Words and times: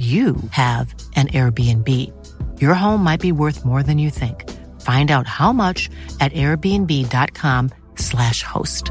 you 0.00 0.36
have 0.52 0.94
an 1.14 1.28
Airbnb. 1.28 1.86
Your 2.58 2.72
home 2.72 3.04
might 3.04 3.20
be 3.20 3.32
worth 3.32 3.66
more 3.66 3.82
than 3.82 3.98
you 3.98 4.08
think. 4.08 4.48
Find 4.80 5.10
out 5.10 5.26
how 5.26 5.52
much 5.52 5.90
at 6.20 6.32
airbnb.com/slash 6.32 8.42
host. 8.42 8.90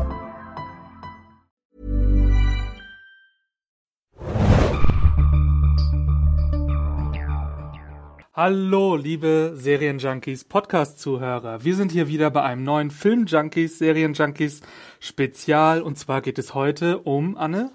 Hallo, 8.34 8.95
liebe 8.95 9.53
Serienjunkies, 9.55 10.44
Podcast-Zuhörer. 10.45 11.66
Wir 11.66 11.76
sind 11.76 11.91
hier 11.91 12.08
wieder 12.08 12.30
bei 12.30 12.44
einem 12.44 12.64
neuen 12.64 12.91
Film-Junkies, 12.91 13.80
Serien-Junkies 13.80 14.62
Spezial. 15.00 15.81
Und 15.81 15.98
zwar 15.98 16.22
geht 16.22 16.38
es 16.38 16.53
heute 16.53 17.00
um, 17.00 17.36
Anne? 17.36 17.72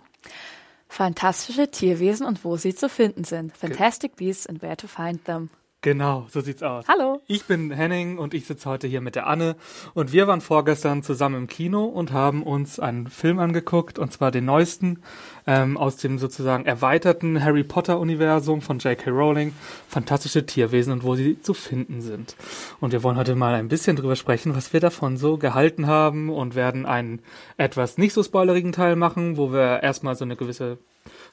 Fantastische 0.95 1.69
Tierwesen 1.73 2.25
und 2.25 2.45
wo 2.45 2.57
sie 2.57 2.73
zu 2.73 2.89
finden 2.89 3.25
sind. 3.25 3.57
Fantastic 3.57 4.15
Beasts 4.15 4.47
and 4.47 4.63
Where 4.63 4.77
to 4.77 4.87
Find 4.87 5.25
Them. 5.25 5.51
Genau, 5.85 6.27
so 6.31 6.41
sieht's 6.41 6.63
aus. 6.63 6.87
Hallo. 6.89 7.21
Ich 7.27 7.45
bin 7.45 7.71
Henning 7.71 8.17
und 8.17 8.33
ich 8.33 8.47
sitze 8.47 8.71
heute 8.71 8.87
hier 8.87 9.03
mit 9.03 9.17
der 9.17 9.27
Anne 9.27 9.55
und 9.93 10.13
wir 10.15 10.27
waren 10.27 10.41
vorgestern 10.41 11.03
zusammen 11.03 11.43
im 11.43 11.47
Kino 11.47 11.85
und 11.85 12.11
haben 12.11 12.43
uns 12.43 12.81
einen 12.81 13.07
Film 13.09 13.39
angeguckt 13.39 13.99
und 13.99 14.11
zwar 14.11 14.31
den 14.31 14.47
neuesten 14.47 15.03
ähm, 15.47 15.77
aus 15.77 15.99
dem 15.99 16.19
sozusagen 16.19 16.65
erweiterten 16.65 17.45
Harry 17.45 17.65
Potter 17.65 18.01
Universum 18.01 18.63
von 18.63 18.79
J.K. 18.79 19.11
Rowling, 19.11 19.53
Fantastische 19.87 20.47
Tierwesen 20.47 20.91
und 20.91 21.05
wo 21.05 21.17
sie 21.17 21.39
zu 21.43 21.53
finden 21.53 22.01
sind. 22.01 22.35
Und 22.81 22.93
wir 22.93 23.03
wollen 23.03 23.19
heute 23.19 23.35
mal 23.35 23.53
ein 23.53 23.69
bisschen 23.69 23.97
drüber 23.97 24.17
sprechen, 24.17 24.57
was 24.57 24.73
wir 24.73 24.81
davon 24.81 25.19
so 25.19 25.37
gehalten 25.37 25.87
haben 25.87 26.31
und 26.31 26.55
werden 26.55 26.87
einen 26.87 27.21
etwas 27.59 27.99
nicht 27.99 28.15
so 28.15 28.23
spoilerigen 28.23 28.73
Teil 28.73 28.97
machen, 28.97 29.37
wo 29.37 29.53
wir 29.53 29.83
erstmal 29.83 30.17
so 30.17 30.25
eine 30.25 30.37
gewisse 30.37 30.79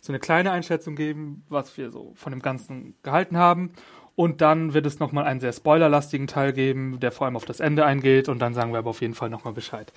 so 0.01 0.11
eine 0.11 0.19
kleine 0.19 0.51
Einschätzung 0.51 0.95
geben, 0.95 1.45
was 1.47 1.77
wir 1.77 1.91
so 1.91 2.11
von 2.15 2.31
dem 2.31 2.41
Ganzen 2.41 2.95
gehalten 3.03 3.37
haben 3.37 3.71
und 4.21 4.39
dann 4.39 4.75
wird 4.75 4.85
es 4.85 4.99
nochmal 4.99 5.23
einen 5.23 5.39
sehr 5.39 5.51
spoilerlastigen 5.51 6.27
Teil 6.27 6.53
geben, 6.53 6.99
der 6.99 7.11
vor 7.11 7.25
allem 7.25 7.35
auf 7.35 7.45
das 7.45 7.59
Ende 7.59 7.85
eingeht. 7.85 8.29
Und 8.29 8.37
dann 8.37 8.53
sagen 8.53 8.71
wir 8.71 8.77
aber 8.77 8.91
auf 8.91 9.01
jeden 9.01 9.15
Fall 9.15 9.31
nochmal 9.31 9.53
Bescheid. 9.53 9.91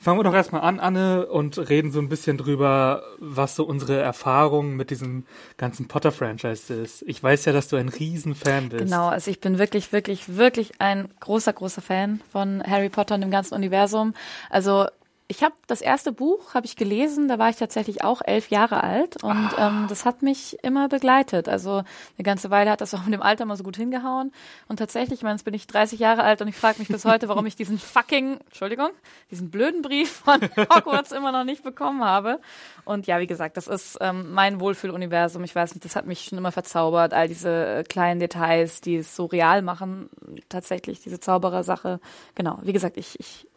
Fangen 0.00 0.18
wir 0.18 0.24
doch 0.24 0.32
erstmal 0.32 0.62
an, 0.62 0.80
Anne, 0.80 1.26
und 1.26 1.58
reden 1.68 1.92
so 1.92 2.00
ein 2.00 2.08
bisschen 2.08 2.38
drüber, 2.38 3.02
was 3.18 3.54
so 3.54 3.64
unsere 3.64 4.00
Erfahrung 4.00 4.76
mit 4.76 4.88
diesem 4.88 5.26
ganzen 5.58 5.88
Potter-Franchise 5.88 6.72
ist. 6.72 7.02
Ich 7.02 7.22
weiß 7.22 7.44
ja, 7.44 7.52
dass 7.52 7.68
du 7.68 7.76
ein 7.76 7.90
Riesenfan 7.90 8.70
bist. 8.70 8.84
Genau, 8.84 9.08
also 9.08 9.30
ich 9.30 9.40
bin 9.40 9.58
wirklich, 9.58 9.92
wirklich, 9.92 10.36
wirklich 10.36 10.80
ein 10.80 11.10
großer, 11.20 11.52
großer 11.52 11.82
Fan 11.82 12.22
von 12.32 12.62
Harry 12.66 12.88
Potter 12.88 13.16
und 13.16 13.20
dem 13.20 13.30
ganzen 13.30 13.54
Universum. 13.54 14.14
Also 14.48 14.86
ich 15.28 15.42
habe 15.42 15.54
das 15.66 15.80
erste 15.80 16.12
Buch 16.12 16.54
habe 16.54 16.66
ich 16.66 16.76
gelesen, 16.76 17.26
da 17.26 17.38
war 17.38 17.50
ich 17.50 17.56
tatsächlich 17.56 18.04
auch 18.04 18.22
elf 18.24 18.50
Jahre 18.50 18.84
alt 18.84 19.22
und 19.24 19.58
ah. 19.58 19.68
ähm, 19.68 19.86
das 19.88 20.04
hat 20.04 20.22
mich 20.22 20.56
immer 20.62 20.88
begleitet. 20.88 21.48
Also 21.48 21.82
eine 22.16 22.22
ganze 22.22 22.50
Weile 22.50 22.70
hat 22.70 22.80
das 22.80 22.94
auch 22.94 23.04
mit 23.04 23.12
dem 23.12 23.22
Alter 23.22 23.44
mal 23.44 23.56
so 23.56 23.64
gut 23.64 23.76
hingehauen 23.76 24.32
und 24.68 24.76
tatsächlich, 24.76 25.20
ich 25.20 25.22
meine, 25.24 25.34
jetzt 25.34 25.44
bin 25.44 25.54
ich 25.54 25.66
30 25.66 25.98
Jahre 25.98 26.22
alt 26.22 26.42
und 26.42 26.48
ich 26.48 26.56
frage 26.56 26.78
mich 26.78 26.88
bis 26.88 27.04
heute, 27.04 27.28
warum 27.28 27.44
ich 27.46 27.56
diesen 27.56 27.78
fucking, 27.78 28.38
Entschuldigung, 28.46 28.90
diesen 29.30 29.50
blöden 29.50 29.82
Brief 29.82 30.10
von 30.10 30.40
Hogwarts 30.56 31.10
immer 31.10 31.32
noch 31.32 31.44
nicht 31.44 31.64
bekommen 31.64 32.04
habe. 32.04 32.38
Und 32.84 33.08
ja, 33.08 33.18
wie 33.18 33.26
gesagt, 33.26 33.56
das 33.56 33.66
ist 33.66 33.98
ähm, 34.00 34.32
mein 34.32 34.60
Wohlfühluniversum. 34.60 35.42
Ich 35.42 35.56
weiß 35.56 35.74
nicht, 35.74 35.84
das 35.84 35.96
hat 35.96 36.06
mich 36.06 36.24
schon 36.24 36.38
immer 36.38 36.52
verzaubert, 36.52 37.12
all 37.12 37.26
diese 37.26 37.78
äh, 37.78 37.82
kleinen 37.82 38.20
Details, 38.20 38.80
die 38.80 38.96
es 38.96 39.16
so 39.16 39.24
real 39.24 39.62
machen, 39.62 40.08
tatsächlich 40.48 41.00
diese 41.00 41.18
Zauberer-Sache. 41.18 41.98
Genau, 42.36 42.60
wie 42.62 42.72
gesagt, 42.72 42.96
ich, 42.96 43.18
ich 43.18 43.48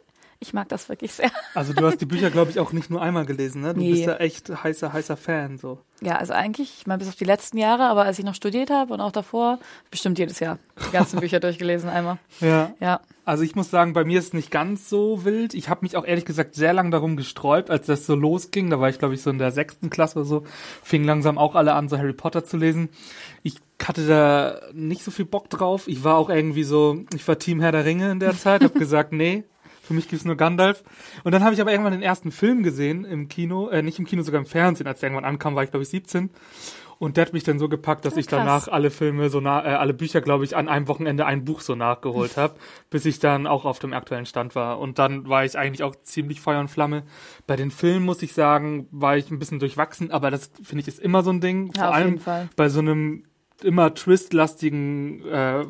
ich 0.41 0.53
mag 0.53 0.69
das 0.69 0.87
wirklich 0.87 1.11
sehr. 1.11 1.31
Also 1.53 1.73
du 1.73 1.85
hast 1.85 1.99
die 1.99 2.05
Bücher, 2.05 2.29
glaube 2.29 2.49
ich, 2.51 2.59
auch 2.59 2.71
nicht 2.71 2.89
nur 2.89 3.01
einmal 3.01 3.25
gelesen, 3.25 3.61
ne? 3.61 3.73
Du 3.73 3.81
nee. 3.81 3.91
bist 3.91 4.05
ja 4.05 4.15
echt 4.15 4.49
heißer, 4.63 4.93
heißer 4.93 5.17
Fan, 5.17 5.57
so. 5.57 5.79
Ja, 6.01 6.15
also 6.15 6.31
eigentlich, 6.31 6.79
ich 6.79 6.87
meine, 6.87 6.99
bis 6.99 7.09
auf 7.09 7.15
die 7.15 7.25
letzten 7.25 7.57
Jahre, 7.57 7.83
aber 7.83 8.05
als 8.05 8.19
ich 8.19 8.25
noch 8.25 8.35
studiert 8.35 8.69
habe 8.69 8.93
und 8.93 9.01
auch 9.01 9.11
davor, 9.11 9.59
bestimmt 9.91 10.17
jedes 10.17 10.39
Jahr 10.39 10.57
die 10.87 10.91
ganzen 10.91 11.19
Bücher 11.19 11.41
durchgelesen 11.41 11.89
einmal. 11.89 12.19
Ja. 12.39 12.71
Ja. 12.79 13.01
Also 13.25 13.43
ich 13.43 13.55
muss 13.55 13.69
sagen, 13.69 13.93
bei 13.93 14.05
mir 14.05 14.17
ist 14.17 14.27
es 14.27 14.33
nicht 14.33 14.49
ganz 14.49 14.89
so 14.89 15.25
wild. 15.25 15.53
Ich 15.53 15.69
habe 15.69 15.81
mich 15.83 15.97
auch 15.97 16.05
ehrlich 16.05 16.25
gesagt 16.25 16.55
sehr 16.55 16.73
lange 16.73 16.89
darum 16.89 17.17
gesträubt, 17.17 17.69
als 17.69 17.85
das 17.85 18.05
so 18.05 18.15
losging. 18.15 18.69
Da 18.69 18.79
war 18.79 18.89
ich, 18.89 18.97
glaube 18.97 19.13
ich, 19.13 19.21
so 19.21 19.29
in 19.29 19.37
der 19.37 19.51
sechsten 19.51 19.89
Klasse 19.89 20.19
oder 20.19 20.25
so. 20.25 20.43
Fing 20.81 21.03
langsam 21.03 21.37
auch 21.37 21.55
alle 21.55 21.73
an, 21.73 21.89
so 21.89 21.97
Harry 21.97 22.13
Potter 22.13 22.43
zu 22.45 22.57
lesen. 22.57 22.89
Ich 23.43 23.57
hatte 23.83 24.07
da 24.07 24.61
nicht 24.73 25.03
so 25.03 25.11
viel 25.11 25.25
Bock 25.25 25.49
drauf. 25.49 25.87
Ich 25.87 26.03
war 26.03 26.15
auch 26.15 26.29
irgendwie 26.29 26.63
so, 26.63 27.03
ich 27.13 27.27
war 27.27 27.37
Team 27.37 27.59
Herr 27.59 27.71
der 27.71 27.85
Ringe 27.85 28.11
in 28.11 28.19
der 28.19 28.35
Zeit, 28.35 28.63
habe 28.63 28.79
gesagt, 28.79 29.11
nee, 29.11 29.43
für 29.89 29.95
mich 29.95 30.07
gibt's 30.07 30.23
nur 30.23 30.35
Gandalf. 30.35 30.83
Und 31.23 31.31
dann 31.31 31.43
habe 31.43 31.55
ich 31.55 31.61
aber 31.61 31.71
irgendwann 31.71 31.93
den 31.93 32.03
ersten 32.03 32.31
Film 32.31 32.61
gesehen 32.61 33.05
im 33.05 33.27
Kino, 33.27 33.69
äh, 33.69 33.81
nicht 33.81 33.97
im 33.97 34.05
Kino, 34.05 34.21
sogar 34.21 34.39
im 34.39 34.45
Fernsehen. 34.45 34.85
Als 34.85 34.99
der 34.99 35.09
irgendwann 35.09 35.27
ankam, 35.27 35.55
war 35.55 35.63
ich 35.63 35.71
glaube 35.71 35.81
ich 35.81 35.89
17. 35.89 36.29
Und 36.99 37.17
der 37.17 37.25
hat 37.25 37.33
mich 37.33 37.43
dann 37.43 37.57
so 37.57 37.69
gepackt, 37.69 38.05
dass 38.05 38.13
oh, 38.13 38.19
ich 38.19 38.27
danach 38.27 38.67
alle 38.67 38.91
Filme 38.91 39.31
so 39.31 39.39
nah, 39.39 39.65
äh, 39.65 39.69
alle 39.69 39.95
Bücher, 39.95 40.21
glaube 40.21 40.43
ich, 40.43 40.55
an 40.55 40.67
einem 40.67 40.87
Wochenende 40.87 41.25
ein 41.25 41.43
Buch 41.43 41.61
so 41.61 41.73
nachgeholt 41.73 42.37
habe, 42.37 42.53
bis 42.91 43.05
ich 43.05 43.17
dann 43.17 43.47
auch 43.47 43.65
auf 43.65 43.79
dem 43.79 43.93
aktuellen 43.93 44.27
Stand 44.27 44.53
war. 44.53 44.77
Und 44.77 44.99
dann 44.99 45.27
war 45.27 45.43
ich 45.43 45.57
eigentlich 45.57 45.81
auch 45.81 45.95
ziemlich 46.03 46.39
Feuer 46.39 46.59
und 46.59 46.67
Flamme. 46.67 47.01
Bei 47.47 47.55
den 47.55 47.71
Filmen 47.71 48.05
muss 48.05 48.21
ich 48.21 48.33
sagen, 48.33 48.87
war 48.91 49.17
ich 49.17 49.31
ein 49.31 49.39
bisschen 49.39 49.57
durchwachsen, 49.57 50.11
aber 50.11 50.29
das 50.29 50.51
finde 50.61 50.81
ich 50.81 50.87
ist 50.87 50.99
immer 50.99 51.23
so 51.23 51.31
ein 51.31 51.41
Ding. 51.41 51.71
Ja, 51.75 51.85
Vor 51.85 51.95
allem 51.95 52.19
bei 52.55 52.69
so 52.69 52.79
einem 52.79 53.23
immer 53.63 53.95
twistlastigen 53.95 55.25
äh, 55.25 55.65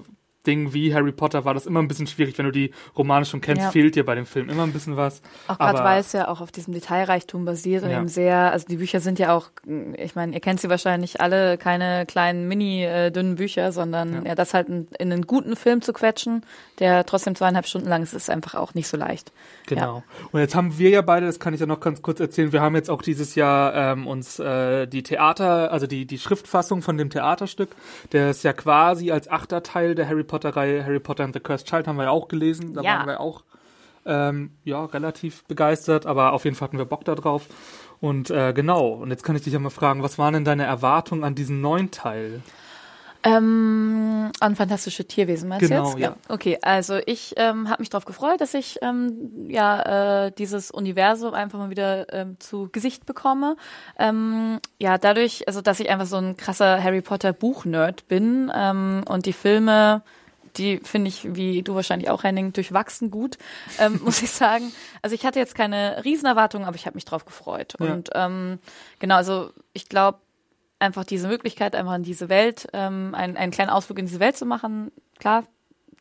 Ding 0.47 0.73
wie 0.73 0.93
Harry 0.93 1.11
Potter 1.11 1.43
war 1.43 1.53
das 1.53 1.65
immer 1.65 1.81
ein 1.81 1.87
bisschen 1.87 2.07
schwierig. 2.07 2.37
Wenn 2.37 2.45
du 2.45 2.51
die 2.51 2.71
Romane 2.97 3.25
schon 3.25 3.41
kennst, 3.41 3.61
ja. 3.61 3.71
fehlt 3.71 3.95
dir 3.95 4.05
bei 4.05 4.15
dem 4.15 4.25
Film 4.25 4.49
immer 4.49 4.63
ein 4.63 4.71
bisschen 4.71 4.95
was. 4.95 5.21
Auch 5.47 5.57
gerade 5.57 5.83
weil 5.83 5.99
es 5.99 6.13
ja 6.13 6.29
auch 6.29 6.39
auf 6.39 6.51
diesem 6.51 6.73
Detailreichtum 6.73 7.43
basiert 7.43 7.83
und 7.83 7.89
ja. 7.89 7.97
eben 7.97 8.07
sehr, 8.07 8.51
also 8.51 8.65
die 8.65 8.77
Bücher 8.77 9.01
sind 9.01 9.19
ja 9.19 9.35
auch, 9.35 9.49
ich 9.97 10.15
meine, 10.15 10.33
ihr 10.33 10.39
kennt 10.39 10.61
sie 10.61 10.69
wahrscheinlich 10.69 11.19
alle, 11.19 11.57
keine 11.57 12.05
kleinen 12.05 12.47
mini 12.47 12.85
äh, 12.85 13.11
dünnen 13.11 13.35
Bücher, 13.35 13.73
sondern 13.73 14.13
ja, 14.13 14.29
ja 14.29 14.35
das 14.35 14.53
halt 14.53 14.69
in, 14.69 14.87
in, 14.97 15.11
einen 15.11 15.27
guten 15.27 15.57
Film 15.57 15.81
zu 15.81 15.91
quetschen, 15.91 16.45
der 16.79 17.05
trotzdem 17.05 17.35
zweieinhalb 17.35 17.67
Stunden 17.67 17.89
lang 17.89 18.01
ist, 18.01 18.13
ist 18.13 18.29
einfach 18.29 18.55
auch 18.55 18.73
nicht 18.73 18.87
so 18.87 18.95
leicht. 18.95 19.33
Genau. 19.67 20.03
Und 20.31 20.39
jetzt 20.39 20.55
haben 20.55 20.77
wir 20.77 20.89
ja 20.89 21.01
beide, 21.01 21.25
das 21.25 21.39
kann 21.39 21.53
ich 21.53 21.59
ja 21.59 21.65
noch 21.65 21.81
ganz 21.81 22.01
kurz 22.01 22.21
erzählen, 22.21 22.53
wir 22.53 22.61
haben 22.61 22.75
jetzt 22.75 22.89
auch 22.89 23.01
dieses 23.01 23.35
Jahr 23.35 23.75
ähm, 23.75 24.07
uns 24.07 24.39
äh, 24.39 24.87
die 24.87 25.03
Theater, 25.03 25.71
also 25.73 25.85
die, 25.85 26.05
die 26.05 26.17
Schriftfassung 26.17 26.81
von 26.81 26.97
dem 26.97 27.09
Theaterstück, 27.09 27.69
der 28.13 28.29
ist 28.29 28.43
ja 28.43 28.53
quasi 28.53 29.11
als 29.11 29.27
achter 29.27 29.63
Teil 29.63 29.95
der 29.95 30.07
Harry 30.07 30.23
Potter-Reihe 30.29 30.85
Harry 30.85 31.01
Potter 31.01 31.25
and 31.25 31.33
the 31.33 31.41
Cursed 31.41 31.67
Child 31.67 31.87
haben 31.87 31.97
wir 31.97 32.05
ja 32.05 32.11
auch 32.11 32.29
gelesen. 32.29 32.73
Da 32.73 32.81
ja. 32.81 32.99
waren 32.99 33.07
wir 33.07 33.19
auch 33.19 33.43
ähm, 34.05 34.51
ja, 34.63 34.85
relativ 34.85 35.43
begeistert, 35.45 36.05
aber 36.05 36.31
auf 36.31 36.45
jeden 36.45 36.55
Fall 36.55 36.69
hatten 36.69 36.77
wir 36.77 36.85
Bock 36.85 37.03
da 37.03 37.15
drauf. 37.15 37.47
Und 37.99 38.29
äh, 38.29 38.53
genau, 38.53 38.93
und 38.93 39.09
jetzt 39.09 39.23
kann 39.23 39.35
ich 39.35 39.43
dich 39.43 39.53
ja 39.53 39.59
mal 39.59 39.69
fragen, 39.69 40.03
was 40.03 40.17
waren 40.17 40.33
denn 40.33 40.45
deine 40.45 40.63
Erwartungen 40.63 41.25
an 41.25 41.35
diesen 41.35 41.59
neuen 41.59 41.91
Teil? 41.91 42.41
Ähm, 43.21 44.31
an 44.39 44.55
fantastische 44.55 45.05
Tierwesen 45.05 45.49
meinst 45.49 45.67
genau, 45.67 45.91
du 45.91 45.97
jetzt? 45.97 45.99
Ja. 45.99 46.15
Okay, 46.29 46.57
also 46.61 46.99
ich 47.05 47.33
ähm, 47.35 47.69
habe 47.69 47.81
mich 47.81 47.89
darauf 47.89 48.05
gefreut, 48.05 48.39
dass 48.39 48.53
ich 48.53 48.79
ähm, 48.81 49.47
ja 49.49 50.27
äh, 50.27 50.31
dieses 50.31 50.71
Universum 50.71 51.33
einfach 51.33 51.59
mal 51.59 51.69
wieder 51.69 52.11
ähm, 52.13 52.39
zu 52.39 52.69
Gesicht 52.71 53.05
bekomme. 53.05 53.57
Ähm, 53.97 54.59
ja, 54.77 54.97
dadurch, 54.97 55.45
also 55.47 55.61
dass 55.61 55.81
ich 55.81 55.89
einfach 55.89 56.05
so 56.05 56.15
ein 56.15 56.37
krasser 56.37 56.81
Harry 56.81 57.01
Potter 57.01 57.33
Buch-Nerd 57.33 58.07
bin 58.07 58.49
ähm, 58.55 59.03
und 59.05 59.25
die 59.25 59.33
Filme 59.33 60.01
die 60.57 60.77
finde 60.83 61.09
ich, 61.09 61.35
wie 61.35 61.61
du 61.61 61.75
wahrscheinlich 61.75 62.09
auch, 62.09 62.23
Henning, 62.23 62.53
durchwachsen 62.53 63.11
gut, 63.11 63.37
ähm, 63.79 63.99
muss 64.03 64.21
ich 64.21 64.31
sagen. 64.31 64.71
Also 65.01 65.15
ich 65.15 65.25
hatte 65.25 65.39
jetzt 65.39 65.55
keine 65.55 66.03
Riesenerwartungen, 66.03 66.67
aber 66.67 66.75
ich 66.75 66.85
habe 66.85 66.95
mich 66.95 67.05
drauf 67.05 67.25
gefreut. 67.25 67.75
Ja. 67.79 67.93
Und 67.93 68.09
ähm, 68.13 68.59
genau, 68.99 69.15
also 69.15 69.51
ich 69.73 69.89
glaube, 69.89 70.19
einfach 70.79 71.03
diese 71.03 71.27
Möglichkeit, 71.27 71.75
einfach 71.75 71.95
in 71.95 72.03
diese 72.03 72.29
Welt, 72.29 72.67
ähm, 72.73 73.13
einen, 73.13 73.37
einen 73.37 73.51
kleinen 73.51 73.69
Ausflug 73.69 73.99
in 73.99 74.05
diese 74.05 74.19
Welt 74.19 74.37
zu 74.37 74.45
machen, 74.45 74.91
klar, 75.19 75.45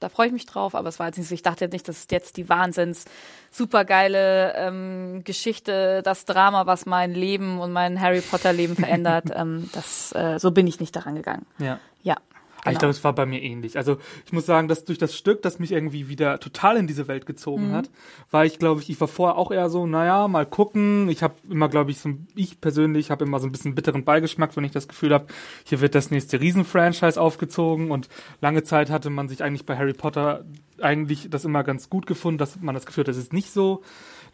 da 0.01 0.09
freue 0.09 0.29
ich 0.29 0.33
mich 0.33 0.47
drauf, 0.47 0.75
aber 0.75 0.89
es 0.89 0.99
war 0.99 1.07
jetzt 1.07 1.19
nicht 1.19 1.29
so, 1.29 1.35
ich 1.35 1.43
dachte 1.43 1.65
jetzt 1.65 1.73
nicht, 1.73 1.89
dass 1.89 2.07
jetzt 2.11 2.37
die 2.37 2.49
Wahnsinns 2.49 3.05
supergeile 3.51 4.55
ähm, 4.55 5.23
Geschichte, 5.25 6.03
das 6.03 6.25
Drama, 6.25 6.67
was 6.67 6.87
mein 6.87 7.13
Leben 7.15 7.59
und 7.59 7.73
mein 7.73 8.01
Harry 8.01 8.21
Potter 8.21 8.53
Leben 8.53 8.77
verändert, 8.77 9.27
ähm, 9.35 9.69
das, 9.73 10.13
äh, 10.15 10.39
so 10.39 10.51
bin 10.51 10.67
ich 10.67 10.81
nicht 10.81 10.95
daran 10.95 11.17
gegangen. 11.17 11.47
Ja. 11.59 11.81
Ja. 12.03 12.17
Genau. 12.63 12.73
Ich 12.73 12.79
glaube, 12.79 12.91
es 12.91 13.05
war 13.05 13.15
bei 13.15 13.25
mir 13.25 13.43
ähnlich. 13.43 13.77
Also 13.77 13.99
ich 14.27 14.33
muss 14.33 14.47
sagen, 14.47 14.69
dass 14.69 14.85
durch 14.85 14.99
das 14.99 15.17
Stück, 15.17 15.43
das 15.43 15.59
mich 15.59 15.73
irgendwie 15.73 16.09
wieder 16.09 16.41
total 16.41 16.77
in 16.77 16.87
diese 16.87 17.07
Welt 17.07 17.25
gezogen 17.25 17.69
mhm. 17.69 17.73
hat, 17.73 17.91
war 18.31 18.45
ich, 18.45 18.59
glaube 18.59 18.81
ich, 18.81 18.91
ich 18.91 19.01
war 19.01 19.09
vorher 19.09 19.37
auch 19.37 19.51
eher 19.51 19.71
so, 19.71 19.87
naja, 19.87 20.27
mal 20.29 20.45
gucken. 20.45 21.09
Ich 21.09 21.23
habe 21.23 21.35
immer, 21.49 21.69
glaube 21.69 21.91
ich, 21.91 22.01
so, 22.01 22.11
ich 22.35 22.61
persönlich 22.61 23.11
habe 23.11 23.25
immer 23.25 23.39
so 23.39 23.47
ein 23.47 23.53
bisschen 23.53 23.75
bitteren 23.75 24.05
Beigeschmack, 24.05 24.57
wenn 24.57 24.65
ich 24.65 24.73
das 24.73 24.89
Gefühl 24.89 25.15
habe, 25.15 25.27
hier 25.65 25.81
wird 25.81 25.95
das 25.95 26.11
nächste 26.11 26.41
Riesenfranchise 26.41 27.21
aufgezogen 27.21 27.91
und 27.91 28.09
lange 28.41 28.65
Zeit 28.65 28.91
hatte 28.91 29.11
man 29.11 29.29
sich 29.29 29.43
eigentlich 29.45 29.67
bei 29.67 29.77
Harry 29.77 29.95
Potter 29.95 30.45
eigentlich 30.81 31.29
das 31.31 31.45
immer 31.45 31.65
ganz 31.65 31.91
gut 31.91 32.07
gefunden, 32.07 32.39
dass 32.39 32.61
man 32.61 32.75
das 32.75 32.87
Gefühl 32.87 33.03
hat, 33.03 33.09
das 33.09 33.17
ist 33.17 33.33
nicht 33.33 33.53
so. 33.53 33.83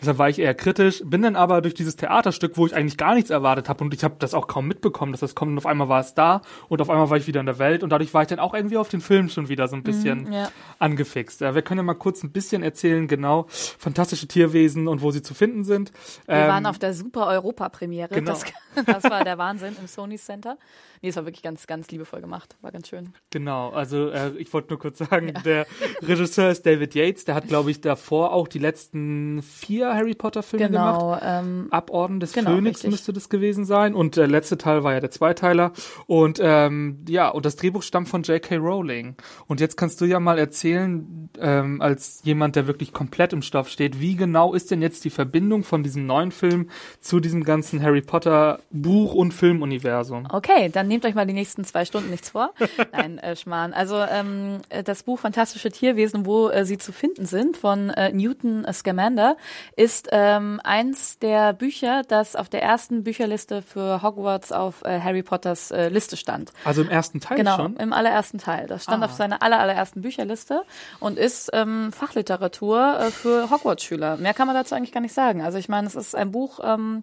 Deshalb 0.01 0.19
war 0.19 0.29
ich 0.29 0.39
eher 0.39 0.55
kritisch, 0.55 1.03
bin 1.05 1.23
dann 1.23 1.37
aber 1.37 1.61
durch 1.61 1.75
dieses 1.75 1.97
Theaterstück, 1.97 2.57
wo 2.57 2.67
ich 2.67 2.75
eigentlich 2.75 2.97
gar 2.97 3.15
nichts 3.15 3.31
erwartet 3.31 3.69
habe 3.69 3.85
und 3.85 3.95
ich 3.95 4.05
habe 4.05 4.17
das 4.19 4.35
auch 4.35 4.47
kaum 4.47 4.67
mitbekommen, 4.67 5.13
dass 5.13 5.21
das 5.21 5.35
kommt 5.35 5.53
und 5.53 5.59
auf 5.59 5.67
einmal 5.67 5.89
war 5.89 6.01
es 6.01 6.15
da 6.15 6.43
und 6.69 6.81
auf 6.81 6.91
einmal 6.91 7.11
war 7.11 7.17
ich 7.17 7.27
wieder 7.27 7.41
in 7.41 7.47
der 7.47 7.59
Welt 7.59 7.83
und 7.83 7.91
dadurch 7.91 8.15
war 8.15 8.23
ich 8.23 8.29
dann 8.29 8.39
auch 8.39 8.55
irgendwie 8.55 8.77
auf 8.77 8.89
den 8.89 9.01
Film 9.01 9.29
schon 9.29 9.49
wieder 9.49 9.69
so 9.69 9.77
ein 9.77 9.83
bisschen 9.83 10.25
mm, 10.25 10.33
ja. 10.33 10.49
angefixt. 10.79 11.41
Wir 11.41 11.63
können 11.63 11.79
ja 11.79 11.85
mal 11.85 11.95
kurz 11.95 12.23
ein 12.23 12.33
bisschen 12.33 12.63
erzählen, 12.63 13.09
genau, 13.09 13.47
fantastische 13.49 14.27
Tierwesen 14.27 14.89
und 14.89 15.03
wo 15.03 15.11
sie 15.11 15.23
zu 15.23 15.35
finden 15.35 15.65
sind. 15.65 15.93
Wir 16.27 16.37
ähm, 16.37 16.49
waren 16.49 16.67
auf 16.67 16.79
der 16.79 16.95
Super 16.95 17.27
Europa 17.27 17.69
Premiere. 17.69 18.15
Genau. 18.15 18.33
Das, 18.33 18.45
das 18.87 19.05
war 19.05 19.25
der 19.25 19.39
Wahnsinn 19.39 19.77
im 19.81 19.87
Sony 19.87 20.17
Center. 20.17 20.59
Nee, 21.05 21.11
es 21.11 21.17
war 21.17 21.27
wirklich 21.27 21.43
ganz, 21.43 21.67
ganz 21.67 21.91
liebevoll 21.91 22.23
gemacht. 22.23 22.57
War 22.63 22.73
ganz 22.73 22.89
schön. 22.89 23.13
Genau, 23.29 23.69
also 23.69 24.09
äh, 24.09 24.31
ich 24.39 24.51
wollte 24.55 24.71
nur 24.71 24.79
kurz 24.79 24.97
sagen, 24.97 25.33
ja. 25.35 25.41
der 25.43 25.67
Regisseur 26.01 26.49
ist 26.49 26.65
David 26.65 26.95
Yates, 26.95 27.27
der 27.27 27.35
hat, 27.35 27.47
glaube 27.47 27.71
ich, 27.71 27.83
davor 27.83 28.33
auch 28.33 28.49
die 28.49 28.59
letzten 28.59 29.43
vier 29.43 29.93
Harry 29.93 30.15
Potter-Filme 30.15 30.67
genau, 30.67 31.09
gemacht. 31.09 31.23
Ähm, 31.23 31.67
Aborden 31.69 32.21
des 32.21 32.33
genau, 32.33 32.53
Phönix 32.53 32.79
richtig. 32.79 32.91
müsste 32.91 33.13
das 33.13 33.29
gewesen 33.29 33.67
sein. 33.67 33.95
Und 33.95 34.17
der 34.17 34.29
letzte 34.29 34.57
Teil 34.57 34.83
war 34.83 34.95
ja 34.95 35.01
der 35.01 35.11
Zweiteiler. 35.11 35.73
Und 36.07 36.41
ähm, 36.43 37.05
ja, 37.07 37.29
und 37.29 37.45
das 37.45 37.57
Drehbuch 37.57 37.83
stammt 37.83 38.09
von 38.09 38.23
J.K. 38.23 38.57
Rowling. 38.57 39.17
Und 39.47 39.61
jetzt 39.61 39.77
kannst 39.77 40.01
du 40.01 40.07
ja 40.07 40.21
mal 40.21 40.39
erzählen, 40.39 41.29
ähm, 41.39 41.83
als 41.83 42.23
jemand, 42.25 42.57
der 42.57 42.67
wirklich 42.67 42.95
komplett 42.95 43.35
im 43.35 43.43
Stoff 43.43 43.69
steht, 43.69 44.01
wie 44.01 44.17
genau 44.17 44.55
ist 44.55 44.71
denn 44.71 44.81
jetzt 44.81 45.05
die 45.05 45.11
Verbindung 45.11 45.65
von 45.65 45.83
diesem 45.83 46.07
neuen 46.07 46.33
Film 46.33 46.71
zu 47.01 47.21
diesem 47.21 47.45
ganzen 47.45 47.83
Harry 47.83 48.01
Potter 48.01 48.61
Buch- 48.71 49.13
und 49.13 49.35
Filmuniversum? 49.35 50.27
Okay, 50.33 50.71
dann 50.73 50.94
nehmt 50.95 51.05
euch 51.07 51.17
mal 51.17 51.27
die 51.27 51.33
nächsten 51.33 51.65
zwei 51.65 51.85
Stunden 51.85 52.11
nichts 52.11 52.31
vor. 52.31 52.55
Nein, 52.93 53.19
äh, 53.19 53.35
Schmarrn. 53.35 53.73
Also 53.73 53.97
ähm, 54.01 54.61
das 54.85 55.03
Buch 55.03 55.19
Fantastische 55.19 55.73
Tierwesen, 55.73 56.25
wo 56.25 56.49
äh, 56.51 56.65
sie 56.65 56.79
zu 56.79 56.93
finden 56.93 57.27
sind, 57.27 57.57
von 57.57 57.91
äh, 57.91 58.13
Newton 58.13 58.65
Scamander, 58.73 59.37
ist 59.75 60.09
ähm, 60.13 60.61
eins 60.63 61.19
der 61.19 61.53
Bücher, 61.53 62.03
das 62.07 62.37
auf 62.37 62.49
der 62.49 62.63
ersten 62.63 63.03
Bücherliste 63.03 63.61
für 63.61 64.03
Hogwarts 64.03 64.53
auf 64.53 64.83
äh, 64.85 65.01
Harry 65.01 65.25
Potters 65.25 65.73
äh, 65.73 65.89
Liste 65.89 66.17
stand. 66.17 66.53
Also 66.65 66.83
im 66.83 66.91
ersten 66.91 67.19
Teil 67.19 67.39
genau, 67.39 67.57
schon? 67.57 67.73
Genau, 67.73 67.83
im 67.83 67.93
allerersten 67.93 68.39
Teil. 68.39 68.69
Das 68.69 68.85
stand 68.85 69.03
ah. 69.03 69.07
auf 69.07 69.13
seiner 69.13 69.43
aller, 69.43 69.59
allerersten 69.59 70.01
Bücherliste 70.03 70.63
und 71.01 71.19
ist 71.19 71.51
ähm, 71.55 71.93
Fachliteratur 71.93 73.01
äh, 73.01 73.11
für 73.11 73.51
Hogwarts-Schüler. 73.51 74.17
Mehr 74.19 74.35
kann 74.35 74.47
man 74.47 74.55
dazu 74.55 74.77
eigentlich 74.77 74.93
gar 74.93 75.01
nicht 75.01 75.15
sagen. 75.15 75.43
Also 75.43 75.59
ich 75.59 75.69
meine, 75.69 75.89
es 75.89 75.97
ist 75.97 76.15
ein 76.15 76.31
Buch, 76.31 76.61
ähm, 76.63 77.03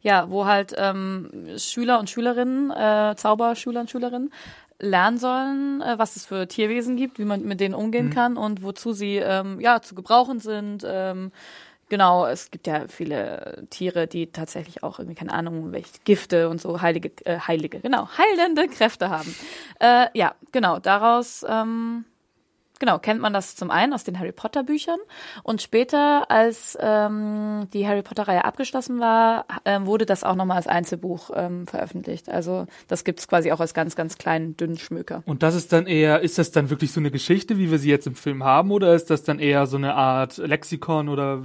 ja, 0.00 0.30
wo 0.30 0.46
halt 0.46 0.74
ähm, 0.76 1.30
Schüler 1.56 1.98
und 1.98 2.10
Schülerinnen, 2.10 2.70
äh, 2.70 3.14
Zauberschüler 3.16 3.80
und 3.80 3.90
Schülerinnen 3.90 4.32
lernen 4.80 5.18
sollen, 5.18 5.82
äh, 5.82 5.98
was 5.98 6.16
es 6.16 6.26
für 6.26 6.46
Tierwesen 6.46 6.96
gibt, 6.96 7.18
wie 7.18 7.24
man 7.24 7.42
mit 7.42 7.60
denen 7.60 7.74
umgehen 7.74 8.06
mhm. 8.06 8.14
kann 8.14 8.36
und 8.36 8.62
wozu 8.62 8.92
sie 8.92 9.16
ähm, 9.16 9.60
ja 9.60 9.82
zu 9.82 9.94
gebrauchen 9.94 10.38
sind. 10.38 10.84
Ähm, 10.86 11.32
genau, 11.88 12.26
es 12.26 12.50
gibt 12.50 12.66
ja 12.66 12.86
viele 12.86 13.66
Tiere, 13.70 14.06
die 14.06 14.30
tatsächlich 14.30 14.82
auch 14.82 14.98
irgendwie 14.98 15.16
keine 15.16 15.32
Ahnung, 15.32 15.72
welche 15.72 15.98
Gifte 16.04 16.48
und 16.48 16.60
so 16.60 16.80
heilige, 16.80 17.10
äh, 17.24 17.40
heilige, 17.40 17.80
genau, 17.80 18.08
heilende 18.16 18.68
Kräfte 18.68 19.10
haben. 19.10 19.34
Äh, 19.80 20.06
ja, 20.14 20.34
genau. 20.52 20.78
Daraus 20.78 21.44
ähm, 21.48 22.04
Genau, 22.78 22.98
kennt 22.98 23.20
man 23.20 23.32
das 23.32 23.56
zum 23.56 23.70
einen 23.70 23.92
aus 23.92 24.04
den 24.04 24.18
Harry 24.18 24.32
Potter 24.32 24.62
Büchern 24.62 24.98
und 25.42 25.62
später, 25.62 26.30
als 26.30 26.78
ähm, 26.80 27.68
die 27.72 27.86
Harry 27.86 28.02
Potter 28.02 28.28
Reihe 28.28 28.44
abgeschlossen 28.44 29.00
war, 29.00 29.46
ähm, 29.64 29.86
wurde 29.86 30.06
das 30.06 30.22
auch 30.24 30.36
nochmal 30.36 30.58
als 30.58 30.66
Einzelbuch 30.66 31.30
ähm, 31.34 31.66
veröffentlicht. 31.66 32.28
Also 32.28 32.66
das 32.86 33.04
gibt's 33.04 33.26
quasi 33.26 33.50
auch 33.50 33.60
als 33.60 33.74
ganz, 33.74 33.96
ganz 33.96 34.16
kleinen, 34.16 34.56
dünnen 34.56 34.78
Schmöker. 34.78 35.22
Und 35.26 35.42
das 35.42 35.54
ist 35.54 35.72
dann 35.72 35.86
eher, 35.86 36.20
ist 36.20 36.38
das 36.38 36.52
dann 36.52 36.70
wirklich 36.70 36.92
so 36.92 37.00
eine 37.00 37.10
Geschichte, 37.10 37.58
wie 37.58 37.70
wir 37.70 37.78
sie 37.78 37.90
jetzt 37.90 38.06
im 38.06 38.14
Film 38.14 38.44
haben, 38.44 38.70
oder 38.70 38.94
ist 38.94 39.10
das 39.10 39.24
dann 39.24 39.40
eher 39.40 39.66
so 39.66 39.76
eine 39.76 39.94
Art 39.94 40.38
Lexikon 40.38 41.08
oder 41.08 41.42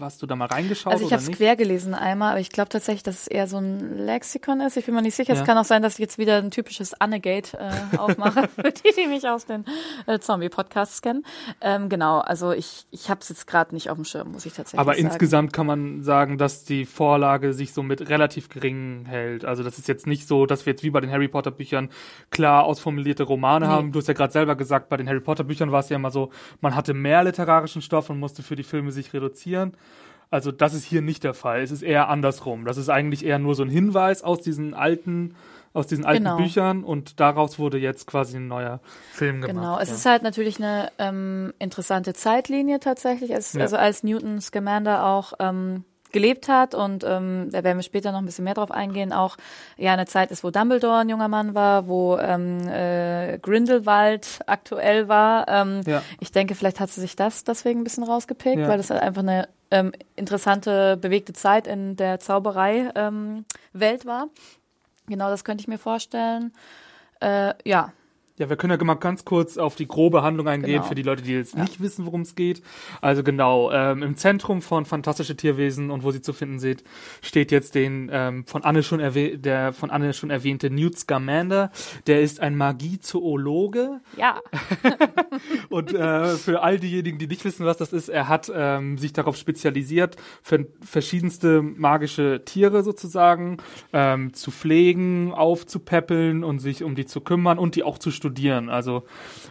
hast 0.00 0.20
du 0.20 0.26
da 0.26 0.34
mal 0.34 0.46
reingeschaut? 0.46 0.92
Also 0.92 1.06
ich 1.06 1.12
habe 1.12 1.22
es 1.22 1.30
quer 1.30 1.54
gelesen 1.54 1.94
einmal, 1.94 2.32
aber 2.32 2.40
ich 2.40 2.50
glaube 2.50 2.70
tatsächlich, 2.70 3.04
dass 3.04 3.22
es 3.22 3.26
eher 3.28 3.46
so 3.46 3.58
ein 3.58 3.98
Lexikon 3.98 4.60
ist. 4.60 4.76
Ich 4.76 4.86
bin 4.86 4.94
mir 4.94 5.02
nicht 5.02 5.14
sicher. 5.14 5.34
Ja. 5.34 5.40
Es 5.40 5.46
kann 5.46 5.56
auch 5.56 5.64
sein, 5.64 5.82
dass 5.82 5.94
ich 5.94 6.00
jetzt 6.00 6.18
wieder 6.18 6.38
ein 6.38 6.50
typisches 6.50 7.00
Annegate 7.00 7.56
äh, 7.58 7.96
aufmache, 7.96 8.48
für 8.54 8.72
die, 8.72 8.92
die 8.96 9.06
mich 9.06 9.28
aus 9.28 9.46
den 9.46 9.64
äh, 10.06 10.18
Zombie-Podcasts 10.18 10.71
Podcasts 10.72 11.02
kennen. 11.02 11.24
Ähm, 11.60 11.88
genau, 11.88 12.20
also 12.20 12.52
ich, 12.52 12.86
ich 12.90 13.10
habe 13.10 13.20
es 13.20 13.28
jetzt 13.28 13.46
gerade 13.46 13.74
nicht 13.74 13.90
auf 13.90 13.96
dem 13.96 14.04
Schirm, 14.04 14.32
muss 14.32 14.46
ich 14.46 14.54
tatsächlich 14.54 14.80
Aber 14.80 14.94
sagen. 14.94 15.04
Aber 15.04 15.12
insgesamt 15.12 15.52
kann 15.52 15.66
man 15.66 16.02
sagen, 16.02 16.38
dass 16.38 16.64
die 16.64 16.86
Vorlage 16.86 17.52
sich 17.52 17.72
so 17.72 17.82
mit 17.82 18.08
relativ 18.08 18.48
gering 18.48 19.04
hält. 19.06 19.44
Also 19.44 19.62
das 19.62 19.78
ist 19.78 19.88
jetzt 19.88 20.06
nicht 20.06 20.26
so, 20.26 20.46
dass 20.46 20.64
wir 20.66 20.72
jetzt 20.72 20.82
wie 20.82 20.90
bei 20.90 21.00
den 21.00 21.10
Harry 21.10 21.28
Potter 21.28 21.50
Büchern 21.50 21.90
klar 22.30 22.64
ausformulierte 22.64 23.24
Romane 23.24 23.66
nee. 23.66 23.72
haben. 23.72 23.92
Du 23.92 23.98
hast 23.98 24.08
ja 24.08 24.14
gerade 24.14 24.32
selber 24.32 24.56
gesagt, 24.56 24.88
bei 24.88 24.96
den 24.96 25.08
Harry 25.08 25.20
Potter 25.20 25.44
Büchern 25.44 25.72
war 25.72 25.80
es 25.80 25.88
ja 25.88 25.96
immer 25.96 26.10
so, 26.10 26.30
man 26.60 26.74
hatte 26.74 26.94
mehr 26.94 27.22
literarischen 27.22 27.82
Stoff 27.82 28.10
und 28.10 28.18
musste 28.18 28.42
für 28.42 28.56
die 28.56 28.62
Filme 28.62 28.92
sich 28.92 29.12
reduzieren. 29.12 29.72
Also 30.30 30.50
das 30.50 30.72
ist 30.72 30.84
hier 30.84 31.02
nicht 31.02 31.24
der 31.24 31.34
Fall. 31.34 31.60
Es 31.60 31.70
ist 31.70 31.82
eher 31.82 32.08
andersrum. 32.08 32.64
Das 32.64 32.78
ist 32.78 32.88
eigentlich 32.88 33.24
eher 33.24 33.38
nur 33.38 33.54
so 33.54 33.62
ein 33.62 33.68
Hinweis 33.68 34.22
aus 34.22 34.40
diesen 34.40 34.72
alten 34.72 35.34
aus 35.72 35.86
diesen 35.86 36.04
alten 36.04 36.24
genau. 36.24 36.36
Büchern 36.36 36.84
und 36.84 37.20
daraus 37.20 37.58
wurde 37.58 37.78
jetzt 37.78 38.06
quasi 38.06 38.36
ein 38.36 38.48
neuer 38.48 38.80
Film 39.12 39.40
gemacht. 39.40 39.56
Genau, 39.56 39.78
es 39.78 39.88
ja. 39.88 39.94
ist 39.94 40.06
halt 40.06 40.22
natürlich 40.22 40.58
eine 40.58 40.90
ähm, 40.98 41.52
interessante 41.58 42.12
Zeitlinie 42.14 42.80
tatsächlich. 42.80 43.30
Es, 43.30 43.54
ja. 43.54 43.62
Also 43.62 43.76
als 43.76 44.02
Newton 44.02 44.40
Scamander 44.40 45.06
auch 45.06 45.32
ähm, 45.38 45.84
gelebt 46.12 46.48
hat 46.48 46.74
und 46.74 47.04
ähm, 47.04 47.48
da 47.50 47.64
werden 47.64 47.78
wir 47.78 47.82
später 47.82 48.12
noch 48.12 48.18
ein 48.18 48.26
bisschen 48.26 48.44
mehr 48.44 48.54
drauf 48.54 48.70
eingehen, 48.70 49.12
auch 49.12 49.36
ja 49.76 49.92
eine 49.94 50.06
Zeit 50.06 50.30
ist, 50.30 50.44
wo 50.44 50.50
Dumbledore 50.50 50.98
ein 50.98 51.08
junger 51.08 51.28
Mann 51.28 51.54
war, 51.54 51.88
wo 51.88 52.18
ähm, 52.18 52.68
äh, 52.68 53.38
Grindelwald 53.38 54.40
aktuell 54.46 55.08
war. 55.08 55.48
Ähm, 55.48 55.80
ja. 55.86 56.02
Ich 56.20 56.30
denke, 56.30 56.54
vielleicht 56.54 56.80
hat 56.80 56.90
sie 56.90 57.00
sich 57.00 57.16
das 57.16 57.44
deswegen 57.44 57.80
ein 57.80 57.84
bisschen 57.84 58.04
rausgepickt, 58.04 58.58
ja. 58.58 58.68
weil 58.68 58.76
das 58.76 58.90
halt 58.90 59.02
einfach 59.02 59.22
eine 59.22 59.48
ähm, 59.70 59.92
interessante, 60.14 60.98
bewegte 60.98 61.32
Zeit 61.32 61.66
in 61.66 61.96
der 61.96 62.20
Zauberei 62.20 62.90
ähm, 62.94 63.46
Welt 63.72 64.04
war. 64.04 64.28
Genau, 65.06 65.28
das 65.30 65.44
könnte 65.44 65.62
ich 65.62 65.68
mir 65.68 65.78
vorstellen. 65.78 66.52
Äh, 67.20 67.54
ja, 67.64 67.92
ja, 68.38 68.48
wir 68.48 68.56
können 68.56 68.78
ja 68.78 68.84
mal 68.84 68.94
ganz 68.94 69.24
kurz 69.24 69.58
auf 69.58 69.74
die 69.74 69.86
grobe 69.86 70.22
Handlung 70.22 70.48
eingehen 70.48 70.76
genau. 70.76 70.84
für 70.84 70.94
die 70.94 71.02
Leute, 71.02 71.22
die 71.22 71.32
jetzt 71.32 71.54
ja. 71.54 71.62
nicht 71.62 71.80
wissen, 71.80 72.06
worum 72.06 72.22
es 72.22 72.34
geht. 72.34 72.62
Also 73.02 73.22
genau, 73.22 73.70
ähm, 73.70 74.02
im 74.02 74.16
Zentrum 74.16 74.62
von 74.62 74.86
Fantastische 74.86 75.36
Tierwesen 75.36 75.90
und 75.90 76.02
wo 76.02 76.10
sie 76.12 76.22
zu 76.22 76.32
finden 76.32 76.58
sind, 76.58 76.82
steht 77.20 77.52
jetzt 77.52 77.74
den 77.74 78.08
ähm, 78.10 78.46
von 78.46 78.64
Anne 78.64 78.82
schon 78.82 79.00
der 79.42 79.72
von 79.74 79.90
Anne 79.90 80.14
schon 80.14 80.30
erwähnte 80.30 80.70
Newt 80.70 80.98
Scamander. 80.98 81.70
Der 82.06 82.22
ist 82.22 82.40
ein 82.40 82.56
Magiezoologe. 82.56 84.00
Ja. 84.16 84.40
und 85.68 85.92
äh, 85.92 86.28
für 86.36 86.62
all 86.62 86.78
diejenigen, 86.78 87.18
die 87.18 87.26
nicht 87.26 87.44
wissen, 87.44 87.66
was 87.66 87.76
das 87.76 87.92
ist, 87.92 88.08
er 88.08 88.28
hat 88.28 88.50
ähm, 88.54 88.96
sich 88.96 89.12
darauf 89.12 89.36
spezialisiert, 89.36 90.16
für 90.42 90.66
verschiedenste 90.80 91.60
magische 91.60 92.42
Tiere 92.46 92.82
sozusagen 92.82 93.58
ähm, 93.92 94.32
zu 94.32 94.50
pflegen, 94.50 95.32
aufzupäppeln 95.32 96.44
und 96.44 96.60
sich 96.60 96.82
um 96.82 96.94
die 96.94 97.04
zu 97.04 97.20
kümmern 97.20 97.58
und 97.58 97.76
die 97.76 97.82
auch 97.82 97.98
zu 97.98 98.10
studieren. 98.22 98.70
Also 98.70 99.02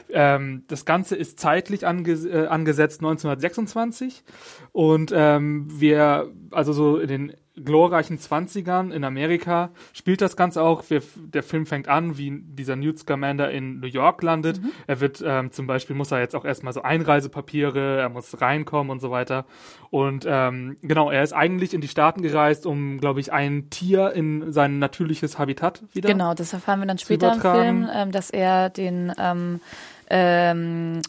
ähm, 0.09 0.63
das 0.67 0.85
Ganze 0.85 1.17
ist 1.17 1.39
zeitlich 1.39 1.85
ange 1.85 2.13
äh, 2.13 2.47
angesetzt 2.47 3.01
1926 3.01 4.23
und 4.71 5.11
ähm, 5.13 5.67
wir, 5.69 6.31
also 6.51 6.71
so 6.71 6.97
in 6.97 7.07
den 7.07 7.33
glorreichen 7.63 8.19
Zwanzigern 8.19 8.91
in 8.91 9.03
Amerika 9.03 9.71
spielt 9.93 10.21
das 10.21 10.35
Ganze 10.35 10.61
auch. 10.61 10.83
Wir, 10.89 11.01
der 11.15 11.43
Film 11.43 11.65
fängt 11.65 11.87
an, 11.87 12.17
wie 12.17 12.41
dieser 12.43 12.75
Newt 12.75 12.99
Scamander 12.99 13.51
in 13.51 13.79
New 13.79 13.87
York 13.87 14.21
landet. 14.23 14.61
Mhm. 14.61 14.71
Er 14.87 14.99
wird 14.99 15.23
ähm, 15.25 15.51
zum 15.51 15.67
Beispiel, 15.67 15.95
muss 15.95 16.11
er 16.11 16.19
jetzt 16.19 16.35
auch 16.35 16.45
erstmal 16.45 16.73
so 16.73 16.81
Einreisepapiere, 16.81 17.99
er 17.99 18.09
muss 18.09 18.41
reinkommen 18.41 18.91
und 18.91 18.99
so 18.99 19.11
weiter. 19.11 19.45
Und 19.89 20.25
ähm, 20.27 20.77
genau, 20.81 21.11
er 21.11 21.23
ist 21.23 21.33
eigentlich 21.33 21.73
in 21.73 21.81
die 21.81 21.87
Staaten 21.87 22.21
gereist, 22.21 22.65
um, 22.65 22.99
glaube 22.99 23.19
ich, 23.19 23.33
ein 23.33 23.69
Tier 23.69 24.11
in 24.13 24.51
sein 24.51 24.79
natürliches 24.79 25.37
Habitat 25.37 25.83
wieder 25.93 26.09
Genau, 26.09 26.33
das 26.33 26.53
erfahren 26.53 26.79
wir 26.79 26.87
dann 26.87 26.97
später 26.97 27.33
im 27.33 27.41
Film, 27.41 27.89
ähm, 27.93 28.11
dass 28.11 28.29
er 28.29 28.69
den 28.69 29.11
ähm, 29.17 29.59
ähm, 30.09 31.01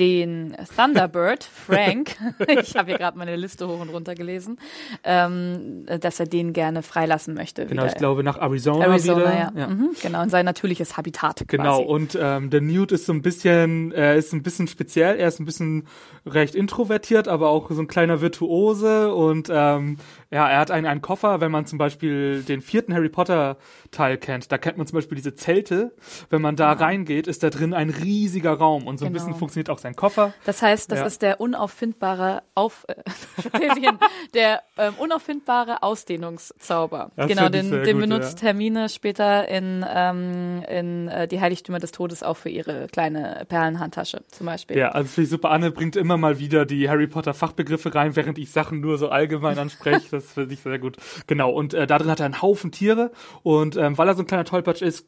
den 0.00 0.56
Thunderbird, 0.74 1.44
Frank, 1.44 2.16
ich 2.62 2.74
habe 2.74 2.88
hier 2.88 2.98
gerade 2.98 3.18
meine 3.18 3.36
Liste 3.36 3.68
hoch 3.68 3.80
und 3.80 3.90
runter 3.90 4.14
gelesen, 4.14 4.58
ähm, 5.04 5.84
dass 6.00 6.18
er 6.18 6.26
den 6.26 6.54
gerne 6.54 6.82
freilassen 6.82 7.34
möchte. 7.34 7.66
Genau, 7.66 7.82
wieder. 7.82 7.92
ich 7.92 7.98
glaube 7.98 8.24
nach 8.24 8.38
Arizona, 8.38 8.86
Arizona 8.86 9.20
wieder. 9.20 9.34
Ja. 9.34 9.52
ja. 9.54 9.68
Mhm, 9.68 9.90
genau, 10.02 10.22
in 10.22 10.30
sein 10.30 10.46
natürliches 10.46 10.96
Habitat. 10.96 11.44
Genau, 11.46 11.76
quasi. 11.76 11.84
und 11.84 12.18
ähm, 12.20 12.48
der 12.48 12.62
Newt 12.62 12.92
ist 12.92 13.04
so 13.04 13.12
ein 13.12 13.20
bisschen, 13.20 13.92
er 13.92 14.14
ist 14.14 14.32
ein 14.32 14.42
bisschen 14.42 14.68
speziell, 14.68 15.18
er 15.18 15.28
ist 15.28 15.38
ein 15.38 15.44
bisschen 15.44 15.86
recht 16.24 16.54
introvertiert, 16.54 17.28
aber 17.28 17.50
auch 17.50 17.70
so 17.70 17.80
ein 17.80 17.86
kleiner 17.86 18.22
Virtuose 18.22 19.14
und 19.14 19.48
ähm, 19.52 19.98
Ja, 20.32 20.48
er 20.48 20.58
hat 20.60 20.70
einen, 20.70 20.86
einen 20.86 21.02
Koffer, 21.02 21.40
wenn 21.40 21.50
man 21.50 21.66
zum 21.66 21.76
Beispiel 21.78 22.42
den 22.44 22.60
vierten 22.60 22.94
Harry 22.94 23.08
Potter 23.08 23.56
Teil 23.90 24.16
kennt. 24.16 24.52
Da 24.52 24.58
kennt 24.58 24.78
man 24.78 24.86
zum 24.86 24.96
Beispiel 24.96 25.16
diese 25.16 25.34
Zelte. 25.34 25.92
Wenn 26.30 26.40
man 26.40 26.54
da 26.54 26.70
reingeht, 26.72 27.26
ist 27.26 27.42
da 27.42 27.50
drin 27.50 27.74
ein 27.74 27.90
riesiger 27.90 28.52
Raum 28.52 28.86
und 28.86 28.98
so 28.98 29.06
ein 29.06 29.12
Genau. 29.12 29.24
bisschen 29.24 29.38
funktioniert 29.38 29.70
auch 29.70 29.78
sein 29.78 29.96
Koffer. 29.96 30.32
Das 30.44 30.62
heißt, 30.62 30.92
das 30.92 31.00
Ja. 31.00 31.06
ist 31.06 31.22
der 31.22 31.40
unauffindbare 31.40 32.42
Auf 32.54 32.86
äh, 32.88 32.94
der 34.34 34.62
ähm, 34.78 34.94
unauffindbare 34.98 35.82
Ausdehnungszauber. 35.82 37.10
Das 37.16 37.26
genau, 37.28 37.48
den, 37.48 37.70
den 37.70 37.98
gut, 37.98 38.00
benutzt 38.08 38.42
Hermine 38.42 38.88
später 38.88 39.48
in, 39.48 39.84
ähm, 39.88 40.62
in 40.68 41.08
äh, 41.08 41.26
die 41.26 41.40
Heiligtümer 41.40 41.78
des 41.80 41.92
Todes 41.92 42.22
auch 42.22 42.36
für 42.36 42.50
ihre 42.50 42.86
kleine 42.86 43.44
Perlenhandtasche 43.48 44.22
zum 44.28 44.46
Beispiel. 44.46 44.76
Ja, 44.78 44.90
also 44.90 45.08
finde 45.08 45.24
ich 45.24 45.30
super. 45.30 45.50
Anne 45.50 45.70
bringt 45.70 45.96
immer 45.96 46.16
mal 46.16 46.38
wieder 46.38 46.66
die 46.66 46.88
Harry 46.88 47.06
Potter 47.06 47.34
Fachbegriffe 47.34 47.94
rein, 47.94 48.14
während 48.16 48.38
ich 48.38 48.50
Sachen 48.52 48.80
nur 48.80 48.98
so 48.98 49.08
allgemein 49.08 49.58
anspreche. 49.58 50.19
Das 50.20 50.32
finde 50.32 50.54
ich 50.54 50.60
sehr 50.60 50.78
gut. 50.78 50.96
Genau. 51.26 51.50
Und 51.50 51.74
äh, 51.74 51.86
da 51.86 51.98
drin 51.98 52.10
hat 52.10 52.20
er 52.20 52.26
einen 52.26 52.42
Haufen 52.42 52.72
Tiere. 52.72 53.10
Und 53.42 53.76
ähm, 53.76 53.96
weil 53.98 54.08
er 54.08 54.14
so 54.14 54.22
ein 54.22 54.26
kleiner 54.26 54.44
Tollpatsch 54.44 54.82
ist, 54.82 55.06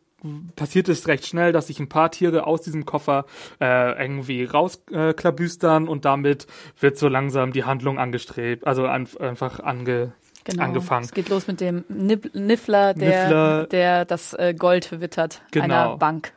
passiert 0.54 0.88
es 0.88 1.08
recht 1.08 1.26
schnell, 1.26 1.50
dass 1.52 1.66
sich 1.66 1.80
ein 1.80 1.88
paar 1.88 2.10
Tiere 2.12 2.46
aus 2.46 2.62
diesem 2.62 2.84
Koffer 2.86 3.26
äh, 3.60 4.00
irgendwie 4.00 4.44
rausklabüstern 4.44 5.88
und 5.88 6.04
damit 6.04 6.46
wird 6.78 6.96
so 6.96 7.08
langsam 7.08 7.52
die 7.52 7.64
Handlung 7.64 7.98
angestrebt, 7.98 8.66
also 8.66 8.86
an, 8.86 9.08
einfach 9.18 9.60
ange, 9.60 10.12
Genau. 10.44 10.64
angefangen. 10.64 11.04
Es 11.04 11.12
geht 11.12 11.28
los 11.28 11.46
mit 11.46 11.60
dem 11.60 11.84
Niffler, 11.88 12.94
der, 12.94 13.22
Niffler. 13.22 13.66
der 13.66 14.04
das 14.04 14.34
äh, 14.34 14.54
Gold 14.58 15.00
wittert 15.00 15.40
Genau. 15.52 15.64
einer 15.64 15.96
Bank. 15.98 16.32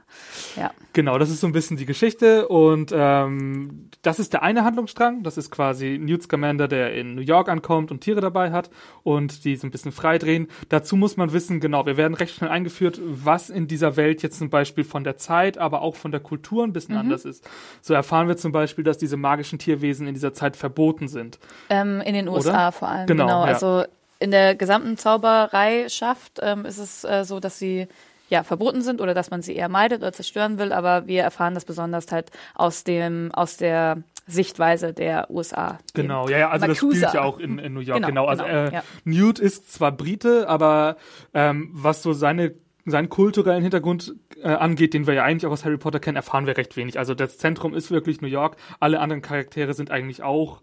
Ja. 0.55 0.71
Genau, 0.93 1.17
das 1.17 1.29
ist 1.29 1.41
so 1.41 1.47
ein 1.47 1.53
bisschen 1.53 1.77
die 1.77 1.85
Geschichte 1.85 2.47
und 2.47 2.93
ähm, 2.95 3.89
das 4.01 4.19
ist 4.19 4.33
der 4.33 4.43
eine 4.43 4.63
Handlungsstrang. 4.63 5.23
Das 5.23 5.37
ist 5.37 5.51
quasi 5.51 5.97
Newt 5.99 6.23
Scamander, 6.23 6.67
der 6.67 6.93
in 6.93 7.15
New 7.15 7.21
York 7.21 7.49
ankommt 7.49 7.91
und 7.91 8.01
Tiere 8.01 8.21
dabei 8.21 8.51
hat 8.51 8.69
und 9.03 9.43
die 9.43 9.55
so 9.55 9.67
ein 9.67 9.71
bisschen 9.71 9.91
freidrehen. 9.91 10.47
Dazu 10.69 10.95
muss 10.95 11.17
man 11.17 11.33
wissen, 11.33 11.59
genau, 11.59 11.85
wir 11.85 11.97
werden 11.97 12.13
recht 12.13 12.35
schnell 12.35 12.49
eingeführt, 12.49 13.01
was 13.03 13.49
in 13.49 13.67
dieser 13.67 13.97
Welt 13.97 14.23
jetzt 14.23 14.37
zum 14.39 14.49
Beispiel 14.49 14.83
von 14.83 15.03
der 15.03 15.17
Zeit, 15.17 15.57
aber 15.57 15.81
auch 15.81 15.95
von 15.95 16.11
der 16.11 16.21
Kultur 16.21 16.63
ein 16.63 16.73
bisschen 16.73 16.95
anders 16.95 17.25
ist. 17.25 17.47
So 17.81 17.93
erfahren 17.93 18.27
wir 18.27 18.37
zum 18.37 18.51
Beispiel, 18.51 18.83
dass 18.83 18.97
diese 18.97 19.17
magischen 19.17 19.59
Tierwesen 19.59 20.07
in 20.07 20.13
dieser 20.13 20.33
Zeit 20.33 20.55
verboten 20.55 21.07
sind. 21.07 21.39
Ähm, 21.69 22.01
in 22.01 22.13
den 22.13 22.27
USA 22.27 22.49
Oder? 22.49 22.71
vor 22.71 22.87
allem. 22.87 23.07
Genau, 23.07 23.25
Genau. 23.25 23.45
ja. 23.45 23.51
Also 23.51 23.83
in 24.19 24.31
der 24.31 24.55
gesamten 24.55 24.97
Zaubereischaft 24.97 26.39
ähm, 26.41 26.65
ist 26.65 26.77
es 26.77 27.03
äh, 27.03 27.23
so, 27.25 27.39
dass 27.39 27.59
sie 27.59 27.87
ja 28.29 28.43
verboten 28.43 28.81
sind 28.81 29.01
oder 29.01 29.13
dass 29.13 29.31
man 29.31 29.41
sie 29.41 29.55
eher 29.55 29.69
meidet 29.69 30.01
oder 30.01 30.13
zerstören 30.13 30.57
will. 30.57 30.71
Aber 30.71 31.07
wir 31.07 31.23
erfahren 31.23 31.53
das 31.53 31.65
besonders 31.65 32.11
halt 32.11 32.31
aus 32.53 32.83
dem 32.83 33.31
aus 33.33 33.57
der 33.57 34.03
Sichtweise 34.27 34.93
der 34.93 35.29
USA. 35.29 35.77
Genau, 35.93 36.27
ja, 36.27 36.37
ja, 36.39 36.49
also 36.49 36.65
das 36.65 36.81
Makusa. 36.81 36.97
spielt 36.97 37.13
ja 37.13 37.21
auch 37.21 37.37
in, 37.39 37.59
in 37.59 37.73
New 37.73 37.79
York, 37.79 37.97
genau. 37.97 38.07
Genau, 38.07 38.25
Also 38.25 38.43
genau, 38.43 38.55
äh, 38.55 38.73
ja. 38.73 38.83
Newt 39.03 39.39
ist 39.39 39.71
zwar 39.71 39.91
Brite, 39.91 40.49
aber 40.49 40.97
ähm, 41.33 41.69
was 41.73 42.01
so 42.01 42.13
seine 42.13 42.55
seinen 42.87 43.09
kulturellen 43.09 43.63
Hintergrund 43.63 44.15
äh, 44.41 44.47
angeht, 44.47 44.93
den 44.93 45.07
wir 45.07 45.15
ja 45.15 45.23
eigentlich 45.23 45.47
auch 45.47 45.51
aus 45.51 45.65
Harry 45.65 45.77
Potter 45.77 45.99
kennen, 45.99 46.17
erfahren 46.17 46.45
wir 46.45 46.55
recht 46.55 46.77
wenig. 46.77 46.99
Also 46.99 47.15
das 47.15 47.37
Zentrum 47.39 47.73
ist 47.73 47.89
wirklich 47.89 48.21
New 48.21 48.27
York. 48.27 48.57
Alle 48.79 48.99
anderen 48.99 49.23
Charaktere 49.23 49.73
sind 49.73 49.89
eigentlich 49.89 50.21
auch 50.21 50.61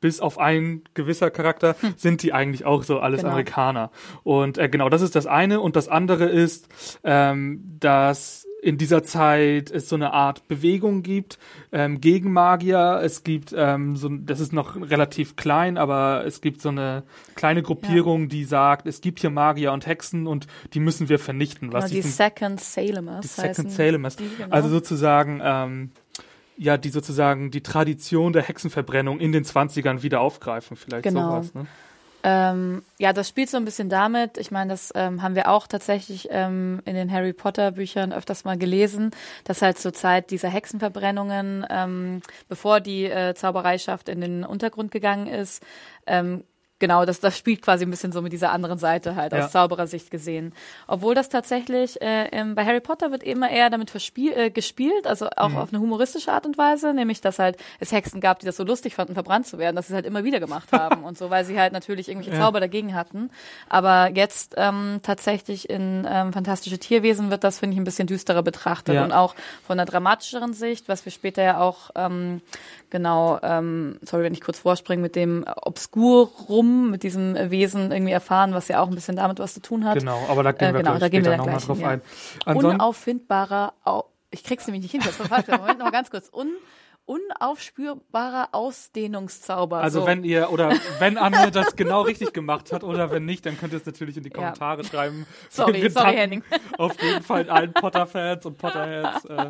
bis 0.00 0.20
auf 0.20 0.38
ein 0.38 0.82
gewisser 0.94 1.30
Charakter 1.30 1.74
sind 1.96 2.22
die 2.22 2.32
eigentlich 2.32 2.64
auch 2.64 2.82
so 2.82 2.98
alles 3.00 3.20
Genau. 3.20 3.30
Amerikaner. 3.32 3.90
Und 4.24 4.58
äh, 4.58 4.68
genau, 4.68 4.88
das 4.88 5.02
ist 5.02 5.16
das 5.16 5.26
eine. 5.26 5.60
Und 5.60 5.74
das 5.76 5.88
andere 5.88 6.26
ist, 6.26 6.68
ähm, 7.04 7.76
dass 7.80 8.46
in 8.62 8.78
dieser 8.78 9.04
Zeit 9.04 9.70
es 9.70 9.88
so 9.88 9.94
eine 9.96 10.12
Art 10.12 10.48
Bewegung 10.48 11.02
gibt 11.02 11.38
ähm, 11.72 12.00
gegen 12.00 12.32
Magier. 12.32 13.00
Es 13.04 13.22
gibt 13.22 13.54
ähm, 13.56 13.94
so, 13.96 14.08
das 14.08 14.40
ist 14.40 14.52
noch 14.52 14.74
relativ 14.76 15.36
klein, 15.36 15.78
aber 15.78 16.24
es 16.26 16.40
gibt 16.40 16.60
so 16.62 16.70
eine 16.70 17.04
kleine 17.36 17.62
Gruppierung, 17.62 18.28
die 18.28 18.44
sagt, 18.44 18.86
es 18.86 19.00
gibt 19.00 19.20
hier 19.20 19.30
Magier 19.30 19.72
und 19.72 19.86
Hexen 19.86 20.26
und 20.26 20.46
die 20.72 20.80
müssen 20.80 21.08
wir 21.08 21.18
vernichten. 21.18 21.68
Genau, 21.68 21.80
Was 21.82 21.90
die 21.90 21.96
diesen- 21.96 22.10
Second 22.10 22.60
Salemers. 22.60 23.20
die 23.22 23.28
Second 23.28 23.70
Salemers. 23.70 24.16
die, 24.16 24.28
genau. 24.36 24.52
Also 24.52 24.68
sozusagen, 24.68 25.40
ähm, 25.44 25.90
ja, 26.56 26.76
die 26.76 26.88
sozusagen 26.90 27.50
die 27.50 27.62
Tradition 27.62 28.32
der 28.32 28.42
Hexenverbrennung 28.42 29.20
in 29.20 29.32
den 29.32 29.44
20ern 29.44 30.02
wieder 30.02 30.20
aufgreifen, 30.20 30.76
vielleicht 30.76 31.04
Genau. 31.04 31.30
sowas. 31.30 31.54
Ne? 31.54 31.66
Ähm, 32.28 32.82
ja, 32.98 33.12
das 33.12 33.28
spielt 33.28 33.48
so 33.50 33.56
ein 33.56 33.64
bisschen 33.64 33.88
damit. 33.88 34.36
Ich 34.36 34.50
meine, 34.50 34.70
das 34.70 34.90
ähm, 34.96 35.22
haben 35.22 35.36
wir 35.36 35.48
auch 35.48 35.68
tatsächlich 35.68 36.26
ähm, 36.32 36.82
in 36.84 36.96
den 36.96 37.12
Harry 37.12 37.32
Potter 37.32 37.70
Büchern 37.72 38.12
öfters 38.12 38.44
mal 38.44 38.58
gelesen, 38.58 39.12
dass 39.44 39.62
halt 39.62 39.78
zur 39.78 39.92
Zeit 39.92 40.32
dieser 40.32 40.48
Hexenverbrennungen, 40.48 41.64
ähm, 41.70 42.22
bevor 42.48 42.80
die 42.80 43.04
äh, 43.04 43.34
Zaubereischaft 43.34 44.08
in 44.08 44.20
den 44.20 44.44
Untergrund 44.44 44.90
gegangen 44.90 45.28
ist, 45.28 45.62
ähm, 46.08 46.42
Genau, 46.78 47.06
das, 47.06 47.20
das 47.20 47.38
spielt 47.38 47.62
quasi 47.62 47.86
ein 47.86 47.90
bisschen 47.90 48.12
so 48.12 48.20
mit 48.20 48.32
dieser 48.34 48.52
anderen 48.52 48.76
Seite 48.78 49.16
halt 49.16 49.32
Ja. 49.32 49.46
aus 49.46 49.52
Zauberersicht 49.52 50.10
gesehen. 50.10 50.52
Obwohl 50.86 51.14
das 51.14 51.30
tatsächlich 51.30 52.02
äh, 52.02 52.26
ähm, 52.32 52.54
bei 52.54 52.66
Harry 52.66 52.80
Potter 52.80 53.10
wird 53.10 53.22
immer 53.22 53.48
eher 53.50 53.70
damit 53.70 53.88
verspiel 53.90 54.32
äh, 54.34 54.50
gespielt, 54.50 55.06
also 55.06 55.28
auch 55.36 55.48
Mhm. 55.50 55.56
auf 55.56 55.68
eine 55.72 55.80
humoristische 55.80 56.30
Art 56.32 56.44
und 56.44 56.58
Weise, 56.58 56.92
nämlich 56.92 57.22
dass 57.22 57.38
halt 57.38 57.56
es 57.80 57.92
Hexen 57.92 58.20
gab, 58.20 58.40
die 58.40 58.46
das 58.46 58.56
so 58.56 58.64
lustig 58.64 58.94
fanden, 58.94 59.14
verbrannt 59.14 59.46
zu 59.46 59.56
werden, 59.58 59.74
dass 59.74 59.86
sie 59.86 59.92
es 59.92 59.94
halt 59.94 60.04
immer 60.04 60.22
wieder 60.24 60.38
gemacht 60.38 60.68
haben 60.72 61.02
und 61.04 61.16
so, 61.16 61.30
weil 61.30 61.46
sie 61.46 61.58
halt 61.58 61.72
natürlich 61.72 62.08
irgendwelche 62.08 62.36
Ja. 62.38 62.44
Zauber 62.44 62.60
dagegen 62.60 62.94
hatten. 62.94 63.30
Aber 63.70 64.10
jetzt 64.14 64.52
ähm, 64.58 65.00
tatsächlich 65.02 65.70
in 65.70 66.06
ähm, 66.10 66.34
Fantastische 66.34 66.78
Tierwesen 66.78 67.30
wird 67.30 67.42
das, 67.42 67.58
finde 67.58 67.72
ich, 67.74 67.80
ein 67.80 67.84
bisschen 67.84 68.06
düsterer 68.06 68.42
betrachtet 68.42 68.96
Ja. 68.96 69.04
und 69.04 69.12
auch 69.12 69.34
von 69.66 69.78
einer 69.80 69.86
dramatischeren 69.86 70.52
Sicht, 70.52 70.88
was 70.90 71.06
wir 71.06 71.12
später 71.12 71.42
ja 71.42 71.58
auch 71.58 71.90
ähm, 71.94 72.42
genau, 72.90 73.38
ähm, 73.42 73.98
sorry, 74.02 74.24
wenn 74.24 74.34
ich 74.34 74.42
kurz 74.42 74.58
vorspringe, 74.58 75.00
mit 75.02 75.16
dem 75.16 75.44
Obskur-Rum, 76.66 76.90
mit 76.90 77.02
diesem 77.02 77.50
Wesen 77.50 77.92
irgendwie 77.92 78.12
erfahren, 78.12 78.52
was 78.54 78.68
ja 78.68 78.80
auch 78.82 78.88
ein 78.88 78.94
bisschen 78.94 79.16
damit 79.16 79.38
was 79.38 79.54
zu 79.54 79.60
tun 79.60 79.84
hat. 79.84 79.98
Genau, 79.98 80.18
aber 80.28 80.42
da 80.42 80.52
gehen 80.52 80.68
Äh, 80.68 80.72
wir 80.74 80.78
genau, 80.80 80.90
gleich 80.92 81.00
da 81.00 81.08
gehen 81.08 81.24
wir 81.24 81.30
dann 81.30 81.38
nochmal 81.40 81.60
drauf 81.60 81.76
hin, 81.78 81.86
ja. 81.86 81.92
ein. 81.92 82.00
Ansonsten, 82.44 82.70
Unauffindbarer, 82.80 83.72
Au 83.84 84.04
ich 84.30 84.42
krieg's 84.44 84.66
nämlich 84.66 84.82
nicht 84.82 84.92
hin, 84.92 85.00
das 85.04 85.18
war 85.18 85.26
falsch. 85.26 85.46
Moment, 85.48 85.78
noch 85.78 85.86
mal 85.86 85.92
ganz 85.92 86.10
kurz. 86.10 86.30
Un 86.32 86.48
unaufspürbarer 87.06 88.48
Ausdehnungszauber. 88.52 89.78
also 89.78 90.00
so. 90.00 90.06
wenn 90.06 90.24
ihr 90.24 90.50
oder 90.52 90.72
wenn 90.98 91.16
Anne 91.18 91.50
das 91.50 91.76
genau 91.76 92.02
richtig 92.02 92.32
gemacht 92.32 92.72
hat 92.72 92.84
oder 92.84 93.10
wenn 93.10 93.24
nicht, 93.24 93.46
dann 93.46 93.58
könnt 93.58 93.72
ihr 93.72 93.78
es 93.78 93.86
natürlich 93.86 94.16
in 94.16 94.24
die 94.24 94.30
Kommentare 94.30 94.84
schreiben. 94.84 95.26
Sorry, 95.48 95.82
Wir 95.82 95.90
sorry, 95.90 96.14
Henning. 96.14 96.42
Auf 96.78 97.00
jeden 97.00 97.22
Fall 97.22 97.48
allen 97.48 97.72
Potter-Fans 97.72 98.44
und 98.46 98.58
Potterheads. 98.58 99.24
Äh, 99.26 99.46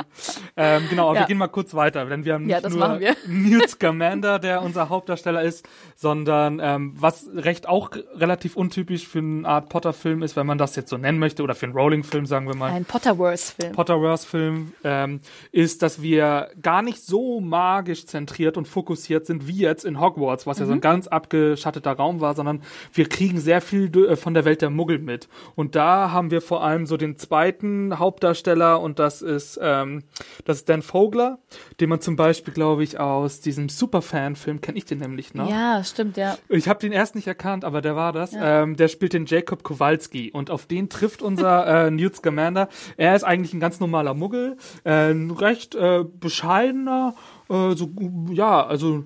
ähm, 0.57 0.85
genau, 0.91 1.07
aber 1.09 1.15
Ja. 1.17 1.21
wir 1.23 1.27
gehen 1.27 1.39
mal 1.39 1.49
kurz 1.49 1.75
weiter, 1.75 2.05
denn 2.07 2.25
wir 2.25 2.35
haben 2.35 2.49
Ja, 2.49 2.57
nicht 2.57 2.67
das 2.67 2.75
nur. 2.75 3.01
Newt 3.27 3.71
Scamander, 3.71 4.39
der 4.39 4.63
unser 4.63 4.89
Hauptdarsteller 4.89 5.43
ist, 5.43 5.67
sondern 5.95 6.61
ähm, 6.63 6.93
was 6.97 7.29
recht 7.35 7.69
auch 7.69 7.91
relativ 8.15 8.57
untypisch 8.57 9.07
für 9.09 9.19
eine 9.21 9.49
Art 9.49 9.69
Potter-Film 9.71 10.23
ist, 10.23 10.37
wenn 10.37 10.47
man 10.47 10.59
das 10.59 10.77
jetzt 10.77 10.91
so 10.91 10.99
nennen 10.99 11.19
möchte, 11.19 11.43
oder 11.43 11.55
für 11.55 11.67
einen 11.67 11.75
Rowling-Film, 11.75 12.27
sagen 12.27 12.47
wir 12.49 12.55
mal. 12.55 12.71
Ein 12.71 12.85
Potterverse-Film. 12.85 13.73
Potterverse-Film 13.73 14.73
ähm, 14.85 15.21
ist, 15.53 15.83
dass 15.83 16.03
wir 16.03 16.51
gar 16.61 16.83
nicht 16.83 17.03
so 17.03 17.41
magisch 17.49 18.07
zentriert 18.07 18.57
und 18.57 18.69
fokussiert 18.69 19.27
sind 19.27 19.47
wie 19.49 19.59
jetzt 19.59 19.85
in 19.85 20.01
Hogwarts, 20.01 20.47
was 20.47 20.59
ja 20.59 20.67
so 20.67 20.73
Mhm. 20.73 20.79
ein 20.79 20.81
ganz 20.83 21.07
abgeschatteter 21.07 21.93
Raum 21.93 22.21
war, 22.21 22.35
sondern 22.35 22.63
wir 22.93 23.09
kriegen 23.09 23.39
sehr 23.41 23.61
viel 23.61 23.91
äh, 23.97 24.17
von 24.17 24.35
der 24.35 24.45
Welt 24.45 24.63
der 24.63 24.71
Muggel 24.71 24.99
mit. 24.99 25.29
Und 25.55 25.75
da 25.75 26.11
haben 26.11 26.31
wir 26.31 26.41
vor 26.41 26.63
allem 26.65 26.87
so 26.87 26.97
den 26.97 27.17
zweiten 27.17 27.99
Hauptdarsteller 27.99 28.81
und 28.81 28.99
das 28.99 29.23
ist 29.23 29.59
ähm, 29.63 30.03
das 30.45 30.59
ist 30.59 30.69
Dan 30.69 30.83
Vogler, 30.83 31.39
den 31.81 31.89
man 31.89 32.01
zum 32.01 32.17
Beispiel, 32.17 32.53
glaube 32.55 32.83
ich, 32.83 32.99
aus 33.01 33.41
diesem 33.41 33.69
Superfan-Film 33.69 34.61
kenne 34.61 34.79
ich 34.79 34.85
den 34.85 34.99
nämlich 34.99 35.35
noch. 35.35 35.49
Ja, 35.51 35.83
stimmt, 35.85 36.17
ja. 36.17 36.37
Ich 36.49 36.69
habe 36.69 36.81
den 36.81 36.93
erst 36.93 37.15
nicht 37.15 37.27
erkannt, 37.27 37.65
aber 37.65 37.81
der 37.81 37.97
war 37.97 38.13
das. 38.13 38.33
Ja. 38.33 38.63
Ähm, 38.63 38.77
der 38.77 38.89
spielt 38.89 39.13
den 39.13 39.27
Jacob 39.27 39.63
Kowalski 39.63 40.31
und 40.33 40.51
auf 40.51 40.67
den 40.67 40.89
trifft 40.89 41.23
unser 41.23 41.67
äh, 41.87 41.91
Newt 41.91 42.17
Scamander. 42.17 42.69
Er 42.97 43.15
ist 43.17 43.25
eigentlich 43.25 43.53
ein 43.55 43.61
ganz 43.61 43.81
normaler 43.81 44.15
Muggel, 44.15 44.57
äh, 44.85 45.11
ein 45.11 45.31
recht 45.31 45.75
äh, 45.75 46.05
bescheidener, 46.05 47.15
äh, 47.49 47.75
so 47.75 47.91
ja, 48.31 48.67
also 48.67 49.05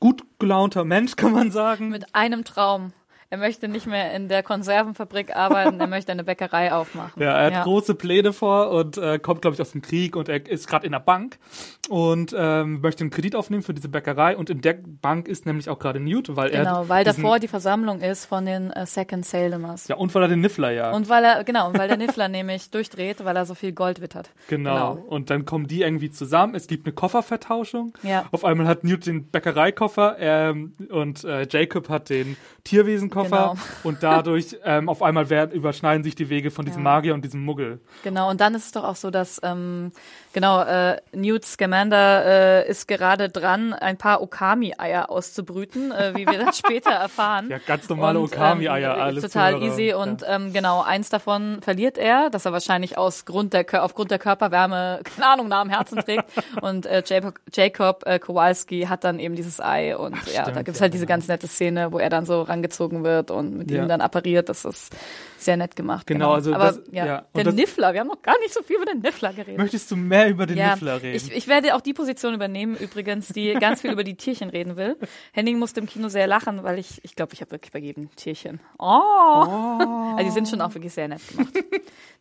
gut 0.00 0.24
gelaunter 0.38 0.84
Mensch, 0.84 1.16
kann 1.16 1.32
man 1.32 1.50
sagen. 1.50 1.88
Mit 1.88 2.14
einem 2.14 2.44
Traum. 2.44 2.92
Er 3.34 3.38
möchte 3.38 3.66
nicht 3.66 3.88
mehr 3.88 4.14
in 4.14 4.28
der 4.28 4.44
Konservenfabrik 4.44 5.34
arbeiten, 5.34 5.80
er 5.80 5.88
möchte 5.88 6.12
eine 6.12 6.22
Bäckerei 6.22 6.72
aufmachen. 6.72 7.20
Ja, 7.20 7.36
er 7.36 7.56
hat 7.56 7.64
große 7.64 7.96
Pläne 7.96 8.32
vor 8.32 8.70
und 8.70 8.96
äh, 8.96 9.18
kommt, 9.18 9.42
glaube 9.42 9.56
ich, 9.56 9.60
aus 9.60 9.72
dem 9.72 9.82
Krieg 9.82 10.14
und 10.14 10.28
er 10.28 10.48
ist 10.48 10.68
gerade 10.68 10.86
in 10.86 10.92
der 10.92 11.00
Bank 11.00 11.38
und 11.88 12.32
ähm, 12.38 12.80
möchte 12.80 13.00
einen 13.00 13.10
Kredit 13.10 13.34
aufnehmen 13.34 13.64
für 13.64 13.74
diese 13.74 13.88
Bäckerei 13.88 14.36
und 14.36 14.50
in 14.50 14.60
der 14.60 14.74
Bank 14.74 15.26
ist 15.26 15.46
nämlich 15.46 15.68
auch 15.68 15.80
gerade 15.80 15.98
Newt, 15.98 16.36
weil 16.36 16.50
er 16.50 16.60
Genau, 16.62 16.88
weil 16.88 17.02
davor 17.02 17.40
die 17.40 17.48
Versammlung 17.48 18.02
ist 18.02 18.24
von 18.24 18.46
den 18.46 18.70
äh, 18.70 18.86
Second 18.86 19.26
Salemers. 19.26 19.88
ja 19.88 19.96
und 19.96 20.14
weil 20.14 20.22
er 20.22 20.28
den 20.28 20.40
Niffler 20.40 20.70
jagt. 20.70 20.94
Und 20.94 21.08
weil 21.08 21.24
er, 21.24 21.42
genau, 21.42 21.66
und 21.66 21.76
weil 21.76 21.88
der 21.88 21.96
Niffler 21.96 22.28
nämlich 22.28 22.70
durchdreht, 22.70 23.24
weil 23.24 23.34
er 23.34 23.46
so 23.46 23.56
viel 23.56 23.72
Gold 23.72 24.00
wittert. 24.00 24.30
Genau. 24.46 24.92
Und 25.08 25.30
dann 25.30 25.44
kommen 25.44 25.66
die 25.66 25.82
irgendwie 25.82 26.10
zusammen. 26.12 26.54
Es 26.54 26.68
gibt 26.68 26.86
eine 26.86 26.92
Koffervertauschung. 26.94 27.94
Ja. 28.04 28.26
Auf 28.30 28.44
einmal 28.44 28.68
hat 28.68 28.84
Newt 28.84 29.06
den 29.06 29.26
Bäckereikoffer 29.26 30.18
ähm, 30.20 30.74
und 30.88 31.24
äh, 31.24 31.48
Jacob 31.50 31.88
hat 31.88 32.10
den 32.10 32.36
Tierwesenkoffer. 32.62 33.23
Koffer 33.30 33.54
Genau. 33.54 33.56
und 33.84 34.02
dadurch 34.02 34.56
ähm, 34.64 34.88
auf 34.88 35.02
einmal 35.02 35.30
werden, 35.30 35.50
überschneiden 35.52 36.02
sich 36.04 36.14
die 36.14 36.28
Wege 36.28 36.50
von 36.50 36.64
diesem 36.64 36.82
Ja. 36.84 36.90
Magier 36.90 37.14
und 37.14 37.24
diesem 37.24 37.44
Muggel. 37.44 37.80
Genau, 38.02 38.30
und 38.30 38.40
dann 38.40 38.54
ist 38.54 38.66
es 38.66 38.72
doch 38.72 38.84
auch 38.84 38.96
so, 38.96 39.10
dass 39.10 39.40
ähm, 39.42 39.92
genau 40.34 40.62
äh, 40.62 40.98
Newt 41.14 41.46
Scamander 41.46 42.26
äh, 42.66 42.68
ist 42.68 42.86
gerade 42.88 43.30
dran, 43.30 43.72
ein 43.72 43.96
paar 43.96 44.20
Okami-Eier 44.20 45.08
auszubrüten, 45.10 45.90
äh, 45.92 46.12
wie 46.14 46.26
wir 46.26 46.38
das 46.44 46.58
später 46.58 46.90
erfahren. 46.90 47.48
Ja, 47.48 47.56
ganz 47.66 47.88
normale 47.88 48.18
Und, 48.20 48.26
Okami-Eier, 48.34 48.94
ähm, 48.96 49.00
alles 49.00 49.22
Total 49.24 49.54
Zuhörer. 49.54 49.72
easy 49.72 49.88
Ja. 49.88 49.96
und 49.96 50.22
ähm, 50.28 50.52
genau, 50.52 50.82
eins 50.82 51.08
davon 51.08 51.62
verliert 51.62 51.96
er, 51.96 52.28
dass 52.28 52.44
er 52.44 52.52
wahrscheinlich 52.52 52.98
aus 52.98 53.24
Grund 53.24 53.54
der, 53.54 53.64
aufgrund 53.82 54.10
der 54.10 54.18
Körperwärme, 54.18 55.00
keine 55.04 55.26
Ahnung, 55.26 55.48
nah 55.48 55.62
am 55.62 55.70
Herzen 55.70 55.98
trägt. 55.98 56.24
und 56.60 56.84
äh, 56.84 57.02
Jacob, 57.06 57.38
Jacob 57.52 58.02
äh, 58.06 58.18
Kowalski 58.18 58.82
hat 58.82 59.04
dann 59.04 59.18
eben 59.18 59.34
dieses 59.36 59.60
Ei 59.60 59.96
und 59.96 60.14
ja, 60.32 60.42
stimmt, 60.42 60.56
da 60.56 60.62
gibt's 60.62 60.80
ja, 60.80 60.82
halt 60.84 60.92
diese 60.94 61.06
genau. 61.06 61.14
ganz 61.16 61.28
nette 61.28 61.46
Szene, 61.48 61.92
wo 61.92 61.98
er 61.98 62.10
dann 62.10 62.26
so 62.26 62.42
rangezogen 62.42 63.04
wird 63.04 63.30
und 63.30 63.56
mit 63.56 63.70
Ja. 63.70 63.82
ihm 63.82 63.88
dann 63.88 64.00
appariert. 64.00 64.48
Das 64.48 64.64
ist 64.64 64.92
sehr 65.38 65.56
nett 65.56 65.76
gemacht. 65.76 66.06
Genau, 66.06 66.32
also 66.32 66.52
Aber 66.54 66.64
das- 66.66 66.80
ja, 66.90 67.06
ja, 67.06 67.24
der 67.34 67.52
Niffler, 67.52 67.92
wir 67.92 68.00
haben 68.00 68.08
noch 68.08 68.22
gar 68.22 68.38
nicht 68.40 68.52
so 68.52 68.62
viel 68.62 68.76
über 68.76 68.86
den 68.86 69.00
Niffler 69.00 69.32
geredet. 69.32 69.58
Möchtest 69.58 69.90
du 69.90 69.96
mehr 69.96 70.23
über 70.28 70.46
den 70.46 70.56
Ja, 70.58 70.72
Niffler 70.72 71.02
reden? 71.02 71.16
ich, 71.16 71.32
ich 71.34 71.48
werde 71.48 71.74
auch 71.74 71.80
die 71.80 71.92
Position 71.94 72.34
übernehmen, 72.34 72.76
übrigens, 72.76 73.28
die 73.28 73.52
ganz 73.54 73.80
viel 73.80 73.90
über 73.92 74.04
die 74.04 74.14
Tierchen 74.16 74.50
reden 74.50 74.76
will. 74.76 74.96
Henning 75.32 75.58
musste 75.58 75.80
im 75.80 75.86
Kino 75.86 76.08
sehr 76.08 76.26
lachen, 76.26 76.62
weil 76.62 76.78
ich, 76.78 77.00
ich 77.04 77.14
glaube, 77.16 77.34
ich 77.34 77.40
habe 77.40 77.50
wirklich 77.52 77.72
bei 77.72 77.78
jedem 77.78 78.14
Tierchen. 78.16 78.60
Oh. 78.78 78.84
Also 80.16 80.24
die 80.24 80.30
sind 80.30 80.48
schon 80.48 80.60
auch 80.60 80.74
wirklich 80.74 80.92
sehr 80.92 81.08
nett 81.08 81.20
gemacht. 81.28 81.52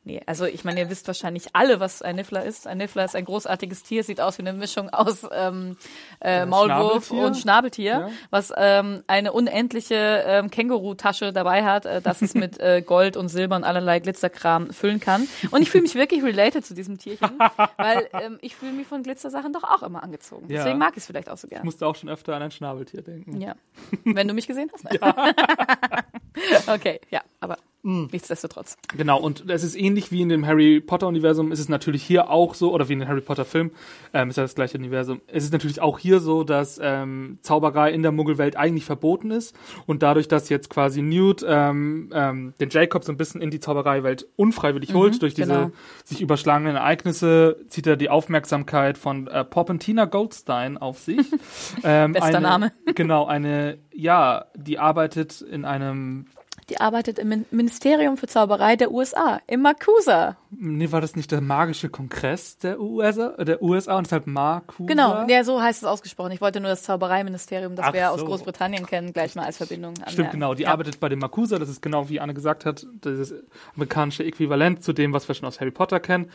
Nee, 0.06 0.22
also 0.26 0.46
ich 0.46 0.66
meine, 0.66 0.82
ihr 0.82 0.90
wisst 0.90 1.08
wahrscheinlich 1.08 1.48
alle, 1.54 1.80
was 1.80 2.02
ein 2.02 2.18
Niffler 2.18 2.44
ist. 2.44 2.68
Ein 2.68 2.80
Niffler 2.80 3.06
ist 3.06 3.16
ein 3.16 3.24
großartiges 3.24 3.84
Tier, 3.84 4.04
sieht 4.04 4.20
aus 4.20 4.38
wie 4.38 4.42
eine 4.42 4.52
Mischung 4.52 4.90
aus 4.90 5.26
ähm, 5.32 5.78
äh, 6.20 6.46
Maulwurf 6.46 7.06
Schnabeltier? 7.08 7.26
und 7.28 7.38
Schnabeltier, 7.38 7.92
Ja. 7.92 8.10
was 8.30 8.52
ähm, 8.58 9.04
eine 9.08 9.32
unendliche 9.32 10.24
ähm, 10.28 10.50
Känguru-Tasche 10.52 11.32
dabei 11.32 11.64
hat, 11.64 11.86
äh, 11.86 12.02
das 12.02 12.22
es 12.22 12.34
mit 12.36 12.60
äh, 12.60 12.82
Gold 12.82 13.16
und 13.16 13.30
Silber 13.30 13.56
und 13.56 13.64
allerlei 13.64 14.00
Glitzerkram 14.02 14.72
füllen 14.74 15.00
kann. 15.00 15.26
Und 15.52 15.62
ich 15.62 15.72
fühle 15.72 15.84
mich 15.84 15.96
wirklich 15.96 16.22
related 16.22 16.66
zu 16.66 16.74
diesem 16.74 16.98
Tierchen, 16.98 17.40
weil 17.78 18.10
ähm, 18.12 18.40
ich 18.42 18.58
fühle 18.58 18.74
mich 18.74 18.88
von 18.88 19.04
Glitzersachen 19.04 19.54
doch 19.54 19.64
auch 19.64 19.84
immer 19.84 20.04
angezogen. 20.04 20.50
Ja. 20.50 20.58
Deswegen 20.58 20.80
mag 20.80 20.92
ich 20.92 20.98
es 20.98 21.06
vielleicht 21.08 21.30
auch 21.30 21.38
so 21.38 21.46
Ich 21.48 21.52
gerne. 21.52 21.64
musste 21.64 21.88
auch 21.88 21.96
schon 21.96 22.10
öfter 22.10 22.36
an 22.36 22.42
ein 22.42 22.52
Schnabeltier 22.52 23.04
denken. 23.04 23.40
Ja. 23.40 23.56
Wenn 24.04 24.28
du 24.28 24.34
mich 24.34 24.48
gesehen 24.48 24.70
hast. 24.74 24.86
okay, 26.68 27.00
ja, 27.10 27.22
aber 27.40 27.58
Mm. 27.84 28.06
nichtsdestotrotz. 28.14 28.78
Genau, 28.96 29.20
und 29.20 29.50
es 29.50 29.62
ist 29.62 29.76
ähnlich 29.76 30.10
wie 30.10 30.22
in 30.22 30.30
dem 30.30 30.48
Harry 30.48 30.80
Potter-Universum, 30.80 31.52
ist 31.52 31.60
es 31.60 31.68
natürlich 31.68 32.02
hier 32.02 32.30
auch 32.30 32.56
so, 32.56 32.74
oder 32.74 32.88
wie 32.88 32.94
in 32.94 33.00
dem 33.00 33.10
Harry 33.10 33.20
Potter-Film, 33.20 33.72
ähm, 34.14 34.30
ist 34.30 34.38
ja 34.38 34.44
das 34.44 34.56
gleiche 34.56 34.78
Universum. 34.78 35.20
Es 35.28 35.44
ist 35.44 35.52
natürlich 35.52 35.82
auch 35.82 36.00
hier 36.00 36.22
so, 36.22 36.46
dass 36.46 36.80
ähm, 36.82 37.40
Zauberei 37.42 37.92
in 37.92 38.02
der 38.02 38.14
Muggelwelt 38.14 38.56
eigentlich 38.56 38.86
verboten 38.86 39.32
ist. 39.32 39.54
Und 39.86 40.02
dadurch, 40.02 40.30
dass 40.30 40.48
jetzt 40.48 40.70
quasi 40.70 41.02
Newt 41.02 41.46
ähm, 41.46 42.10
ähm, 42.14 42.54
den 42.62 42.70
Jacob 42.70 43.04
so 43.04 43.12
ein 43.12 43.18
bisschen 43.18 43.42
in 43.42 43.52
die 43.52 43.60
Zaubereiwelt 43.60 44.28
unfreiwillig 44.38 44.94
holt, 44.94 45.22
durch 45.22 45.34
diese 45.34 45.54
genau. 45.54 45.72
sich 46.06 46.22
überschlagenen 46.22 46.78
Ereignisse, 46.78 47.58
zieht 47.68 47.86
er 47.86 47.98
die 47.98 48.10
Aufmerksamkeit 48.10 48.98
von 48.98 49.28
äh, 49.28 49.44
Popentina 49.44 50.06
Goldstein 50.06 50.78
auf 50.78 51.00
sich. 51.00 51.20
ähm, 51.84 52.14
Bester 52.14 52.38
eine, 52.38 52.42
Name. 52.42 52.72
Genau, 52.96 53.26
eine, 53.26 53.80
ja, 53.92 54.46
die 54.56 54.80
arbeitet 54.80 55.42
in 55.42 55.66
einem 55.66 56.28
Die 56.70 56.80
arbeitet 56.80 57.20
im 57.20 57.30
Min- 57.30 57.46
Ministerium 57.52 58.18
für 58.18 58.28
Zauberei 58.28 58.76
der 58.76 58.92
USA, 58.92 59.42
im 59.48 59.62
Makusa. 59.62 60.38
Nee, 60.60 60.92
war 60.92 61.02
das 61.02 61.16
nicht 61.16 61.32
der 61.32 61.42
magische 61.42 61.90
Kongress 61.90 62.58
der 62.58 62.80
USA, 62.80 63.30
der 63.44 63.62
USA 63.62 63.98
und 63.98 64.06
deshalb 64.08 64.28
Makusa? 64.28 64.88
Genau, 64.88 65.28
ja, 65.28 65.44
so 65.44 65.62
heißt 65.62 65.84
es 65.84 65.88
ausgesprochen. 65.88 66.32
Ich 66.32 66.42
wollte 66.42 66.60
nur 66.60 66.70
das 66.70 66.84
Zaubereiministerium, 66.84 67.76
das 67.76 67.88
Ach 67.88 67.94
wir 67.94 68.12
aus 68.12 68.20
so. 68.20 68.26
Großbritannien 68.26 68.86
kennen, 68.86 69.14
gleich 69.14 69.36
mal 69.36 69.46
als 69.46 69.58
Verbindung. 69.58 69.96
Stimmt, 69.96 70.08
anmerken. 70.10 70.32
genau. 70.32 70.54
Die 70.54 70.64
ja. 70.64 70.70
arbeitet 70.72 71.00
bei 71.00 71.10
dem 71.10 71.20
Makusa, 71.20 71.60
das 71.60 71.70
ist 71.70 71.82
genau 71.82 72.10
wie 72.10 72.20
Anne 72.20 72.34
gesagt 72.34 72.66
hat, 72.66 72.86
das 73.02 73.34
amerikanische 73.76 74.24
Äquivalent 74.24 74.84
zu 74.84 74.94
dem, 74.94 75.14
was 75.14 75.28
wir 75.28 75.36
schon 75.36 75.48
aus 75.48 75.60
Harry 75.60 75.72
Potter 75.72 76.00
kennen. 76.00 76.30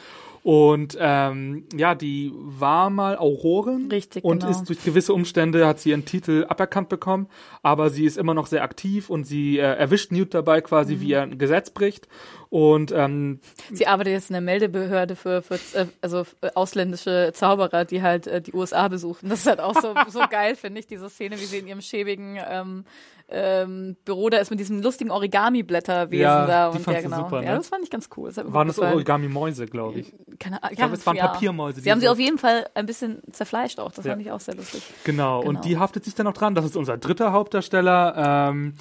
Und 0.45 0.97
ähm, 1.01 1.65
ja, 1.77 1.95
die 1.95 2.33
war 2.35 2.91
mal 2.91 3.17
Aurorin 3.19 3.89
Richtig, 3.91 4.25
und 4.25 4.41
genau. 4.41 4.51
ist 4.51 4.69
durch 4.69 4.83
gewisse 4.83 5.13
Umstände 5.13 5.67
hat 5.67 5.81
sie 5.81 5.91
ihren 5.91 6.05
Titel 6.05 6.47
aberkannt 6.49 6.89
bekommen, 6.89 7.27
aber 7.63 7.91
sie 7.91 8.05
ist 8.05 8.17
immer 8.17 8.35
noch 8.35 8.47
sehr 8.47 8.63
aktiv 8.63 9.11
und 9.11 9.25
sie 9.25 9.59
äh, 9.59 9.63
erwischt 9.63 10.13
Newt 10.13 10.35
dabei 10.35 10.61
quasi, 10.61 10.95
Mhm. 10.95 11.01
wie 11.01 11.13
er 11.13 11.23
ein 11.23 11.39
Gesetz 11.39 11.71
bricht. 11.71 12.09
Und 12.51 12.93
ähm, 12.93 13.41
Sie 13.73 13.87
arbeitet 13.87 14.15
jetzt 14.15 14.31
in 14.31 14.35
der 14.35 14.41
Meldebehörde 14.41 15.17
für, 15.17 15.43
für 15.43 15.55
äh, 15.75 15.87
also 16.01 16.25
äh, 16.41 16.51
ausländische 16.55 17.33
Zauberer, 17.35 17.85
die 17.85 18.01
halt 18.03 18.27
äh, 18.27 18.41
die 18.41 18.55
USA 18.55 18.89
besuchen. 18.89 19.29
Das 19.29 19.41
ist 19.41 19.47
halt 19.47 19.61
auch 19.61 19.75
so, 19.75 19.95
so 20.09 20.21
geil, 20.31 20.57
finde 20.57 20.81
ich, 20.81 20.87
diese 20.87 21.11
Szene, 21.11 21.37
wie 21.39 21.45
sie 21.45 21.59
in 21.59 21.67
ihrem 21.67 21.81
schäbigen 21.83 22.39
ähm, 22.49 22.85
ähm, 23.31 23.97
Büro 24.07 24.31
da 24.31 24.39
ist 24.39 24.49
mit 24.51 24.59
diesem 24.59 24.81
lustigen 24.83 25.11
Origami-Blätterwesen 25.11 26.23
Ja, 26.23 26.47
da. 26.47 26.69
und 26.69 26.87
ja, 26.87 27.01
genau. 27.03 27.17
super, 27.19 27.43
Ja, 27.43 27.51
ne? 27.51 27.57
das 27.59 27.69
fand 27.69 27.85
ich 27.85 27.91
ganz 27.91 28.09
cool. 28.17 28.33
Das 28.33 28.51
waren 28.51 28.69
das. 28.69 28.79
Origami-Mäuse, 28.79 29.67
glaube 29.67 30.01
ich. 30.01 30.15
Keine 30.39 30.63
Ahnung. 30.63 30.73
Ich 30.73 30.79
glaube, 30.79 30.95
es 30.95 31.07
waren 31.07 31.19
Papiermäuse, 31.19 31.83
Sie 31.83 31.91
haben 31.93 32.01
sie 32.01 32.07
so- 32.07 32.13
auf 32.13 32.19
jeden 32.19 32.39
Fall 32.39 32.67
ein 32.73 32.87
bisschen 32.87 33.21
zerfleischt 33.31 33.81
auch. 33.81 33.93
Das 33.93 34.07
Ja. 34.07 34.13
fand 34.13 34.23
ich 34.23 34.33
auch 34.33 34.41
sehr 34.41 34.55
lustig. 34.55 34.83
Genau, 35.05 35.41
Genau. 35.41 35.49
und 35.51 35.67
die 35.67 35.77
haftet 35.77 36.05
sich 36.07 36.15
dann 36.15 36.25
noch 36.25 36.33
dran. 36.33 36.55
Das 36.55 36.65
ist 36.65 36.75
unser 36.77 36.97
dritter 36.97 37.33
Hauptdarsteller. 37.33 38.49
Ähm, 38.51 38.75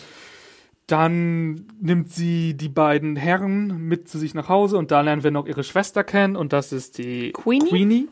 dann 0.87 1.65
nimmt 1.81 2.09
sie 2.11 2.53
die 2.55 2.69
beiden 2.69 3.15
Herren 3.17 3.87
mit 3.87 4.07
zu 4.09 4.17
sich 4.17 4.33
nach 4.33 4.49
Hause 4.49 4.77
und 4.77 4.91
da 4.91 5.01
lernen 5.01 5.23
wir 5.23 5.31
noch 5.31 5.45
ihre 5.45 5.63
Schwester 5.63 6.03
kennen 6.03 6.35
und 6.35 6.53
das 6.53 6.71
ist 6.71 6.97
die 6.97 7.31
Queenie? 7.33 8.07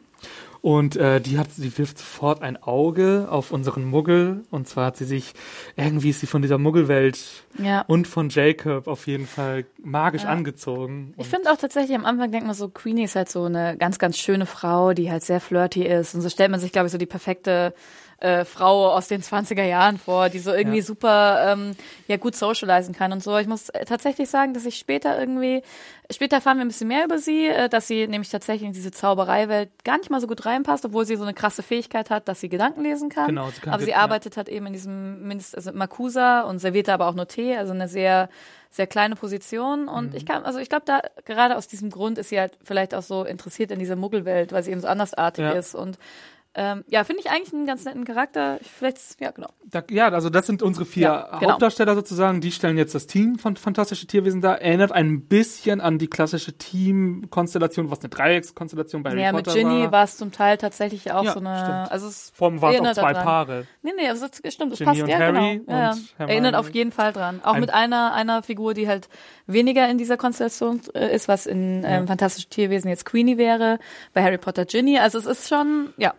Und 0.61 0.95
äh, 0.95 1.21
die 1.21 1.37
hat, 1.37 1.51
sie 1.51 1.77
wirft 1.77 1.99
sofort 1.99 2.41
ein 2.41 2.57
Auge 2.61 3.27
auf 3.29 3.51
unseren 3.51 3.85
Muggel 3.85 4.43
und 4.49 4.67
zwar 4.67 4.87
hat 4.87 4.97
sie 4.97 5.05
sich 5.05 5.33
irgendwie 5.75 6.09
ist 6.09 6.21
sie 6.21 6.25
von 6.27 6.41
dieser 6.41 6.57
Muggelwelt 6.57 7.19
Ja. 7.61 7.81
und 7.81 8.07
von 8.07 8.29
Jacob 8.29 8.87
auf 8.87 9.05
jeden 9.05 9.27
Fall 9.27 9.65
magisch 9.83 10.23
Ja. 10.23 10.29
angezogen. 10.29 11.13
Ich 11.17 11.27
finde 11.27 11.51
auch 11.51 11.57
tatsächlich, 11.57 11.95
am 11.95 12.03
Anfang 12.03 12.31
denkt 12.31 12.47
man 12.47 12.55
so, 12.55 12.67
Queenie 12.69 13.03
ist 13.03 13.15
halt 13.15 13.29
so 13.29 13.43
eine 13.43 13.77
ganz, 13.77 13.99
ganz 13.99 14.17
schöne 14.17 14.47
Frau, 14.47 14.93
die 14.93 15.11
halt 15.11 15.23
sehr 15.23 15.39
flirty 15.39 15.83
ist. 15.85 16.15
Und 16.15 16.21
so 16.21 16.29
stellt 16.29 16.49
man 16.49 16.59
sich, 16.59 16.71
glaube 16.71 16.87
ich, 16.87 16.91
so 16.91 16.97
die 16.97 17.05
perfekte 17.05 17.75
äh, 18.19 18.45
Frau 18.45 18.91
aus 18.93 19.07
den 19.09 19.21
20er 19.21 19.63
Jahren 19.63 19.97
vor, 19.97 20.29
die 20.29 20.39
so 20.39 20.53
irgendwie 20.53 20.77
Ja. 20.77 20.83
super 20.83 21.51
ähm, 21.53 21.75
ja 22.07 22.17
gut 22.17 22.35
socialisen 22.35 22.95
kann 22.95 23.11
und 23.11 23.21
so. 23.21 23.37
Ich 23.37 23.47
muss 23.47 23.69
äh, 23.69 23.83
tatsächlich 23.85 24.29
sagen, 24.29 24.53
dass 24.53 24.65
ich 24.65 24.77
später 24.77 25.19
irgendwie, 25.19 25.61
später 26.09 26.37
erfahren 26.37 26.57
wir 26.57 26.63
ein 26.65 26.69
bisschen 26.69 26.87
mehr 26.87 27.03
über 27.03 27.17
sie, 27.19 27.47
äh, 27.47 27.67
dass 27.67 27.87
sie 27.87 28.07
nämlich 28.07 28.29
tatsächlich 28.29 28.67
in 28.67 28.73
diese 28.73 28.91
Zaubereiwelt 28.91 29.69
gar 29.83 29.97
nicht 29.97 30.09
mal 30.09 30.21
so 30.21 30.27
gut 30.27 30.45
reinpasst, 30.45 30.85
obwohl 30.85 31.05
sie 31.05 31.17
so 31.17 31.23
eine 31.23 31.33
krasse 31.33 31.61
Fähigkeit 31.61 32.09
hat, 32.09 32.27
dass 32.29 32.39
sie 32.39 32.47
Gedanken 32.49 32.83
lesen 32.83 33.09
kann. 33.09 33.27
Genau, 33.27 33.49
sie 33.49 33.59
kann 33.61 33.73
aber 33.73 33.83
sie 33.83 33.91
ja. 33.91 33.97
arbeitet 33.97 34.37
halt 34.37 34.47
eben 34.49 34.65
in 34.67 34.73
diesem 34.73 35.27
Mindest, 35.27 35.55
also 35.55 35.71
Makusa 35.73 36.41
und 36.41 36.59
serviert 36.59 36.87
da 36.87 36.93
aber 36.93 37.07
auch 37.07 37.15
nur 37.15 37.27
Tee, 37.27 37.55
also 37.57 37.73
eine 37.73 37.87
sehr 37.89 38.29
sehr 38.71 38.87
kleine 38.87 39.15
Position 39.15 39.87
und 39.87 40.11
Mhm. 40.11 40.17
ich 40.17 40.25
kann, 40.25 40.43
also 40.43 40.59
ich 40.59 40.67
glaube, 40.67 40.83
da 40.85 40.99
gerade 41.23 41.55
aus 41.55 41.67
diesem 41.69 41.89
Grund 41.89 42.17
ist 42.17 42.27
sie 42.27 42.37
halt 42.39 42.57
vielleicht 42.61 42.93
auch 42.93 43.03
so 43.03 43.23
interessiert 43.23 43.71
in 43.71 43.79
dieser 43.79 43.95
Muggelwelt, 43.95 44.51
weil 44.51 44.63
sie 44.63 44.71
eben 44.71 44.81
so 44.81 44.87
andersartig 44.87 45.45
Ja. 45.45 45.51
ist 45.51 45.75
und 45.75 45.97
ähm, 46.55 46.83
ja, 46.87 47.03
finde 47.03 47.21
ich 47.21 47.29
eigentlich 47.29 47.53
einen 47.53 47.65
ganz 47.65 47.83
netten 47.85 48.05
Charakter. 48.05 48.57
Ich- 48.61 48.71
Vielleicht, 48.71 48.97
ja, 49.19 49.31
genau. 49.31 49.49
Da, 49.65 49.83
ja, 49.89 50.09
also 50.09 50.29
das 50.29 50.47
sind 50.47 50.61
unsere 50.63 50.85
vier 50.85 51.03
Ja, 51.03 51.37
genau. 51.39 51.51
Hauptdarsteller 51.51 51.95
sozusagen. 51.95 52.39
Die 52.41 52.51
stellen 52.51 52.77
jetzt 52.77 52.95
das 52.95 53.07
Team 53.07 53.37
von 53.39 53.55
Fantastische 53.57 54.07
Tierwesen 54.07 54.41
dar. 54.41 54.61
Erinnert 54.61 54.91
ein 54.91 55.21
bisschen 55.27 55.81
an 55.81 55.97
die 55.97 56.07
klassische 56.07 56.57
Teamkonstellation, 56.57 57.89
was 57.91 57.99
eine 57.99 58.09
Dreieckskonstellation 58.09 59.03
bei 59.03 59.11
Harry 59.11 59.21
Ja, 59.21 59.31
mit 59.33 59.45
Potter 59.45 59.57
Ginny 59.57 59.83
war. 59.83 59.91
war 59.91 60.03
es 60.03 60.17
zum 60.17 60.31
Teil 60.31 60.57
tatsächlich 60.57 61.11
auch 61.11 61.23
Ja, 61.23 61.33
so 61.33 61.39
eine, 61.39 61.57
stimmt. 61.59 61.91
also 61.91 62.07
es 62.07 62.31
Vorm 62.35 62.61
waren 62.61 62.73
es 62.85 62.97
auch 62.97 63.01
zwei 63.03 63.13
daran. 63.13 63.25
Paare. 63.25 63.67
Nee, 63.81 63.91
nee, 63.97 64.07
also 64.09 64.27
das 64.27 64.53
stimmt, 64.53 64.71
das 64.71 64.79
Ginny 64.79 64.89
passt 64.91 65.01
und 65.03 65.09
ja, 65.09 65.17
Harry 65.19 65.57
genau. 65.59 65.71
Ja, 65.71 65.81
ja. 65.81 65.91
und. 65.91 66.29
Erinnert 66.29 66.55
auf 66.55 66.69
jeden 66.73 66.91
Fall 66.91 67.13
dran. 67.13 67.41
Auch 67.43 67.53
Ein- 67.55 67.61
mit 67.61 67.73
einer, 67.73 68.13
einer 68.13 68.43
Figur, 68.43 68.73
die 68.73 68.87
halt 68.87 69.09
weniger 69.47 69.87
in 69.89 69.97
dieser 69.97 70.17
Konstellation 70.17 70.81
äh, 70.93 71.13
ist, 71.15 71.27
was 71.27 71.45
in 71.45 71.83
ähm, 71.83 72.01
Ja. 72.01 72.07
Fantastische 72.07 72.49
Tierwesen 72.49 72.89
jetzt 72.89 73.05
Queenie 73.05 73.37
wäre, 73.37 73.79
bei 74.13 74.23
Harry 74.23 74.37
Potter 74.37 74.65
Ginny. 74.65 74.99
Also 74.99 75.17
es 75.17 75.25
ist 75.25 75.49
schon, 75.49 75.93
ja. 75.97 76.13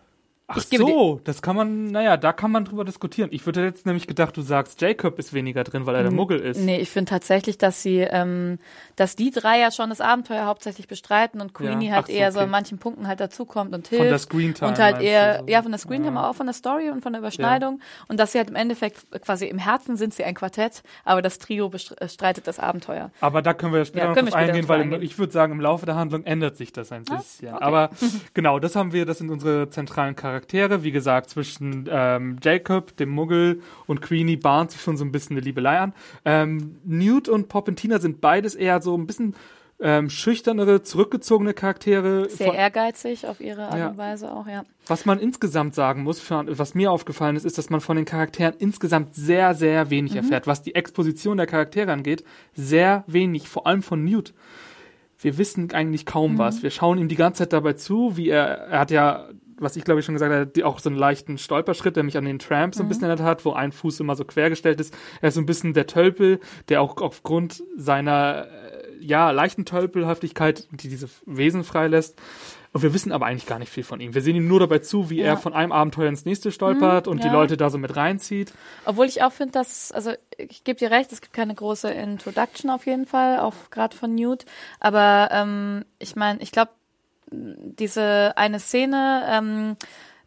Ach 0.49 0.61
so, 0.61 1.19
das 1.25 1.41
kann 1.41 1.57
man, 1.57 1.87
naja, 1.91 2.15
da 2.15 2.31
kann 2.31 2.51
man 2.51 2.63
drüber 2.63 2.85
diskutieren. 2.85 3.27
Ich 3.33 3.45
würde 3.45 3.65
jetzt 3.65 3.85
nämlich 3.85 4.07
gedacht, 4.07 4.37
du 4.37 4.41
sagst, 4.41 4.79
Jacob 4.79 5.19
ist 5.19 5.33
weniger 5.33 5.65
drin, 5.65 5.85
weil 5.85 5.95
er 5.95 6.03
der 6.03 6.11
Muggel 6.13 6.39
ist. 6.39 6.61
Nee, 6.61 6.77
ich 6.77 6.89
finde 6.89 7.09
tatsächlich, 7.09 7.57
dass 7.57 7.81
sie, 7.83 7.97
ähm, 7.99 8.57
dass 8.95 9.17
die 9.17 9.29
drei 9.31 9.59
ja 9.59 9.71
schon 9.71 9.89
das 9.89 9.99
Abenteuer 9.99 10.45
hauptsächlich 10.45 10.87
bestreiten 10.87 11.41
und 11.41 11.53
Queenie 11.53 11.87
Ja, 11.89 11.95
halt 11.95 12.07
so, 12.07 12.13
eher 12.13 12.31
so 12.31 12.39
okay. 12.39 12.45
an 12.45 12.51
manchen 12.51 12.77
Punkten 12.77 13.09
halt 13.09 13.19
dazukommt 13.19 13.75
und 13.75 13.89
hilft. 13.89 14.01
Von 14.03 14.07
der 14.09 14.19
Screentime 14.19 14.69
Und 14.71 14.79
halt 14.79 15.01
eher, 15.01 15.39
so? 15.39 15.47
ja, 15.47 15.61
von 15.61 15.71
der 15.73 15.79
Screentime, 15.79 16.15
Ja. 16.15 16.29
auch 16.29 16.35
von 16.35 16.45
der 16.45 16.53
Story 16.53 16.91
und 16.91 17.01
von 17.01 17.11
der 17.11 17.19
Überschneidung. 17.19 17.81
Und 18.07 18.17
dass 18.17 18.31
sie 18.31 18.37
halt 18.37 18.49
im 18.49 18.55
Endeffekt 18.55 19.05
quasi 19.23 19.47
im 19.47 19.57
Herzen 19.57 19.97
sind 19.97 20.13
sie 20.13 20.23
ein 20.23 20.33
Quartett, 20.33 20.81
aber 21.03 21.21
das 21.21 21.39
Trio 21.39 21.67
bestreitet 21.67 22.47
das 22.47 22.57
Abenteuer. 22.57 23.11
Aber 23.19 23.41
da 23.41 23.53
können 23.53 23.73
wir 23.73 23.83
später 23.83 24.05
Ja, 24.05 24.15
noch 24.15 24.21
drauf 24.21 24.33
eingehen, 24.33 24.69
weil 24.69 24.79
eingehen. 24.83 25.01
ich 25.01 25.19
würde 25.19 25.33
sagen, 25.33 25.51
im 25.51 25.59
Laufe 25.59 25.85
der 25.85 25.95
Handlung 25.95 26.23
ändert 26.23 26.55
sich 26.55 26.71
das 26.71 26.93
ein 26.93 27.03
bisschen. 27.03 27.49
Aber 27.55 27.89
genau, 28.33 28.59
das 28.59 28.77
haben 28.77 28.93
wir, 28.93 29.05
das 29.05 29.17
sind 29.17 29.29
unsere 29.29 29.69
zentralen 29.69 30.15
Charaktere. 30.15 30.36
Wie 30.83 30.91
gesagt, 30.91 31.29
zwischen 31.29 31.87
ähm, 31.89 32.37
Jacob, 32.41 32.95
dem 32.97 33.09
Muggel 33.09 33.61
und 33.87 34.01
Queenie 34.01 34.37
bahnt 34.37 34.71
sich 34.71 34.81
schon 34.81 34.97
so 34.97 35.03
ein 35.05 35.11
bisschen 35.11 35.35
eine 35.37 35.45
Liebelei 35.45 35.79
an. 35.79 35.93
Ähm, 36.25 36.77
Newt 36.85 37.27
und 37.29 37.49
Popentina 37.49 37.99
sind 37.99 38.21
beides 38.21 38.55
eher 38.55 38.81
so 38.81 38.95
ein 38.97 39.07
bisschen 39.07 39.35
ähm, 39.79 40.09
schüchternere, 40.09 40.81
zurückgezogene 40.81 41.53
Charaktere. 41.53 42.27
Sehr 42.29 42.53
ehrgeizig 42.53 43.27
auf 43.27 43.39
ihre 43.39 43.67
Art 43.67 43.77
Ja. 43.77 43.87
und 43.89 43.97
Weise 43.97 44.31
auch, 44.33 44.47
ja. 44.47 44.63
Was 44.87 45.05
man 45.05 45.19
insgesamt 45.19 45.75
sagen 45.75 46.01
muss, 46.01 46.19
für, 46.19 46.45
was 46.57 46.73
mir 46.73 46.91
aufgefallen 46.91 47.35
ist, 47.35 47.45
ist, 47.45 47.59
dass 47.59 47.69
man 47.69 47.79
von 47.79 47.95
den 47.95 48.05
Charakteren 48.05 48.55
insgesamt 48.57 49.13
sehr, 49.13 49.53
sehr 49.53 49.91
wenig 49.91 50.13
Mhm. 50.13 50.17
erfährt. 50.17 50.47
Was 50.47 50.63
die 50.63 50.73
Exposition 50.73 51.37
der 51.37 51.45
Charaktere 51.45 51.91
angeht, 51.91 52.23
sehr 52.55 53.03
wenig, 53.05 53.49
vor 53.49 53.67
allem 53.67 53.83
von 53.83 54.03
Newt. 54.03 54.33
Wir 55.19 55.37
wissen 55.37 55.71
eigentlich 55.71 56.07
kaum 56.07 56.33
Mhm. 56.33 56.37
was. 56.39 56.63
Wir 56.63 56.71
schauen 56.71 56.97
ihm 56.97 57.07
die 57.07 57.15
ganze 57.15 57.43
Zeit 57.43 57.53
dabei 57.53 57.73
zu, 57.73 58.17
wie 58.17 58.29
er, 58.29 58.45
er 58.47 58.79
hat 58.79 58.89
ja, 58.91 59.27
was 59.59 59.75
ich 59.75 59.83
glaube 59.83 59.99
ich 59.99 60.05
schon 60.05 60.15
gesagt 60.15 60.31
habe, 60.33 60.45
die- 60.47 60.63
auch 60.63 60.79
so 60.79 60.89
einen 60.89 60.97
leichten 60.97 61.37
Stolperschritt, 61.37 61.95
der 61.95 62.03
mich 62.03 62.17
an 62.17 62.25
den 62.25 62.39
Tramp 62.39 62.73
Mhm. 62.73 62.77
so 62.77 62.83
ein 62.83 62.87
bisschen 62.89 63.03
erinnert 63.05 63.25
hat, 63.25 63.45
wo 63.45 63.53
ein 63.53 63.71
Fuß 63.71 63.99
immer 63.99 64.15
so 64.15 64.23
quergestellt 64.25 64.79
ist. 64.79 64.93
Er 65.21 65.29
ist 65.29 65.35
so 65.35 65.41
ein 65.41 65.45
bisschen 65.45 65.73
der 65.73 65.87
Tölpel, 65.87 66.39
der 66.69 66.81
auch 66.81 66.97
aufgrund 67.01 67.63
seiner, 67.75 68.47
äh, 68.47 68.77
ja, 68.99 69.31
leichten 69.31 69.65
Tölpelhaftigkeit, 69.65 70.67
die 70.71 70.89
diese 70.89 71.07
Wesen 71.25 71.63
freilässt, 71.63 72.19
und 72.73 72.83
wir 72.83 72.93
wissen 72.93 73.11
aber 73.11 73.25
eigentlich 73.25 73.45
gar 73.47 73.57
nicht 73.59 73.71
viel 73.71 73.83
von 73.83 73.99
ihm. 73.99 74.13
Wir 74.13 74.21
sehen 74.21 74.35
ihm 74.35 74.47
nur 74.47 74.59
dabei 74.59 74.79
zu, 74.79 75.09
wie 75.09 75.19
Ja. 75.19 75.27
er 75.27 75.37
von 75.37 75.53
einem 75.53 75.71
Abenteuer 75.71 76.09
ins 76.09 76.25
nächste 76.25 76.51
stolpert 76.51 77.07
und 77.07 77.23
die 77.23 77.27
ja. 77.27 77.33
Leute 77.33 77.57
da 77.57 77.69
so 77.69 77.77
mit 77.77 77.95
reinzieht. 77.95 78.53
Obwohl 78.85 79.05
ich 79.07 79.23
auch 79.23 79.31
finde, 79.31 79.53
dass, 79.53 79.91
also 79.91 80.11
ich 80.37 80.63
gebe 80.63 80.77
dir 80.77 80.91
recht, 80.91 81.11
es 81.11 81.21
gibt 81.21 81.33
keine 81.33 81.55
große 81.55 81.89
Introduction 81.89 82.69
auf 82.69 82.85
jeden 82.85 83.05
Fall, 83.07 83.39
auch 83.39 83.53
gerade 83.71 83.95
von 83.95 84.13
Newt. 84.13 84.45
Aber 84.79 85.29
ähm, 85.31 85.85
ich 85.97 86.15
meine, 86.15 86.39
ich 86.41 86.51
glaube, 86.51 86.71
diese 87.31 88.33
eine 88.35 88.59
Szene 88.59 89.23
ähm, 89.29 89.75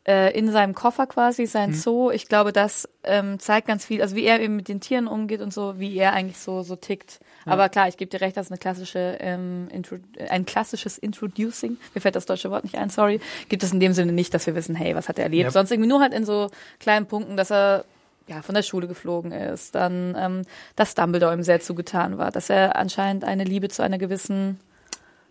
äh, 0.06 0.36
in 0.36 0.50
seinem 0.50 0.74
Koffer 0.74 1.06
quasi, 1.06 1.46
sein 1.46 1.74
Zoo, 1.74 2.10
ich 2.10 2.26
glaube, 2.28 2.52
das 2.52 2.88
ähm, 3.04 3.38
zeigt 3.38 3.66
ganz 3.68 3.84
viel, 3.84 4.00
also 4.02 4.16
wie 4.16 4.24
er 4.24 4.40
eben 4.40 4.56
mit 4.56 4.68
den 4.68 4.80
Tieren 4.80 5.06
umgeht 5.06 5.40
und 5.40 5.52
so, 5.52 5.78
wie 5.78 5.96
er 5.96 6.12
eigentlich 6.12 6.38
so 6.38 6.62
so 6.62 6.76
tickt. 6.76 7.20
Aber 7.46 7.68
klar, 7.68 7.88
ich 7.88 7.96
gebe 7.96 8.10
dir 8.10 8.20
recht, 8.20 8.36
das 8.36 8.46
ist 8.46 8.52
eine 8.52 8.58
klassische, 8.58 9.16
ähm, 9.20 9.68
Intro 9.72 9.96
ein 10.28 10.44
klassisches 10.46 10.98
Introducing. 10.98 11.78
Mir 11.94 12.00
fällt 12.00 12.16
das 12.16 12.26
deutsche 12.26 12.50
Wort 12.50 12.64
nicht 12.64 12.76
ein, 12.76 12.90
sorry. 12.90 13.20
Gibt 13.48 13.62
es 13.62 13.72
in 13.72 13.80
dem 13.80 13.92
Sinne 13.92 14.12
nicht, 14.12 14.32
dass 14.34 14.46
wir 14.46 14.54
wissen, 14.54 14.74
hey, 14.74 14.94
was 14.94 15.08
hat 15.08 15.18
er 15.18 15.24
erlebt? 15.24 15.44
Ja. 15.44 15.50
Sonst 15.50 15.70
irgendwie 15.70 15.88
nur 15.88 16.00
halt 16.00 16.14
in 16.14 16.24
so 16.24 16.48
kleinen 16.78 17.06
Punkten, 17.06 17.36
dass 17.36 17.50
er 17.50 17.84
ja, 18.26 18.42
von 18.42 18.54
der 18.54 18.62
Schule 18.62 18.86
geflogen 18.86 19.32
ist, 19.32 19.74
dann, 19.74 20.14
ähm, 20.18 20.42
dass 20.76 20.94
Dumbledore 20.94 21.34
ihm 21.34 21.42
sehr 21.42 21.60
zugetan 21.60 22.16
war, 22.16 22.30
dass 22.30 22.48
er 22.48 22.76
anscheinend 22.76 23.24
eine 23.24 23.44
Liebe 23.44 23.68
zu 23.68 23.82
einer 23.82 23.98
gewissen 23.98 24.60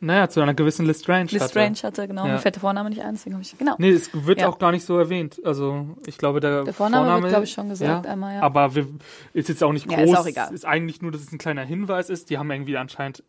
Naja, 0.02 0.30
zu 0.30 0.40
einer 0.42 0.54
gewissen 0.54 0.86
Lestrange 0.86 1.26
hatte. 1.26 1.38
Lestrange 1.38 1.76
hatte, 1.84 2.08
genau. 2.08 2.26
Ja. 2.26 2.34
Mir 2.34 2.38
fällt 2.40 2.56
der 2.56 2.62
Vorname 2.62 2.90
nicht 2.90 3.02
ein, 3.02 3.14
deswegen 3.16 3.36
habe 3.36 3.44
ich, 3.44 3.58
genau. 3.58 3.76
Nee, 3.78 3.90
es 3.90 4.10
wird 4.14 4.40
Ja. 4.40 4.48
auch 4.48 4.58
gar 4.58 4.72
nicht 4.72 4.86
so 4.86 4.98
erwähnt. 4.98 5.42
Also 5.44 5.88
ich 6.06 6.18
glaube, 6.18 6.40
der, 6.40 6.64
Der 6.64 6.74
Vorname 6.74 7.22
wird, 7.22 7.30
glaube 7.32 7.44
ich, 7.44 7.52
schon 7.52 7.68
gesagt 7.70 8.06
ja, 8.06 8.12
einmal, 8.12 8.36
ja. 8.36 8.42
Aber 8.42 8.76
wir, 8.76 8.88
ist 9.34 9.50
jetzt 9.50 9.64
auch 9.64 9.74
nicht 9.74 9.92
Ja, 9.92 9.98
groß. 9.98 10.12
ist 10.12 10.18
auch 10.18 10.26
egal. 10.26 10.54
Ist 10.54 10.66
eigentlich 10.66 11.02
nur, 11.02 11.12
dass 11.12 11.22
es 11.22 11.32
ein 11.34 11.38
kleiner 11.38 11.64
Hinweis 11.64 12.10
ist. 12.10 12.30
Die 12.30 12.38
haben 12.38 12.50
irgendwie 12.50 12.78
anscheinend, 12.78 13.24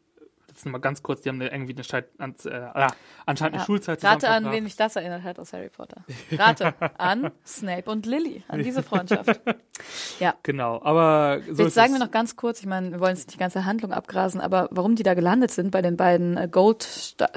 ist 0.61 0.67
mal 0.71 0.79
ganz 0.79 1.03
kurz, 1.03 1.23
die 1.23 1.29
haben 1.29 1.41
irgendwie 1.41 1.75
eine 1.75 1.85
Scheit, 1.85 2.07
an, 2.19 2.35
äh, 2.45 2.51
ah, 2.51 2.93
anscheinend 3.27 3.55
eine 3.55 3.63
Ja. 3.63 3.67
Schulzeit 3.67 4.05
Rate 4.05 4.29
an, 4.29 4.51
wen 4.51 4.65
mich 4.65 4.77
das 4.77 4.97
erinnert 4.97 5.23
hat 5.23 5.39
aus 5.39 5.53
Harry 5.53 5.69
Potter. 5.69 6.03
Rate 6.33 6.75
an 6.99 7.31
Snape 7.47 7.91
und 7.91 8.07
Lily, 8.07 8.43
an 8.49 8.59
diese 8.63 8.83
Freundschaft. 8.83 9.41
Ja. 10.19 10.35
Genau, 10.43 10.81
aber 10.83 11.41
so 11.51 11.63
Jetzt 11.65 11.75
sagen 11.75 11.93
wir 11.93 11.99
noch 12.01 12.11
ganz 12.11 12.37
kurz, 12.37 12.61
ich 12.61 12.67
meine, 12.67 12.93
wir 12.93 13.01
wollen 13.01 13.11
jetzt 13.17 13.27
nicht 13.27 13.35
die 13.35 13.39
ganze 13.39 13.65
Handlung 13.65 13.93
abgrasen, 13.93 14.41
aber 14.41 14.69
warum 14.71 14.95
die 14.97 15.03
da 15.03 15.15
gelandet 15.15 15.51
sind 15.51 15.71
bei 15.71 15.83
den 15.83 15.97
beiden 15.97 16.37
äh, 16.37 16.49
Goldstein, 16.51 17.31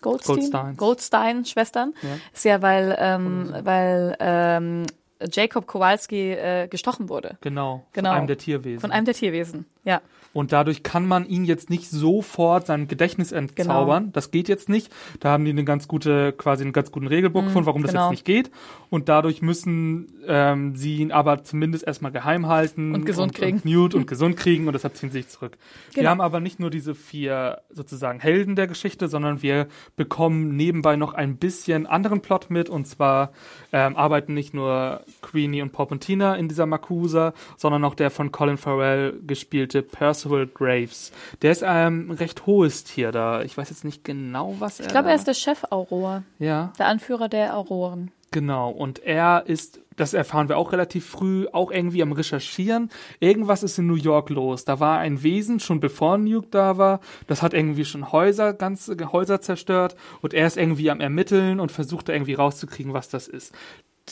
Goldstein, 0.00 0.36
Goldsteins. 0.36 0.76
Goldstein-Schwestern, 0.78 1.94
Ja. 2.02 2.08
ist 2.32 2.44
ja, 2.44 2.62
weil, 2.62 2.96
ähm, 2.98 3.54
weil 3.62 4.16
ähm, 4.20 4.86
Jacob 5.32 5.66
Kowalski 5.66 6.32
äh, 6.32 6.68
gestochen 6.68 7.08
wurde. 7.08 7.38
Genau, 7.40 7.86
Genau. 7.92 8.10
von 8.10 8.16
einem 8.18 8.26
der 8.26 8.38
Tierwesen. 8.38 8.80
Von 8.80 8.90
einem 8.90 9.04
der 9.06 9.14
Tierwesen, 9.14 9.66
ja. 9.84 10.00
Und 10.32 10.50
dadurch 10.50 10.82
kann 10.82 11.06
man 11.06 11.26
ihn 11.26 11.44
jetzt 11.44 11.70
nicht 11.70 11.88
sofort 11.88 12.66
sein 12.66 12.88
Gedächtnis 12.88 13.30
Genau. 13.30 13.40
entzaubern. 13.42 14.10
Das 14.12 14.32
geht 14.32 14.48
jetzt 14.48 14.68
nicht. 14.68 14.92
Da 15.20 15.30
haben 15.30 15.44
die 15.44 15.52
eine 15.52 15.62
ganz 15.64 15.86
gute, 15.86 16.32
quasi 16.32 16.64
einen 16.64 16.72
ganz 16.72 16.90
guten 16.90 17.06
Regelbuch 17.06 17.44
gefunden, 17.44 17.66
warum 17.66 17.82
das 17.82 17.92
genau. 17.92 18.06
jetzt 18.06 18.10
nicht 18.10 18.24
geht. 18.24 18.50
Und 18.90 19.08
dadurch 19.08 19.42
müssen 19.42 20.08
ähm, 20.26 20.74
sie 20.74 20.96
ihn 20.96 21.12
aber 21.12 21.44
zumindest 21.44 21.86
erstmal 21.86 22.10
geheim 22.10 22.48
halten 22.48 22.94
Und 22.96 23.06
gesund 23.06 23.32
kriegen. 23.32 23.58
Und 23.58 23.64
Newt 23.64 23.94
und 23.94 24.08
gesund 24.08 24.36
kriegen 24.36 24.66
und 24.66 24.72
deshalb 24.72 24.96
ziehen 24.96 25.10
sie 25.12 25.18
sich 25.22 25.28
zurück. 25.28 25.56
Wir 25.92 26.00
Genau. 26.02 26.10
haben 26.10 26.20
aber 26.20 26.40
nicht 26.40 26.58
nur 26.58 26.70
diese 26.70 26.96
vier 26.96 27.60
sozusagen 27.70 28.18
Helden 28.18 28.56
der 28.56 28.66
Geschichte, 28.66 29.06
sondern 29.06 29.40
wir 29.40 29.68
bekommen 29.94 30.56
nebenbei 30.56 30.96
noch 30.96 31.14
ein 31.14 31.36
bisschen 31.36 31.86
anderen 31.86 32.22
Plot 32.22 32.50
mit. 32.50 32.68
Und 32.68 32.86
zwar 32.88 33.30
ähm, 33.72 33.94
arbeiten 33.94 34.34
nicht 34.34 34.52
nur 34.52 35.02
Queenie 35.22 35.62
und 35.62 35.70
Pop 35.70 35.92
und 35.92 36.00
Tina 36.00 36.34
in 36.34 36.48
dieser 36.48 36.66
Makusa, 36.66 37.34
sondern 37.56 37.84
auch 37.84 37.94
der 37.94 38.10
von 38.10 38.32
Colin 38.32 38.56
Farrell 38.56 39.20
gespielte 39.24 39.73
Percival 39.82 40.46
Graves. 40.46 41.12
Der 41.42 41.52
ist 41.52 41.62
ein 41.64 42.10
recht 42.10 42.46
hohes 42.46 42.84
Tier 42.84 43.12
da. 43.12 43.42
Ich 43.42 43.56
weiß 43.56 43.70
jetzt 43.70 43.84
nicht 43.84 44.04
genau, 44.04 44.54
was 44.58 44.80
er 44.80 44.86
Ich 44.86 44.92
glaube, 44.92 45.08
er 45.08 45.14
ist 45.14 45.26
der 45.26 45.34
Chef 45.34 45.64
Aurora, 45.70 46.22
Ja, 46.38 46.72
der 46.78 46.86
Anführer 46.86 47.28
der 47.28 47.56
Auroren. 47.56 48.10
genau. 48.30 48.70
Und 48.70 48.98
er 49.04 49.44
ist, 49.46 49.80
das 49.96 50.12
erfahren 50.12 50.48
wir 50.48 50.58
auch 50.58 50.72
relativ 50.72 51.06
früh, 51.06 51.46
auch 51.52 51.70
irgendwie 51.70 52.02
am 52.02 52.10
Recherchieren. 52.12 52.90
Irgendwas 53.20 53.62
ist 53.62 53.78
in 53.78 53.86
New 53.86 53.94
York 53.94 54.28
los. 54.30 54.64
Da 54.64 54.80
war 54.80 54.98
ein 54.98 55.22
Wesen, 55.22 55.60
schon 55.60 55.78
bevor 55.78 56.18
Nuke 56.18 56.48
da 56.50 56.76
war. 56.78 56.98
Das 57.28 57.42
hat 57.42 57.54
irgendwie 57.54 57.84
schon 57.84 58.10
Häuser, 58.10 58.52
ganze 58.52 58.96
Häuser 59.12 59.40
zerstört. 59.40 59.94
Und 60.20 60.34
er 60.34 60.46
ist 60.48 60.56
irgendwie 60.56 60.90
am 60.90 61.00
Ermitteln 61.00 61.60
und 61.60 61.70
versucht 61.70 62.08
da 62.08 62.12
irgendwie 62.12 62.34
rauszukriegen, 62.34 62.92
was 62.92 63.08
das 63.08 63.28
ist. 63.28 63.52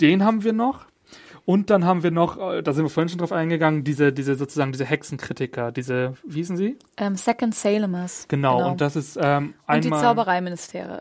Den 0.00 0.24
haben 0.24 0.44
wir 0.44 0.52
noch. 0.52 0.86
Und 1.44 1.70
dann 1.70 1.84
haben 1.84 2.02
wir 2.02 2.10
noch, 2.12 2.38
äh, 2.38 2.62
da 2.62 2.72
sind 2.72 2.84
wir 2.84 2.90
vorhin 2.90 3.08
schon 3.08 3.18
drauf 3.18 3.32
eingegangen, 3.32 3.82
diese, 3.84 4.12
diese 4.12 4.36
sozusagen 4.36 4.70
diese 4.72 4.84
Hexenkritiker, 4.84 5.72
diese, 5.72 6.14
wie 6.24 6.36
hießen 6.36 6.56
sie? 6.56 6.78
Ähm, 6.96 7.16
Second 7.16 7.54
Salemers. 7.54 8.26
Genau, 8.28 8.70
und 8.70 8.80
das 8.80 8.94
ist 8.96 9.18
ähm, 9.20 9.54
Und 9.66 9.84
die 9.84 9.88
einmal. 9.88 10.00
Zaubereiministerin. 10.02 11.00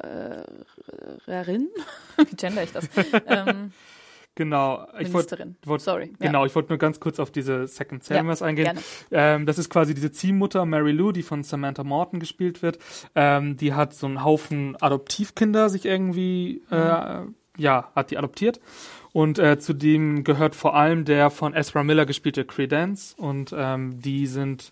Wie 2.17 2.35
gender 2.35 2.63
ich 2.63 2.71
das? 2.71 2.87
ähm, 3.27 3.71
Genau, 4.35 4.87
ich 4.97 5.11
wollte 5.11 5.35
Ministerin. 5.35 5.55
wollt, 5.65 5.81
Sorry. 5.81 6.13
ja. 6.19 6.27
Genau, 6.27 6.45
ich 6.45 6.55
wollte 6.55 6.69
nur 6.69 6.77
ganz 6.77 7.01
kurz 7.01 7.19
auf 7.19 7.31
diese 7.31 7.67
Second 7.67 8.01
Sailors 8.03 8.39
Ja, 8.39 8.45
eingehen. 8.45 8.79
Ähm, 9.11 9.45
das 9.45 9.59
ist 9.59 9.69
quasi 9.69 9.93
diese 9.93 10.09
Ziehmutter 10.11 10.65
Mary 10.65 10.93
Lou, 10.93 11.11
die 11.11 11.21
von 11.21 11.43
Samantha 11.43 11.83
Morton 11.83 12.21
gespielt 12.21 12.61
wird. 12.61 12.79
Ähm, 13.13 13.57
die 13.57 13.73
hat 13.73 13.93
so 13.93 14.07
einen 14.07 14.23
Haufen 14.23 14.77
Adoptivkinder 14.81 15.69
sich 15.69 15.85
irgendwie, 15.85 16.61
äh, 16.71 17.19
Mhm. 17.23 17.35
ja, 17.57 17.91
hat 17.93 18.09
die 18.11 18.17
adoptiert. 18.17 18.61
Und 19.13 19.39
äh, 19.39 19.59
zu 19.59 19.73
dem 19.73 20.23
gehört 20.23 20.55
vor 20.55 20.75
allem 20.75 21.03
der 21.05 21.29
von 21.29 21.53
Ezra 21.53 21.83
Miller 21.83 22.05
gespielte 22.05 22.45
Credence. 22.45 23.13
Und 23.17 23.53
ähm, 23.57 23.99
die 24.01 24.25
sind, 24.25 24.71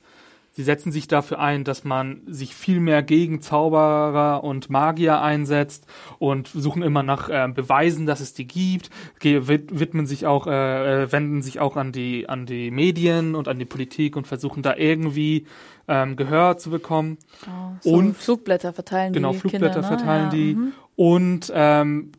sie 0.52 0.64
setzen 0.64 0.94
sich 0.94 1.10
dafür 1.10 1.40
ein, 1.40 1.66
dass 1.66 1.84
man 1.84 2.22
sich 2.26 2.56
viel 2.56 2.80
mehr 2.80 3.04
gegen 3.04 3.42
Zauberer 3.42 4.44
und 4.44 4.70
Magier 4.70 5.22
einsetzt 5.22 5.86
und 6.20 6.48
suchen 6.48 6.84
immer 6.84 7.04
nach 7.04 7.30
äh, 7.30 7.50
Beweisen, 7.54 8.06
dass 8.06 8.22
es 8.22 8.34
die 8.34 8.48
gibt, 8.48 8.90
ge 9.20 9.48
wid 9.50 9.78
widmen 9.78 10.06
sich 10.08 10.26
auch, 10.26 10.48
äh, 10.48 11.04
äh, 11.04 11.12
wenden 11.12 11.42
sich 11.42 11.60
auch 11.60 11.76
an 11.76 11.92
die, 11.92 12.30
an 12.30 12.46
die 12.46 12.72
Medien 12.72 13.36
und 13.36 13.50
an 13.50 13.60
die 13.60 13.66
Politik 13.66 14.16
und 14.16 14.26
versuchen 14.26 14.64
da 14.64 14.76
irgendwie 14.78 15.48
ähm, 15.90 16.16
Gehör 16.16 16.58
zu 16.58 16.70
bekommen. 16.70 17.18
Oh, 17.46 17.72
so 17.82 17.90
Und- 17.92 18.16
Flugblätter 18.16 18.72
verteilen 18.72 19.12
Genau, 19.12 19.34
die 19.34 19.40
Flugblätter 19.40 19.82
Kinder, 19.82 19.90
ne? 19.90 19.98
verteilen 19.98 20.24
ja, 20.26 20.30
die. 20.30 20.56
mhm. 20.56 20.72
Und 20.96 21.52
ähm, 21.54 22.12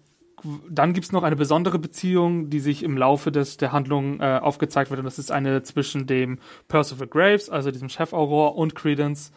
dann 0.68 0.92
gibt's 0.92 1.12
noch 1.12 1.22
eine 1.22 1.36
besondere 1.36 1.78
Beziehung, 1.78 2.50
die 2.50 2.60
sich 2.60 2.82
im 2.82 2.96
Laufe 2.96 3.30
des, 3.30 3.56
der 3.56 3.72
Handlung 3.72 4.20
äh, 4.20 4.38
aufgezeigt 4.42 4.90
wird. 4.90 4.98
Und 4.98 5.04
das 5.04 5.18
ist 5.18 5.30
eine 5.30 5.62
zwischen 5.62 6.06
dem 6.06 6.38
Percival 6.68 7.06
Graves, 7.06 7.50
also 7.50 7.70
diesem 7.70 7.88
Chef 7.88 8.12
Auror, 8.12 8.56
und 8.56 8.74
Credence, 8.74 9.32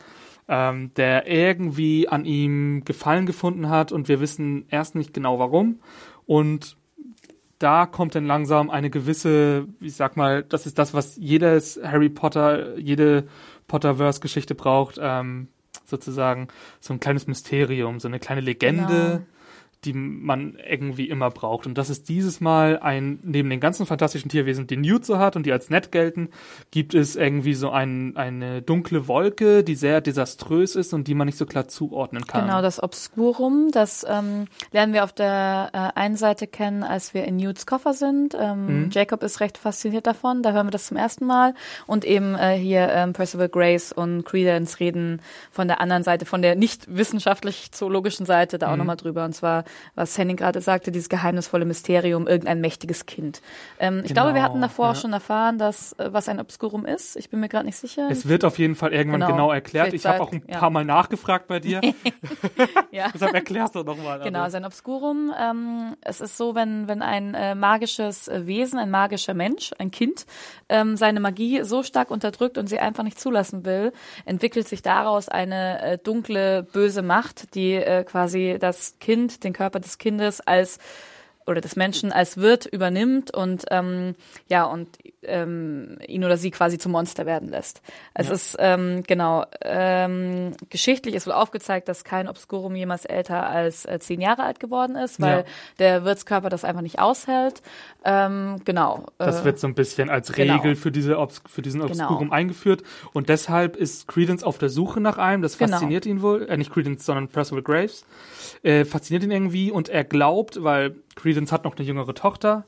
ähm, 0.47 0.91
der 0.95 1.27
irgendwie 1.27 2.07
an 2.07 2.25
ihm 2.25 2.83
Gefallen 2.85 3.25
gefunden 3.25 3.69
hat. 3.69 3.91
Und 3.91 4.07
wir 4.07 4.19
wissen 4.19 4.65
erst 4.69 4.95
nicht 4.95 5.13
genau 5.13 5.39
warum. 5.39 5.79
Und 6.25 6.77
da 7.59 7.85
kommt 7.85 8.15
dann 8.15 8.25
langsam 8.25 8.69
eine 8.69 8.89
gewisse, 8.89 9.67
ich 9.79 9.95
sag 9.95 10.17
mal, 10.17 10.43
das 10.43 10.65
ist 10.65 10.77
das, 10.77 10.93
was 10.93 11.15
jedes 11.17 11.79
Harry 11.83 12.09
Potter, 12.09 12.77
jede 12.77 13.27
Potterverse-Geschichte 13.67 14.55
braucht, 14.55 14.99
ähm, 15.01 15.47
sozusagen 15.85 16.47
so 16.79 16.93
ein 16.93 16.99
kleines 16.99 17.27
Mysterium, 17.27 17.99
so 17.99 18.07
eine 18.07 18.19
kleine 18.19 18.41
Legende, 18.41 18.85
Genau. 18.85 19.21
Die 19.85 19.93
man 19.93 20.57
irgendwie 20.69 21.09
immer 21.09 21.29
braucht. 21.29 21.65
Und 21.65 21.77
das 21.77 21.89
ist 21.89 22.09
dieses 22.09 22.41
Mal 22.41 22.79
ein, 22.79 23.19
neben 23.23 23.49
den 23.49 23.59
ganzen 23.59 23.85
fantastischen 23.85 24.29
Tierwesen, 24.29 24.67
die 24.67 24.77
Newt 24.77 25.05
so 25.05 25.17
hat 25.17 25.35
und 25.35 25.45
die 25.45 25.51
als 25.51 25.69
nett 25.69 25.91
gelten, 25.91 26.29
gibt 26.71 26.93
es 26.93 27.15
irgendwie 27.15 27.53
so 27.53 27.69
ein, 27.69 28.15
eine 28.17 28.61
dunkle 28.61 29.07
Wolke, 29.07 29.63
die 29.63 29.75
sehr 29.75 30.01
desaströs 30.01 30.75
ist 30.75 30.93
und 30.93 31.07
die 31.07 31.15
man 31.15 31.25
nicht 31.25 31.37
so 31.37 31.45
klar 31.45 31.67
zuordnen 31.67 32.25
kann. 32.27 32.45
Genau, 32.45 32.61
das 32.61 32.81
Obscurum, 32.81 33.69
das 33.71 34.05
ähm, 34.09 34.45
lernen 34.71 34.93
wir 34.93 35.03
auf 35.03 35.13
der 35.13 35.69
äh, 35.73 35.99
einen 35.99 36.15
Seite 36.15 36.47
kennen, 36.47 36.83
als 36.83 37.13
wir 37.13 37.25
in 37.25 37.35
Newts 37.37 37.65
Koffer 37.65 37.93
sind. 37.93 38.35
Ähm, 38.39 38.63
Mhm. 38.63 38.89
Jacob 38.91 39.23
ist 39.23 39.39
recht 39.39 39.57
fasziniert 39.57 40.07
davon, 40.07 40.43
da 40.43 40.51
hören 40.53 40.67
wir 40.67 40.71
das 40.71 40.85
zum 40.87 40.97
ersten 40.97 41.25
Mal. 41.25 41.53
Und 41.87 42.05
eben 42.05 42.35
äh, 42.35 42.55
hier 42.55 42.89
ähm, 42.91 43.13
Percival 43.13 43.49
Grace 43.49 43.91
und 43.91 44.23
Credence 44.25 44.79
reden 44.79 45.21
von 45.51 45.67
der 45.67 45.81
anderen 45.81 46.03
Seite, 46.03 46.25
von 46.25 46.41
der 46.41 46.55
nicht 46.55 46.85
wissenschaftlich-zoologischen 46.95 48.25
Seite 48.25 48.57
da 48.57 48.67
auch 48.67 48.73
Mhm. 48.73 48.77
nochmal 48.79 48.95
drüber. 48.97 49.25
Und 49.25 49.33
zwar 49.33 49.63
was 49.95 50.17
Henning 50.17 50.37
gerade 50.37 50.61
sagte, 50.61 50.91
dieses 50.91 51.09
geheimnisvolle 51.09 51.65
Mysterium, 51.65 52.27
irgendein 52.27 52.61
mächtiges 52.61 53.05
Kind. 53.05 53.41
Ähm, 53.79 53.99
ich 54.03 54.09
Genau, 54.09 54.23
glaube, 54.23 54.35
wir 54.35 54.43
hatten 54.43 54.61
davor 54.61 54.85
ja. 54.85 54.91
auch 54.91 54.95
schon 54.95 55.13
erfahren, 55.13 55.57
dass 55.57 55.93
äh, 55.93 56.11
was 56.11 56.29
ein 56.29 56.39
Obscurum 56.39 56.85
ist. 56.85 57.15
Ich 57.15 57.29
bin 57.29 57.39
mir 57.39 57.49
gerade 57.49 57.65
nicht 57.65 57.77
sicher. 57.77 58.07
Es 58.11 58.27
wird 58.27 58.45
auf 58.45 58.57
jeden 58.59 58.75
Fall 58.75 58.93
irgendwann 58.93 59.21
Genau. 59.21 59.31
genau, 59.31 59.51
erklärt. 59.51 59.93
Ich 59.93 60.05
habe 60.05 60.21
auch 60.21 60.31
ein 60.31 60.43
ja. 60.47 60.57
paar 60.59 60.69
Mal 60.69 60.85
nachgefragt 60.85 61.47
bei 61.47 61.59
dir. 61.59 61.81
ja. 62.91 63.07
Deshalb 63.13 63.33
erklärst 63.33 63.75
du 63.75 63.83
nochmal. 63.83 64.19
Genau, 64.21 64.47
sein 64.49 64.65
Obscurum. 64.65 65.33
Ähm, 65.39 65.95
es 66.01 66.21
ist 66.21 66.37
so, 66.37 66.55
wenn, 66.55 66.87
wenn 66.87 67.01
ein 67.01 67.33
äh, 67.33 67.55
magisches 67.55 68.27
äh, 68.27 68.45
Wesen, 68.45 68.79
ein 68.79 68.89
magischer 68.89 69.33
Mensch, 69.33 69.71
ein 69.79 69.91
Kind, 69.91 70.25
ähm, 70.69 70.97
seine 70.97 71.19
Magie 71.19 71.63
so 71.63 71.83
stark 71.83 72.11
unterdrückt 72.11 72.57
und 72.57 72.67
sie 72.67 72.79
einfach 72.79 73.03
nicht 73.03 73.19
zulassen 73.19 73.65
will, 73.65 73.93
entwickelt 74.25 74.67
sich 74.67 74.81
daraus 74.81 75.29
eine 75.29 75.81
äh, 75.81 75.97
dunkle, 75.97 76.63
böse 76.63 77.01
Macht, 77.01 77.55
die 77.55 77.73
äh, 77.73 78.03
quasi 78.03 78.57
das 78.59 78.97
Kind, 78.99 79.43
den 79.43 79.53
Körper 79.53 79.62
des 79.69 79.97
Kindes 79.97 80.41
als 80.41 80.77
oder 81.47 81.61
des 81.61 81.75
Menschen 81.75 82.11
als 82.11 82.37
Wirt 82.37 82.65
übernimmt 82.65 83.33
und 83.33 83.65
ähm, 83.71 84.15
ja 84.49 84.63
und 84.65 84.89
ähm, 85.23 85.97
ihn 86.07 86.23
oder 86.25 86.37
sie 86.37 86.51
quasi 86.51 86.77
zum 86.77 86.91
Monster 86.91 87.25
werden 87.25 87.49
lässt. 87.49 87.81
Es 88.13 88.29
ist 88.29 88.55
ähm, 88.59 89.03
genau 89.07 89.45
ähm, 89.61 90.53
geschichtlich 90.69 91.15
ist 91.15 91.27
wohl 91.27 91.33
aufgezeigt, 91.33 91.87
dass 91.87 92.03
kein 92.03 92.27
Obscurum 92.27 92.75
jemals 92.75 93.05
älter 93.05 93.47
als 93.49 93.85
äh, 93.85 93.99
zehn 93.99 94.21
Jahre 94.21 94.43
alt 94.43 94.59
geworden 94.59 94.95
ist, 94.95 95.21
weil 95.21 95.39
Ja. 95.39 95.43
der 95.79 96.05
Wirtskörper 96.05 96.49
das 96.49 96.63
einfach 96.65 96.81
nicht 96.81 96.99
aushält. 96.99 97.61
Ähm, 98.05 98.61
genau. 98.65 99.05
Das 99.17 99.41
äh, 99.41 99.45
wird 99.45 99.59
so 99.59 99.67
ein 99.67 99.75
bisschen 99.75 100.09
als 100.09 100.31
genau. 100.31 100.55
Regel 100.55 100.75
für, 100.75 100.91
diese 100.91 101.17
Obs 101.19 101.41
für 101.47 101.61
diesen 101.61 101.81
Genau. 101.81 101.91
Obscurum 101.91 102.31
eingeführt. 102.31 102.83
Und 103.13 103.29
deshalb 103.29 103.75
ist 103.75 104.07
Credence 104.07 104.43
auf 104.43 104.57
der 104.57 104.69
Suche 104.69 104.99
nach 104.99 105.17
einem. 105.17 105.41
Das 105.41 105.57
Genau. 105.57 105.71
fasziniert 105.71 106.05
ihn 106.05 106.21
wohl. 106.21 106.47
Äh, 106.49 106.57
nicht 106.57 106.71
Credence, 106.73 107.05
sondern 107.05 107.27
Percival 107.29 107.63
Graves. 107.63 108.05
Äh, 108.61 108.85
fasziniert 108.85 109.23
ihn 109.23 109.31
irgendwie. 109.31 109.71
Und 109.71 109.89
er 109.89 110.03
glaubt, 110.03 110.63
weil 110.63 110.95
Credence 111.15 111.51
hat 111.51 111.63
noch 111.63 111.75
eine 111.77 111.85
jüngere 111.85 112.13
Tochter. 112.13 112.65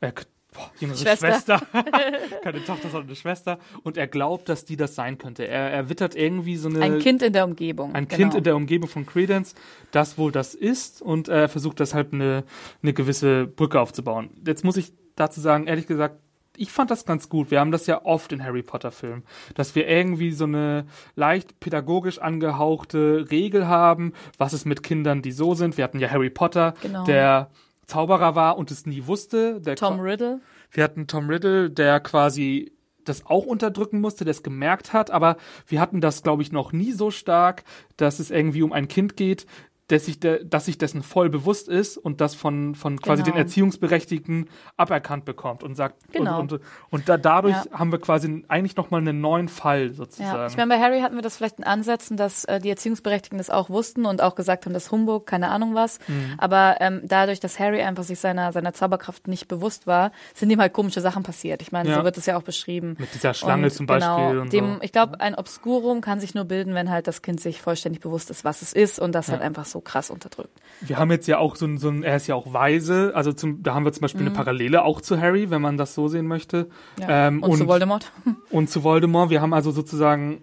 Äh, 0.00 0.12
boah, 0.52 0.70
jüngere 0.78 0.96
Schwester. 0.96 1.28
Schwester. 1.28 1.62
Keine 2.42 2.64
Tochter, 2.64 2.88
sondern 2.88 3.08
eine 3.08 3.16
Schwester. 3.16 3.58
Und 3.82 3.96
er 3.96 4.06
glaubt, 4.06 4.48
dass 4.48 4.64
die 4.64 4.76
das 4.76 4.94
sein 4.94 5.18
könnte. 5.18 5.46
Er, 5.46 5.70
er 5.70 5.88
wittert 5.88 6.14
irgendwie 6.14 6.56
so 6.56 6.68
eine... 6.68 6.80
ein 6.80 6.98
Kind 6.98 7.22
in 7.22 7.32
der 7.32 7.44
Umgebung. 7.44 7.94
Ein 7.94 8.08
genau. 8.08 8.16
Kind 8.16 8.34
in 8.34 8.44
der 8.44 8.56
Umgebung 8.56 8.88
von 8.88 9.06
Credence, 9.06 9.54
das 9.90 10.18
wohl 10.18 10.32
das 10.32 10.54
ist 10.54 11.02
und 11.02 11.28
er 11.28 11.48
versucht 11.48 11.80
deshalb 11.80 12.12
eine, 12.12 12.44
eine 12.82 12.92
gewisse 12.92 13.46
Brücke 13.46 13.80
aufzubauen. 13.80 14.30
Jetzt 14.46 14.64
muss 14.64 14.76
ich 14.76 14.92
dazu 15.16 15.40
sagen, 15.40 15.66
ehrlich 15.66 15.86
gesagt, 15.86 16.16
ich 16.58 16.72
fand 16.72 16.90
das 16.90 17.06
ganz 17.06 17.28
gut. 17.28 17.50
Wir 17.50 17.60
haben 17.60 17.70
das 17.70 17.86
ja 17.86 18.04
oft 18.04 18.32
in 18.32 18.42
Harry 18.44 18.62
Potter 18.62 18.90
Filmen, 18.90 19.22
dass 19.54 19.74
wir 19.74 19.86
irgendwie 19.86 20.32
so 20.32 20.44
eine 20.44 20.86
leicht 21.14 21.60
pädagogisch 21.60 22.18
angehauchte 22.18 23.26
Regel 23.30 23.68
haben, 23.68 24.12
was 24.38 24.52
ist 24.52 24.64
mit 24.64 24.82
Kindern, 24.82 25.22
die 25.22 25.32
so 25.32 25.54
sind. 25.54 25.76
Wir 25.76 25.84
hatten 25.84 26.00
ja 26.00 26.10
Harry 26.10 26.30
Potter, 26.30 26.74
Genau. 26.82 27.04
der 27.04 27.50
Zauberer 27.88 28.34
war 28.34 28.56
und 28.58 28.70
es 28.70 28.86
nie 28.86 29.06
wusste. 29.06 29.60
Der 29.60 29.74
Tom 29.74 29.98
Riddle. 29.98 30.40
wir 30.70 30.84
hatten 30.84 31.06
Tom 31.06 31.28
Riddle, 31.28 31.70
der 31.70 31.98
quasi 32.00 32.72
das 33.08 33.24
auch 33.24 33.46
unterdrücken 33.46 34.00
musste, 34.00 34.24
der 34.24 34.32
es 34.32 34.42
gemerkt 34.42 34.92
hat, 34.92 35.10
aber 35.10 35.38
wir 35.66 35.80
hatten 35.80 36.00
das, 36.00 36.22
glaube 36.22 36.42
ich, 36.42 36.52
noch 36.52 36.72
nie 36.72 36.92
so 36.92 37.10
stark, 37.10 37.64
dass 37.96 38.18
es 38.18 38.30
irgendwie 38.30 38.62
um 38.62 38.72
ein 38.72 38.86
Kind 38.86 39.16
geht, 39.16 39.46
dass 39.88 40.04
sich, 40.04 40.20
de, 40.20 40.44
dass 40.44 40.66
sich 40.66 40.78
dessen 40.78 41.02
voll 41.02 41.28
bewusst 41.30 41.68
ist 41.68 41.96
und 41.96 42.20
das 42.20 42.34
von, 42.34 42.74
von 42.74 43.00
quasi 43.00 43.22
Genau. 43.22 43.34
den 43.36 43.38
Erziehungsberechtigten 43.42 44.48
aberkannt 44.76 45.24
bekommt 45.24 45.62
und 45.62 45.74
sagt, 45.76 45.96
Genau. 46.12 46.40
und, 46.40 46.52
und, 46.52 46.62
und 46.90 47.08
da, 47.08 47.16
dadurch 47.16 47.54
Ja. 47.56 47.78
haben 47.78 47.90
wir 47.92 47.98
quasi 48.00 48.44
eigentlich 48.48 48.76
nochmal 48.76 49.00
einen 49.00 49.20
neuen 49.20 49.48
Fall 49.48 49.92
sozusagen. 49.94 50.36
Ja, 50.38 50.46
ich 50.46 50.56
meine, 50.56 50.68
bei 50.74 50.80
Harry 50.80 51.00
hatten 51.00 51.14
wir 51.14 51.22
das 51.22 51.36
vielleicht 51.36 51.58
in 51.58 51.64
Ansätzen, 51.64 52.16
dass 52.16 52.44
äh, 52.44 52.60
die 52.60 52.70
Erziehungsberechtigten 52.70 53.38
das 53.38 53.50
auch 53.50 53.70
wussten 53.70 54.04
und 54.06 54.22
auch 54.22 54.34
gesagt 54.34 54.66
haben, 54.66 54.72
das 54.72 54.90
Humbug, 54.90 55.26
keine 55.26 55.48
Ahnung 55.50 55.74
was. 55.74 55.98
Mhm. 56.08 56.34
Aber 56.38 56.76
ähm, 56.80 57.00
dadurch, 57.04 57.40
dass 57.40 57.58
Harry 57.58 57.82
einfach 57.82 58.04
sich 58.04 58.18
seiner, 58.18 58.52
seiner 58.52 58.72
Zauberkraft 58.74 59.26
nicht 59.28 59.48
bewusst 59.48 59.86
war, 59.86 60.12
sind 60.34 60.50
ihm 60.50 60.60
halt 60.60 60.72
komische 60.72 61.00
Sachen 61.00 61.22
passiert. 61.22 61.62
Ich 61.62 61.72
meine, 61.72 61.88
Ja. 61.88 61.96
so 61.96 62.04
wird 62.04 62.16
es 62.18 62.26
ja 62.26 62.36
auch 62.36 62.42
beschrieben. 62.42 62.96
Mit 62.98 63.14
dieser 63.14 63.32
Schlange 63.34 63.64
Und 63.64 63.72
zum 63.72 63.86
Beispiel 63.86 64.08
Genau, 64.28 64.40
und 64.42 64.52
dem, 64.52 64.74
so. 64.74 64.82
Ich 64.82 64.92
glaube, 64.92 65.20
ein 65.20 65.34
Obscurum 65.34 66.00
kann 66.00 66.20
sich 66.20 66.34
nur 66.34 66.44
bilden, 66.44 66.74
wenn 66.74 66.90
halt 66.90 67.06
das 67.06 67.22
Kind 67.22 67.40
sich 67.40 67.60
vollständig 67.62 68.00
bewusst 68.02 68.30
ist, 68.30 68.44
was 68.44 68.62
es 68.62 68.72
ist 68.72 68.98
und 68.98 69.12
das 69.12 69.28
halt 69.30 69.40
einfach 69.42 69.64
so 69.64 69.77
krass 69.80 70.10
unterdrückt. 70.10 70.60
Wir 70.80 70.98
haben 70.98 71.10
jetzt 71.10 71.26
ja 71.26 71.38
auch 71.38 71.56
so 71.56 71.66
ein, 71.66 71.78
so 71.78 71.88
ein 71.88 72.02
er 72.02 72.16
ist 72.16 72.26
ja 72.26 72.34
auch 72.34 72.52
weise, 72.52 73.12
also 73.14 73.32
zum, 73.32 73.62
da 73.62 73.74
haben 73.74 73.84
wir 73.84 73.92
zum 73.92 74.02
Beispiel 74.02 74.22
eine 74.22 74.30
Parallele 74.30 74.84
auch 74.84 75.00
zu 75.00 75.20
Harry, 75.20 75.50
wenn 75.50 75.62
man 75.62 75.76
das 75.76 75.94
so 75.94 76.08
sehen 76.08 76.26
möchte. 76.26 76.64
Mhm. 76.96 77.02
Ja. 77.02 77.28
Ähm, 77.28 77.42
und, 77.42 77.58
zu 77.58 77.66
Voldemort. 77.66 78.12
Und 78.50 78.70
zu 78.70 78.84
Voldemort, 78.84 79.30
wir 79.30 79.40
haben 79.40 79.52
also 79.52 79.70
sozusagen 79.70 80.42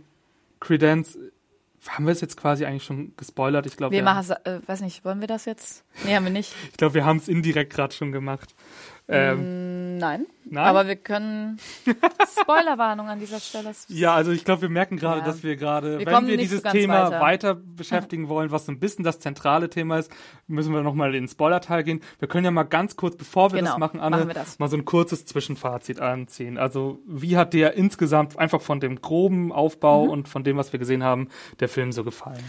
Credence, 0.60 1.17
haben 1.88 2.06
wir 2.06 2.12
es 2.12 2.21
jetzt 2.21 2.38
quasi 2.38 2.65
eigentlich 2.65 2.84
schon 2.84 3.13
gespoilert? 3.15 3.65
Ich 3.65 3.78
glaube, 3.78 3.91
Wir 3.91 4.00
wir, 4.00 4.04
machen, 4.04 4.36
äh, 4.43 4.60
weiß 4.65 4.82
nicht, 4.82 5.06
wollen 5.06 5.21
wir 5.21 5.28
das 5.28 5.45
jetzt? 5.45 5.84
Nee, 6.04 6.15
haben 6.15 6.26
wir 6.26 6.32
nicht. 6.32 6.54
ich 6.71 6.78
glaube, 6.78 6.95
wir 6.95 7.06
haben 7.06 7.17
es 7.17 7.28
indirekt 7.28 7.74
gerade 7.74 7.93
schon 7.93 8.12
gemacht. 8.12 8.56
Ähm, 9.07 9.97
Nein. 9.97 10.25
Nein? 10.43 10.65
Aber 10.65 10.87
wir 10.87 10.95
können 10.97 11.57
Spoilerwarnung 12.41 13.07
an 13.07 13.19
dieser 13.19 13.39
Stelle. 13.39 13.71
ja, 13.87 14.13
also 14.13 14.31
ich 14.31 14.43
glaube, 14.45 14.63
wir 14.63 14.69
merken 14.69 14.97
gerade, 14.97 15.19
Ja. 15.19 15.25
dass 15.25 15.41
wir 15.43 15.55
gerade, 15.55 15.99
wenn 15.99 16.27
wir 16.27 16.33
so 16.33 16.37
dieses 16.37 16.63
ganz 16.63 16.73
Thema 16.73 17.05
weiter. 17.05 17.19
weiter. 17.21 17.55
beschäftigen 17.55 18.27
wollen, 18.29 18.51
was 18.51 18.65
so 18.65 18.71
ein 18.71 18.79
bisschen 18.79 19.03
das 19.05 19.19
zentrale 19.19 19.69
Thema 19.69 19.99
ist, 19.99 20.11
müssen 20.47 20.73
wir 20.73 20.81
nochmal 20.81 21.09
in 21.15 21.23
den 21.23 21.27
Spoiler-Teil 21.27 21.83
gehen. 21.83 22.01
Wir 22.19 22.27
können 22.27 22.45
ja 22.45 22.51
mal 22.51 22.63
ganz 22.63 22.95
kurz, 22.95 23.15
bevor 23.15 23.51
wir 23.53 23.59
Genau, 23.59 23.71
das 23.71 23.79
machen, 23.79 23.99
Anne, 23.99 24.17
machen 24.17 24.31
das. 24.33 24.59
mal 24.59 24.67
so 24.67 24.77
ein 24.77 24.85
kurzes 24.85 25.25
Zwischenfazit 25.25 25.99
anziehen. 25.99 26.57
Also, 26.57 26.99
wie 27.07 27.37
hat 27.37 27.53
dir 27.53 27.73
insgesamt 27.73 28.37
einfach 28.37 28.61
von 28.61 28.79
dem 28.79 29.01
groben 29.01 29.51
Aufbau 29.51 30.05
Mhm. 30.05 30.09
und 30.11 30.29
von 30.29 30.43
dem, 30.43 30.57
was 30.57 30.73
wir 30.73 30.79
gesehen 30.79 31.03
haben, 31.03 31.29
der 31.59 31.69
Film 31.69 31.91
so 31.91 32.03
gefallen? 32.03 32.43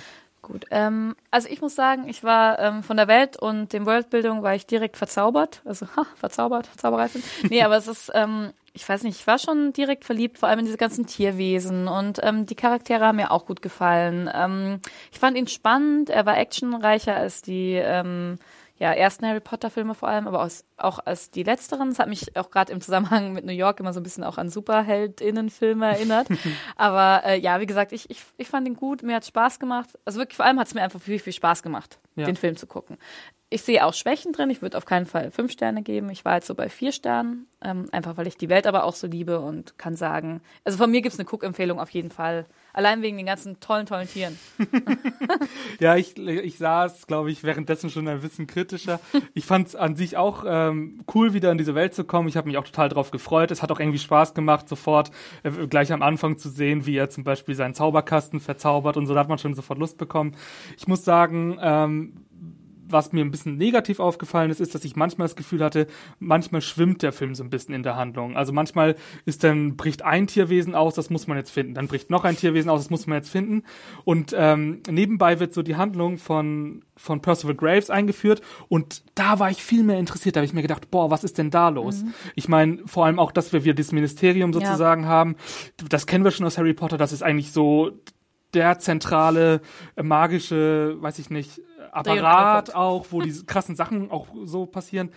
Gut. 0.46 0.64
Ähm, 0.70 1.16
also 1.32 1.48
ich 1.48 1.60
muss 1.60 1.74
sagen, 1.74 2.08
ich 2.08 2.22
war 2.22 2.60
ähm, 2.60 2.84
von 2.84 2.96
der 2.96 3.08
Welt 3.08 3.36
und 3.36 3.72
dem 3.72 3.84
Worldbildung 3.84 4.44
war 4.44 4.54
ich 4.54 4.64
direkt 4.64 4.96
verzaubert. 4.96 5.60
Also 5.64 5.88
ha, 5.96 6.06
verzaubert, 6.14 6.70
Zauberreifin. 6.76 7.20
Nee, 7.50 7.64
aber 7.64 7.76
es 7.76 7.88
ist, 7.88 8.12
ähm, 8.14 8.52
ich 8.72 8.88
weiß 8.88 9.02
nicht, 9.02 9.18
ich 9.18 9.26
war 9.26 9.40
schon 9.40 9.72
direkt 9.72 10.04
verliebt, 10.04 10.38
vor 10.38 10.48
allem 10.48 10.60
in 10.60 10.64
diese 10.64 10.76
ganzen 10.76 11.04
Tierwesen 11.04 11.88
und 11.88 12.20
ähm, 12.22 12.46
die 12.46 12.54
Charaktere 12.54 13.04
haben 13.04 13.16
mir 13.16 13.32
auch 13.32 13.44
gut 13.44 13.60
gefallen. 13.60 14.30
Ähm, 14.32 14.78
ich 15.10 15.18
fand 15.18 15.36
ihn 15.36 15.48
spannend, 15.48 16.10
er 16.10 16.26
war 16.26 16.38
actionreicher 16.38 17.16
als 17.16 17.42
die 17.42 17.72
ähm, 17.72 18.38
ja, 18.78 18.92
ersten 18.92 19.26
Harry 19.26 19.40
Potter 19.40 19.70
Filme 19.70 19.94
vor 19.94 20.08
allem, 20.08 20.26
aber 20.28 20.42
aus, 20.42 20.64
auch 20.76 20.98
als 21.04 21.30
die 21.30 21.42
letzteren. 21.42 21.88
Das 21.88 21.98
hat 21.98 22.08
mich 22.08 22.36
auch 22.36 22.50
gerade 22.50 22.72
im 22.72 22.80
Zusammenhang 22.80 23.32
mit 23.32 23.44
New 23.46 23.52
York 23.52 23.80
immer 23.80 23.92
so 23.92 24.00
ein 24.00 24.02
bisschen 24.02 24.24
auch 24.24 24.36
an 24.38 24.50
Superheldinnenfilme 24.50 25.86
erinnert. 25.86 26.28
aber 26.76 27.22
äh, 27.24 27.38
ja, 27.40 27.60
wie 27.60 27.66
gesagt, 27.66 27.92
ich, 27.92 28.10
ich, 28.10 28.22
ich 28.36 28.48
fand 28.48 28.66
ihn 28.68 28.76
gut, 28.76 29.02
mir 29.02 29.16
hat 29.16 29.24
Spaß 29.26 29.58
gemacht. 29.58 29.90
Also 30.04 30.18
wirklich, 30.18 30.36
vor 30.36 30.44
allem 30.46 30.58
hat 30.58 30.66
es 30.66 30.74
mir 30.74 30.82
einfach 30.82 31.00
viel, 31.00 31.18
viel 31.18 31.32
Spaß 31.32 31.62
gemacht, 31.62 31.98
Ja. 32.16 32.26
den 32.26 32.36
Film 32.36 32.56
zu 32.56 32.66
gucken. 32.66 32.98
Ich 33.48 33.62
sehe 33.62 33.84
auch 33.84 33.94
Schwächen 33.94 34.32
drin. 34.32 34.50
Ich 34.50 34.60
würde 34.60 34.76
auf 34.76 34.86
keinen 34.86 35.06
Fall 35.06 35.30
fünf 35.30 35.52
Sterne 35.52 35.82
geben. 35.82 36.10
Ich 36.10 36.24
war 36.24 36.34
jetzt 36.34 36.48
so 36.48 36.54
bei 36.56 36.68
vier 36.68 36.90
Sternen, 36.90 37.46
ähm, 37.62 37.86
einfach 37.92 38.16
weil 38.16 38.26
ich 38.26 38.36
die 38.36 38.48
Welt 38.48 38.66
aber 38.66 38.82
auch 38.82 38.94
so 38.96 39.06
liebe 39.06 39.38
und 39.38 39.78
kann 39.78 39.94
sagen, 39.94 40.42
also 40.64 40.76
von 40.78 40.90
mir 40.90 41.00
gibt's 41.00 41.18
eine 41.18 41.26
Guck-Empfehlung 41.26 41.78
auf 41.78 41.90
jeden 41.90 42.10
Fall. 42.10 42.46
Allein 42.76 43.00
wegen 43.00 43.16
den 43.16 43.24
ganzen 43.24 43.58
tollen, 43.58 43.86
tollen 43.86 44.06
Tieren. 44.06 44.38
Ja, 45.80 45.96
ich, 45.96 46.16
ich 46.18 46.58
saß, 46.58 47.06
glaube 47.06 47.30
ich, 47.30 47.42
währenddessen 47.42 47.90
schon 47.90 48.08
ein 48.08 48.20
bisschen 48.20 48.46
kritischer. 48.46 49.00
Ich 49.34 49.44
fand 49.44 49.68
es 49.68 49.76
an 49.76 49.94
sich 49.96 50.16
auch 50.16 50.44
ähm, 50.46 51.02
cool, 51.14 51.34
wieder 51.34 51.52
in 51.52 51.58
diese 51.58 51.74
Welt 51.74 51.94
zu 51.94 52.04
kommen. 52.04 52.28
Ich 52.28 52.36
habe 52.36 52.48
mich 52.48 52.56
auch 52.56 52.64
total 52.64 52.88
drauf 52.88 53.10
gefreut. 53.10 53.50
Es 53.50 53.62
hat 53.62 53.70
auch 53.72 53.80
irgendwie 53.80 53.98
Spaß 53.98 54.34
gemacht, 54.34 54.68
sofort 54.68 55.10
äh, 55.42 55.50
gleich 55.66 55.92
am 55.92 56.02
Anfang 56.02 56.38
zu 56.38 56.48
sehen, 56.48 56.86
wie 56.86 56.96
er 56.96 57.10
zum 57.10 57.24
Beispiel 57.24 57.54
seinen 57.54 57.74
Zauberkasten 57.74 58.40
verzaubert 58.40 58.96
und 58.96 59.06
so. 59.06 59.14
Da 59.14 59.20
hat 59.20 59.28
man 59.28 59.38
schon 59.38 59.54
sofort 59.54 59.78
Lust 59.78 59.98
bekommen. 59.98 60.36
Ich 60.76 60.86
muss 60.86 61.04
sagen, 61.04 61.58
ähm, 61.60 62.12
was 62.88 63.12
mir 63.12 63.24
ein 63.24 63.30
bisschen 63.30 63.56
negativ 63.56 64.00
aufgefallen 64.00 64.50
ist, 64.50 64.60
ist, 64.60 64.74
dass 64.74 64.84
ich 64.84 64.96
manchmal 64.96 65.26
das 65.26 65.36
Gefühl 65.36 65.62
hatte, 65.62 65.86
manchmal 66.18 66.60
schwimmt 66.60 67.02
der 67.02 67.12
Film 67.12 67.34
so 67.34 67.42
ein 67.42 67.50
bisschen 67.50 67.74
in 67.74 67.82
der 67.82 67.96
Handlung. 67.96 68.36
Also 68.36 68.52
manchmal 68.52 68.96
ist 69.24 69.44
dann, 69.44 69.76
bricht 69.76 70.02
ein 70.02 70.26
Tierwesen 70.26 70.74
aus, 70.74 70.94
das 70.94 71.10
muss 71.10 71.26
man 71.26 71.36
jetzt 71.36 71.50
finden. 71.50 71.74
Dann 71.74 71.88
bricht 71.88 72.10
noch 72.10 72.24
ein 72.24 72.36
Tierwesen 72.36 72.70
aus, 72.70 72.80
das 72.82 72.90
muss 72.90 73.06
man 73.06 73.18
jetzt 73.18 73.30
finden. 73.30 73.64
Und 74.04 74.34
ähm, 74.36 74.82
nebenbei 74.88 75.40
wird 75.40 75.54
so 75.54 75.62
die 75.62 75.76
Handlung 75.76 76.18
von, 76.18 76.84
von 76.96 77.20
Percival 77.20 77.54
Graves 77.54 77.90
eingeführt. 77.90 78.40
Und 78.68 79.02
da 79.14 79.38
war 79.38 79.50
ich 79.50 79.62
viel 79.62 79.82
mehr 79.82 79.98
interessiert. 79.98 80.36
Da 80.36 80.40
habe 80.40 80.46
ich 80.46 80.54
mir 80.54 80.62
gedacht, 80.62 80.90
boah, 80.90 81.10
was 81.10 81.24
ist 81.24 81.38
denn 81.38 81.50
da 81.50 81.68
los? 81.68 82.04
Ich 82.34 82.48
meine, 82.48 82.78
vor 82.86 83.06
allem 83.06 83.18
auch, 83.18 83.32
dass 83.32 83.52
wir 83.52 83.64
wieder 83.64 83.74
dieses 83.74 83.92
Ministerium 83.92 84.52
sozusagen 84.52 85.06
haben. 85.06 85.36
Das 85.88 86.06
kennen 86.06 86.24
wir 86.24 86.30
schon 86.30 86.46
aus 86.46 86.58
Harry 86.58 86.74
Potter. 86.74 86.98
Das 86.98 87.12
ist 87.12 87.22
eigentlich 87.22 87.52
so 87.52 87.92
der 88.54 88.78
zentrale 88.78 89.60
magische, 90.00 90.96
weiß 91.00 91.18
ich 91.18 91.30
nicht, 91.30 91.60
Apparat 91.92 92.74
auch, 92.74 93.06
wo 93.10 93.20
diese 93.20 93.44
krassen 93.44 93.76
Sachen 93.76 94.10
auch 94.10 94.28
so 94.44 94.66
passieren. 94.66 95.10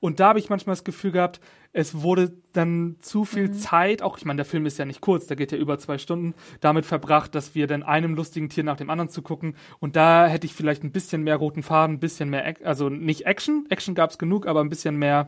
Und 0.00 0.18
da 0.18 0.28
habe 0.28 0.38
ich 0.38 0.48
manchmal 0.48 0.74
das 0.74 0.84
Gefühl 0.84 1.12
gehabt, 1.12 1.40
es 1.72 2.00
wurde 2.00 2.32
dann 2.52 2.96
zu 3.00 3.24
viel 3.24 3.48
Mhm. 3.48 3.52
Zeit, 3.52 4.02
auch 4.02 4.16
ich 4.16 4.24
meine, 4.24 4.38
der 4.38 4.44
Film 4.46 4.64
ist 4.66 4.78
ja 4.78 4.86
nicht 4.86 5.02
kurz, 5.02 5.26
der 5.26 5.36
geht 5.36 5.52
ja 5.52 5.58
über 5.58 5.78
zwei 5.78 5.98
Stunden, 5.98 6.34
damit 6.60 6.86
verbracht, 6.86 7.34
dass 7.34 7.54
wir 7.54 7.66
dann 7.66 7.82
einem 7.82 8.14
lustigen 8.14 8.48
Tier 8.48 8.64
nach 8.64 8.78
dem 8.78 8.90
anderen 8.90 9.10
zu 9.10 9.22
gucken. 9.22 9.54
Und 9.78 9.96
da 9.96 10.26
hätte 10.26 10.46
ich 10.46 10.54
vielleicht 10.54 10.82
ein 10.82 10.90
bisschen 10.90 11.22
mehr 11.22 11.36
roten 11.36 11.62
Faden, 11.62 11.96
ein 11.96 12.00
bisschen 12.00 12.30
mehr, 12.30 12.54
also 12.64 12.88
nicht 12.88 13.26
Action, 13.26 13.66
Action 13.68 13.94
gab 13.94 14.10
es 14.10 14.18
genug, 14.18 14.46
aber 14.46 14.60
ein 14.60 14.70
bisschen 14.70 14.96
mehr 14.96 15.26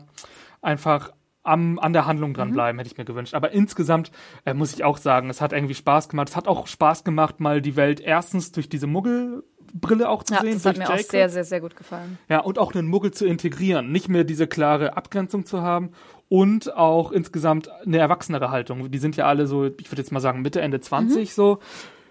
einfach 0.61 1.11
am, 1.43 1.77
an 1.79 1.93
der 1.93 2.05
Handlung 2.05 2.33
dranbleiben, 2.33 2.79
hätte 2.79 2.89
ich 2.89 2.97
mir 2.97 3.05
gewünscht. 3.05 3.35
Aber 3.35 3.51
insgesamt 3.51 4.11
äh, 4.45 4.53
muss 4.53 4.73
ich 4.73 4.83
auch 4.83 4.97
sagen, 4.97 5.29
es 5.29 5.41
hat 5.41 5.53
irgendwie 5.53 5.75
Spaß 5.75 6.09
gemacht. 6.09 6.29
Es 6.29 6.35
hat 6.35 6.47
auch 6.47 6.67
Spaß 6.67 7.03
gemacht, 7.03 7.39
mal 7.39 7.61
die 7.61 7.75
Welt 7.75 7.99
erstens 7.99 8.51
durch 8.53 8.69
diese 8.69 8.87
Muggel 8.87 9.43
Brille 9.73 10.09
auch 10.09 10.23
zu 10.23 10.33
ja, 10.33 10.41
sehen. 10.41 10.53
das 10.53 10.65
hat 10.65 10.77
mir 10.77 10.85
auch 10.85 10.91
Jacob. 10.91 11.11
sehr, 11.11 11.29
sehr, 11.29 11.43
sehr 11.43 11.61
gut 11.61 11.75
gefallen. 11.75 12.17
Ja, 12.29 12.39
und 12.39 12.59
auch 12.59 12.73
einen 12.73 12.87
Muggel 12.87 13.11
zu 13.11 13.25
integrieren. 13.25 13.91
Nicht 13.91 14.07
mehr 14.07 14.23
diese 14.23 14.47
klare 14.47 14.95
Abgrenzung 14.95 15.45
zu 15.45 15.61
haben 15.61 15.91
und 16.29 16.75
auch 16.75 17.11
insgesamt 17.11 17.69
eine 17.85 17.97
erwachsenere 17.97 18.51
Haltung. 18.51 18.89
Die 18.91 18.97
sind 18.97 19.15
ja 19.17 19.25
alle 19.25 19.47
so, 19.47 19.65
ich 19.65 19.91
würde 19.91 20.01
jetzt 20.01 20.11
mal 20.11 20.19
sagen, 20.19 20.41
Mitte, 20.41 20.61
Ende 20.61 20.79
20 20.79 21.33
so. 21.33 21.59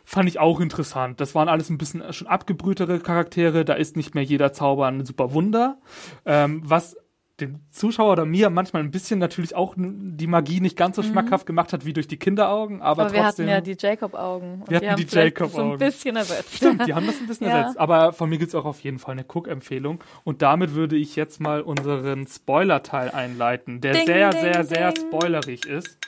Fand 0.05 0.29
ich 0.29 0.41
auch 0.41 0.61
interessant. 0.61 1.21
Das 1.21 1.35
waren 1.37 1.49
alles 1.49 1.71
ein 1.71 1.79
bisschen 1.79 2.13
schon 2.13 2.27
abgebrühtere 2.27 2.99
Charaktere. 2.99 3.65
Da 3.65 3.75
ist 3.75 3.97
nicht 3.97 4.15
mehr 4.15 4.25
jeder 4.25 4.53
Zauber 4.53 4.87
ein 4.87 5.05
super 5.07 5.33
Wunder. 5.33 5.79
Ähm, 6.27 6.61
was 6.65 6.97
den 7.43 7.61
Zuschauer 7.71 8.13
oder 8.13 8.25
mir 8.25 8.51
manchmal 8.51 8.83
ein 8.83 8.91
bisschen 8.91 9.19
natürlich 9.19 9.55
auch 9.55 9.75
die 9.77 10.27
Magie 10.27 10.61
nicht 10.61 10.77
ganz 10.77 10.97
so 10.97 11.03
schmackhaft 11.03 11.47
gemacht 11.47 11.73
hat 11.73 11.85
wie 11.85 11.93
durch 11.93 12.09
die 12.09 12.17
Kinderaugen, 12.17 12.81
aber, 12.83 13.03
Aber 13.05 13.13
wir 13.13 13.23
trotzdem. 13.23 13.47
hatten 13.47 13.55
ja 13.55 13.61
die 13.61 13.77
Jacob-Augen. 13.79 14.65
Wir 14.69 14.79
hatten 14.79 14.97
die 14.97 15.05
vielleicht 15.07 15.39
Jacob-Augen. 15.39 15.69
So 15.69 15.73
ein 15.73 15.79
bisschen 15.79 16.17
ersetzt. 16.17 16.55
Stimmt, 16.57 16.87
die 16.87 16.95
haben 16.95 17.07
das 17.07 17.21
ein 17.21 17.27
bisschen 17.27 17.47
Ja. 17.49 17.59
ersetzt. 17.59 17.79
Aber 17.79 18.13
von 18.13 18.29
mir 18.31 18.39
gibt's 18.39 18.55
auch 18.55 18.65
auf 18.65 18.81
jeden 18.81 18.99
Fall 18.99 19.13
eine 19.13 19.25
Cook-Empfehlung. 19.25 20.03
Und 20.25 20.43
damit 20.43 20.75
würde 20.75 20.97
ich 20.97 21.17
jetzt 21.17 21.41
mal 21.41 21.61
unseren 21.63 22.27
Spoiler-Teil 22.27 23.11
einleiten, 23.11 23.81
der 23.81 23.93
Ding, 23.93 24.07
sehr, 24.07 24.31
ding, 24.31 24.41
sehr, 24.41 24.65
sehr 24.65 24.93
ding. 24.93 25.07
spoilerig 25.09 25.67
ist. 25.67 25.99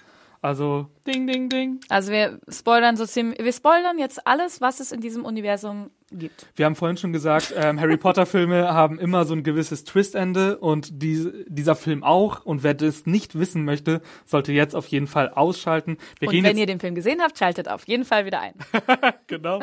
Also, 0.42 0.88
ding, 1.07 1.27
ding, 1.27 1.49
ding. 1.49 1.81
Also 1.88 2.12
wir 2.12 2.38
spoilern 2.51 2.97
so 2.99 3.07
ziemlich, 3.07 3.38
wir 3.42 3.53
spoilern 3.53 3.99
jetzt 3.99 4.27
alles, 4.27 4.61
was 4.61 4.79
es 4.79 4.92
in 4.92 5.01
diesem 5.01 5.25
Universum 5.25 5.90
gibt. 6.18 6.46
Wir 6.57 6.66
haben 6.66 6.74
vorhin 6.74 6.96
schon 6.96 7.12
gesagt, 7.12 7.55
ähm, 7.57 7.81
Harry 7.81 7.96
Potter-Filme 7.96 8.72
haben 8.72 8.98
immer 8.98 9.24
so 9.24 9.35
ein 9.35 9.42
gewisses 9.42 9.85
Twist-Ende 9.85 10.59
und 10.59 11.03
die, 11.03 11.44
dieser 11.46 11.74
Film 11.74 12.03
auch. 12.03 12.44
Und 12.44 12.62
wer 12.62 12.74
das 12.74 13.07
nicht 13.07 13.38
wissen 13.38 13.64
möchte, 13.64 14.00
sollte 14.24 14.53
jetzt 14.53 14.74
auf 14.74 14.87
jeden 14.88 15.07
Fall 15.07 15.31
ausschalten. 15.31 15.98
Wir 16.20 16.29
Und 16.29 16.42
wenn 16.42 16.59
ihr 16.59 16.66
den 16.66 16.81
Film 16.81 16.94
gesehen 16.94 17.20
habt, 17.22 17.38
schaltet 17.38 17.68
auf 17.68 17.87
jeden 17.87 18.05
Fall 18.05 18.27
wieder 18.27 18.40
ein. 18.40 18.55
genau. 19.27 19.61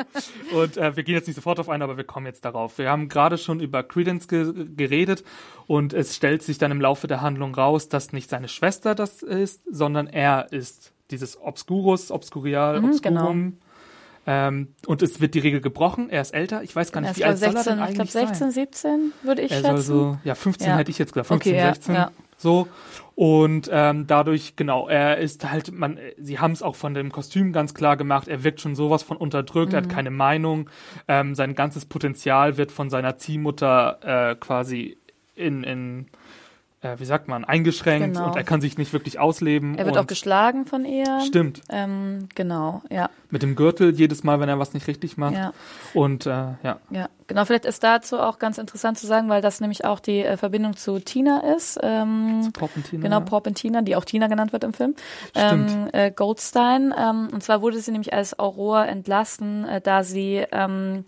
Und 0.52 0.76
äh, 0.76 0.96
wir 0.96 1.02
gehen 1.02 1.14
jetzt 1.14 1.26
nicht 1.26 1.36
sofort 1.36 1.60
auf 1.60 1.68
ein, 1.68 1.82
aber 1.82 1.96
wir 1.96 2.04
kommen 2.04 2.26
jetzt 2.26 2.44
darauf. 2.44 2.78
Wir 2.78 2.90
haben 2.90 3.08
gerade 3.08 3.38
schon 3.38 3.60
über 3.60 3.82
Credence 3.82 4.28
ge 4.28 4.52
geredet 4.76 5.24
und 5.66 5.92
es 5.92 6.16
stellt 6.16 6.42
sich 6.42 6.58
dann 6.58 6.70
im 6.70 6.80
Laufe 6.80 7.06
der 7.06 7.20
Handlung 7.20 7.54
raus, 7.54 7.88
dass 7.88 8.12
nicht 8.12 8.28
seine 8.30 8.48
Schwester 8.48 8.94
das 8.94 9.22
ist, 9.22 9.62
sondern 9.70 10.06
er 10.06 10.52
ist 10.52 10.92
dieses 11.10 11.40
Obscurus, 11.40 12.10
Obscurial, 12.10 12.80
Mhm, 12.80 12.88
Obscurum. 12.88 13.58
Ähm, 14.26 14.68
und 14.86 15.02
es 15.02 15.20
wird 15.20 15.34
die 15.34 15.40
Regel 15.40 15.60
gebrochen. 15.60 16.08
Er 16.08 16.20
ist 16.22 16.32
älter. 16.32 16.62
Ich 16.62 16.74
weiß 16.76 16.92
gar 16.92 17.00
nicht, 17.00 17.10
Er 17.10 17.16
wie 17.16 17.24
alt 17.24 17.38
glaub, 17.38 17.50
soll 17.52 17.56
er 17.56 17.62
16, 17.64 17.78
denn 17.78 17.88
ich 17.88 17.94
glaube 17.94 18.00
eigentlich 18.00 18.12
16, 18.12 18.38
sein? 18.38 18.50
17 18.52 19.12
würde 19.22 19.42
ich 19.42 19.50
Er 19.50 19.56
schätzen. 19.58 19.82
soll 19.82 20.12
so, 20.12 20.18
ja, 20.24 20.34
15 20.36 20.68
Ja. 20.68 20.76
hätte 20.76 20.90
ich 20.90 20.98
jetzt 20.98 21.12
gesagt, 21.12 21.26
15, 21.28 21.52
Okay, 21.54 21.60
ja, 21.60 21.74
16. 21.74 21.94
ja. 21.94 22.10
So. 22.36 22.68
Und 23.14 23.68
ähm, 23.72 24.06
dadurch, 24.06 24.56
genau, 24.56 24.88
er 24.88 25.18
ist 25.18 25.48
halt, 25.50 25.72
man, 25.72 25.98
sie 26.18 26.38
haben 26.38 26.52
es 26.52 26.62
auch 26.62 26.76
von 26.76 26.94
dem 26.94 27.12
Kostüm 27.12 27.52
ganz 27.52 27.74
klar 27.74 27.96
gemacht, 27.96 28.26
er 28.26 28.42
wirkt 28.42 28.60
schon 28.60 28.74
sowas 28.74 29.02
von 29.02 29.16
unterdrückt, 29.16 29.72
er 29.74 29.80
Mhm. 29.80 29.84
hat 29.84 29.90
keine 29.92 30.10
Meinung, 30.10 30.70
ähm, 31.08 31.34
sein 31.34 31.54
ganzes 31.54 31.84
Potenzial 31.84 32.56
wird 32.56 32.72
von 32.72 32.90
seiner 32.90 33.18
Ziehmutter 33.18 34.30
äh, 34.30 34.34
quasi 34.36 34.96
in, 35.34 35.62
in 35.62 36.06
äh, 36.82 36.98
wie 36.98 37.04
sagt 37.04 37.28
man, 37.28 37.44
eingeschränkt 37.44 38.16
Genau. 38.16 38.26
und 38.26 38.36
er 38.36 38.44
kann 38.44 38.60
sich 38.60 38.76
nicht 38.76 38.92
wirklich 38.92 39.18
ausleben. 39.18 39.78
er 39.78 39.86
wird 39.86 39.96
auch 39.98 40.06
geschlagen 40.06 40.66
von 40.66 40.84
ihr. 40.84 41.20
Stimmt. 41.26 41.62
Ähm, 41.70 42.28
genau, 42.34 42.82
ja, 42.90 43.08
Mit 43.30 43.42
dem 43.42 43.54
Gürtel 43.56 43.94
jedes 43.94 44.24
Mal, 44.24 44.40
wenn 44.40 44.48
er 44.48 44.58
was 44.58 44.74
nicht 44.74 44.86
richtig 44.88 45.16
macht. 45.16 45.34
ja, 45.34 45.52
Und 45.94 46.26
äh, 46.26 46.30
ja. 46.30 46.78
ja. 46.90 47.08
Genau, 47.28 47.44
vielleicht 47.46 47.64
ist 47.64 47.82
dazu 47.82 48.18
auch 48.18 48.38
ganz 48.38 48.58
interessant 48.58 48.98
zu 48.98 49.06
sagen, 49.06 49.28
weil 49.30 49.40
das 49.40 49.60
nämlich 49.60 49.84
auch 49.86 50.00
die 50.00 50.20
äh, 50.22 50.36
Verbindung 50.36 50.76
zu 50.76 50.98
Tina 50.98 51.54
ist. 51.56 51.78
Ähm, 51.82 52.50
Porpentina. 52.52 53.02
Genau, 53.02 53.20
Porp 53.20 53.46
und 53.46 53.54
Tina, 53.54 53.80
die 53.80 53.96
auch 53.96 54.04
Tina 54.04 54.26
genannt 54.26 54.52
wird 54.52 54.64
im 54.64 54.74
Film. 54.74 54.94
Stimmt. 55.30 55.70
Ähm, 55.70 55.88
äh, 55.92 56.10
Goldstein. 56.10 56.92
Ähm, 56.98 57.28
und 57.32 57.42
zwar 57.42 57.62
wurde 57.62 57.78
sie 57.78 57.90
nämlich 57.92 58.12
als 58.12 58.38
Aurora 58.38 58.84
entlassen, 58.86 59.64
äh, 59.66 59.80
da 59.80 60.02
sie 60.02 60.44
ähm, 60.52 61.04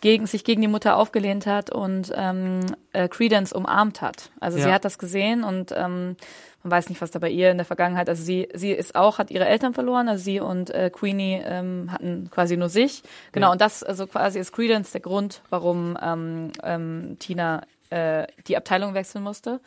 gegen, 0.00 0.26
sich 0.26 0.44
gegen 0.44 0.60
die 0.62 0.68
Mutter 0.68 0.96
aufgelehnt 0.96 1.46
hat 1.46 1.70
und 1.70 2.12
ähm, 2.16 2.60
äh, 2.92 3.08
Credence 3.08 3.52
umarmt 3.52 4.00
hat. 4.00 4.30
Also 4.40 4.58
sie 4.58 4.68
Ja. 4.68 4.74
hat 4.74 4.84
das 4.84 4.98
gesehen 4.98 5.44
und 5.44 5.72
ähm, 5.76 6.16
man 6.62 6.70
weiß 6.72 6.88
nicht, 6.88 7.00
was 7.00 7.10
da 7.12 7.18
bei 7.20 7.30
ihr 7.30 7.50
in 7.50 7.56
der 7.56 7.64
Vergangenheit. 7.66 8.08
Also 8.08 8.22
sie, 8.22 8.48
sie 8.52 8.72
ist 8.72 8.94
auch, 8.96 9.18
hat 9.18 9.30
ihre 9.30 9.46
Eltern 9.46 9.74
verloren. 9.74 10.08
Also 10.08 10.24
sie 10.24 10.40
und 10.40 10.70
äh, 10.70 10.90
Queenie 10.90 11.40
ähm, 11.44 11.88
hatten 11.92 12.30
quasi 12.32 12.56
nur 12.56 12.68
sich. 12.68 13.02
Genau. 13.32 13.46
Ja. 13.48 13.52
Und 13.52 13.60
das, 13.60 13.82
also 13.84 14.06
quasi 14.06 14.38
ist 14.40 14.52
Credence 14.52 14.90
der 14.90 15.00
Grund, 15.00 15.40
warum 15.50 15.96
ähm, 16.02 16.50
ähm, 16.64 17.16
Tina 17.20 17.62
äh, 17.90 18.26
die 18.48 18.56
Abteilung 18.56 18.94
wechseln 18.94 19.22
musste. 19.22 19.60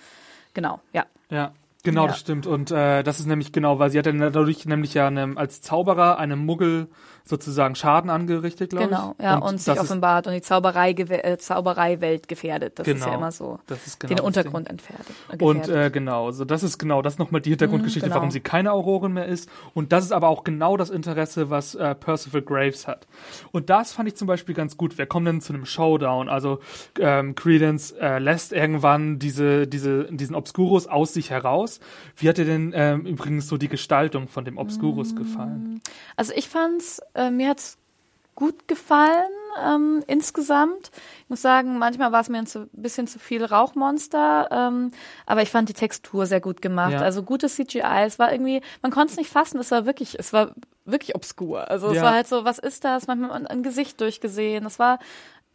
Genau, 0.53 0.81
ja. 0.91 1.05
Ja, 1.29 1.53
genau, 1.83 2.01
Ja. 2.03 2.07
das 2.09 2.19
stimmt. 2.19 2.45
Und 2.45 2.71
äh, 2.71 3.03
das 3.03 3.19
ist 3.21 3.25
nämlich 3.25 3.53
genau, 3.53 3.79
weil 3.79 3.89
sie 3.89 3.97
hat 3.97 4.05
dann 4.05 4.19
dadurch 4.19 4.65
nämlich 4.65 4.93
ja 4.93 5.07
einem, 5.07 5.37
als 5.37 5.61
Zauberer 5.61 6.19
einem 6.19 6.39
Muggel 6.45 6.87
sozusagen 7.23 7.75
Schaden 7.75 8.09
angerichtet, 8.09 8.71
glaube 8.71 8.87
Genau, 8.87 9.15
ich. 9.17 9.23
ja, 9.23 9.37
und, 9.37 9.57
sich 9.57 9.65
das 9.65 9.77
ist, 9.77 9.83
offenbart 9.83 10.27
und 10.27 10.33
die 10.33 10.41
Zauberei, 10.41 10.91
äh, 10.91 11.37
Zaubereiwelt 11.37 12.27
gefährdet. 12.27 12.79
Das 12.79 12.87
ist 12.87 12.99
ja 12.99 13.05
Genau. 13.05 13.17
immer 13.17 13.31
so. 13.31 13.59
das 13.67 13.85
ist 13.87 13.99
genau 13.99 14.15
den 14.15 14.19
Untergrund 14.25 14.69
entfernt. 14.69 15.05
Ding. 15.31 15.41
Und 15.41 15.67
äh, 15.69 15.89
genau, 15.91 16.31
so 16.31 16.45
das 16.45 16.63
ist 16.63 16.77
genau, 16.77 17.01
das 17.01 17.13
ist 17.13 17.19
nochmal 17.19 17.41
die 17.41 17.49
Hintergrundgeschichte, 17.51 18.07
Mhm, 18.07 18.09
genau. 18.11 18.15
warum 18.21 18.31
sie 18.31 18.39
keine 18.39 18.71
Aurorin 18.71 19.13
mehr 19.13 19.25
ist. 19.27 19.49
Und 19.73 19.91
das 19.91 20.03
ist 20.05 20.11
aber 20.11 20.27
auch 20.29 20.43
genau 20.43 20.77
das 20.77 20.89
Interesse, 20.89 21.49
was 21.49 21.75
äh, 21.75 21.95
Percival 21.95 22.41
Graves 22.41 22.87
hat. 22.87 23.07
Und 23.51 23.69
das 23.69 23.93
fand 23.93 24.07
ich 24.09 24.15
zum 24.15 24.27
Beispiel 24.27 24.55
ganz 24.55 24.77
gut. 24.77 24.97
Wir 24.97 25.05
kommen 25.05 25.25
dann 25.25 25.41
zu 25.41 25.53
einem 25.53 25.65
Showdown. 25.65 26.29
Also 26.29 26.59
ähm, 26.99 27.35
Credence 27.35 27.91
äh, 27.99 28.19
lässt 28.19 28.51
irgendwann 28.53 29.19
diese, 29.19 29.67
diese, 29.67 30.05
diesen 30.11 30.35
Obscurus 30.35 30.87
aus 30.87 31.13
sich 31.13 31.29
heraus. 31.29 31.79
Wie 32.17 32.27
hat 32.29 32.37
dir 32.37 32.45
denn 32.45 32.73
ähm, 32.75 33.05
übrigens 33.05 33.47
so 33.47 33.57
die 33.57 33.67
Gestaltung 33.67 34.27
von 34.27 34.45
dem 34.45 34.57
Obscurus 34.57 35.15
gefallen? 35.15 35.81
also 36.15 36.33
ich 36.35 36.47
fand's, 36.49 37.01
äh, 37.15 37.29
mir 37.29 37.49
hat's 37.49 37.77
gut 38.35 38.67
gefallen 38.67 39.29
ähm, 39.63 40.03
insgesamt. 40.07 40.91
Ich 41.23 41.29
muss 41.29 41.41
sagen, 41.41 41.77
manchmal 41.77 42.11
war 42.11 42.21
es 42.21 42.29
mir 42.29 42.39
ein 42.39 42.47
zu, 42.47 42.67
bisschen 42.73 43.07
zu 43.07 43.19
viel 43.19 43.43
Rauchmonster, 43.43 44.47
ähm, 44.51 44.91
aber 45.25 45.41
ich 45.41 45.49
fand 45.49 45.69
die 45.69 45.73
Textur 45.73 46.25
sehr 46.25 46.39
gut 46.41 46.61
gemacht. 46.61 46.93
Ja. 46.93 47.01
Also 47.01 47.23
gutes 47.23 47.55
CGI. 47.55 48.03
Es 48.05 48.19
war 48.19 48.31
irgendwie, 48.31 48.61
man 48.81 48.91
konnte 48.91 49.11
es 49.11 49.17
nicht 49.17 49.29
fassen. 49.29 49.59
Es 49.59 49.71
war 49.71 49.85
wirklich, 49.85 50.17
es 50.17 50.33
war 50.33 50.51
wirklich 50.85 51.15
obskur. 51.15 51.69
Also 51.69 51.89
es 51.89 51.97
Ja. 51.97 52.03
war 52.03 52.13
halt 52.13 52.27
so, 52.27 52.45
was 52.45 52.57
ist 52.59 52.83
das? 52.85 53.07
Manchmal 53.07 53.31
ein, 53.31 53.47
ein 53.47 53.63
Gesicht 53.63 53.99
durchgesehen. 54.01 54.63
Das 54.63 54.79
war 54.79 54.99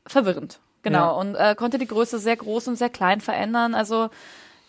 verwirrend. 0.07 0.61
Genau. 0.83 0.99
Ja. 0.99 1.11
Und 1.13 1.35
äh, 1.35 1.55
konnte 1.57 1.79
die 1.79 1.89
Größe 1.89 2.19
sehr 2.19 2.37
groß 2.37 2.69
und 2.69 2.77
sehr 2.77 2.91
klein 2.91 3.21
verändern. 3.21 3.75
Also 3.75 4.11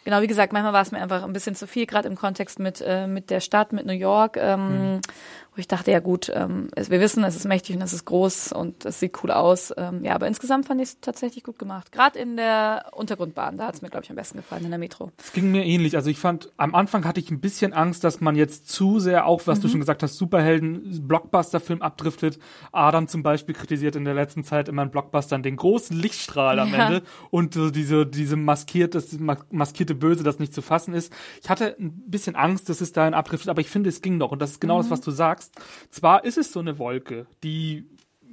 Genau, 0.07 0.21
wie 0.21 0.27
gesagt, 0.27 0.53
manchmal 0.53 0.71
war 0.71 0.83
es 0.83 0.93
mir 0.93 1.01
einfach 1.01 1.21
ein 1.25 1.33
bisschen 1.33 1.53
zu 1.53 1.67
viel, 1.67 1.85
gerade 1.85 2.07
im 2.07 2.15
Kontext 2.15 2.59
mit, 2.59 2.79
äh, 2.79 3.07
mit 3.07 3.29
der 3.29 3.41
Stadt, 3.41 3.73
mit 3.73 3.85
New 3.85 3.91
York, 3.91 4.37
ähm, 4.37 5.01
wo 5.57 5.59
ich 5.59 5.67
dachte, 5.67 5.89
ja 5.91 5.99
gut, 5.99 6.31
ähm, 6.33 6.67
wir 6.75 6.99
wissen, 7.01 7.23
es 7.23 7.35
ist 7.35 7.45
mächtig 7.45 7.75
und 7.75 7.81
es 7.81 7.91
ist 7.91 8.05
groß 8.05 8.53
und 8.53 8.85
es 8.85 8.99
sieht 8.99 9.21
cool 9.23 9.31
aus. 9.31 9.73
Ähm, 9.75 10.05
ja, 10.05 10.13
aber 10.13 10.27
insgesamt 10.27 10.67
fand 10.67 10.79
ich 10.81 10.89
es 10.89 10.99
tatsächlich 11.01 11.43
gut 11.43 11.57
gemacht. 11.57 11.91
Gerade 11.91 12.19
in 12.19 12.37
der 12.37 12.85
Untergrundbahn, 12.93 13.57
da 13.57 13.65
hat 13.67 13.73
es 13.75 13.81
mir, 13.81 13.89
glaube 13.89 14.03
ich, 14.03 14.09
am 14.11 14.15
besten 14.15 14.37
gefallen, 14.37 14.63
in 14.65 14.69
der 14.69 14.77
Metro. 14.77 15.11
Es 15.17 15.33
ging 15.33 15.51
mir 15.51 15.65
ähnlich. 15.65 15.95
Also 15.95 16.09
ich 16.11 16.19
fand, 16.19 16.51
am 16.57 16.75
Anfang 16.75 17.05
hatte 17.05 17.19
ich 17.19 17.31
ein 17.31 17.39
bisschen 17.41 17.73
Angst, 17.73 18.03
dass 18.03 18.21
man 18.21 18.35
jetzt 18.35 18.69
zu 18.69 18.99
sehr 18.99 19.25
auch, 19.25 19.41
was 19.47 19.57
Mhm. 19.57 19.61
du 19.63 19.67
schon 19.69 19.79
gesagt 19.79 20.03
hast, 20.03 20.17
Superhelden, 20.17 21.07
Blockbuster-Film 21.07 21.81
abdriftet. 21.81 22.37
Adam 22.71 23.07
zum 23.07 23.23
Beispiel 23.23 23.55
kritisiert 23.55 23.95
in 23.95 24.05
der 24.05 24.13
letzten 24.13 24.43
Zeit 24.43 24.69
immer 24.69 24.83
in 24.83 24.91
Blockbustern 24.91 25.41
den 25.41 25.55
großen 25.55 25.97
Lichtstrahl 25.97 26.59
am 26.59 26.71
Ja. 26.73 26.85
Ende 26.85 27.01
und 27.31 27.55
so 27.55 27.71
diese, 27.71 28.05
diese 28.05 28.35
maskierte, 28.35 29.03
maskierte 29.49 29.95
Böse, 29.95 30.23
das 30.23 30.37
nicht 30.37 30.53
zu 30.53 30.61
fassen 30.61 30.93
ist. 30.93 31.11
Ich 31.41 31.49
hatte 31.49 31.75
ein 31.79 32.03
bisschen 32.05 32.35
Angst, 32.35 32.69
dass 32.69 32.79
es 32.81 32.91
dahin 32.91 33.15
abdriftet, 33.15 33.49
aber 33.49 33.61
ich 33.61 33.69
finde, 33.69 33.89
es 33.89 34.01
ging 34.01 34.17
noch. 34.17 34.31
Und 34.31 34.39
das 34.41 34.51
ist 34.51 34.61
genau 34.61 34.75
Mhm. 34.77 34.81
das, 34.83 34.91
was 34.91 35.01
du 35.01 35.11
sagst. 35.11 35.46
Zwar 35.89 36.23
ist 36.25 36.37
es 36.37 36.51
so 36.51 36.59
eine 36.59 36.79
Wolke, 36.79 37.27
die 37.43 37.85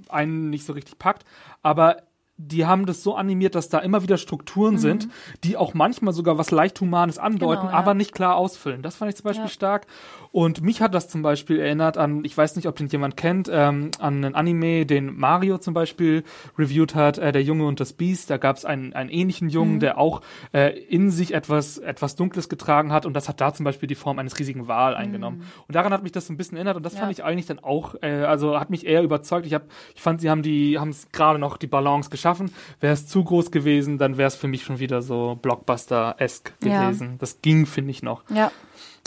einen 0.08 0.50
nicht 0.50 0.66
so 0.66 0.72
richtig 0.72 0.98
packt, 0.98 1.24
aber 1.62 2.02
die 2.36 2.66
haben 2.66 2.84
das 2.84 3.02
so 3.04 3.14
animiert, 3.14 3.54
dass 3.54 3.68
da 3.68 3.78
immer 3.78 4.02
wieder 4.02 4.16
Strukturen 4.18 4.76
sind, 4.76 5.08
die 5.44 5.56
auch 5.56 5.72
manchmal 5.72 6.12
sogar 6.12 6.36
was 6.36 6.50
leicht 6.50 6.80
Humanes 6.80 7.16
andeuten, 7.18 7.62
Mhm. 7.64 7.66
Genau, 7.68 7.72
ja. 7.72 7.78
aber 7.78 7.94
nicht 7.94 8.12
klar 8.12 8.34
ausfüllen. 8.36 8.82
Das 8.82 8.96
fand 8.96 9.10
ich 9.10 9.16
zum 9.16 9.24
Beispiel 9.24 9.44
Ja. 9.44 9.50
stark. 9.50 9.86
Und 10.32 10.60
mich 10.62 10.80
hat 10.82 10.94
das 10.94 11.08
zum 11.08 11.22
Beispiel 11.22 11.60
erinnert 11.60 11.96
an, 11.96 12.24
ich 12.24 12.36
weiß 12.36 12.56
nicht, 12.56 12.66
ob 12.66 12.74
den 12.74 12.88
jemand 12.88 13.16
kennt, 13.16 13.48
ähm, 13.52 13.92
an 14.00 14.16
einen 14.24 14.34
Anime, 14.34 14.84
den 14.84 15.16
Mario 15.16 15.58
zum 15.58 15.74
Beispiel 15.74 16.24
reviewed 16.58 16.96
hat, 16.96 17.18
äh, 17.18 17.30
Der 17.30 17.42
Junge 17.44 17.66
und 17.66 17.78
das 17.78 17.92
Biest. 17.92 18.30
Da 18.30 18.36
gab 18.36 18.56
es 18.56 18.64
einen, 18.64 18.92
einen 18.94 19.10
ähnlichen 19.10 19.48
Jungen, 19.48 19.74
Mhm. 19.76 19.80
der 19.80 19.98
auch 19.98 20.20
äh, 20.52 20.76
in 20.88 21.12
sich 21.12 21.34
etwas, 21.34 21.78
etwas 21.78 22.16
Dunkles 22.16 22.48
getragen 22.48 22.90
hat 22.92 23.06
und 23.06 23.14
das 23.14 23.28
hat 23.28 23.40
da 23.40 23.54
zum 23.54 23.62
Beispiel 23.64 23.86
die 23.86 23.94
Form 23.94 24.18
eines 24.18 24.36
riesigen 24.40 24.66
Wal 24.66 24.96
eingenommen. 24.96 25.42
Und 25.68 25.74
daran 25.76 25.92
hat 25.92 26.02
mich 26.02 26.10
das 26.10 26.26
so 26.26 26.32
ein 26.32 26.36
bisschen 26.36 26.56
erinnert 26.56 26.76
und 26.76 26.82
das 26.84 26.94
Mhm. 26.94 26.98
Ja. 26.98 27.02
fand 27.04 27.12
ich 27.18 27.24
eigentlich 27.24 27.46
dann 27.46 27.60
auch, 27.60 27.94
äh, 28.02 28.24
also 28.24 28.58
hat 28.58 28.70
mich 28.70 28.86
eher 28.86 29.04
überzeugt. 29.04 29.46
Ich, 29.46 29.54
hab, 29.54 29.62
ich 29.94 30.02
fand, 30.02 30.20
sie 30.20 30.30
haben 30.30 30.42
die, 30.42 30.80
haben 30.80 30.90
es 30.90 31.12
gerade 31.12 31.38
noch 31.38 31.56
die 31.58 31.68
Balance 31.68 32.10
geschaffen. 32.24 32.50
Wäre 32.80 32.94
es 32.94 33.06
zu 33.06 33.22
groß 33.22 33.50
gewesen, 33.50 33.98
dann 33.98 34.16
wäre 34.16 34.28
es 34.28 34.34
für 34.34 34.48
mich 34.48 34.64
schon 34.64 34.78
wieder 34.78 35.02
so 35.02 35.38
Blockbuster-esque 35.40 36.52
Ja. 36.64 36.86
gewesen. 36.88 37.16
Das 37.18 37.42
ging, 37.42 37.66
finde 37.66 37.90
ich, 37.90 38.02
noch. 38.02 38.22
Ja, 38.30 38.50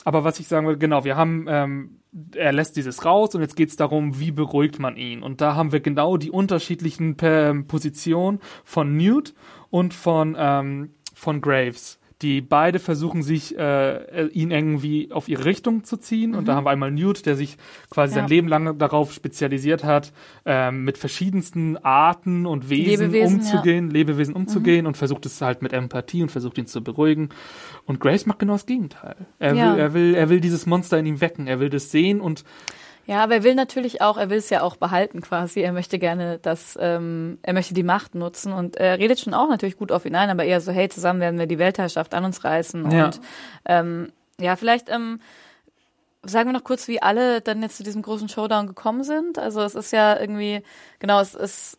Aber 0.05 0.23
was 0.23 0.39
ich 0.39 0.47
sagen 0.47 0.67
will, 0.67 0.77
genau, 0.77 1.03
wir 1.03 1.17
haben, 1.17 1.47
ähm, 1.49 1.99
er 2.35 2.53
lässt 2.53 2.77
dieses 2.77 3.03
raus 3.03 3.35
und 3.35 3.41
jetzt 3.41 3.55
geht 3.55 3.69
es 3.69 3.75
darum, 3.75 4.19
wie 4.19 4.31
beruhigt 4.31 4.79
man 4.79 4.95
ihn. 4.95 5.21
Und 5.23 5.41
da 5.41 5.55
haben 5.55 5.71
wir 5.71 5.79
genau 5.81 6.17
die 6.17 6.31
unterschiedlichen 6.31 7.17
ähm, 7.21 7.67
Positionen 7.67 8.39
von 8.63 8.95
Newt 8.95 9.33
und 9.69 9.93
von, 9.93 10.35
ähm, 10.39 10.91
von 11.13 11.41
Graves, 11.41 11.96
die 12.23 12.41
beide 12.41 12.79
versuchen 12.79 13.21
sich, 13.21 13.57
äh, 13.59 14.25
ihn 14.29 14.49
irgendwie 14.49 15.11
auf 15.11 15.29
ihre 15.29 15.45
Richtung 15.45 15.83
zu 15.83 15.97
ziehen. 15.97 16.33
Und 16.33 16.47
da 16.47 16.55
haben 16.55 16.63
wir 16.65 16.71
einmal 16.71 16.89
Newt, 16.91 17.25
der 17.27 17.35
sich 17.35 17.57
quasi 17.91 18.15
Ja. 18.15 18.21
sein 18.21 18.29
Leben 18.29 18.47
lang 18.47 18.77
darauf 18.79 19.13
spezialisiert 19.13 19.83
hat, 19.83 20.11
ähm, 20.45 20.83
mit 20.83 20.97
verschiedensten 20.97 21.77
Arten 21.77 22.45
und 22.47 22.69
Wesen 22.71 23.11
Lebewesen, 23.11 23.35
umzugehen, 23.35 23.89
Lebewesen 23.91 24.33
umzugehen 24.33 24.87
und 24.87 24.97
versucht 24.97 25.27
es 25.27 25.39
halt 25.41 25.61
mit 25.61 25.73
Empathie 25.73 26.23
und 26.23 26.29
versucht 26.31 26.57
ihn 26.57 26.65
zu 26.65 26.83
beruhigen. 26.83 27.29
Und 27.85 27.99
Grace 27.99 28.25
macht 28.25 28.39
genau 28.39 28.53
das 28.53 28.65
Gegenteil. 28.65 29.15
Er, 29.37 29.53
Ja. 29.53 29.73
will, 29.73 29.79
er, 29.79 29.93
will, 29.93 30.15
er 30.15 30.29
will 30.29 30.39
dieses 30.39 30.65
Monster 30.65 30.97
in 30.97 31.05
ihm 31.05 31.21
wecken, 31.21 31.45
er 31.45 31.59
will 31.59 31.69
das 31.69 31.91
sehen 31.91 32.19
und 32.19 32.43
Ja, 33.07 33.23
aber 33.23 33.35
er 33.35 33.43
will 33.43 33.55
natürlich 33.55 34.01
auch, 34.01 34.17
er 34.17 34.29
will 34.29 34.37
es 34.37 34.49
ja 34.49 34.61
auch 34.61 34.75
behalten 34.75 35.21
quasi. 35.21 35.61
Er 35.61 35.71
möchte 35.71 35.97
gerne 35.97 36.39
das, 36.39 36.77
ähm, 36.79 37.39
er 37.41 37.53
möchte 37.53 37.73
die 37.73 37.83
Macht 37.83 38.15
nutzen 38.15 38.51
und 38.53 38.75
er 38.75 38.99
redet 38.99 39.19
schon 39.19 39.33
auch 39.33 39.47
natürlich 39.49 39.77
gut 39.77 39.91
auf 39.93 40.05
ihn 40.05 40.13
ein, 40.15 40.29
aber 40.29 40.43
eher 40.43 40.59
so, 40.61 40.71
hey, 40.73 40.89
zusammen 40.89 41.21
werden 41.21 41.39
wir 41.39 41.47
die 41.47 41.57
Weltherrschaft 41.57 42.13
an 42.13 42.25
uns 42.25 42.43
reißen. 42.43 42.91
Ja. 42.91 43.05
Und 43.05 43.21
ähm, 43.65 44.11
ja, 44.39 44.55
vielleicht 44.57 44.89
ähm, 44.89 45.19
sagen 46.23 46.49
wir 46.49 46.53
noch 46.53 46.65
kurz, 46.65 46.87
wie 46.89 47.01
alle 47.01 47.39
dann 47.39 47.61
jetzt 47.61 47.77
zu 47.77 47.83
diesem 47.83 48.01
großen 48.01 48.27
Showdown 48.27 48.67
gekommen 48.67 49.03
sind. 49.05 49.39
Also 49.39 49.61
es 49.61 49.73
ist 49.75 49.91
ja 49.93 50.19
irgendwie, 50.19 50.61
genau, 50.99 51.21
es 51.21 51.33
ist 51.33 51.77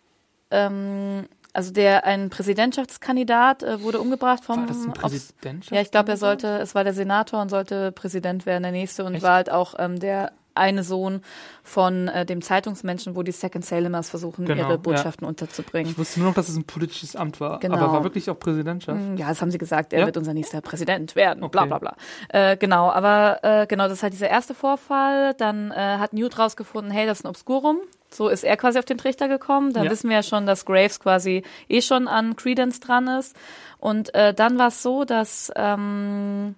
ähm, 0.51 1.27
also 1.53 1.73
der 1.73 2.05
ein 2.07 2.31
Präsidentschaftskandidat 2.31 3.63
äh, 3.63 3.83
wurde 3.83 4.01
umgebracht 4.01 4.45
vom 4.45 4.61
war 4.61 4.67
das 4.67 4.79
ein 4.83 4.91
aufs- 4.93 5.01
Präsidentschaft? 5.01 5.73
ja, 5.75 5.81
ich 5.83 5.91
glaube, 5.91 6.13
er 6.13 6.17
sollte, 6.17 6.47
es 6.61 6.75
war 6.75 6.85
der 6.85 6.95
Senator 6.95 7.43
und 7.43 7.49
sollte 7.51 7.93
Präsident 7.93 8.47
werden, 8.47 8.63
der 8.63 8.73
nächste, 8.73 9.05
und 9.05 9.15
Echt? 9.15 9.23
war 9.23 9.35
halt 9.35 9.51
auch 9.51 9.75
ähm, 9.79 9.99
der 10.01 10.33
eine 10.55 10.83
Sohn 10.83 11.23
von 11.63 12.09
äh, 12.09 12.27
dem 12.27 12.43
Zeitungsmenschen, 12.43 13.15
wo 13.15 13.23
die 13.23 13.31
Second 13.33 13.65
Salemers 13.65 14.11
versuchen, 14.11 14.45
Genau, 14.47 14.59
ihre 14.61 14.71
ja. 14.71 14.77
Botschaften 14.77 15.27
unterzubringen. 15.27 15.93
Ich 15.93 15.99
wusste 15.99 16.19
nur 16.21 16.29
noch, 16.31 16.35
dass 16.35 16.49
es 16.49 16.57
ein 16.57 16.65
politisches 16.65 17.15
Amt 17.15 17.41
war. 17.41 17.61
Genau. 17.61 17.77
Aber 17.77 17.93
war 17.93 18.03
wirklich 18.05 18.29
auch 18.31 18.39
Präsidentschaft. 18.39 18.99
Mm, 19.01 19.17
Ja, 19.17 19.29
das 19.29 19.41
haben 19.41 19.51
sie 19.51 19.59
gesagt, 19.59 19.93
er 19.93 20.01
Ja? 20.01 20.07
wird 20.07 20.17
unser 20.17 20.35
nächster 20.35 20.61
Präsident 20.61 21.15
werden, 21.15 21.49
bla 21.51 21.63
Okay. 21.63 21.69
bla 21.69 21.79
bla. 21.79 21.97
Äh, 22.31 22.57
genau, 22.57 22.91
aber 22.91 23.39
äh, 23.43 23.67
genau, 23.67 23.85
das 23.85 23.99
ist 23.99 24.03
halt 24.03 24.13
dieser 24.15 24.29
erste 24.31 24.55
Vorfall. 24.55 25.35
Dann 25.35 25.71
äh, 25.71 25.75
hat 25.75 26.13
Newt 26.13 26.39
rausgefunden, 26.39 26.91
hey, 26.91 27.07
das 27.07 27.21
ist 27.21 27.25
ein 27.25 27.29
Obscurum. 27.29 27.79
So 28.11 28.29
ist 28.29 28.43
er 28.43 28.57
quasi 28.57 28.79
auf 28.79 28.87
den 28.87 28.97
Trichter 28.99 29.29
gekommen. 29.29 29.73
Dann 29.75 29.85
Ja. 29.85 29.91
wissen 29.91 30.09
wir 30.09 30.17
ja 30.17 30.23
schon, 30.23 30.47
dass 30.47 30.65
Graves 30.65 30.99
quasi 30.99 31.43
eh 31.69 31.83
schon 31.83 32.09
an 32.09 32.37
Credence 32.37 32.81
dran 32.81 33.07
ist. 33.07 33.37
Und 33.79 34.15
äh, 34.15 34.33
dann 34.35 34.59
war 34.59 34.69
es 34.69 34.83
so, 34.83 35.05
dass 35.05 35.53
ähm, 35.55 36.55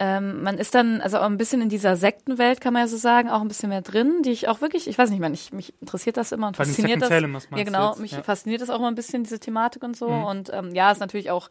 ähm, 0.00 0.42
man 0.42 0.58
ist 0.58 0.74
dann, 0.74 1.00
also 1.00 1.18
auch 1.18 1.24
ein 1.24 1.38
bisschen 1.38 1.60
in 1.60 1.68
dieser 1.68 1.96
Sektenwelt, 1.96 2.60
kann 2.60 2.72
man 2.72 2.82
ja 2.82 2.88
so 2.88 2.96
sagen, 2.96 3.28
auch 3.28 3.40
ein 3.40 3.48
bisschen 3.48 3.68
mehr 3.68 3.82
drin, 3.82 4.22
die 4.22 4.30
ich 4.30 4.46
auch 4.46 4.60
wirklich, 4.60 4.86
ich 4.86 4.96
weiß 4.96 5.10
nicht, 5.10 5.18
man, 5.18 5.34
ich, 5.34 5.52
mich 5.52 5.74
interessiert 5.80 6.16
das 6.16 6.30
immer 6.30 6.46
und 6.48 6.56
Bei 6.56 6.64
fasziniert 6.64 7.02
das. 7.02 7.08
Salemers 7.08 7.48
Ja, 7.54 7.64
genau, 7.64 7.88
jetzt? 7.90 8.00
mich 8.00 8.12
Ja. 8.12 8.22
fasziniert 8.22 8.60
das 8.62 8.70
auch 8.70 8.78
immer 8.78 8.88
ein 8.88 8.94
bisschen, 8.94 9.24
diese 9.24 9.40
Thematik 9.40 9.82
und 9.82 9.96
so. 9.96 10.08
Mhm. 10.08 10.24
Und 10.24 10.50
ähm, 10.52 10.74
ja, 10.74 10.92
ist 10.92 11.00
natürlich 11.00 11.30
auch, 11.30 11.48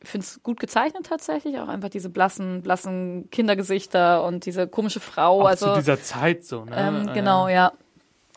ich 0.00 0.08
finde 0.08 0.24
es 0.26 0.42
gut 0.42 0.60
gezeichnet 0.60 1.06
tatsächlich, 1.06 1.58
auch 1.58 1.68
einfach 1.68 1.90
diese 1.90 2.08
blassen, 2.08 2.62
blassen 2.62 3.28
Kindergesichter 3.30 4.24
und 4.24 4.46
diese 4.46 4.66
komische 4.66 5.00
Frau. 5.00 5.42
Auch 5.42 5.48
also 5.48 5.68
zu 5.72 5.74
dieser 5.74 6.00
Zeit 6.00 6.44
so, 6.44 6.64
ne? 6.64 6.72
ähm, 6.76 7.08
Äh, 7.08 7.12
genau, 7.12 7.48
ja. 7.48 7.72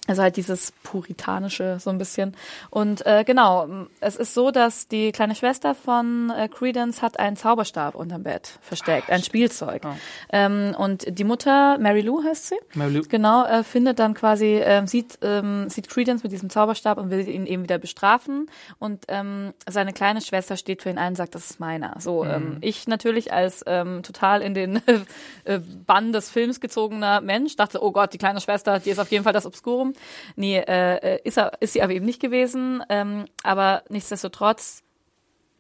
Also 0.08 0.22
halt 0.22 0.38
dieses 0.38 0.72
Puritanische 0.84 1.78
so 1.80 1.90
ein 1.90 1.98
bisschen. 1.98 2.36
Und 2.70 3.06
äh, 3.06 3.24
genau, 3.26 3.68
es 4.00 4.16
ist 4.16 4.34
so, 4.34 4.52
dass 4.52 4.88
die 4.88 5.12
kleine 5.12 5.36
Schwester 5.36 5.76
von 5.76 6.30
äh, 6.30 6.48
Credence 6.48 7.02
hat 7.02 7.20
einen 7.20 7.36
Zauberstab 7.36 7.96
unterm 7.96 8.24
Bett 8.24 8.58
versteckt, 8.62 9.10
ein 9.10 9.22
Spielzeug. 9.22 9.84
Ah. 9.86 9.96
Ähm, 10.32 10.76
und 10.78 11.06
die 11.20 11.24
Mutter, 11.24 11.78
Mary 11.78 12.02
Lou 12.02 12.24
heißt 12.24 12.48
sie, 12.48 12.56
Mary 12.74 12.94
Lou- 12.94 13.04
genau, 13.08 13.46
äh, 13.46 13.64
findet 13.64 14.00
dann 14.00 14.14
quasi, 14.14 14.62
ähm, 14.64 14.88
sieht, 14.88 15.20
ähm, 15.22 15.70
sieht 15.70 15.90
Credence 15.90 16.24
mit 16.24 16.32
diesem 16.32 16.50
Zauberstab 16.50 16.98
und 16.98 17.10
will 17.10 17.28
ihn 17.28 17.46
eben 17.46 17.64
wieder 17.64 17.78
bestrafen. 17.78 18.50
Und 18.80 19.06
ähm, 19.10 19.54
seine 19.70 19.94
kleine 19.94 20.22
Schwester 20.22 20.58
steht 20.58 20.82
für 20.82 20.90
ihn 20.90 20.98
ein 20.98 21.10
und 21.10 21.16
sagt, 21.16 21.36
das 21.36 21.52
ist 21.52 21.60
meiner. 21.60 21.96
So, 22.00 22.24
ähm, 22.24 22.58
ich 22.62 22.88
natürlich 22.88 23.34
als 23.34 23.64
ähm, 23.68 24.04
total 24.04 24.42
in 24.42 24.54
den 24.54 24.82
äh, 25.44 25.60
Bann 25.86 26.14
des 26.14 26.30
Films 26.30 26.60
gezogener 26.62 27.22
Mensch 27.22 27.56
dachte, 27.56 27.84
oh 27.84 27.92
Gott, 27.92 28.14
die 28.14 28.18
kleine 28.18 28.40
Schwester, 28.42 28.80
die 28.80 28.90
ist 28.90 29.00
auf 29.00 29.12
jeden 29.12 29.24
Fall 29.24 29.34
das 29.34 29.46
Obscurum. 29.46 29.94
Nee, 30.36 30.58
äh, 30.58 31.16
äh, 31.16 31.20
ist, 31.24 31.38
er, 31.38 31.54
ist 31.60 31.74
sie 31.74 31.82
aber 31.82 31.94
eben 31.94 32.06
nicht 32.06 32.22
gewesen. 32.22 32.84
Ähm, 32.90 33.26
aber 33.44 33.84
nichtsdestotrotz, 33.90 34.84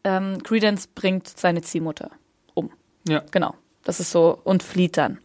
ähm, 0.03 0.41
Credence 0.43 0.87
bringt 0.87 1.27
seine 1.27 1.61
Ziehmutter 1.61 2.11
um. 2.53 2.71
Ja. 3.07 3.23
Genau. 3.31 3.55
Das 3.83 3.99
ist 3.99 4.11
so, 4.11 4.39
und 4.43 4.63
flieht 4.63 4.97
dann. 4.97 5.19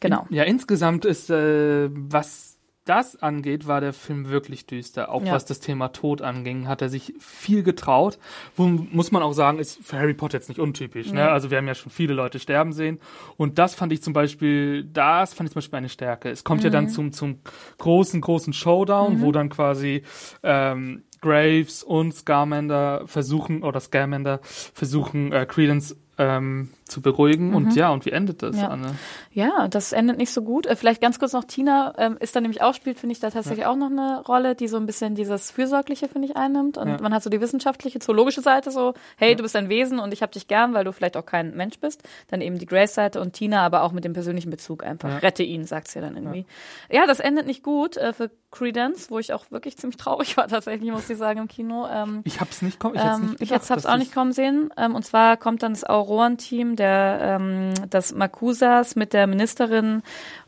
Genau. 0.00 0.26
Ja, 0.30 0.44
insgesamt 0.44 1.04
ist, 1.04 1.30
äh, 1.30 1.88
was 1.90 2.55
das 2.86 3.20
angeht, 3.22 3.66
war 3.66 3.80
der 3.82 3.92
Film 3.92 4.28
wirklich 4.28 4.64
düster. 4.66 5.10
Auch 5.10 5.22
Ja. 5.24 5.32
was 5.32 5.44
das 5.44 5.60
Thema 5.60 5.88
Tod 5.88 6.22
anging, 6.22 6.66
hat 6.68 6.80
er 6.80 6.88
sich 6.88 7.12
viel 7.18 7.62
getraut. 7.62 8.18
Wo, 8.56 8.64
muss 8.66 9.12
man 9.12 9.22
auch 9.22 9.32
sagen, 9.34 9.58
ist 9.58 9.78
für 9.84 9.98
Harry 9.98 10.14
Potter 10.14 10.38
jetzt 10.38 10.48
nicht 10.48 10.58
untypisch. 10.60 11.08
Nee. 11.08 11.14
Ne? 11.16 11.28
Also 11.28 11.50
wir 11.50 11.58
haben 11.58 11.66
ja 11.66 11.74
schon 11.74 11.92
viele 11.92 12.14
Leute 12.14 12.38
sterben 12.38 12.72
sehen. 12.72 12.98
Und 13.36 13.58
das 13.58 13.74
fand 13.74 13.92
ich 13.92 14.02
zum 14.02 14.12
Beispiel, 14.14 14.84
das 14.84 15.34
fand 15.34 15.48
ich 15.48 15.52
zum 15.52 15.58
Beispiel 15.60 15.76
eine 15.76 15.88
Stärke. 15.90 16.30
Es 16.30 16.42
kommt 16.44 16.62
ja 16.64 16.70
Mhm. 16.70 16.72
dann 16.74 16.88
zum, 16.88 17.12
zum 17.12 17.40
großen, 17.78 18.20
großen 18.20 18.52
Showdown, 18.52 19.20
wo 19.20 19.32
dann 19.32 19.48
quasi 19.50 20.02
ähm, 20.42 21.02
Graves 21.20 21.82
und 21.82 22.14
Scarmander 22.14 23.02
versuchen, 23.06 23.62
oder 23.62 23.80
Scamander 23.80 24.40
versuchen, 24.42 25.32
äh, 25.32 25.44
Credence 25.46 25.96
ähm, 26.18 26.70
zu 26.86 27.02
beruhigen. 27.02 27.54
Und 27.54 27.74
ja, 27.74 27.90
und 27.90 28.04
wie 28.06 28.10
endet 28.12 28.42
das, 28.42 28.54
Mhm. 28.56 28.62
Ja. 28.62 28.68
Anne? 28.68 28.94
Ja, 29.32 29.68
das 29.68 29.92
endet 29.92 30.18
nicht 30.18 30.30
so 30.32 30.42
gut. 30.42 30.66
Äh, 30.66 30.76
Vielleicht 30.76 31.00
ganz 31.00 31.18
kurz 31.18 31.32
noch, 31.32 31.44
Tina 31.44 31.92
ähm, 31.98 32.16
ist 32.20 32.34
da 32.36 32.40
nämlich 32.40 32.62
auch, 32.62 32.74
spielt, 32.74 32.98
finde 32.98 33.12
ich, 33.12 33.20
da 33.20 33.30
tatsächlich 33.30 33.66
auch 33.66 33.76
noch 33.76 33.90
eine 33.90 34.22
Rolle, 34.26 34.54
die 34.54 34.68
so 34.68 34.76
ein 34.76 34.86
bisschen 34.86 35.14
dieses 35.14 35.50
Fürsorgliche, 35.50 36.08
finde 36.08 36.28
ich, 36.28 36.36
einnimmt. 36.36 36.78
Und 36.78 36.88
Ja. 36.88 36.96
man 37.02 37.12
hat 37.12 37.22
so 37.22 37.30
die 37.30 37.40
wissenschaftliche, 37.40 37.98
zoologische 37.98 38.40
Seite, 38.40 38.70
so, 38.70 38.94
hey, 39.16 39.34
du 39.34 39.42
bist 39.42 39.56
ein 39.56 39.68
Wesen 39.68 39.98
und 39.98 40.12
ich 40.12 40.22
hab 40.22 40.30
dich 40.32 40.46
gern, 40.48 40.74
weil 40.74 40.84
du 40.84 40.92
vielleicht 40.92 41.16
auch 41.16 41.26
kein 41.26 41.56
Mensch 41.56 41.78
bist. 41.80 42.02
Dann 42.28 42.40
eben 42.40 42.58
die 42.58 42.66
Grace-Seite 42.66 43.20
und 43.20 43.32
Tina 43.32 43.62
aber 43.66 43.82
auch 43.82 43.92
mit 43.92 44.04
dem 44.04 44.12
persönlichen 44.12 44.50
Bezug 44.50 44.84
einfach. 44.84 45.08
Ja. 45.10 45.16
Rette 45.18 45.42
ihn, 45.42 45.64
sagt 45.64 45.88
sie 45.88 45.98
ja 45.98 46.04
dann 46.04 46.16
irgendwie. 46.16 46.46
Ja. 46.90 47.06
das 47.06 47.18
endet 47.20 47.46
nicht 47.46 47.62
gut 47.64 47.96
äh, 47.96 48.12
für 48.12 48.30
Credence, 48.52 49.10
wo 49.10 49.18
ich 49.18 49.32
auch 49.32 49.50
wirklich 49.50 49.76
ziemlich 49.76 49.96
traurig 49.96 50.36
war 50.36 50.46
tatsächlich, 50.48 50.90
muss 50.90 51.10
ich 51.10 51.18
sagen, 51.18 51.40
im 51.40 51.48
Kino. 51.48 51.86
Ähm, 51.92 52.20
Ich 52.24 52.40
hab's 52.40 52.62
nicht 52.62 52.78
kommen. 52.78 52.94
Ich 52.94 53.02
ähm, 53.02 53.20
nicht 53.22 53.32
ich 53.34 53.38
gedacht, 53.48 53.50
jetzt 53.62 53.70
hab's 53.70 53.86
auch 53.86 53.96
nicht 53.96 54.14
kommen 54.14 54.32
sehen. 54.32 54.70
Ähm, 54.76 54.94
und 54.94 55.04
zwar 55.04 55.36
kommt 55.36 55.62
dann 55.62 55.72
das 55.72 55.84
Auroren-Team, 55.84 56.75
der 56.76 57.38
ähm, 57.40 57.74
das 57.90 58.14
Makusas 58.14 58.96
mit 58.96 59.12
der 59.12 59.26
Ministerin 59.26 60.02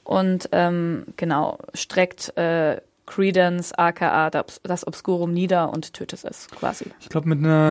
und 0.05 0.49
ähm, 0.53 1.07
genau 1.17 1.59
streckt 1.75 2.37
äh, 2.37 2.81
Credence, 3.07 3.73
aka 3.73 4.31
das, 4.31 4.87
Obscurum 4.87 5.33
nieder 5.33 5.73
und 5.73 5.95
tötet 5.95 6.25
es 6.25 6.49
quasi. 6.49 6.87
Ich 7.01 7.09
glaube, 7.09 7.29
mit 7.29 7.39
einer 7.39 7.71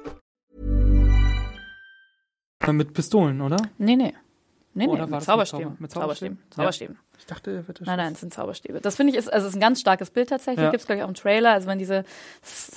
mit 2.67 2.93
Pistolen, 2.93 3.41
oder? 3.41 3.57
Nee, 3.77 3.95
nee. 3.95 4.13
Nee, 4.73 4.85
nee, 4.87 4.93
Oder 4.93 5.01
war 5.11 5.17
mit 5.19 5.23
Zauberstäben. 5.23 5.65
Zauber- 5.65 5.75
mit 5.81 5.91
Zauberstäben. 5.91 6.37
Zauberstäben? 6.49 6.95
Zauberstäben. 6.95 6.97
Ich 7.19 7.25
dachte, 7.25 7.51
er 7.51 7.67
wird 7.67 7.81
Nein, 7.81 7.97
nein, 7.97 8.13
es 8.13 8.21
sind 8.21 8.33
Zauberstäbe. 8.33 8.79
Das 8.79 8.95
finde 8.95 9.11
ich 9.11 9.17
ist, 9.19 9.31
also 9.31 9.45
es 9.47 9.51
ist 9.53 9.57
ein 9.57 9.61
ganz 9.61 9.81
starkes 9.81 10.09
Bild 10.11 10.29
tatsächlich. 10.29 10.63
Ja. 10.63 10.71
Gibt's 10.71 10.85
glaube 10.85 10.99
ich 10.99 11.03
auch 11.03 11.09
im 11.09 11.13
Trailer. 11.13 11.51
Also 11.51 11.67
wenn 11.67 11.77
diese, 11.77 12.05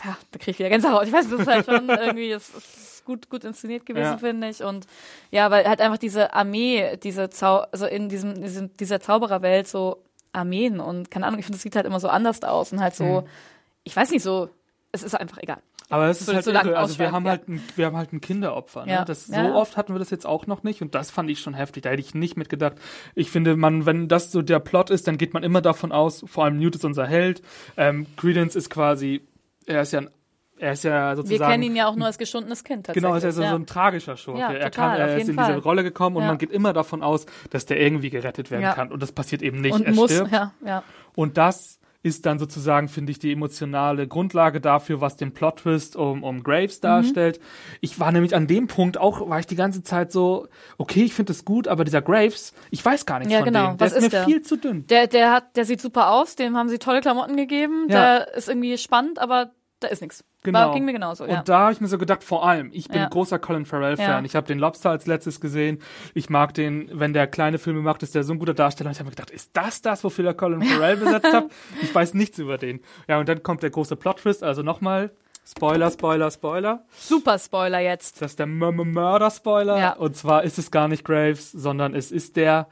ja, 0.05 0.16
da 0.32 0.39
kriege 0.39 0.51
ich 0.51 0.59
wieder 0.59 0.70
Gänsehaut. 0.70 1.07
Ich 1.07 1.12
weiß, 1.12 1.30
das 1.30 1.41
ist 1.41 1.47
halt 1.47 1.64
schon 1.66 1.89
irgendwie, 1.89 2.30
das 2.30 2.49
ist 2.51 3.05
gut, 3.05 3.30
gut 3.30 3.45
inszeniert 3.45 3.87
gewesen, 3.87 4.05
Ja. 4.12 4.18
finde 4.18 4.49
ich. 4.49 4.62
Und 4.64 4.87
ja, 5.30 5.51
weil 5.53 5.66
halt 5.68 5.80
einfach 5.80 5.99
diese 5.99 6.35
Armee, 6.35 6.97
diese 6.97 7.30
Zau, 7.30 7.59
also 7.70 7.87
in 7.87 8.09
diesem, 8.09 8.43
diesem 8.43 8.76
dieser 8.76 8.99
Zaubererwelt 9.01 9.68
so 9.68 10.03
Armeen 10.32 10.80
und 10.80 11.12
keine 11.12 11.26
Ahnung, 11.26 11.39
ich 11.39 11.47
finde, 11.47 11.59
das 11.59 11.62
sieht 11.62 11.76
halt 11.76 11.87
immer 11.87 12.01
so 12.01 12.09
anders 12.09 12.43
aus 12.43 12.72
und 12.72 12.80
halt 12.80 12.97
so, 12.97 13.20
Mhm. 13.20 13.26
ich 13.85 13.95
weiß 13.95 14.11
nicht 14.11 14.22
so, 14.24 14.49
es 14.95 15.03
ist 15.03 15.14
einfach 15.14 15.38
egal. 15.38 15.59
Aber 15.90 16.07
es 16.09 16.20
ist 16.22 16.28
Würde 16.28 16.36
halt 16.38 16.47
lang 16.47 16.66
irre. 16.68 16.78
Also 16.78 16.99
wir 16.99 17.12
haben 17.12 17.24
ja. 17.26 17.30
halt 17.32 17.49
ein, 17.49 17.62
wir 17.76 17.86
haben 17.86 17.97
halt 17.97 18.12
ein 18.12 18.20
Kinderopfer. 18.20 18.86
Ne? 18.86 18.92
Ja. 18.92 19.05
Das, 19.05 19.26
so 19.26 19.34
Ja, 19.34 19.55
oft 19.55 19.76
hatten 19.76 19.92
wir 19.95 19.99
das 19.99 20.11
jetzt 20.11 20.24
auch 20.26 20.47
noch 20.47 20.62
nicht 20.62 20.80
und 20.82 20.95
das 20.95 21.11
fand 21.11 21.28
ich 21.30 21.40
schon 21.40 21.53
heftig. 21.55 21.82
Da 21.82 21.90
hätte 21.90 22.01
ich 22.01 22.14
nicht 22.14 22.36
mitgedacht. 22.36 22.74
Ich 23.14 23.30
finde, 23.30 23.57
man, 23.57 23.84
wenn 23.84 24.09
das 24.09 24.32
so 24.32 24.40
der 24.40 24.61
Plot 24.61 24.90
ist, 24.90 25.07
dann 25.07 25.18
geht 25.18 25.34
man 25.34 25.42
immer 25.42 25.61
davon 25.61 25.92
aus. 25.92 26.24
Vor 26.26 26.45
allem 26.45 26.59
Newt 26.59 26.74
ist 26.76 26.84
unser 26.84 27.07
Held. 27.07 27.42
Ähm, 27.76 28.07
Credence 28.16 28.57
ist 28.57 28.70
quasi, 28.70 29.26
er 29.66 29.82
ist 29.82 29.92
ja 29.92 30.01
ein, 30.01 30.11
er 30.57 30.72
ist 30.72 30.84
ja 30.84 31.11
Wir 31.11 31.16
sozusagen. 31.16 31.51
kennen 31.51 31.62
ihn 31.64 31.76
ja 31.76 31.88
auch 31.88 31.97
nur 31.97 32.07
als 32.07 32.16
geschundenes 32.16 32.62
Kind 32.64 32.86
tatsächlich. 32.86 33.03
Genau, 33.03 33.16
ist 33.16 33.24
ja 33.24 33.32
so, 33.32 33.42
so 33.42 33.55
ein 33.57 33.66
tragischer 33.66 34.16
Schurke. 34.16 34.38
Ja, 34.40 34.53
er, 34.53 34.70
total, 34.70 34.99
kann, 34.99 35.01
er 35.09 35.16
ist 35.16 35.22
in 35.28 35.36
diese 35.36 35.45
Fall. 35.45 35.59
Rolle 35.59 35.82
gekommen 35.82 36.16
und 36.16 36.22
Ja. 36.22 36.28
man 36.28 36.38
geht 36.38 36.53
immer 36.53 36.72
davon 36.72 37.03
aus, 37.03 37.26
dass 37.51 37.66
der 37.66 37.80
irgendwie 37.80 38.09
gerettet 38.11 38.51
werden 38.53 38.62
Ja. 38.62 38.72
kann. 38.72 38.92
Und 38.92 39.03
das 39.03 39.11
passiert 39.12 39.42
eben 39.42 39.61
nicht. 39.61 39.74
und 39.74 39.84
er 39.84 39.92
muss, 39.92 40.12
stirbt. 40.12 40.30
ja, 40.32 40.53
ja. 40.64 40.82
Und 41.16 41.36
das 41.36 41.80
ist 42.05 42.26
dann 42.26 42.38
sozusagen, 42.38 42.86
finde 42.88 43.11
ich, 43.11 43.18
die 43.18 43.32
emotionale 43.32 44.07
Grundlage 44.07 44.61
dafür, 44.61 45.00
was 45.00 45.16
den 45.16 45.32
Plot-Twist 45.32 45.96
um, 45.96 46.22
um 46.22 46.42
Graves 46.42 46.78
darstellt. 46.80 47.40
Ich 47.80 47.98
war 47.98 48.12
nämlich 48.12 48.36
an 48.36 48.46
dem 48.46 48.66
Punkt 48.68 48.98
auch, 48.98 49.28
war 49.28 49.40
ich 49.40 49.46
die 49.46 49.57
ganze 49.57 49.82
Zeit 49.82 50.12
so, 50.12 50.46
okay, 50.78 51.02
ich 51.02 51.14
finde 51.14 51.32
es 51.32 51.44
gut, 51.44 51.66
aber 51.66 51.82
dieser 51.84 52.02
Graves, 52.02 52.52
ich 52.70 52.84
weiß 52.84 53.07
gar 53.07 53.18
nichts 53.18 53.32
Ja, 53.32 53.38
von 53.40 53.46
genau. 53.46 53.70
dem. 53.70 53.78
Der 53.78 53.86
Was 53.86 53.92
ist, 53.92 53.98
ist 53.98 54.02
mir 54.05 54.11
der? 54.11 54.24
viel 54.26 54.42
zu 54.42 54.57
dünn. 54.57 54.86
Der, 54.86 55.07
der 55.07 55.32
hat, 55.32 55.57
der 55.57 55.64
sieht 55.64 55.80
super 55.80 56.11
aus, 56.12 56.36
dem 56.36 56.57
haben 56.57 56.68
sie 56.68 56.78
tolle 56.78 57.00
Klamotten 57.00 57.36
gegeben, 57.36 57.86
Ja. 57.88 58.18
der 58.18 58.34
ist 58.34 58.48
irgendwie 58.50 58.76
spannend, 58.78 59.18
aber 59.18 59.50
da 59.85 59.91
ist 59.91 60.03
nichts. 60.03 60.24
Genau. 60.43 60.59
War, 60.59 60.74
ging 60.74 60.85
mir 60.85 60.93
genauso, 60.93 61.26
ja. 61.26 61.39
Und 61.39 61.49
da 61.49 61.59
habe 61.61 61.72
ich 61.72 61.80
mir 61.80 61.87
so 61.89 61.97
gedacht, 61.99 62.24
vor 62.24 62.47
allem, 62.47 62.70
ich 62.72 62.89
bin 62.89 62.99
Ja. 62.99 63.09
großer 63.09 63.39
Colin 63.39 63.64
Farrell-Fan. 63.64 64.07
Ja. 64.07 64.22
Ich 64.24 64.35
habe 64.37 64.47
den 64.47 64.59
Lobster 64.59 64.91
als 64.91 65.07
letztes 65.07 65.41
gesehen. 65.41 65.80
Ich 66.14 66.28
mag 66.30 66.55
den, 66.55 66.91
wenn 66.93 67.12
der 67.12 67.26
kleine 67.26 67.59
Filme 67.59 67.80
macht, 67.80 68.03
ist 68.03 68.14
der 68.14 68.24
so 68.24 68.32
ein 68.32 68.39
guter 68.39 68.55
Darsteller. 68.55 68.89
Und 68.89 68.93
ich 68.93 68.99
habe 68.99 69.07
mir 69.09 69.14
gedacht, 69.16 69.30
ist 69.30 69.51
das 69.55 69.80
das, 69.82 70.03
wofür 70.05 70.24
der 70.24 70.35
Colin 70.35 70.62
Farrell 70.62 70.97
besetzt 70.97 71.32
hat? 71.32 71.45
Ich 71.82 71.95
weiß 71.95 72.14
nichts 72.14 72.39
über 72.39 72.59
den. 72.59 72.80
Ja, 73.09 73.18
und 73.18 73.28
dann 73.28 73.43
kommt 73.43 73.62
der 73.62 73.70
große 73.70 73.97
Plot-Twist. 73.97 74.43
Also 74.43 74.62
nochmal, 74.62 75.11
Spoiler, 75.47 75.91
Spoiler, 75.91 76.30
Spoiler. 76.30 76.85
Super 76.97 77.39
Spoiler 77.39 77.80
jetzt. 77.80 78.20
Das 78.22 78.32
ist 78.32 78.39
der 78.39 78.47
Mörder-Spoiler. 78.47 79.78
Ja. 79.78 79.93
Und 79.93 80.16
zwar 80.16 80.43
ist 80.43 80.59
es 80.59 80.70
gar 80.70 80.89
nicht 80.89 81.05
Graves, 81.05 81.53
sondern 81.53 81.95
es 81.95 82.11
ist 82.11 82.37
der 82.37 82.68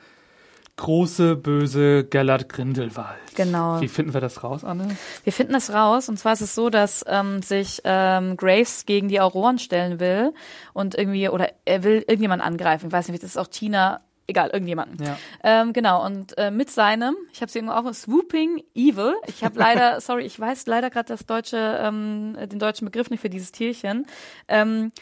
große, 0.76 1.36
böse 1.36 2.04
Gellert 2.04 2.48
Grindelwald. 2.48 3.18
Genau. 3.34 3.80
Wie 3.80 3.88
finden 3.88 4.14
wir 4.14 4.20
das 4.20 4.42
raus, 4.42 4.64
Anne? 4.64 4.96
Wir 5.24 5.32
finden 5.32 5.52
das 5.52 5.72
raus. 5.72 6.08
Und 6.08 6.18
zwar 6.18 6.32
ist 6.32 6.40
es 6.40 6.54
so, 6.54 6.70
dass 6.70 7.04
ähm, 7.08 7.42
sich 7.42 7.80
ähm, 7.84 8.36
Graves 8.36 8.86
gegen 8.86 9.08
die 9.08 9.20
Auroren 9.20 9.58
stellen 9.58 10.00
will 10.00 10.32
und 10.72 10.94
irgendwie, 10.94 11.28
oder 11.28 11.50
er 11.64 11.84
will 11.84 11.96
irgendjemanden 12.06 12.46
angreifen. 12.46 12.86
Ich 12.86 12.92
weiß 12.92 13.08
nicht, 13.08 13.22
das 13.22 13.30
ist 13.30 13.36
auch 13.36 13.48
Tina, 13.48 14.00
egal, 14.26 14.50
irgendjemanden. 14.50 15.04
Ja. 15.04 15.18
Ähm, 15.42 15.72
genau, 15.72 16.04
und 16.04 16.36
äh, 16.38 16.50
mit 16.50 16.70
seinem, 16.70 17.16
ich 17.32 17.40
habe 17.40 17.48
es 17.48 17.54
irgendwo 17.54 17.74
auf, 17.74 17.94
Swooping 17.94 18.62
Evil. 18.74 19.14
Ich 19.26 19.44
habe 19.44 19.58
leider, 19.58 20.00
sorry, 20.00 20.24
ich 20.24 20.38
weiß 20.38 20.66
leider 20.66 20.90
gerade 20.90 21.08
das 21.08 21.26
deutsche, 21.26 21.78
ähm, 21.82 22.36
den 22.50 22.58
deutschen 22.58 22.86
Begriff 22.86 23.10
nicht 23.10 23.20
für 23.20 23.30
dieses 23.30 23.52
Tierchen. 23.52 24.06
Ähm, 24.48 24.92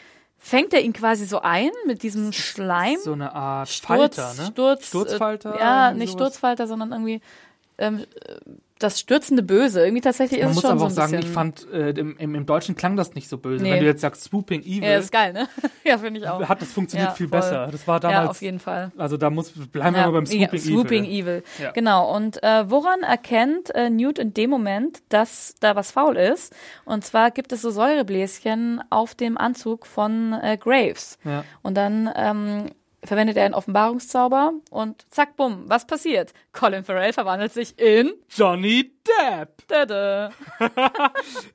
fängt 0.41 0.73
er 0.73 0.81
ihn 0.81 0.91
quasi 0.91 1.25
so 1.25 1.39
ein 1.41 1.69
mit 1.85 2.01
diesem 2.03 2.33
Schleim? 2.33 2.97
So 3.03 3.13
eine 3.13 3.33
Art 3.33 3.69
Sturz, 3.69 4.15
Falter, 4.17 4.33
ne? 4.41 4.47
Sturz, 4.47 4.87
Sturzfalter? 4.87 5.55
Äh, 5.55 5.59
ja, 5.59 5.93
nicht 5.93 6.09
sowas. 6.09 6.19
Sturzfalter, 6.19 6.67
sondern 6.67 6.91
irgendwie 6.91 7.21
ähm, 7.77 8.05
äh, 8.25 8.35
das 8.81 8.99
stürzende 8.99 9.43
Böse. 9.43 9.83
Irgendwie 9.83 10.01
tatsächlich 10.01 10.39
ist 10.39 10.45
Man 10.45 10.51
es 10.51 10.55
muss 10.55 10.61
schon 10.63 10.71
aber 10.71 10.79
so 10.79 10.85
auch 10.85 10.89
ein 10.89 11.09
sagen, 11.09 11.19
ich 11.19 11.29
fand, 11.29 11.67
äh, 11.71 11.91
im, 11.91 12.17
im, 12.17 12.35
im 12.35 12.45
Deutschen 12.45 12.75
klang 12.75 12.95
das 12.95 13.13
nicht 13.13 13.29
so 13.29 13.37
böse. 13.37 13.63
Nee. 13.63 13.71
Wenn 13.71 13.79
du 13.81 13.85
jetzt 13.85 14.01
sagst 14.01 14.23
Swooping 14.23 14.63
Evil, 14.63 14.83
ja, 14.83 14.97
ist 14.97 15.11
geil, 15.11 15.33
ne? 15.33 15.47
ja, 15.83 15.97
finde 15.97 16.19
ich 16.19 16.27
auch. 16.27 16.41
hat 16.47 16.61
das 16.61 16.71
funktioniert 16.71 17.09
Ja, 17.09 17.15
viel 17.15 17.27
voll. 17.27 17.39
besser. 17.39 17.67
Das 17.71 17.87
war 17.87 17.99
damals, 17.99 18.23
ja, 18.23 18.29
auf 18.29 18.41
jeden 18.41 18.59
Fall. 18.59 18.91
also 18.97 19.17
da 19.17 19.29
muss, 19.29 19.51
bleiben 19.51 19.95
wir 19.95 20.03
mal 20.03 20.11
beim 20.11 20.25
Swooping, 20.25 20.49
ja, 20.51 20.59
Swooping 20.59 21.03
Evil. 21.05 21.21
Evil. 21.21 21.43
Ja. 21.59 21.71
Genau. 21.71 22.15
Und 22.15 22.41
äh, 22.43 22.69
woran 22.69 23.01
erkennt 23.03 23.73
äh, 23.75 23.89
Newt 23.89 24.19
in 24.19 24.33
dem 24.33 24.49
Moment, 24.49 24.99
dass 25.09 25.55
da 25.59 25.75
was 25.75 25.91
faul 25.91 26.17
ist? 26.17 26.53
Und 26.85 27.05
zwar 27.05 27.31
gibt 27.31 27.51
es 27.51 27.61
so 27.61 27.69
Säurebläschen 27.69 28.81
auf 28.89 29.15
dem 29.15 29.37
Anzug 29.37 29.85
von 29.85 30.33
äh, 30.33 30.57
Graves. 30.57 31.17
Ja. 31.23 31.43
Und 31.61 31.75
dann 31.75 32.09
ähm, 32.15 32.65
verwendet 33.03 33.35
er 33.37 33.45
einen 33.45 33.53
Offenbarungszauber 33.53 34.53
und 34.69 35.05
zack, 35.11 35.35
bumm, 35.35 35.63
was 35.67 35.87
passiert? 35.87 36.33
Colin 36.53 36.83
Farrell 36.83 37.13
verwandelt 37.13 37.51
sich 37.53 37.77
in 37.79 38.11
Johnny 38.29 38.93
Depp. 39.07 39.67
Tada. 39.67 40.29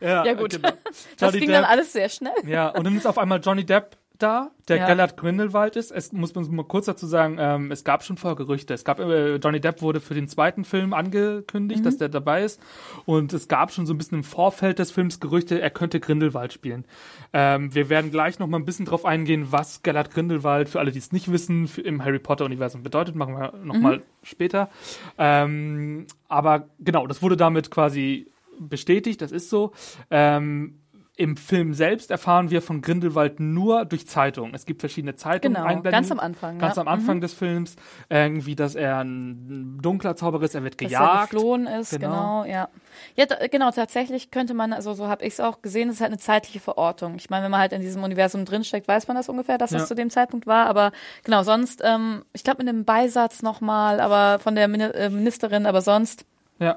Ja, 0.01 0.25
Ja 0.25 0.35
gut, 0.35 0.51
genau. 0.51 0.71
das 0.91 1.07
Johnny 1.21 1.39
ging 1.41 1.49
Depp. 1.51 1.63
dann 1.63 1.65
alles 1.71 1.93
sehr 1.93 2.09
schnell. 2.09 2.35
Ja, 2.47 2.69
und 2.71 2.85
dann 2.85 2.97
ist 2.97 3.07
auf 3.07 3.19
einmal 3.19 3.41
Johnny 3.41 3.65
Depp 3.65 3.97
da, 4.19 4.51
der 4.69 4.79
Ja. 4.79 4.87
Gellert 4.87 5.17
Grindelwald 5.17 5.77
ist. 5.77 5.91
Es 5.91 6.13
muss 6.13 6.35
man 6.35 6.49
mal 6.55 6.65
kurz 6.65 6.87
dazu 6.87 7.07
sagen, 7.07 7.37
ähm, 7.39 7.71
es 7.71 7.85
gab 7.85 8.03
schon 8.05 8.17
vorher 8.17 8.37
Gerüchte. 8.37 8.75
Es 8.75 8.85
gab, 8.85 8.99
äh, 9.01 9.37
Johnny 9.37 9.61
Depp 9.61 9.83
wurde 9.83 10.01
für 10.01 10.15
den 10.15 10.29
zweiten 10.29 10.65
Film 10.65 10.93
angekündigt, 10.93 11.81
Mhm. 11.81 11.85
dass 11.85 11.97
der 11.99 12.09
dabei 12.09 12.45
ist. 12.45 12.61
Und 13.05 13.33
es 13.33 13.49
gab 13.49 13.73
schon 13.73 13.87
so 13.87 13.95
ein 13.95 13.99
bisschen 13.99 14.19
im 14.19 14.25
Vorfeld 14.25 14.79
des 14.79 14.91
Films 14.91 15.21
Gerüchte, 15.21 15.61
er 15.61 15.71
könnte 15.71 16.01
Grindelwald 16.01 16.53
spielen. 16.53 16.85
Ähm, 17.33 17.75
wir 17.75 17.89
werden 17.89 18.11
gleich 18.11 18.39
noch 18.39 18.47
mal 18.47 18.59
ein 18.59 18.65
bisschen 18.65 18.87
drauf 18.87 19.05
eingehen, 19.05 19.49
was 19.51 19.83
Gellert 19.83 20.11
Grindelwald, 20.11 20.69
für 20.69 20.81
alle, 20.81 20.93
die 20.93 20.99
es 20.99 21.13
nicht 21.13 21.31
wissen, 21.31 21.69
im 21.85 22.05
Harry 22.05 22.19
Potter-Universum 22.19 22.83
bedeutet, 22.83 23.15
machen 23.15 23.35
wir 23.37 23.53
noch 23.63 23.79
mal 23.79 24.03
später. 24.23 24.71
Ähm, 25.19 26.07
aber 26.29 26.69
genau, 26.79 27.07
das 27.07 27.23
wurde 27.23 27.37
damit 27.37 27.71
quasi 27.71 28.29
bestätigt, 28.59 29.21
das 29.21 29.33
ist 29.33 29.51
so. 29.51 29.73
Ähm, 30.11 30.79
im 31.19 31.37
Film 31.39 31.73
selbst 31.73 32.11
erfahren 32.11 32.51
wir 32.51 32.61
von 32.61 32.83
Grindelwald 32.83 33.41
nur 33.41 33.87
durch 33.87 34.07
Zeitungen. 34.07 34.55
Es 34.55 34.67
gibt 34.67 34.81
verschiedene 34.81 35.17
Zeitungen. 35.17 35.55
Genau, 35.63 35.81
ganz 35.83 36.13
am 36.13 36.21
Anfang, 36.21 36.59
Ganz 36.59 36.77
ja. 36.77 36.83
am 36.83 36.89
Anfang 36.89 37.23
des 37.23 37.33
Films. 37.33 37.75
Irgendwie, 38.11 38.55
dass 38.55 38.75
er 38.75 38.99
ein 39.03 39.79
dunkler 39.81 40.15
Zauberer 40.15 40.43
ist, 40.43 40.55
er 40.55 40.63
wird 40.63 40.75
Dass 40.75 40.93
er 40.93 40.99
gejagt. 40.99 41.31
geflohen 41.31 41.67
ist, 41.67 41.91
Genau. 41.93 42.43
genau, 42.43 42.45
ja. 42.45 42.69
Ja, 43.15 43.25
genau, 43.51 43.71
tatsächlich 43.71 44.31
könnte 44.31 44.53
man, 44.53 44.75
also 44.75 44.93
so 44.93 45.07
habe 45.09 45.25
ich 45.25 45.33
es 45.33 45.41
auch 45.41 45.63
gesehen, 45.63 45.89
es 45.89 45.97
ist 45.97 46.01
halt 46.03 46.11
eine 46.13 46.19
zeitliche 46.21 46.61
Verortung. 46.61 47.15
Ich 47.17 47.31
meine, 47.31 47.45
wenn 47.45 47.51
man 47.51 47.61
halt 47.61 47.73
in 47.73 47.81
diesem 47.81 48.03
Universum 48.03 48.45
drinsteckt, 48.45 48.87
weiß 48.87 49.09
man 49.09 49.17
das 49.17 49.31
ungefähr, 49.31 49.57
dass 49.57 49.71
Ja. 49.71 49.79
das 49.79 49.89
zu 49.89 49.95
dem 49.95 50.11
Zeitpunkt 50.11 50.47
war. 50.47 50.67
Aber 50.67 50.93
genau, 51.25 51.43
sonst, 51.43 51.81
ähm, 51.83 52.25
ich 52.35 52.45
glaube 52.45 52.63
mit 52.63 52.69
einem 52.69 52.85
Beisatz 52.85 53.41
nochmal, 53.43 54.01
aber 54.01 54.39
von 54.39 54.55
der 54.55 54.65
äh, 54.67 55.09
Ministerin, 55.09 55.65
aber 55.65 55.81
sonst, 55.81 56.27
Ja. 56.59 56.77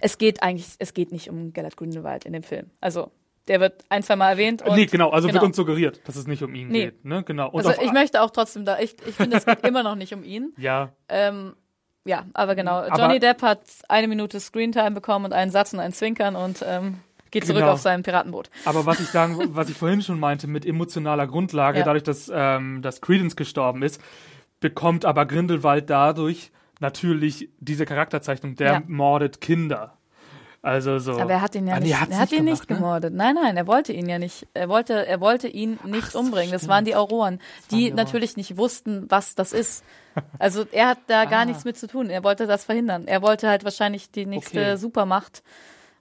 es 0.00 0.18
geht 0.18 0.42
eigentlich, 0.42 0.66
es 0.80 0.92
geht 0.92 1.12
nicht 1.12 1.30
um 1.30 1.52
Gellert 1.52 1.76
Grindelwald 1.76 2.24
in 2.24 2.32
dem 2.32 2.42
Film. 2.42 2.70
Also, 2.80 3.12
der 3.48 3.60
wird 3.60 3.84
ein, 3.88 4.02
zwei 4.02 4.16
Mal 4.16 4.30
erwähnt. 4.30 4.62
Und, 4.62 4.74
nee, 4.76 4.86
genau, 4.86 5.10
also 5.10 5.28
genau. 5.28 5.40
wird 5.40 5.48
uns 5.50 5.56
suggeriert, 5.56 6.00
dass 6.06 6.16
es 6.16 6.26
nicht 6.26 6.42
um 6.42 6.54
ihn 6.54 6.68
Nee. 6.68 6.86
geht. 6.86 7.04
Ne? 7.04 7.22
Genau. 7.22 7.50
Und 7.50 7.64
Also 7.66 7.80
ich 7.80 7.92
möchte 7.92 8.20
auch 8.22 8.30
trotzdem 8.30 8.64
da, 8.64 8.78
ich, 8.78 8.96
ich 9.06 9.14
finde, 9.14 9.36
es 9.36 9.46
geht 9.46 9.64
immer 9.64 9.82
noch 9.82 9.94
nicht 9.94 10.12
um 10.14 10.24
ihn. 10.24 10.52
ja, 10.58 10.90
Ähm, 11.08 11.54
ja, 12.04 12.24
aber 12.34 12.54
genau. 12.54 12.78
Aber- 12.82 12.96
Johnny 12.98 13.18
Depp 13.18 13.42
hat 13.42 13.60
eine 13.88 14.08
Minute 14.08 14.38
Screentime 14.40 14.92
bekommen 14.92 15.24
und 15.26 15.32
einen 15.32 15.50
Satz 15.50 15.72
und 15.72 15.80
ein 15.80 15.92
Zwinkern 15.92 16.36
und 16.36 16.64
ähm, 16.66 16.98
geht 17.32 17.44
zurück 17.46 17.60
Genau. 17.60 17.72
auf 17.72 17.80
sein 17.80 18.02
Piratenboot. 18.02 18.48
aber 18.64 18.86
was 18.86 19.00
ich 19.00 19.08
sagen, 19.08 19.36
was 19.56 19.68
ich 19.68 19.76
vorhin 19.76 20.02
schon 20.02 20.18
meinte, 20.20 20.46
mit 20.46 20.64
emotionaler 20.64 21.26
Grundlage, 21.26 21.80
Ja. 21.80 21.84
dadurch, 21.84 22.04
dass, 22.04 22.30
ähm, 22.32 22.80
dass 22.82 23.00
Credence 23.00 23.34
gestorben 23.36 23.82
ist, 23.82 24.00
bekommt 24.60 25.04
aber 25.04 25.26
Grindelwald 25.26 25.90
dadurch 25.90 26.50
natürlich 26.80 27.50
diese 27.58 27.84
Charakterzeichnung, 27.86 28.54
der 28.54 28.72
Ja. 28.72 28.82
mordet 28.86 29.40
Kinder. 29.40 29.95
Also 30.66 30.98
so. 30.98 31.12
Aber 31.20 31.30
er 31.30 31.40
hat 31.42 31.54
ihn 31.54 31.66
ja 31.68 31.74
Ah, 31.74 31.78
nee, 31.78 31.84
nicht, 31.86 31.92
er 31.94 32.00
hat's 32.00 32.10
er 32.12 32.18
hat 32.18 32.32
ihn 32.32 32.44
nicht 32.44 32.66
gemacht, 32.66 32.70
ne? 32.70 32.76
gemordet. 32.76 33.14
Nein, 33.14 33.34
nein, 33.36 33.56
er 33.56 33.66
wollte 33.68 33.92
ihn 33.92 34.08
ja 34.08 34.18
nicht. 34.18 34.48
Er 34.52 34.68
wollte, 34.68 35.06
er 35.06 35.20
wollte 35.20 35.46
ihn 35.46 35.78
nicht 35.84 36.14
umbringen. 36.16 36.50
Das 36.50 36.66
waren 36.66 36.84
die 36.84 36.96
Auroren, 36.96 37.38
die 37.70 37.76
die 37.76 37.84
Auroren. 37.84 37.96
natürlich 37.96 38.36
nicht 38.36 38.56
wussten, 38.56 39.06
was 39.08 39.34
das 39.34 39.52
ist. 39.52 39.84
Also 40.38 40.64
er 40.72 40.88
hat 40.88 40.98
da 41.08 41.26
gar 41.26 41.42
Ah. 41.42 41.44
nichts 41.44 41.64
mit 41.66 41.76
zu 41.76 41.86
tun. 41.86 42.08
Er 42.08 42.24
wollte 42.24 42.46
das 42.46 42.64
verhindern. 42.64 43.06
Er 43.06 43.20
wollte 43.20 43.48
halt 43.50 43.64
wahrscheinlich 43.64 44.10
die 44.10 44.24
nächste 44.24 44.58
Okay. 44.60 44.76
Supermacht. 44.76 45.42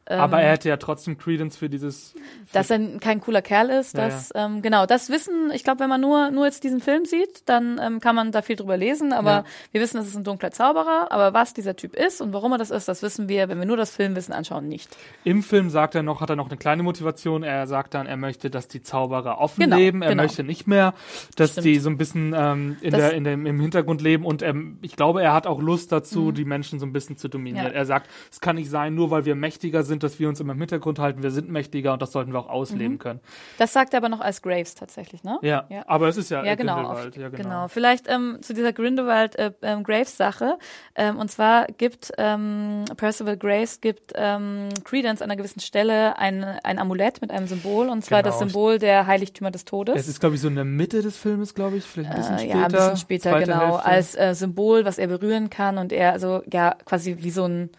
Aber 0.08 0.40
er 0.40 0.52
hätte 0.52 0.70
ja 0.70 0.78
trotzdem 0.78 1.18
Credence 1.18 1.58
für 1.58 1.68
dieses. 1.70 2.12
Für 2.12 2.20
dass 2.54 2.70
er 2.70 2.80
kein 3.00 3.22
cooler 3.22 3.42
Kerl 3.42 3.70
ist. 3.72 3.96
Ja, 3.96 4.06
dass, 4.06 4.32
Ähm, 4.36 4.62
genau, 4.62 4.86
das 4.86 5.10
wissen, 5.10 5.50
ich 5.54 5.64
glaube, 5.64 5.80
wenn 5.80 5.90
man 5.90 6.00
nur, 6.02 6.30
nur 6.32 6.46
jetzt 6.46 6.64
diesen 6.64 6.80
Film 6.80 7.06
sieht, 7.06 7.42
dann 7.48 7.80
ähm, 7.84 8.00
kann 8.00 8.16
man 8.16 8.32
da 8.32 8.42
viel 8.44 8.56
drüber 8.56 8.78
lesen, 8.78 9.14
aber 9.14 9.30
Ja. 9.32 9.44
wir 9.72 9.82
wissen, 9.82 9.98
es 10.00 10.08
ist 10.08 10.16
ein 10.16 10.24
dunkler 10.24 10.52
Zauberer, 10.52 11.08
aber 11.12 11.34
was 11.34 11.54
dieser 11.56 11.76
Typ 11.76 11.96
ist 11.96 12.22
und 12.22 12.34
warum 12.34 12.52
er 12.52 12.58
das 12.60 12.70
ist, 12.70 12.88
das 12.88 13.02
wissen 13.02 13.28
wir, 13.30 13.50
wenn 13.50 13.58
wir 13.60 13.66
nur 13.66 13.78
das 13.78 13.96
Filmwissen 13.96 14.34
anschauen, 14.34 14.68
nicht. 14.68 14.96
Im 15.24 15.42
Film 15.42 15.70
sagt 15.72 15.96
er 15.96 16.04
noch, 16.04 16.22
hat 16.22 16.30
er 16.30 16.36
noch 16.36 16.50
eine 16.50 16.58
kleine 16.58 16.84
Motivation. 16.84 17.42
Er 17.44 17.66
sagt 17.66 17.94
dann, 17.96 18.06
er 18.06 18.18
möchte, 18.18 18.50
dass 18.52 18.68
die 18.68 18.84
Zauberer 18.84 19.40
offen 19.40 19.62
Genau, 19.62 19.76
leben. 19.78 20.02
Er 20.04 20.10
genau. 20.10 20.24
möchte 20.24 20.44
nicht 20.44 20.68
mehr, 20.68 20.94
dass 21.36 21.52
Stimmt. 21.54 21.66
die 21.66 21.80
so 21.80 21.90
ein 21.90 21.98
bisschen 21.98 22.34
ähm, 22.38 22.78
in 22.82 22.92
Das- 22.92 23.00
der, 23.02 23.14
in 23.14 23.24
dem, 23.24 23.46
im 23.48 23.60
Hintergrund 23.60 24.02
leben. 24.04 24.24
Und 24.26 24.44
ähm, 24.44 24.78
ich 24.84 24.96
glaube, 24.96 25.24
er 25.24 25.34
hat 25.34 25.48
auch 25.48 25.60
Lust 25.62 25.92
dazu, 25.92 26.32
die 26.32 26.46
Menschen 26.46 26.80
so 26.80 26.86
ein 26.86 26.94
bisschen 26.94 27.18
zu 27.18 27.28
dominieren. 27.28 27.68
Mhm. 27.68 27.74
Ja. 27.74 27.80
Er 27.80 27.86
sagt, 27.86 28.08
es 28.32 28.40
kann 28.40 28.56
nicht 28.58 28.70
sein, 28.70 28.94
nur 28.94 29.10
weil 29.10 29.26
wir 29.26 29.34
mächtiger 29.36 29.84
sind, 29.84 29.95
dass 30.04 30.20
wir 30.20 30.30
uns 30.30 30.40
immer 30.40 30.54
im 30.54 30.60
Hintergrund 30.60 31.00
halten. 31.00 31.24
Wir 31.24 31.32
sind 31.32 31.50
mächtiger 31.50 31.94
und 31.94 32.02
das 32.02 32.12
sollten 32.12 32.34
wir 32.34 32.40
auch 32.40 32.50
ausleben 32.50 32.98
können. 33.00 33.20
Das 33.58 33.74
sagt 33.74 33.94
er 33.94 33.98
aber 33.98 34.10
noch 34.10 34.22
als 34.22 34.42
Graves 34.42 34.76
tatsächlich, 34.76 35.24
ne? 35.24 35.40
Ja, 35.42 35.66
Mhm. 35.70 35.76
Ja. 35.76 35.84
aber 35.88 36.08
es 36.08 36.18
ist 36.18 36.30
ja, 36.30 36.44
Ja, 36.44 36.56
genau, 36.56 36.76
Grindelwald. 36.76 37.16
ja, 37.18 37.30
genau. 37.30 37.44
genau. 37.44 37.68
Vielleicht 37.68 38.08
ähm, 38.10 38.38
zu 38.42 38.54
dieser 38.54 38.74
Grindelwald 38.74 39.36
äh, 39.38 39.52
ähm, 39.62 39.84
Graves 39.84 40.18
Sache. 40.18 40.58
Ähm, 40.96 41.18
und 41.18 41.30
zwar 41.32 41.66
gibt 41.68 42.12
ähm, 42.18 42.86
Percival 42.98 43.38
Graves 43.38 43.82
gibt 43.82 44.14
ähm, 44.16 44.70
Credence 44.84 45.22
an 45.22 45.30
einer 45.32 45.38
gewissen 45.38 45.60
Stelle 45.60 46.18
ein, 46.18 46.44
ein 46.44 46.80
Amulett 46.80 47.22
mit 47.22 47.32
einem 47.32 47.48
Symbol 47.48 47.90
und 47.90 48.04
zwar 48.04 48.24
das 48.24 48.38
Genau. 48.40 48.50
Symbol 48.50 48.80
der 48.80 49.08
Heiligtümer 49.08 49.52
des 49.52 49.66
Todes. 49.66 49.96
Es 49.96 50.08
ist, 50.08 50.20
glaube 50.20 50.36
ich, 50.36 50.42
so 50.42 50.48
in 50.48 50.56
der 50.56 50.66
Mitte 50.66 51.02
des 51.02 51.18
Filmes, 51.18 51.54
glaube 51.54 51.78
ich, 51.78 51.84
vielleicht 51.86 52.12
ein 52.12 52.18
bisschen 52.18 52.36
Äh, 52.36 52.40
später. 52.40 52.58
Ja, 52.58 52.66
ein 52.66 52.72
bisschen 52.72 52.98
später, 52.98 53.40
genau. 53.40 53.60
Hälfte. 53.74 53.86
Als 53.86 54.16
äh, 54.16 54.34
Symbol, 54.36 54.86
was 54.86 54.98
er 54.98 55.08
berühren 55.08 55.50
kann 55.50 55.78
und 55.78 55.92
er, 55.94 56.12
also 56.14 56.42
ja, 56.52 56.76
quasi 56.86 57.18
wie 57.20 57.32
so 57.32 57.46
ein, 57.46 57.70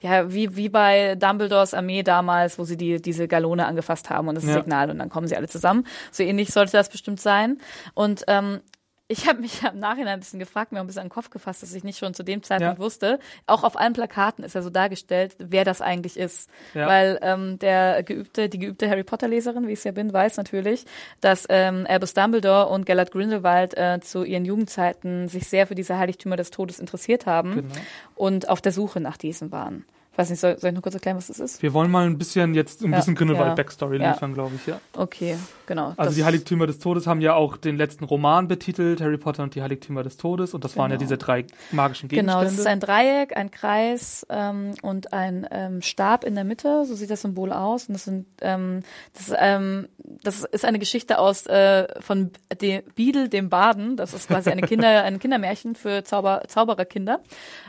ja, 0.00 0.32
wie, 0.32 0.56
wie 0.56 0.68
bei 0.68 1.14
Dumbledores 1.14 1.72
Armee 1.74 2.02
damals, 2.02 2.58
wo 2.58 2.64
sie 2.64 2.76
die, 2.76 3.00
diese 3.00 3.28
Galone 3.28 3.66
angefasst 3.66 4.10
haben 4.10 4.28
und 4.28 4.34
das 4.34 4.44
Ja. 4.44 4.54
Signal 4.54 4.90
und 4.90 4.98
dann 4.98 5.08
kommen 5.08 5.26
sie 5.26 5.36
alle 5.36 5.48
zusammen. 5.48 5.86
So 6.12 6.22
ähnlich 6.22 6.52
sollte 6.52 6.72
das 6.72 6.88
bestimmt 6.90 7.20
sein. 7.20 7.58
Und 7.94 8.24
ähm, 8.28 8.60
ich 9.08 9.28
habe 9.28 9.40
mich 9.40 9.62
im 9.62 9.78
Nachhinein 9.78 10.14
ein 10.14 10.20
bisschen 10.20 10.40
gefragt, 10.40 10.72
mir 10.72 10.78
auch 10.78 10.84
ein 10.84 10.86
bisschen 10.88 11.02
an 11.02 11.06
den 11.06 11.12
Kopf 11.12 11.30
gefasst, 11.30 11.62
dass 11.62 11.72
ich 11.74 11.84
nicht 11.84 11.98
schon 11.98 12.12
zu 12.14 12.22
dem 12.24 12.42
Zeitpunkt 12.42 12.78
Ja. 12.78 12.84
wusste. 12.84 13.18
Auch 13.46 13.62
auf 13.62 13.78
allen 13.78 13.92
Plakaten 13.92 14.42
ist 14.44 14.54
ja 14.54 14.62
so 14.62 14.70
dargestellt, 14.70 15.36
wer 15.38 15.64
das 15.64 15.80
eigentlich 15.80 16.16
ist. 16.16 16.50
Ja. 16.74 16.88
Weil 16.88 17.18
ähm, 17.22 17.58
der 17.60 18.02
geübte, 18.02 18.48
die 18.48 18.58
geübte 18.58 18.88
Harry 18.90 19.04
Potter 19.04 19.28
Leserin, 19.28 19.66
wie 19.68 19.72
ich 19.72 19.78
es 19.78 19.84
ja 19.84 19.92
bin, 19.92 20.12
weiß 20.12 20.36
natürlich, 20.38 20.84
dass 21.20 21.46
ähm, 21.48 21.86
Albus 21.88 22.14
Dumbledore 22.14 22.66
und 22.68 22.84
Gellert 22.86 23.12
Grindelwald 23.12 23.76
äh, 23.76 24.00
zu 24.00 24.24
ihren 24.24 24.44
Jugendzeiten 24.44 25.28
sich 25.28 25.46
sehr 25.48 25.66
für 25.66 25.74
diese 25.76 25.96
Heiligtümer 25.98 26.36
des 26.36 26.50
Todes 26.50 26.78
interessiert 26.80 27.26
haben 27.26 27.54
Genau. 27.54 27.74
und 28.16 28.48
auf 28.48 28.60
der 28.60 28.72
Suche 28.72 29.00
nach 29.00 29.16
diesen 29.16 29.52
waren. 29.52 29.84
weiß 30.16 30.30
nicht, 30.30 30.40
soll, 30.40 30.58
soll 30.58 30.70
ich 30.70 30.74
noch 30.74 30.82
kurz 30.82 30.94
erklären, 30.94 31.16
was 31.18 31.26
das 31.28 31.38
ist? 31.40 31.62
Wir 31.62 31.74
wollen 31.74 31.90
mal 31.90 32.06
ein 32.06 32.16
bisschen 32.18 32.54
jetzt 32.54 32.82
ein 32.82 32.90
bisschen 32.90 33.14
Grindelwald 33.14 33.48
ja, 33.50 33.54
Backstory 33.54 34.00
ja. 34.00 34.12
liefern, 34.12 34.32
glaube 34.34 34.54
ich, 34.56 34.66
ja. 34.66 34.80
Okay, 34.96 35.36
genau. 35.66 35.94
Also 35.96 36.14
die 36.14 36.24
Heiligtümer 36.24 36.66
des 36.66 36.78
Todes 36.78 37.06
haben 37.06 37.20
ja 37.20 37.34
auch 37.34 37.56
den 37.56 37.76
letzten 37.76 38.04
Roman 38.04 38.48
betitelt, 38.48 39.00
Harry 39.00 39.18
Potter 39.18 39.42
und 39.42 39.54
die 39.54 39.62
Heiligtümer 39.62 40.02
des 40.02 40.16
Todes. 40.16 40.54
Und 40.54 40.64
das 40.64 40.76
waren 40.76 40.90
ja 40.90 40.96
Genau. 40.96 41.04
diese 41.04 41.18
drei 41.18 41.44
magischen 41.72 42.08
Genau, 42.08 42.40
Gegenstände. 42.40 42.44
das 42.44 42.58
ist 42.60 42.66
ein 42.66 42.80
Dreieck, 42.80 43.36
ein 43.36 43.50
Kreis 43.50 44.26
ähm, 44.30 44.74
und 44.82 45.12
ein 45.12 45.46
ähm, 45.50 45.82
Stab 45.82 46.24
in 46.24 46.34
der 46.34 46.44
Mitte. 46.44 46.84
So 46.86 46.94
sieht 46.94 47.10
das 47.10 47.22
Symbol 47.22 47.52
aus. 47.52 47.88
Und 47.88 47.94
das 47.94 48.04
sind, 48.04 48.26
ähm, 48.40 48.82
das, 49.14 49.32
ähm, 49.38 49.88
das 49.98 50.44
ist 50.44 50.64
eine 50.64 50.78
Geschichte 50.78 51.18
aus 51.18 51.46
äh, 51.46 51.86
von 52.00 52.30
dem 52.60 52.82
Biedel 52.94 53.28
dem 53.28 53.48
Baden. 53.48 53.96
Das 53.96 54.14
ist 54.14 54.28
quasi 54.28 54.50
eine 54.50 54.62
Kinder, 54.62 54.86
ein 55.04 55.18
Kindermärchen 55.18 55.74
für 55.74 56.04
Zauber, 56.04 56.42
Zaubererkinder. 56.48 57.20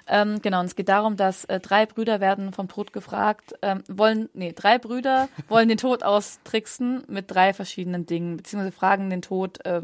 Ähm, 0.07 0.39
genau, 0.41 0.59
und 0.61 0.67
es 0.67 0.75
geht 0.75 0.89
darum, 0.89 1.17
dass 1.17 1.45
äh, 1.45 1.59
drei 1.59 1.85
Brüder 1.85 2.19
werden 2.21 2.53
vom 2.53 2.67
Tod 2.69 2.93
gefragt, 2.93 3.53
ähm, 3.61 3.83
wollen, 3.89 4.29
nee, 4.33 4.53
drei 4.53 4.77
Brüder 4.77 5.27
wollen 5.49 5.67
den 5.67 5.77
Tod 5.77 6.03
austricksen 6.03 7.03
mit 7.07 7.29
drei 7.29 7.53
verschiedenen 7.53 7.86
Dingen, 8.05 8.37
beziehungsweise 8.37 8.71
fragen 8.75 9.09
den 9.09 9.21
Tod, 9.21 9.63
äh, 9.65 9.81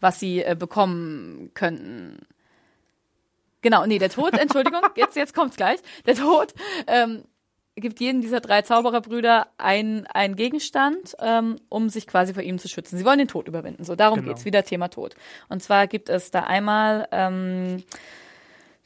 was 0.00 0.20
sie 0.20 0.42
äh, 0.42 0.54
bekommen 0.58 1.50
könnten. 1.54 2.26
Genau, 3.62 3.84
nee, 3.86 3.98
der 3.98 4.10
Tod, 4.10 4.34
Entschuldigung, 4.38 4.80
jetzt, 4.96 5.16
jetzt 5.16 5.34
kommt's 5.34 5.56
gleich. 5.56 5.80
Der 6.06 6.14
Tod 6.14 6.54
ähm, 6.86 7.24
gibt 7.74 8.00
jedem 8.00 8.20
dieser 8.20 8.40
drei 8.40 8.62
Zaubererbrüder 8.62 9.48
ein, 9.58 10.06
einen 10.06 10.36
Gegenstand, 10.36 11.16
ähm, 11.20 11.56
um 11.68 11.88
sich 11.88 12.06
quasi 12.06 12.32
vor 12.32 12.42
ihm 12.42 12.58
zu 12.58 12.68
schützen. 12.68 12.96
Sie 12.96 13.04
wollen 13.04 13.18
den 13.18 13.28
Tod 13.28 13.48
überwinden. 13.48 13.84
So, 13.84 13.96
darum 13.96 14.20
Genau. 14.20 14.28
geht's. 14.32 14.44
Wieder 14.44 14.62
Thema 14.64 14.88
Tod. 14.88 15.14
Und 15.48 15.62
zwar 15.62 15.86
gibt 15.86 16.08
es 16.08 16.30
da 16.30 16.40
einmal 16.40 17.08
ähm, 17.10 17.82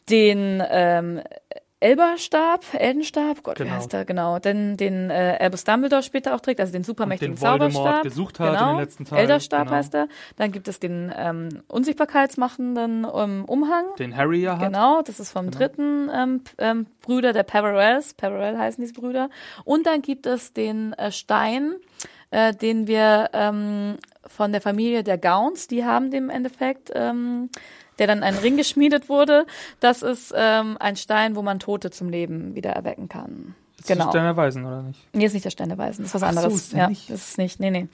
den 0.09 0.63
ähm, 0.69 1.23
Elberstab, 1.81 2.63
Eldenstab, 2.75 3.43
Gott, 3.43 3.57
Genau. 3.57 3.71
wie 3.71 3.75
heißt 3.75 3.93
der? 3.93 4.05
Genau, 4.05 4.39
den, 4.39 4.77
den 4.77 5.11
äh, 5.11 5.39
Albus 5.41 5.65
Dumbledore 5.65 6.03
später 6.03 6.35
auch 6.35 6.41
trägt, 6.41 6.61
also 6.61 6.73
den 6.73 6.85
supermächtigen 6.85 7.37
den 7.37 7.41
Voldemort 7.41 7.73
Zauberstab. 7.73 8.03
gesucht 8.03 8.39
hat 8.41 8.49
in 8.49 8.55
genau. 8.55 8.73
den 8.73 8.81
letzten 8.81 9.05
Teil, 9.07 9.19
Elderstab 9.21 9.65
genau. 9.65 9.77
heißt 9.77 9.95
er. 9.95 10.09
Dann 10.37 10.53
gibt 10.53 10.69
es 10.69 10.79
den 10.79 11.13
ähm, 11.17 11.49
unsichtbarkeitsmachenden 11.69 13.07
ähm, 13.15 13.45
Umhang. 13.47 13.85
den 13.99 14.15
Harry 14.15 14.43
ja 14.43 14.59
hat. 14.59 14.67
Genau, 14.67 15.01
das 15.03 15.21
ist 15.21 15.33
vom 15.33 15.51
dritten 15.51 16.11
ähm, 16.15 16.43
ähm, 16.59 16.87
Brüder 17.03 17.33
der 17.33 17.45
Peverells. 17.45 18.13
Peverell 18.15 18.59
heißen 18.59 18.83
diese 18.83 18.95
Brüder. 18.95 19.31
Und 19.65 19.87
dann 19.87 20.03
gibt 20.03 20.27
es 20.27 20.53
den 20.53 20.93
äh, 20.95 21.11
Stein, 21.11 21.75
äh, 22.31 22.55
den 22.55 22.87
wir 22.87 23.31
ähm, 23.33 23.97
von 24.27 24.53
der 24.53 24.61
Familie 24.61 25.03
der 25.03 25.19
Gauns, 25.19 25.67
die 25.67 25.85
haben 25.85 26.11
dem 26.11 26.25
im 26.25 26.31
Endeffekt, 26.31 26.91
ähm, 26.95 27.49
der 28.01 28.09
dann 28.09 28.25
ein 28.25 28.35
Ring 28.37 28.57
geschmiedet 28.57 29.09
wurde. 29.09 29.47
Das 29.79 30.03
ist 30.03 30.35
ähm, 30.37 30.77
ein 30.81 30.97
Stein, 30.97 31.37
wo 31.37 31.43
man 31.43 31.61
Tote 31.61 31.91
zum 31.93 32.09
Leben 32.09 32.57
wieder 32.57 32.71
erwecken 32.71 33.09
kann. 33.09 33.55
Ist 33.79 33.87
genau. 33.89 34.05
das 34.07 34.13
Stein 34.13 34.25
der 34.25 34.37
Weisen, 34.37 34.67
oder 34.67 34.83
nicht? 34.83 34.99
Nee, 35.15 35.25
ist 35.25 35.33
nicht 35.33 35.45
der 35.47 35.51
Stein 35.51 35.71
der 35.71 35.79
Weisen, 35.79 36.03
das 36.03 36.11
ist 36.11 36.15
was 36.15 36.23
Ach 36.23 36.33
so, 36.33 36.39
anderes. 36.41 36.55
ist 36.63 36.73
der 36.73 36.79
ja, 36.81 36.89
nicht? 36.89 37.09
das 37.09 37.29
ist 37.31 37.39
nicht, 37.39 37.61
nee, 37.61 37.71
nee. 37.71 37.89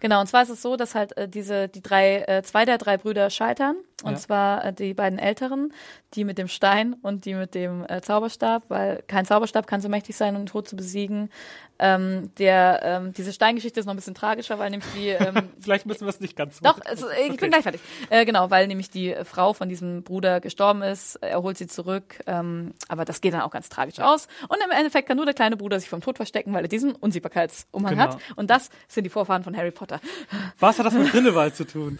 Genau, 0.00 0.20
und 0.20 0.26
zwar 0.26 0.42
ist 0.42 0.50
es 0.50 0.60
so, 0.60 0.76
dass 0.76 0.94
halt 0.94 1.16
äh, 1.16 1.28
diese, 1.28 1.68
die 1.68 1.80
drei, 1.80 2.16
äh, 2.26 2.42
zwei 2.42 2.66
der 2.66 2.76
drei 2.76 2.98
Brüder 2.98 3.30
scheitern. 3.30 3.76
Und 4.02 4.12
Ja. 4.12 4.18
zwar 4.18 4.64
äh, 4.66 4.72
die 4.74 4.92
beiden 4.92 5.18
Älteren, 5.18 5.72
die 6.14 6.24
mit 6.24 6.38
dem 6.38 6.48
Stein 6.48 6.94
und 7.02 7.24
die 7.24 7.34
mit 7.34 7.54
dem 7.54 7.84
äh, 7.88 8.00
Zauberstab, 8.00 8.64
weil 8.68 9.02
kein 9.06 9.24
Zauberstab 9.24 9.66
kann 9.66 9.80
so 9.80 9.88
mächtig 9.88 10.16
sein, 10.16 10.34
um 10.34 10.42
den 10.42 10.46
Tod 10.46 10.68
zu 10.68 10.74
besiegen. 10.76 11.30
Ähm, 11.78 12.30
der, 12.38 12.80
ähm, 12.82 13.12
diese 13.14 13.32
Steingeschichte 13.32 13.80
ist 13.80 13.86
noch 13.86 13.94
ein 13.94 13.96
bisschen 13.96 14.14
tragischer, 14.14 14.58
weil 14.58 14.68
nämlich 14.70 14.90
die, 14.94 15.08
ähm, 15.08 15.48
Vielleicht 15.60 15.86
müssen 15.86 16.02
wir 16.02 16.10
es 16.10 16.20
nicht 16.20 16.36
ganz 16.36 16.60
doch, 16.60 16.78
also, 16.84 17.08
ich 17.08 17.30
Okay. 17.30 17.36
bin 17.38 17.50
gleich 17.50 17.62
fertig. 17.62 17.80
Äh, 18.10 18.26
genau, 18.26 18.50
weil 18.50 18.66
nämlich 18.66 18.90
die 18.90 19.14
äh, 19.14 19.24
Frau 19.24 19.52
von 19.54 19.68
diesem 19.70 20.02
Bruder 20.02 20.40
gestorben 20.40 20.82
ist. 20.82 21.16
Er 21.22 21.40
holt 21.42 21.56
sie 21.56 21.66
zurück. 21.68 22.18
Ähm, 22.26 22.74
aber 22.88 23.04
das 23.06 23.20
geht 23.22 23.32
dann 23.32 23.40
auch 23.42 23.50
ganz 23.50 23.68
tragisch 23.70 23.98
aus. 24.00 24.28
Und 24.48 24.58
im 24.62 24.70
Endeffekt 24.72 25.08
kann 25.08 25.16
nur 25.16 25.24
der 25.26 25.34
kleine 25.34 25.56
Bruder 25.56 25.80
sich 25.80 25.88
vom 25.88 26.02
Tod 26.02 26.16
verstecken, 26.16 26.52
weil 26.52 26.64
er 26.64 26.68
diesen 26.68 26.92
Unsichtbarkeitsumhang 26.92 27.92
Genau. 27.94 28.02
hat. 28.02 28.18
Und 28.36 28.50
das 28.50 28.68
sind 28.88 29.04
die 29.04 29.10
Vorfahren 29.10 29.42
von 29.44 29.56
Harry 29.56 29.70
Potter. 29.70 30.00
Was 30.58 30.78
hat 30.78 30.84
das 30.86 30.92
mit 30.94 31.10
Grindelwald 31.10 31.56
zu 31.56 31.64
tun? 31.66 31.98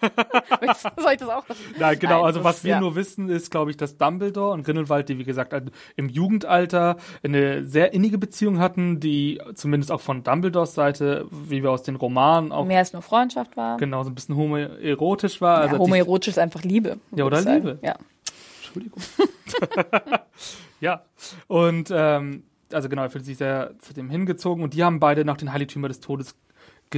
Soll 0.96 1.12
ich 1.12 1.18
das 1.18 1.28
auch? 1.28 1.44
Nein, 1.78 1.98
genau. 1.98 2.18
Nein, 2.18 2.24
also 2.26 2.44
was 2.44 2.62
wir 2.64 2.72
ja. 2.72 2.80
nur 2.80 2.94
wissen, 2.94 3.21
ist, 3.28 3.50
glaube 3.50 3.70
ich, 3.70 3.76
dass 3.76 3.96
Dumbledore 3.96 4.52
und 4.52 4.64
Grindelwald, 4.64 5.08
die 5.08 5.18
wie 5.18 5.24
gesagt 5.24 5.54
im 5.96 6.08
Jugendalter 6.08 6.96
eine 7.22 7.64
sehr 7.64 7.92
innige 7.92 8.18
Beziehung 8.18 8.58
hatten, 8.58 9.00
die 9.00 9.40
zumindest 9.54 9.90
auch 9.92 10.00
von 10.00 10.22
Dumbledores 10.22 10.74
Seite, 10.74 11.26
wie 11.30 11.62
wir 11.62 11.70
aus 11.70 11.82
den 11.82 11.96
Romanen 11.96 12.52
auch 12.52 12.66
Mehr 12.66 12.78
als 12.78 12.92
nur 12.92 13.02
Freundschaft 13.02 13.56
war. 13.56 13.76
genau 13.76 14.02
so 14.02 14.10
ein 14.10 14.14
bisschen 14.14 14.36
homoerotisch 14.36 15.40
war. 15.40 15.64
Ja, 15.64 15.70
Also 15.72 15.78
homoerotisch 15.78 16.28
ist 16.32 16.38
einfach 16.38 16.62
Liebe. 16.62 16.98
Ja, 17.14 17.24
oder 17.24 17.42
sagen. 17.42 17.56
Liebe. 17.56 17.78
Ja. 17.82 17.96
Entschuldigung. 18.58 19.02
ja, 20.80 21.02
und 21.46 21.90
ähm, 21.94 22.44
also 22.72 22.88
genau, 22.88 23.02
er 23.02 23.10
fühlt 23.10 23.24
sich 23.24 23.36
sehr 23.36 23.72
zu 23.80 23.92
dem 23.92 24.08
hingezogen 24.10 24.64
und 24.64 24.74
die 24.74 24.82
haben 24.82 24.98
beide 25.00 25.24
nach 25.24 25.36
den 25.36 25.52
Heiligtümer 25.52 25.88
des 25.88 26.00
Todes 26.00 26.34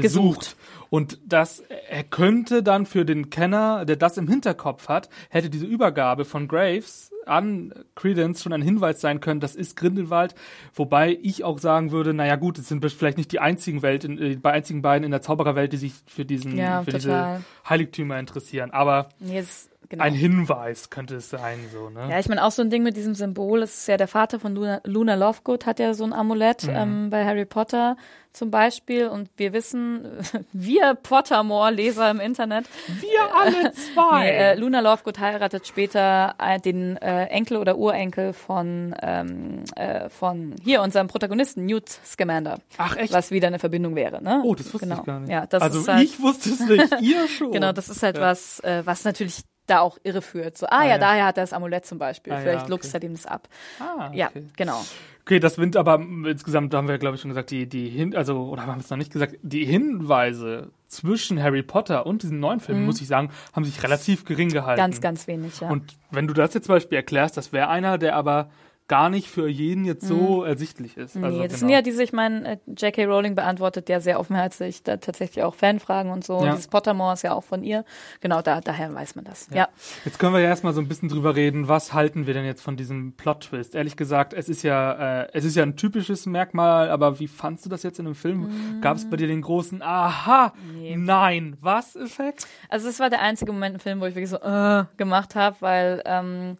gesucht. 0.02 0.40
Gesucht. 0.40 0.56
Und 0.90 1.18
das, 1.26 1.60
er 1.88 2.04
könnte 2.04 2.62
dann 2.62 2.86
für 2.86 3.04
den 3.04 3.30
Kenner, 3.30 3.84
der 3.84 3.96
das 3.96 4.16
im 4.16 4.28
Hinterkopf 4.28 4.88
hat, 4.88 5.08
hätte 5.28 5.50
diese 5.50 5.66
Übergabe 5.66 6.24
von 6.24 6.46
Graves 6.46 7.10
an 7.26 7.72
Credence 7.94 8.42
schon 8.42 8.52
ein 8.52 8.62
Hinweis 8.62 9.00
sein 9.00 9.20
können, 9.20 9.40
das 9.40 9.56
ist 9.56 9.76
Grindelwald, 9.76 10.34
wobei 10.74 11.18
ich 11.22 11.42
auch 11.42 11.58
sagen 11.58 11.90
würde, 11.90 12.12
naja 12.14 12.36
gut, 12.36 12.58
es 12.58 12.68
sind 12.68 12.84
vielleicht 12.92 13.16
nicht 13.16 13.32
die 13.32 13.40
einzigen 13.40 13.82
Welt, 13.82 14.04
in, 14.04 14.18
äh, 14.18 14.36
die 14.36 14.44
einzigen 14.44 14.82
beiden 14.82 15.04
in 15.04 15.10
der 15.10 15.22
Zaubererwelt, 15.22 15.72
die 15.72 15.78
sich 15.78 15.94
für 16.06 16.24
diesen, 16.24 16.56
Ja, 16.56 16.82
für 16.82 16.92
total. 16.92 17.38
diese 17.38 17.44
Heiligtümer 17.68 18.18
interessieren, 18.18 18.70
aber 18.70 19.08
Nee, 19.18 19.38
es, 19.38 19.70
genau. 19.94 20.04
ein 20.04 20.14
Hinweis 20.14 20.90
könnte 20.90 21.16
es 21.16 21.30
sein, 21.30 21.58
so, 21.72 21.90
ne? 21.90 22.08
Ja, 22.10 22.18
ich 22.18 22.28
meine, 22.28 22.44
auch 22.44 22.50
so 22.52 22.62
ein 22.62 22.70
Ding 22.70 22.82
mit 22.82 22.96
diesem 22.96 23.14
Symbol, 23.14 23.62
es 23.62 23.74
ist 23.78 23.88
ja 23.88 23.96
der 23.96 24.08
Vater 24.08 24.38
von 24.40 24.54
Luna, 24.54 24.80
Luna 24.84 25.14
Lovegood, 25.14 25.66
hat 25.66 25.78
ja 25.78 25.94
so 25.94 26.04
ein 26.04 26.12
Amulett 26.12 26.64
Mhm. 26.64 26.70
ähm, 26.74 27.10
bei 27.10 27.24
Harry 27.24 27.44
Potter 27.44 27.96
zum 28.32 28.50
Beispiel. 28.50 29.06
Und 29.06 29.28
wir 29.36 29.52
wissen, 29.52 30.04
wir 30.52 30.94
Pottermore-Leser 30.94 32.10
im 32.10 32.20
Internet, 32.20 32.66
Wir 32.88 33.34
alle 33.34 33.72
zwei. 33.72 34.20
nee, 34.24 34.28
äh, 34.30 34.54
Luna 34.56 34.80
Lovegood 34.80 35.18
heiratet 35.20 35.66
später 35.66 36.34
äh, 36.38 36.58
den 36.60 36.96
äh, 36.96 37.26
Enkel 37.26 37.56
oder 37.58 37.76
Urenkel 37.78 38.32
von, 38.32 38.94
ähm, 39.02 39.62
äh, 39.76 40.08
von 40.08 40.54
hier, 40.62 40.82
unserem 40.82 41.06
Protagonisten, 41.06 41.64
Newt 41.66 41.88
Scamander. 42.04 42.58
Ach, 42.76 42.96
echt? 42.96 43.12
Was 43.12 43.30
wieder 43.30 43.46
eine 43.48 43.58
Verbindung 43.60 43.94
wäre, 43.94 44.22
ne? 44.22 44.42
Oh, 44.44 44.54
das 44.54 44.72
wusste 44.74 44.88
genau. 44.88 45.00
ich 45.00 45.06
gar 45.06 45.20
nicht. 45.20 45.30
Ja, 45.30 45.46
das 45.46 45.62
also 45.62 45.80
ist 45.80 45.88
halt, 45.88 46.02
ich 46.02 46.20
wusste 46.20 46.50
es 46.50 46.60
nicht, 46.60 47.00
ihr 47.02 47.28
schon. 47.38 47.52
Genau, 47.52 47.72
das 47.72 47.88
ist 47.88 48.02
halt 48.02 48.16
Ja. 48.16 48.22
was, 48.22 48.60
äh, 48.60 48.82
was 48.84 49.04
natürlich 49.04 49.42
da 49.66 49.80
auch 49.80 49.98
irreführt. 50.02 50.58
So, 50.58 50.66
ah, 50.66 50.78
Ah, 50.80 50.82
ja, 50.84 50.90
ja. 50.90 50.98
daher 50.98 51.26
hat 51.26 51.38
er 51.38 51.42
das 51.44 51.52
Amulett 51.52 51.86
zum 51.86 51.98
Beispiel. 51.98 52.32
Ah, 52.32 52.36
ja, 52.36 52.42
Vielleicht 52.42 52.62
okay. 52.64 52.70
luchst 52.70 52.94
er 52.94 53.00
dem 53.00 53.12
das 53.12 53.26
ab. 53.26 53.48
Ah, 53.80 54.10
Ja, 54.12 54.28
okay. 54.28 54.44
genau. 54.56 54.84
Okay, 55.22 55.40
das 55.40 55.54
sind 55.54 55.74
aber 55.76 55.94
insgesamt, 56.26 56.74
da 56.74 56.78
haben 56.78 56.88
wir 56.88 56.98
glaube 56.98 57.14
ich 57.16 57.22
schon 57.22 57.30
gesagt, 57.30 57.50
die, 57.50 57.66
die 57.66 57.88
hin, 57.88 58.14
also, 58.14 58.42
oder 58.44 58.66
haben 58.66 58.74
wir 58.76 58.80
es 58.80 58.90
noch 58.90 58.98
nicht 58.98 59.10
gesagt, 59.10 59.36
die 59.42 59.64
Hinweise 59.64 60.70
zwischen 60.88 61.42
Harry 61.42 61.62
Potter 61.62 62.04
und 62.06 62.22
diesen 62.22 62.40
neuen 62.40 62.60
Filmen, 62.60 62.84
muss 62.84 63.00
ich 63.00 63.08
sagen, 63.08 63.30
haben 63.54 63.64
sich 63.64 63.82
relativ 63.82 64.26
gering 64.26 64.50
gehalten. 64.50 64.80
Mhm. 64.80 64.84
Ganz, 64.84 65.00
ganz 65.00 65.26
wenig, 65.26 65.60
ja. 65.60 65.70
Und 65.70 65.96
wenn 66.10 66.26
du 66.26 66.34
das 66.34 66.52
jetzt 66.52 66.66
zum 66.66 66.74
Beispiel 66.74 66.96
erklärst, 66.96 67.36
das 67.38 67.52
wäre 67.54 67.68
einer, 67.68 67.96
der 67.96 68.16
aber 68.16 68.50
gar 68.86 69.08
nicht 69.08 69.28
für 69.28 69.48
jeden 69.48 69.86
jetzt 69.86 70.06
so 70.06 70.44
ersichtlich 70.44 70.98
ist. 70.98 71.14
Mhm. 71.14 71.20
Nee, 71.22 71.26
Also, 71.28 71.38
das 71.42 71.48
genau. 71.48 71.58
sind 71.60 71.68
ja 71.70 71.82
diese, 71.82 72.02
ich 72.02 72.12
meine, 72.12 72.52
äh, 72.52 72.58
J.K. 72.66 73.06
Rowling 73.06 73.34
beantwortet 73.34 73.88
ja 73.88 73.98
sehr 74.00 74.20
offenherzig 74.20 74.82
da 74.82 74.98
tatsächlich 74.98 75.42
auch 75.42 75.54
Fanfragen 75.54 76.10
und 76.10 76.22
so. 76.22 76.44
Ja. 76.44 76.50
Dieses 76.50 76.68
Pottermore 76.68 77.14
ist 77.14 77.22
ja 77.22 77.32
auch 77.32 77.44
von 77.44 77.62
ihr. 77.64 77.84
Genau, 78.20 78.42
da, 78.42 78.60
daher 78.60 78.94
weiß 78.94 79.14
man 79.14 79.24
das. 79.24 79.48
Ja. 79.54 79.68
Jetzt 80.04 80.18
können 80.18 80.34
wir 80.34 80.40
ja 80.40 80.48
erstmal 80.48 80.74
so 80.74 80.82
ein 80.82 80.88
bisschen 80.88 81.08
drüber 81.08 81.34
reden, 81.34 81.66
was 81.66 81.94
halten 81.94 82.26
wir 82.26 82.34
denn 82.34 82.44
jetzt 82.44 82.60
von 82.62 82.76
diesem 82.76 83.14
Plot-Twist? 83.14 83.74
Ehrlich 83.74 83.96
gesagt, 83.96 84.34
es 84.34 84.50
ist 84.50 84.62
ja, 84.62 85.22
äh, 85.22 85.28
es 85.32 85.44
ist 85.44 85.56
ja 85.56 85.62
ein 85.62 85.76
typisches 85.76 86.26
Merkmal, 86.26 86.90
aber 86.90 87.18
wie 87.20 87.28
fandst 87.28 87.64
du 87.64 87.70
das 87.70 87.82
jetzt 87.84 87.98
in 87.98 88.04
dem 88.04 88.14
Film? 88.14 88.80
Gab 88.82 88.98
es 88.98 89.08
bei 89.08 89.16
dir 89.16 89.26
den 89.28 89.40
großen 89.40 89.80
Aha, 89.82 90.52
Nee. 90.74 90.96
nein, 90.96 91.56
was 91.60 91.96
Effekt? 91.96 92.46
Also 92.68 92.88
es 92.88 93.00
war 93.00 93.08
der 93.08 93.22
einzige 93.22 93.52
Moment 93.52 93.74
im 93.76 93.80
Film, 93.80 94.00
wo 94.00 94.06
ich 94.06 94.14
wirklich 94.14 94.30
so 94.30 94.36
äh, 94.36 94.84
gemacht 94.98 95.34
habe, 95.34 95.56
weil 95.60 96.02
ähm, 96.04 96.56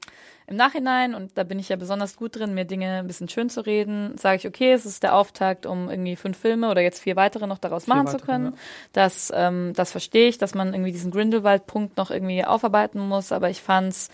im 0.47 0.57
Nachhinein, 0.57 1.15
und 1.15 1.39
da 1.39 1.45
bin 1.45 1.59
ich 1.59 1.71
ja 1.71 1.77
besonders 1.77 2.17
gut 2.17 2.37
drin, 2.37 2.55
mir 2.55 2.65
Dinge 2.65 2.99
ein 2.99 3.07
bisschen 3.07 3.29
schön 3.29 3.49
zu 3.49 3.65
reden, 3.65 4.17
sage 4.19 4.37
ich, 4.37 4.47
okay, 4.47 4.73
es 4.73 4.85
ist 4.85 5.03
der 5.03 5.15
Auftakt, 5.15 5.65
um 5.65 5.89
irgendwie 5.89 6.17
fünf 6.17 6.37
Filme 6.37 6.71
oder 6.71 6.83
jetzt 6.83 7.03
vier 7.03 7.17
weitere 7.17 7.47
noch 7.47 7.59
daraus 7.59 7.87
machen 7.87 8.07
zu 8.07 8.15
weitere, 8.15 8.27
können. 8.27 8.45
ja. 8.47 8.53
Das, 8.93 9.33
ähm, 9.35 9.73
das 9.75 9.91
verstehe 9.91 10.29
ich, 10.29 10.37
dass 10.37 10.55
man 10.55 10.75
irgendwie 10.75 10.93
diesen 10.93 11.11
Grindelwald-Punkt 11.11 11.97
noch 11.97 12.11
irgendwie 12.11 12.45
aufarbeiten 12.45 13.01
muss, 13.01 13.33
aber 13.33 13.49
ich 13.49 13.63
fand's 13.63 14.11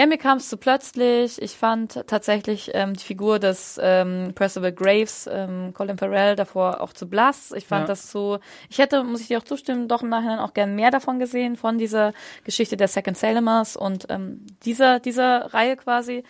ja, 0.00 0.06
mir 0.06 0.16
kam 0.18 0.38
es 0.38 0.48
zu 0.48 0.56
plötzlich. 0.56 1.40
Ich 1.42 1.58
fand 1.58 2.06
tatsächlich 2.06 2.70
ähm, 2.72 2.94
die 2.94 3.04
Figur 3.04 3.38
des 3.38 3.78
ähm, 3.82 4.32
Percival 4.34 4.72
Graves, 4.72 5.28
ähm, 5.30 5.74
Colin 5.74 5.98
Farrell, 5.98 6.36
davor 6.36 6.80
auch 6.80 6.94
zu 6.94 7.06
blass. 7.06 7.52
Ich 7.54 7.66
fand 7.66 7.82
Ja. 7.82 7.86
das 7.88 8.10
so. 8.10 8.38
Ich 8.70 8.78
hätte, 8.78 9.04
muss 9.04 9.20
ich 9.20 9.28
dir 9.28 9.38
auch 9.38 9.44
zustimmen, 9.44 9.88
doch 9.88 10.02
im 10.02 10.08
Nachhinein 10.08 10.38
auch 10.38 10.54
gern 10.54 10.74
mehr 10.74 10.90
davon 10.90 11.18
gesehen, 11.18 11.56
von 11.56 11.76
dieser 11.76 12.12
Geschichte 12.44 12.78
der 12.78 12.88
Second 12.88 13.18
Salemers 13.18 13.76
und 13.76 14.06
ähm, 14.08 14.46
dieser, 14.64 15.00
dieser 15.00 15.52
Reihe 15.52 15.76
quasi. 15.76 16.24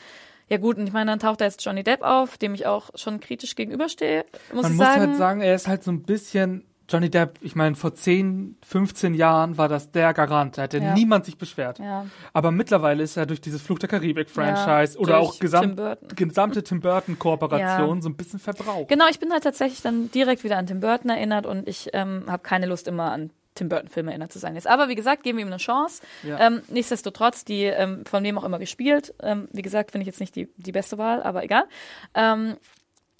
Ja 0.48 0.56
gut, 0.56 0.76
und 0.78 0.88
ich 0.88 0.92
meine, 0.92 1.12
dann 1.12 1.20
taucht 1.20 1.40
da 1.40 1.44
jetzt 1.44 1.64
Johnny 1.64 1.84
Depp 1.84 2.02
auf, 2.02 2.36
dem 2.36 2.54
ich 2.54 2.66
auch 2.66 2.90
schon 2.96 3.20
kritisch 3.20 3.54
gegenüberstehe, 3.54 4.24
muss 4.52 4.64
Man 4.64 4.72
ich 4.72 4.78
muss 4.78 4.86
sagen. 4.88 5.00
halt 5.00 5.16
sagen, 5.16 5.40
er 5.42 5.54
ist 5.54 5.68
halt 5.68 5.84
so 5.84 5.92
ein 5.92 6.02
bisschen 6.02 6.64
Johnny 6.90 7.08
Depp, 7.08 7.38
ich 7.40 7.54
meine, 7.54 7.76
vor 7.76 7.94
10, 7.94 8.56
15 8.66 9.14
Jahren 9.14 9.56
war 9.58 9.68
das 9.68 9.92
der 9.92 10.12
Garant. 10.12 10.58
Da 10.58 10.62
hätte 10.62 10.78
Ja. 10.78 10.94
niemand 10.94 11.24
sich 11.24 11.38
beschwert. 11.38 11.78
Ja. 11.78 12.06
Aber 12.32 12.50
mittlerweile 12.50 13.02
ist 13.02 13.16
er 13.16 13.26
durch 13.26 13.40
dieses 13.40 13.62
Fluch 13.62 13.78
der 13.78 13.88
Karibik-Franchise 13.88 14.94
Ja, 14.94 15.00
oder 15.00 15.18
auch 15.20 15.38
gesamt, 15.38 15.76
Tim 15.78 16.16
gesamte 16.16 16.62
Tim 16.64 16.80
Burton-Kooperation 16.80 18.02
so 18.02 18.08
ein 18.08 18.16
bisschen 18.16 18.38
verbraucht. 18.40 18.88
Genau, 18.88 19.06
ich 19.08 19.20
bin 19.20 19.32
halt 19.32 19.44
tatsächlich 19.44 19.82
dann 19.82 20.10
direkt 20.10 20.44
wieder 20.44 20.56
an 20.58 20.66
Tim 20.66 20.80
Burton 20.80 21.10
erinnert 21.10 21.46
und 21.46 21.68
ich 21.68 21.90
ähm, 21.92 22.24
habe 22.26 22.42
keine 22.42 22.66
Lust 22.66 22.88
immer 22.88 23.12
an 23.12 23.30
Tim 23.54 23.68
Burton-Filme 23.68 24.10
erinnert 24.10 24.32
zu 24.32 24.38
sein 24.38 24.54
jetzt. 24.54 24.66
Aber 24.68 24.88
wie 24.88 24.94
gesagt, 24.94 25.22
geben 25.22 25.38
wir 25.38 25.44
ihm 25.44 25.48
eine 25.48 25.56
Chance. 25.58 26.02
Ja. 26.22 26.38
Ähm, 26.40 26.62
nichtsdestotrotz, 26.68 27.44
die 27.44 27.64
ähm, 27.64 28.04
von 28.06 28.22
wem 28.24 28.38
auch 28.38 28.44
immer 28.44 28.58
gespielt. 28.58 29.12
Ähm, 29.22 29.48
wie 29.52 29.62
gesagt, 29.62 29.90
finde 29.90 30.02
ich 30.02 30.06
jetzt 30.06 30.20
nicht 30.20 30.34
die, 30.36 30.48
die 30.56 30.72
beste 30.72 30.98
Wahl, 30.98 31.22
aber 31.22 31.42
egal. 31.44 31.64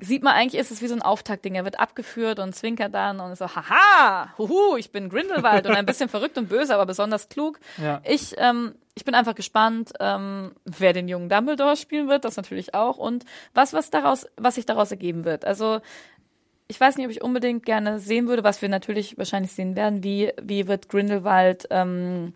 Sieht 0.01 0.23
man 0.23 0.35
eigentlich, 0.35 0.61
ist 0.61 0.71
es 0.71 0.83
wie 0.83 0.87
so 0.87 0.95
ein 0.95 1.03
Auftaktding. 1.03 1.55
Er 1.55 1.65
wird 1.65 1.79
abgeführt 1.79 2.39
und 2.39 2.55
zwinkert 2.55 2.95
dann 2.95 3.21
und 3.21 3.33
ist 3.33 3.39
so, 3.39 3.55
haha, 3.55 4.37
huhu, 4.39 4.77
ich 4.77 4.93
bin 4.93 5.09
Grindelwald 5.09 5.67
und 5.67 5.75
ein 5.75 5.87
bisschen 5.87 6.09
verrückt 6.11 6.39
und 6.39 6.49
böse, 6.49 6.75
aber 6.75 6.87
besonders 6.87 7.29
klug. 7.29 7.61
Ja. 7.77 8.01
Ich, 8.05 8.35
ähm, 8.39 8.75
ich 8.95 9.05
bin 9.05 9.15
einfach 9.15 9.35
gespannt, 9.35 9.93
ähm, 10.01 10.53
wer 10.65 10.93
den 10.93 11.09
jungen 11.09 11.29
Dumbledore 11.29 11.77
spielen 11.77 12.09
wird, 12.09 12.25
das 12.25 12.37
natürlich 12.37 12.75
auch 12.75 12.97
und 12.97 13.25
was, 13.55 13.73
was 13.73 13.91
daraus, 13.91 14.27
was 14.37 14.55
sich 14.57 14.67
daraus 14.67 14.91
ergeben 14.91 15.25
wird. 15.25 15.45
Also, 15.45 15.81
ich 16.69 16.81
weiß 16.81 16.97
nicht, 16.97 17.07
ob 17.07 17.11
ich 17.11 17.23
unbedingt 17.23 17.65
gerne 17.65 17.99
sehen 17.99 18.29
würde, 18.29 18.45
was 18.45 18.63
wir 18.63 18.69
natürlich 18.69 19.19
wahrscheinlich 19.19 19.53
sehen 19.53 19.75
werden, 19.75 20.05
wie, 20.05 20.33
wie 20.41 20.69
wird 20.69 20.89
Grindelwald 20.89 21.67
ähm, 21.71 22.33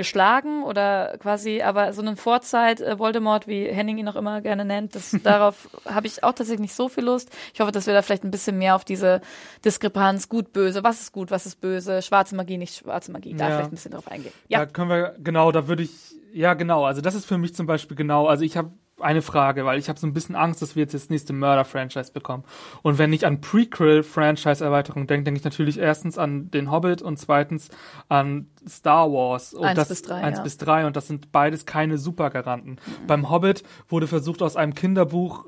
geschlagen 0.00 0.62
oder 0.64 1.16
quasi, 1.18 1.60
aber 1.62 1.92
so 1.92 2.00
einen 2.00 2.16
Vorzeit 2.16 2.80
äh, 2.80 2.98
Voldemort, 2.98 3.46
wie 3.46 3.66
Henning 3.66 3.98
ihn 3.98 4.08
auch 4.08 4.16
immer 4.16 4.40
gerne 4.40 4.64
nennt, 4.64 4.94
das, 4.94 5.14
darauf 5.22 5.68
habe 5.84 6.06
ich 6.06 6.24
auch 6.24 6.32
tatsächlich 6.32 6.60
nicht 6.60 6.74
so 6.74 6.88
viel 6.88 7.04
Lust. 7.04 7.30
Ich 7.52 7.60
hoffe, 7.60 7.70
dass 7.72 7.86
wir 7.86 7.92
da 7.94 8.00
vielleicht 8.02 8.24
ein 8.24 8.30
bisschen 8.30 8.56
mehr 8.58 8.74
auf 8.76 8.84
diese 8.84 9.20
Diskrepanz 9.64 10.28
gut, 10.28 10.52
böse, 10.52 10.82
was 10.82 11.00
ist 11.02 11.12
gut, 11.12 11.30
was 11.30 11.44
ist 11.46 11.60
böse, 11.60 12.00
schwarze 12.02 12.34
Magie, 12.34 12.56
nicht 12.58 12.74
schwarze 12.76 13.12
Magie, 13.12 13.34
da 13.34 13.44
Ja. 13.48 13.50
vielleicht 13.54 13.72
ein 13.72 13.76
bisschen 13.76 13.92
drauf 13.92 14.08
eingehen. 14.08 14.32
Da 14.48 14.58
Ja, 14.60 14.66
können 14.66 14.88
wir, 14.90 15.14
genau, 15.18 15.52
da 15.52 15.68
würde 15.68 15.82
ich, 15.82 15.92
ja 16.32 16.54
genau, 16.54 16.84
also 16.84 17.00
das 17.00 17.14
ist 17.14 17.26
für 17.26 17.38
mich 17.38 17.54
zum 17.54 17.66
Beispiel 17.66 17.96
genau, 17.96 18.26
also 18.26 18.44
ich 18.44 18.56
habe 18.56 18.72
eine 19.00 19.22
Frage, 19.22 19.64
weil 19.64 19.78
ich 19.78 19.88
habe 19.88 19.98
so 19.98 20.06
ein 20.06 20.12
bisschen 20.12 20.36
Angst, 20.36 20.62
dass 20.62 20.76
wir 20.76 20.82
jetzt 20.82 20.94
das 20.94 21.10
nächste 21.10 21.32
Murder-Franchise 21.32 22.12
bekommen. 22.12 22.44
Und 22.82 22.98
wenn 22.98 23.12
ich 23.12 23.26
an 23.26 23.40
Prequel-Franchise-Erweiterung 23.40 25.06
denke, 25.06 25.24
denke 25.24 25.38
ich 25.38 25.44
natürlich 25.44 25.78
erstens 25.78 26.18
an 26.18 26.50
den 26.50 26.70
Hobbit 26.70 27.02
und 27.02 27.18
zweitens 27.18 27.68
an 28.08 28.48
Star 28.68 29.10
Wars. 29.10 29.54
Und 29.54 29.64
Eins 29.64 29.76
das, 29.76 29.88
bis 29.88 30.02
drei, 30.02 30.22
Eins 30.22 30.38
ja. 30.38 30.42
bis 30.44 30.56
drei 30.58 30.86
und 30.86 30.96
das 30.96 31.06
sind 31.06 31.32
beides 31.32 31.66
keine 31.66 31.98
Supergaranten. 31.98 32.78
Beim 33.06 33.30
Hobbit 33.30 33.62
wurde 33.88 34.06
versucht, 34.06 34.42
aus 34.42 34.56
einem 34.56 34.74
Kinderbuch 34.74 35.46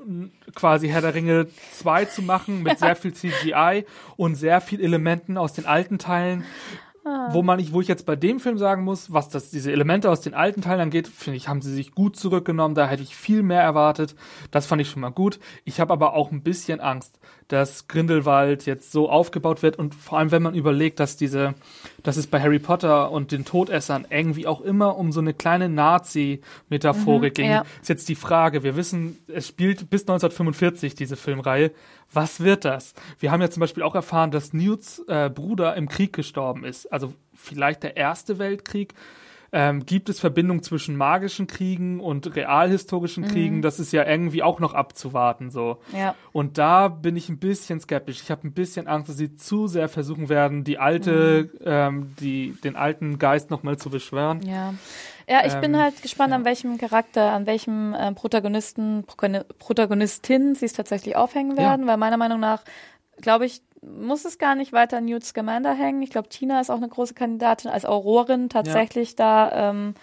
quasi 0.55 0.87
Herr 0.89 1.01
der 1.01 1.13
Ringe 1.13 1.47
2 1.73 2.05
zu 2.05 2.21
machen, 2.21 2.63
mit 2.63 2.79
sehr 2.83 2.95
viel 2.95 3.13
CGI 3.13 3.85
und 4.17 4.35
sehr 4.35 4.61
viel 4.61 4.81
Elementen 4.81 5.37
aus 5.37 5.53
den 5.53 5.65
alten 5.65 5.99
Teilen 5.99 6.43
wo 7.03 7.41
man 7.41 7.59
ich, 7.59 7.73
wo 7.73 7.81
ich 7.81 7.87
jetzt 7.87 8.05
bei 8.05 8.15
dem 8.15 8.39
Film 8.39 8.57
sagen 8.57 8.83
muss, 8.83 9.11
was 9.11 9.27
das 9.27 9.49
diese 9.49 9.71
Elemente 9.71 10.09
aus 10.09 10.21
den 10.21 10.33
alten 10.33 10.61
Teilen 10.61 10.79
angeht, 10.79 11.07
finde 11.07 11.35
ich, 11.37 11.49
haben 11.49 11.61
sie 11.61 11.73
sich 11.73 11.91
gut 11.91 12.15
zurückgenommen. 12.15 12.75
Da 12.75 12.87
hätte 12.87 13.03
ich 13.03 13.15
viel 13.15 13.43
mehr 13.43 13.61
erwartet. 13.61 14.15
Das 14.51 14.65
fand 14.65 14.81
ich 14.81 14.89
schon 14.89 15.01
mal 15.01 15.09
gut. 15.09 15.39
Ich 15.65 15.81
habe 15.81 15.91
aber 15.91 16.13
auch 16.13 16.31
ein 16.31 16.43
bisschen 16.43 16.79
Angst, 16.79 17.19
dass 17.49 17.89
Grindelwald 17.89 18.65
jetzt 18.65 18.91
so 18.91 19.09
aufgebaut 19.09 19.63
wird 19.63 19.77
und 19.77 19.95
vor 19.95 20.17
allem, 20.17 20.31
wenn 20.31 20.41
man 20.41 20.55
überlegt, 20.55 20.99
dass 20.99 21.17
diese, 21.17 21.55
dass 22.03 22.15
es 22.15 22.27
bei 22.27 22.41
Harry 22.41 22.59
Potter 22.59 23.11
und 23.11 23.31
den 23.31 23.43
Todessern 23.43 24.07
irgendwie 24.09 24.47
auch 24.47 24.61
immer 24.61 24.97
um 24.97 25.11
so 25.11 25.19
eine 25.19 25.33
kleine 25.33 25.67
Nazi-Metaphorik 25.67 27.35
ging, 27.35 27.49
ja. 27.49 27.65
ist 27.81 27.89
jetzt 27.89 28.07
die 28.07 28.15
Frage. 28.15 28.63
Wir 28.63 28.77
wissen, 28.77 29.17
es 29.27 29.47
spielt 29.47 29.89
bis 29.89 30.03
1945 30.03 30.95
diese 30.95 31.17
Filmreihe. 31.17 31.71
Was 32.13 32.39
wird 32.39 32.65
das? 32.65 32.93
Wir 33.19 33.31
haben 33.31 33.41
ja 33.41 33.49
zum 33.49 33.61
Beispiel 33.61 33.83
auch 33.83 33.95
erfahren, 33.95 34.31
dass 34.31 34.53
Newts 34.53 35.03
äh, 35.07 35.29
Bruder 35.29 35.75
im 35.75 35.89
Krieg 35.89 36.13
gestorben 36.13 36.63
ist. 36.63 36.91
Also 36.91 37.13
vielleicht 37.33 37.83
der 37.83 37.97
Erste 37.97 38.39
Weltkrieg. 38.39 38.93
Ähm, 39.55 39.85
gibt 39.85 40.09
es 40.09 40.19
Verbindungen 40.19 40.63
zwischen 40.63 40.97
magischen 40.97 41.45
Kriegen 41.45 41.99
und 41.99 42.35
realhistorischen 42.35 43.27
Kriegen? 43.27 43.61
Das 43.61 43.79
ist 43.79 43.93
ja 43.93 44.03
irgendwie 44.03 44.41
auch 44.41 44.59
noch 44.59 44.73
abzuwarten 44.73 45.51
so. 45.51 45.77
ja. 45.95 46.15
Und 46.31 46.57
da 46.57 46.87
bin 46.87 47.15
ich 47.15 47.29
ein 47.29 47.37
bisschen 47.37 47.79
skeptisch. 47.79 48.21
Ich 48.23 48.31
habe 48.31 48.47
ein 48.47 48.53
bisschen 48.53 48.87
Angst, 48.87 49.09
dass 49.09 49.17
sie 49.17 49.35
zu 49.35 49.67
sehr 49.67 49.89
versuchen 49.89 50.27
werden, 50.27 50.63
die 50.63 50.79
alte, 50.79 51.51
ähm, 51.63 52.15
die, 52.19 52.55
den 52.63 52.75
alten 52.75 53.19
Geist 53.19 53.51
nochmal 53.51 53.77
zu 53.77 53.91
beschwören. 53.91 54.41
Ja. 54.41 54.73
Ja, 55.27 55.45
ich 55.45 55.53
bin 55.55 55.73
Ähm, 55.73 55.79
halt 55.81 56.01
gespannt, 56.01 56.31
ja. 56.31 56.35
an 56.37 56.45
welchem 56.45 56.77
Charakter, 56.77 57.31
an 57.31 57.45
welchem 57.45 57.93
äh, 57.93 58.11
Protagonisten, 58.11 59.05
Protagonistin 59.59 60.55
sie 60.55 60.65
es 60.65 60.73
tatsächlich 60.73 61.15
aufhängen 61.15 61.55
Ja. 61.57 61.63
werden, 61.63 61.87
weil 61.87 61.97
meiner 61.97 62.17
Meinung 62.17 62.39
nach, 62.39 62.63
glaube 63.21 63.45
ich, 63.45 63.61
muss 63.81 64.23
es 64.25 64.37
gar 64.37 64.55
nicht 64.55 64.71
weiter 64.71 64.97
an 64.97 65.05
Newt 65.05 65.25
Scamander 65.25 65.73
hängen. 65.73 66.01
Ich 66.01 66.09
glaube, 66.09 66.29
Tina 66.29 66.59
ist 66.61 66.69
auch 66.69 66.77
eine 66.77 66.87
große 66.87 67.13
Kandidatin 67.13 67.69
als 67.69 67.85
Aurorin 67.85 68.49
tatsächlich 68.49 69.15
da. 69.15 69.69
Ähm, 69.71 69.95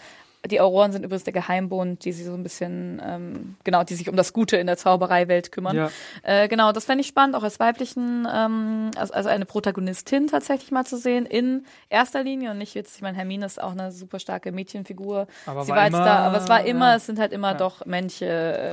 die 0.47 0.59
Auroren 0.61 0.91
sind 0.93 1.05
übrigens 1.05 1.24
der 1.24 1.34
Geheimbund, 1.34 2.05
die 2.05 2.12
sich 2.12 2.24
so 2.24 2.32
ein 2.32 2.43
bisschen, 2.43 3.01
ähm, 3.05 3.57
genau, 3.62 3.84
die 3.84 3.95
sich 3.95 4.09
um 4.09 4.16
das 4.16 4.32
Gute 4.32 4.57
in 4.57 4.66
der 4.66 4.78
Zaubereiwelt 4.78 5.53
kümmern. 5.53 5.76
Ja. 5.76 5.91
Äh, 6.22 6.49
genau, 6.49 6.72
das 6.72 6.86
fände 6.86 7.03
ich 7.03 7.09
spannend, 7.09 7.36
auch 7.36 7.43
als 7.43 7.61
weiblichen, 7.61 8.26
ähm, 8.32 8.91
also, 8.97 9.12
also 9.12 9.28
eine 9.28 9.45
Protagonistin 9.45 10.28
tatsächlich 10.28 10.70
mal 10.70 10.86
zu 10.86 10.97
sehen, 10.97 11.26
in 11.26 11.66
erster 11.91 12.22
Linie 12.22 12.53
und 12.53 12.59
nicht 12.59 12.74
jetzt, 12.74 12.97
ich 12.97 13.03
meine, 13.03 13.18
Hermine 13.18 13.45
ist 13.45 13.62
auch 13.62 13.72
eine 13.72 13.93
super 13.93 14.18
starke 14.18 14.51
Mädchenfigur. 14.51 15.26
Aber 15.45 15.64
Sie 15.64 15.70
war 15.70 15.76
war 15.76 15.84
jetzt 15.84 15.95
immer- 15.95 16.05
da, 16.05 16.16
aber 16.20 16.38
es 16.38 16.49
war 16.49 16.64
immer, 16.64 16.91
ja. 16.91 16.97
es 16.97 17.05
sind 17.07 17.18
halt 17.18 17.32
immer 17.32 17.53
Ja. 17.53 17.59
doch 17.59 17.84
männliche 17.84 18.26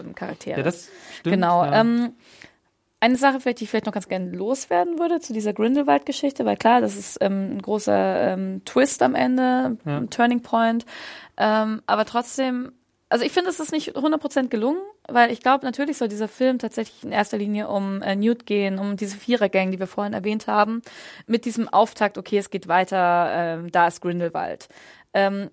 ähm, 0.06 0.16
Charaktere. 0.16 0.58
Ja, 0.60 0.64
das 0.64 0.88
stimmt. 1.20 1.34
genau. 1.36 1.66
Ähm, 1.66 2.14
eine 3.00 3.16
Sache, 3.16 3.40
vielleicht, 3.40 3.60
die 3.60 3.66
ich 3.66 3.70
vielleicht 3.70 3.86
noch 3.86 3.94
ganz 3.94 4.08
gerne 4.08 4.32
loswerden 4.32 4.98
würde 5.00 5.20
zu 5.20 5.32
dieser 5.34 5.54
Grindelwald-Geschichte, 5.54 6.46
weil 6.46 6.58
klar, 6.58 6.82
das 6.82 6.96
ist 6.96 7.18
ähm, 7.22 7.58
ein 7.58 7.62
großer 7.62 8.34
ähm, 8.34 8.62
Twist 8.66 9.04
am 9.04 9.14
Ende, 9.16 9.78
Ja. 9.86 9.98
ein 9.98 10.10
Turning 10.10 10.42
Point. 10.42 10.86
Ähm, 11.38 11.82
aber 11.86 12.06
trotzdem, 12.06 12.72
also 13.10 13.24
ich 13.24 13.32
finde, 13.32 13.52
es 13.52 13.60
ist 13.60 13.72
nicht 13.72 13.96
100% 13.96 14.48
gelungen, 14.48 14.80
weil 15.08 15.32
ich 15.32 15.42
glaube, 15.42 15.64
natürlich 15.64 15.98
soll 15.98 16.08
dieser 16.08 16.28
Film 16.28 16.58
tatsächlich 16.60 17.04
in 17.04 17.12
erster 17.12 17.38
Linie 17.38 17.68
um 17.68 18.02
äh, 18.02 18.16
Newt 18.16 18.46
gehen, 18.48 18.80
um 18.80 18.98
diese 18.98 19.18
Vierergang, 19.18 19.72
die 19.72 19.80
wir 19.80 19.88
vorhin 19.88 20.14
erwähnt 20.14 20.48
haben, 20.48 20.82
mit 21.28 21.46
diesem 21.46 21.68
Auftakt, 21.70 22.18
okay, 22.18 22.40
es 22.40 22.50
geht 22.50 22.68
weiter, 22.68 23.30
ähm, 23.32 23.72
da 23.72 23.88
ist 23.88 24.02
Grindelwald. 24.02 24.70
Ähm, 25.14 25.50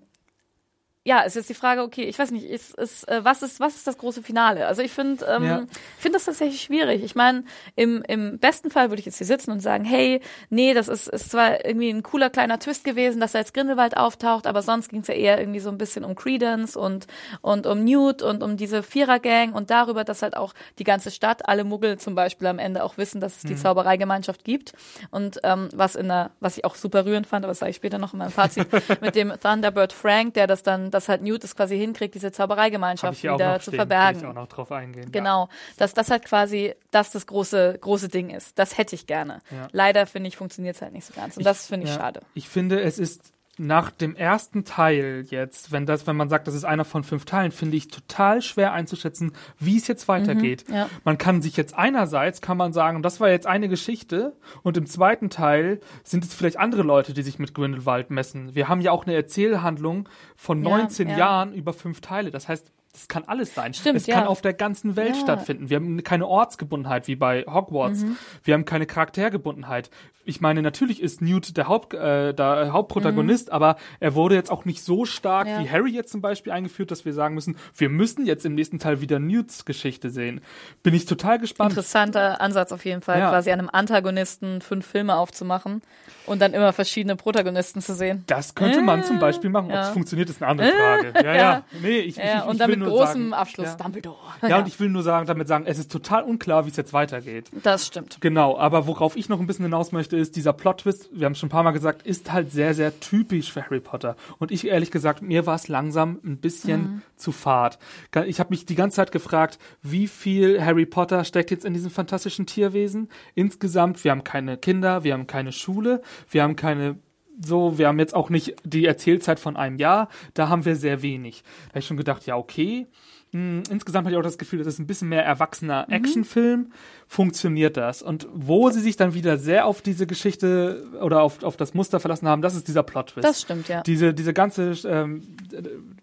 ja, 1.07 1.23
es 1.23 1.35
ist 1.35 1.47
die 1.49 1.53
Frage, 1.53 1.83
okay, 1.83 2.03
ich 2.05 2.17
weiß 2.17 2.31
nicht, 2.31 2.45
ist, 2.45 2.73
ist, 2.75 3.07
äh, 3.07 3.23
was 3.23 3.43
ist, 3.43 3.59
was 3.59 3.75
ist 3.75 3.85
das 3.85 3.97
große 3.99 4.23
Finale? 4.23 4.65
Also 4.65 4.81
ich 4.81 4.91
finde, 4.91 5.23
ähm, 5.25 5.43
Ja. 5.43 5.63
finde 5.99 6.15
das 6.17 6.25
tatsächlich 6.25 6.61
schwierig. 6.63 7.03
Ich 7.03 7.13
meine, 7.13 7.43
im, 7.75 8.01
im 8.07 8.39
besten 8.39 8.71
Fall 8.71 8.89
würde 8.89 9.01
ich 9.01 9.05
jetzt 9.05 9.19
hier 9.19 9.27
sitzen 9.27 9.51
und 9.51 9.59
sagen, 9.59 9.85
hey, 9.85 10.19
nee, 10.49 10.73
das 10.73 10.87
ist, 10.87 11.07
ist 11.07 11.29
zwar 11.29 11.63
irgendwie 11.63 11.91
ein 11.91 12.01
cooler 12.01 12.31
kleiner 12.31 12.57
Twist 12.57 12.83
gewesen, 12.83 13.19
dass 13.19 13.35
er 13.35 13.41
als 13.41 13.53
Grindelwald 13.53 13.95
auftaucht, 13.97 14.47
aber 14.47 14.63
sonst 14.63 14.89
ging 14.89 15.01
es 15.01 15.07
ja 15.07 15.13
eher 15.13 15.39
irgendwie 15.39 15.59
so 15.59 15.69
ein 15.69 15.77
bisschen 15.77 16.03
um 16.03 16.15
Credence 16.15 16.75
und, 16.75 17.05
und 17.41 17.67
um 17.67 17.83
Newt 17.83 18.23
und 18.23 18.41
um 18.41 18.57
diese 18.57 18.81
Vierergang 18.81 19.53
und 19.53 19.69
darüber, 19.69 20.03
dass 20.05 20.23
halt 20.23 20.35
auch 20.35 20.53
die 20.79 20.83
ganze 20.85 21.11
Stadt, 21.11 21.47
alle 21.47 21.63
Muggel 21.65 21.99
zum 21.99 22.15
Beispiel 22.15 22.47
am 22.47 22.57
Ende 22.57 22.83
auch 22.83 22.97
wissen, 22.97 23.21
dass 23.21 23.37
es 23.37 23.43
die 23.43 23.55
Zaubereigemeinschaft 23.55 24.43
gibt. 24.43 24.73
Und 25.11 25.39
ähm, 25.43 25.69
was 25.73 25.95
in 25.95 26.07
der, 26.07 26.31
was 26.39 26.57
ich 26.57 26.65
auch 26.65 26.73
super 26.73 27.05
rührend 27.05 27.27
fand, 27.27 27.45
aber 27.45 27.51
das 27.51 27.59
sage 27.59 27.69
ich 27.69 27.75
später 27.75 27.99
noch 27.99 28.13
in 28.13 28.19
meinem 28.19 28.31
Fazit, 28.31 28.67
mit 29.01 29.13
dem 29.15 29.31
Thunderbird 29.39 29.93
Frank, 29.93 30.33
der 30.33 30.47
das 30.47 30.63
dann, 30.63 30.89
dass 30.95 31.09
halt 31.09 31.21
Newt 31.21 31.43
es 31.43 31.55
quasi 31.55 31.77
hinkriegt, 31.77 32.15
diese 32.15 32.31
Zaubereigemeinschaft 32.31 33.17
ich 33.17 33.23
wieder 33.23 33.59
zu 33.59 33.69
stehen, 33.69 33.75
verbergen. 33.75 34.21
Ich 34.21 34.25
auch 34.25 34.33
noch 34.33 34.47
drauf 34.47 34.71
eingehen. 34.71 35.11
Genau, 35.11 35.49
dass 35.77 35.93
das 35.93 36.09
halt 36.09 36.25
quasi 36.25 36.73
das 36.91 37.11
das 37.11 37.27
große 37.27 37.77
große 37.79 38.09
Ding 38.09 38.29
ist. 38.31 38.57
Das 38.57 38.77
hätte 38.77 38.95
ich 38.95 39.05
gerne. 39.05 39.41
Ja. 39.51 39.67
Leider 39.71 40.07
finde 40.07 40.29
ich 40.29 40.37
funktioniert 40.37 40.75
es 40.75 40.81
halt 40.81 40.93
nicht 40.93 41.05
so 41.05 41.13
ganz 41.13 41.37
und 41.37 41.45
das 41.45 41.67
finde 41.67 41.85
ich 41.85 41.93
ja. 41.93 41.99
schade. 41.99 42.21
Ich 42.33 42.49
finde, 42.49 42.81
es 42.81 42.97
ist 42.97 43.34
nach 43.57 43.91
dem 43.91 44.15
ersten 44.15 44.65
Teil 44.65 45.25
jetzt, 45.29 45.71
wenn 45.71 45.85
das, 45.85 46.07
wenn 46.07 46.15
man 46.15 46.29
sagt, 46.29 46.47
das 46.47 46.55
ist 46.55 46.65
einer 46.65 46.85
von 46.85 47.03
fünf 47.03 47.25
Teilen, 47.25 47.51
finde 47.51 47.77
ich 47.77 47.87
total 47.87 48.41
schwer 48.41 48.73
einzuschätzen, 48.73 49.31
wie 49.59 49.77
es 49.77 49.87
jetzt 49.87 50.07
weitergeht. 50.07 50.65
ja. 50.69 50.89
Man 51.03 51.17
kann 51.17 51.41
sich 51.41 51.55
jetzt 51.57 51.75
einerseits 51.75 52.41
kann 52.41 52.57
man 52.57 52.73
sagen, 52.73 53.01
das 53.01 53.19
war 53.19 53.29
jetzt 53.29 53.47
eine 53.47 53.69
Geschichte 53.69 54.35
und 54.63 54.77
im 54.77 54.85
zweiten 54.85 55.29
Teil 55.29 55.79
sind 56.03 56.23
es 56.23 56.33
vielleicht 56.33 56.57
andere 56.57 56.83
Leute, 56.83 57.13
die 57.13 57.21
sich 57.21 57.39
mit 57.39 57.53
Grindelwald 57.53 58.09
messen. 58.09 58.55
Wir 58.55 58.67
haben 58.67 58.81
ja 58.81 58.91
auch 58.91 59.05
eine 59.05 59.15
Erzählhandlung 59.15 60.09
von 60.35 60.63
Ja, 60.63 60.77
19 60.77 61.09
ja. 61.09 61.17
Jahren 61.17 61.53
über 61.53 61.73
fünf 61.73 62.01
Teile. 62.01 62.31
Das 62.31 62.47
heißt, 62.47 62.71
das 62.95 63.07
kann 63.09 63.23
alles 63.27 63.53
sein. 63.53 63.73
Stimmt, 63.73 63.97
es 63.97 64.05
kann 64.05 64.23
ja. 64.23 64.27
auf 64.27 64.41
der 64.41 64.53
ganzen 64.53 64.95
Welt 64.95 65.15
Ja. 65.15 65.21
stattfinden. 65.21 65.69
Wir 65.69 65.75
haben 65.77 66.01
keine 66.03 66.27
Ortsgebundenheit 66.27 67.07
wie 67.07 67.15
bei 67.15 67.43
Hogwarts. 67.45 68.03
Mhm. 68.03 68.15
Wir 68.43 68.53
haben 68.53 68.65
keine 68.65 68.85
Charaktergebundenheit. 68.85 69.89
Ich 70.27 70.41
meine, 70.41 70.63
natürlich 70.63 71.03
ist 71.03 71.21
Newt 71.21 71.55
der, 71.55 71.67
Haupt, 71.67 71.93
äh, 71.93 72.33
der 72.33 72.71
Hauptprotagonist, 72.73 73.51
aber 73.51 73.75
er 73.99 74.15
wurde 74.15 74.33
jetzt 74.33 74.49
auch 74.51 74.65
nicht 74.65 74.83
so 74.83 75.05
stark 75.05 75.45
Mhm. 75.45 75.51
Ja. 75.53 75.59
wie 75.63 75.69
Harry 75.69 75.91
jetzt 75.91 76.11
zum 76.11 76.21
Beispiel 76.21 76.51
eingeführt, 76.51 76.89
dass 76.89 77.05
wir 77.05 77.13
sagen 77.13 77.35
müssen, 77.35 77.57
wir 77.75 77.89
müssen 77.89 78.25
jetzt 78.25 78.43
im 78.45 78.55
nächsten 78.55 78.79
Teil 78.79 79.01
wieder 79.01 79.19
Newts 79.19 79.65
Geschichte 79.65 80.09
sehen. 80.09 80.41
Bin 80.81 80.93
ich 80.95 81.05
total 81.05 81.37
gespannt. 81.37 81.71
Interessanter 81.71 82.41
Ansatz 82.41 82.71
auf 82.71 82.85
jeden 82.85 83.01
Fall, 83.01 83.19
quasi 83.19 83.51
einem 83.51 83.69
Antagonisten 83.71 84.61
fünf 84.61 84.85
Filme 84.87 85.15
aufzumachen 85.15 85.81
und 86.25 86.41
dann 86.41 86.53
immer 86.53 86.73
verschiedene 86.73 87.15
Protagonisten 87.15 87.81
zu 87.81 87.93
sehen. 87.93 88.23
Das 88.25 88.55
könnte 88.55 88.81
man 88.81 89.03
zum 89.03 89.19
Beispiel 89.19 89.49
machen. 89.51 89.71
Ob 89.71 89.77
es 89.77 89.89
funktioniert, 89.89 90.29
ist 90.29 90.41
eine 90.41 90.49
andere 90.51 90.71
Frage. 90.71 91.13
Ja, 91.25 91.35
ja. 91.35 91.63
Nee, 91.81 91.99
ich, 91.99 92.17
ich, 92.17 92.23
ich, 92.23 92.45
und 92.45 92.59
damit 92.59 92.79
nur 92.85 92.97
großem 92.99 93.21
sagen, 93.29 93.33
Abschluss 93.33 93.67
ja. 93.67 93.75
Dumbledore. 93.75 94.17
Ja, 94.47 94.59
und 94.59 94.67
ich 94.67 94.79
will 94.79 94.89
nur 94.89 95.03
sagen, 95.03 95.25
damit 95.27 95.47
sagen, 95.47 95.65
es 95.67 95.77
ist 95.79 95.91
total 95.91 96.23
unklar, 96.23 96.65
wie 96.65 96.69
es 96.69 96.77
jetzt 96.77 96.93
weitergeht. 96.93 97.49
das 97.63 97.87
stimmt. 97.87 98.17
Genau, 98.21 98.57
aber 98.57 98.87
worauf 98.87 99.15
ich 99.15 99.29
noch 99.29 99.39
ein 99.39 99.47
bisschen 99.47 99.65
hinaus 99.65 99.91
möchte, 99.91 100.17
ist 100.17 100.35
dieser 100.35 100.53
Plot-Twist, 100.53 101.09
wir 101.13 101.25
haben 101.25 101.33
es 101.33 101.39
schon 101.39 101.47
ein 101.47 101.51
paar 101.51 101.63
Mal 101.63 101.71
gesagt, 101.71 102.05
ist 102.05 102.31
halt 102.31 102.51
sehr, 102.51 102.73
sehr 102.73 102.99
typisch 102.99 103.51
für 103.51 103.63
Harry 103.63 103.79
Potter. 103.79 104.15
Und 104.39 104.51
ich 104.51 104.67
ehrlich 104.67 104.91
gesagt, 104.91 105.21
mir 105.21 105.45
war 105.45 105.55
es 105.55 105.67
langsam 105.67 106.19
ein 106.23 106.37
bisschen 106.37 106.81
Mhm. 106.81 107.01
zu 107.15 107.31
fad. 107.31 107.79
Ich 108.25 108.39
habe 108.39 108.49
mich 108.49 108.65
die 108.65 108.75
ganze 108.75 108.97
Zeit 108.97 109.11
gefragt, 109.11 109.59
wie 109.81 110.07
viel 110.07 110.63
Harry 110.63 110.85
Potter 110.85 111.23
steckt 111.23 111.51
jetzt 111.51 111.65
in 111.65 111.73
diesem 111.73 111.91
fantastischen 111.91 112.45
Tierwesen? 112.45 113.09
Insgesamt, 113.33 114.03
wir 114.03 114.11
haben 114.11 114.23
keine 114.23 114.57
Kinder, 114.57 115.03
wir 115.03 115.13
haben 115.13 115.27
keine 115.27 115.51
Schule, 115.51 116.01
wir 116.29 116.43
haben 116.43 116.55
keine 116.55 116.97
so, 117.39 117.77
wir 117.77 117.87
haben 117.87 117.99
jetzt 117.99 118.15
auch 118.15 118.29
nicht 118.29 118.55
die 118.63 118.85
Erzählzeit 118.85 119.39
von 119.39 119.55
einem 119.57 119.77
Jahr, 119.77 120.09
da 120.33 120.49
haben 120.49 120.65
wir 120.65 120.75
sehr 120.75 121.01
wenig. 121.01 121.43
Da 121.65 121.69
habe 121.71 121.79
ich 121.79 121.87
schon 121.87 121.97
gedacht, 121.97 122.25
ja, 122.25 122.35
okay. 122.37 122.87
Hm, 123.31 123.63
insgesamt 123.69 124.05
hatte 124.05 124.13
ich 124.13 124.19
auch 124.19 124.23
das 124.23 124.37
Gefühl, 124.37 124.59
das 124.59 124.67
ist 124.67 124.79
ein 124.79 124.87
bisschen 124.87 125.09
mehr 125.09 125.25
erwachsener 125.25 125.87
Actionfilm. 125.89 126.71
Funktioniert 127.07 127.75
das? 127.75 128.01
Und 128.01 128.27
wo 128.33 128.69
sie 128.69 128.79
sich 128.79 128.95
dann 128.95 129.13
wieder 129.13 129.37
sehr 129.37 129.65
auf 129.65 129.81
diese 129.81 130.07
Geschichte 130.07 130.85
oder 131.01 131.21
auf, 131.21 131.43
auf 131.43 131.57
das 131.57 131.73
Muster 131.73 131.99
verlassen 131.99 132.27
haben, 132.27 132.41
das 132.41 132.55
ist 132.55 132.67
dieser 132.67 132.83
Plot-Twist. 132.83 133.27
Das 133.27 133.41
stimmt, 133.41 133.67
ja. 133.67 133.81
Diese, 133.81 134.13
diese 134.13 134.33
ganze 134.33 134.73
ähm, 134.87 135.21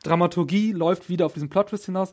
Dramaturgie 0.03 0.73
läuft 0.73 1.09
wieder 1.09 1.27
auf 1.27 1.33
diesen 1.33 1.49
Plot-Twist 1.49 1.87
hinaus. 1.87 2.13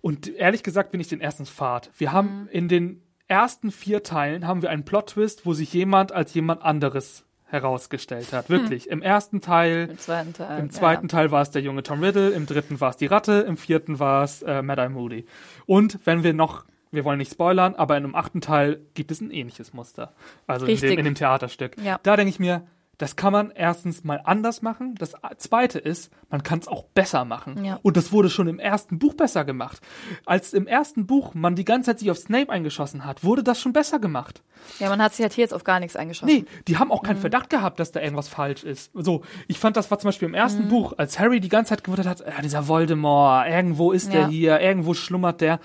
Und 0.00 0.28
ehrlich 0.28 0.62
gesagt 0.62 0.90
bin 0.90 1.00
ich 1.00 1.08
den 1.08 1.20
ersten 1.20 1.46
Fahrt. 1.46 1.90
Wir 1.96 2.12
haben 2.12 2.42
Mhm. 2.42 2.48
in 2.50 2.68
den 2.68 3.02
ersten 3.28 3.70
vier 3.70 4.02
Teilen 4.02 4.46
haben 4.46 4.60
wir 4.60 4.68
einen 4.70 4.84
Plot-Twist, 4.84 5.46
wo 5.46 5.54
sich 5.54 5.72
jemand 5.72 6.12
als 6.12 6.34
jemand 6.34 6.62
anderes 6.62 7.24
herausgestellt 7.54 8.32
hat. 8.32 8.50
Wirklich. 8.50 8.90
Im 8.90 9.00
ersten 9.00 9.40
Teil, 9.40 9.88
Im 9.90 9.98
zweiten 9.98 10.32
Teil. 10.32 10.58
im 10.58 10.70
zweiten 10.70 11.06
ja. 11.06 11.08
Teil 11.08 11.30
war 11.30 11.42
es 11.42 11.50
der 11.50 11.62
junge 11.62 11.82
Tom 11.82 12.02
Riddle, 12.02 12.30
im 12.30 12.46
dritten 12.46 12.80
war 12.80 12.90
es 12.90 12.96
die 12.96 13.06
Ratte, 13.06 13.44
im 13.48 13.56
vierten 13.56 13.98
war 13.98 14.24
es 14.24 14.42
äh, 14.42 14.60
Mad-Eye 14.60 14.88
Moody. 14.88 15.26
Und 15.66 16.00
wenn 16.04 16.24
wir 16.24 16.34
noch, 16.34 16.64
wir 16.90 17.04
wollen 17.04 17.18
nicht 17.18 17.32
spoilern, 17.32 17.74
aber 17.76 17.96
in 17.96 18.04
einem 18.04 18.14
achten 18.14 18.40
Teil 18.40 18.80
gibt 18.94 19.10
es 19.10 19.20
ein 19.20 19.30
ähnliches 19.30 19.72
Muster. 19.72 20.12
Also 20.46 20.66
in 20.66 20.78
dem, 20.78 20.98
in 20.98 21.04
dem 21.04 21.14
Theaterstück. 21.14 21.76
Ja. 21.82 21.98
Da 22.02 22.16
denke 22.16 22.30
ich 22.30 22.40
mir, 22.40 22.66
das 22.98 23.16
kann 23.16 23.32
man 23.32 23.50
erstens 23.50 24.04
mal 24.04 24.20
anders 24.24 24.62
machen. 24.62 24.94
Das 24.98 25.14
zweite 25.38 25.78
ist, 25.78 26.10
man 26.30 26.42
kann 26.42 26.58
es 26.60 26.68
auch 26.68 26.84
besser 26.84 27.24
machen. 27.24 27.64
Ja. 27.64 27.78
Und 27.82 27.96
das 27.96 28.12
wurde 28.12 28.30
schon 28.30 28.46
im 28.48 28.58
ersten 28.58 28.98
Buch 28.98 29.14
besser 29.14 29.44
gemacht. 29.44 29.80
Als 30.26 30.52
im 30.52 30.66
ersten 30.66 31.06
Buch 31.06 31.34
man 31.34 31.56
die 31.56 31.64
ganze 31.64 31.90
Zeit 31.90 31.98
sich 32.00 32.10
auf 32.10 32.18
Snape 32.18 32.50
eingeschossen 32.50 33.04
hat, 33.04 33.24
wurde 33.24 33.42
das 33.42 33.60
schon 33.60 33.72
besser 33.72 33.98
gemacht. 33.98 34.42
Ja, 34.78 34.88
man 34.88 35.02
hat 35.02 35.12
sich 35.14 35.22
halt 35.22 35.32
hier 35.34 35.42
jetzt 35.42 35.52
auf 35.52 35.64
gar 35.64 35.78
nichts 35.80 35.94
eingeschossen. 35.96 36.34
Nee, 36.34 36.44
die 36.68 36.78
haben 36.78 36.90
auch 36.90 37.02
Mhm. 37.02 37.06
keinen 37.06 37.16
Verdacht 37.18 37.50
gehabt, 37.50 37.78
dass 37.80 37.92
da 37.92 38.00
irgendwas 38.00 38.28
falsch 38.28 38.64
ist. 38.64 38.90
So, 38.94 39.22
ich 39.48 39.58
fand 39.58 39.76
das 39.76 39.90
war 39.90 39.98
zum 39.98 40.08
Beispiel 40.08 40.26
im 40.26 40.32
Mhm. 40.32 40.36
ersten 40.38 40.68
Buch, 40.68 40.94
als 40.96 41.18
Harry 41.18 41.40
die 41.40 41.48
ganze 41.50 41.70
Zeit 41.70 41.84
gewundert 41.84 42.06
hat, 42.06 42.20
ja, 42.20 42.40
dieser 42.42 42.66
Voldemort, 42.68 43.46
irgendwo 43.48 43.92
ist 43.92 44.12
der 44.12 44.22
Ja. 44.22 44.28
hier, 44.28 44.60
irgendwo 44.60 44.94
schlummert 44.94 45.40
der. 45.42 45.60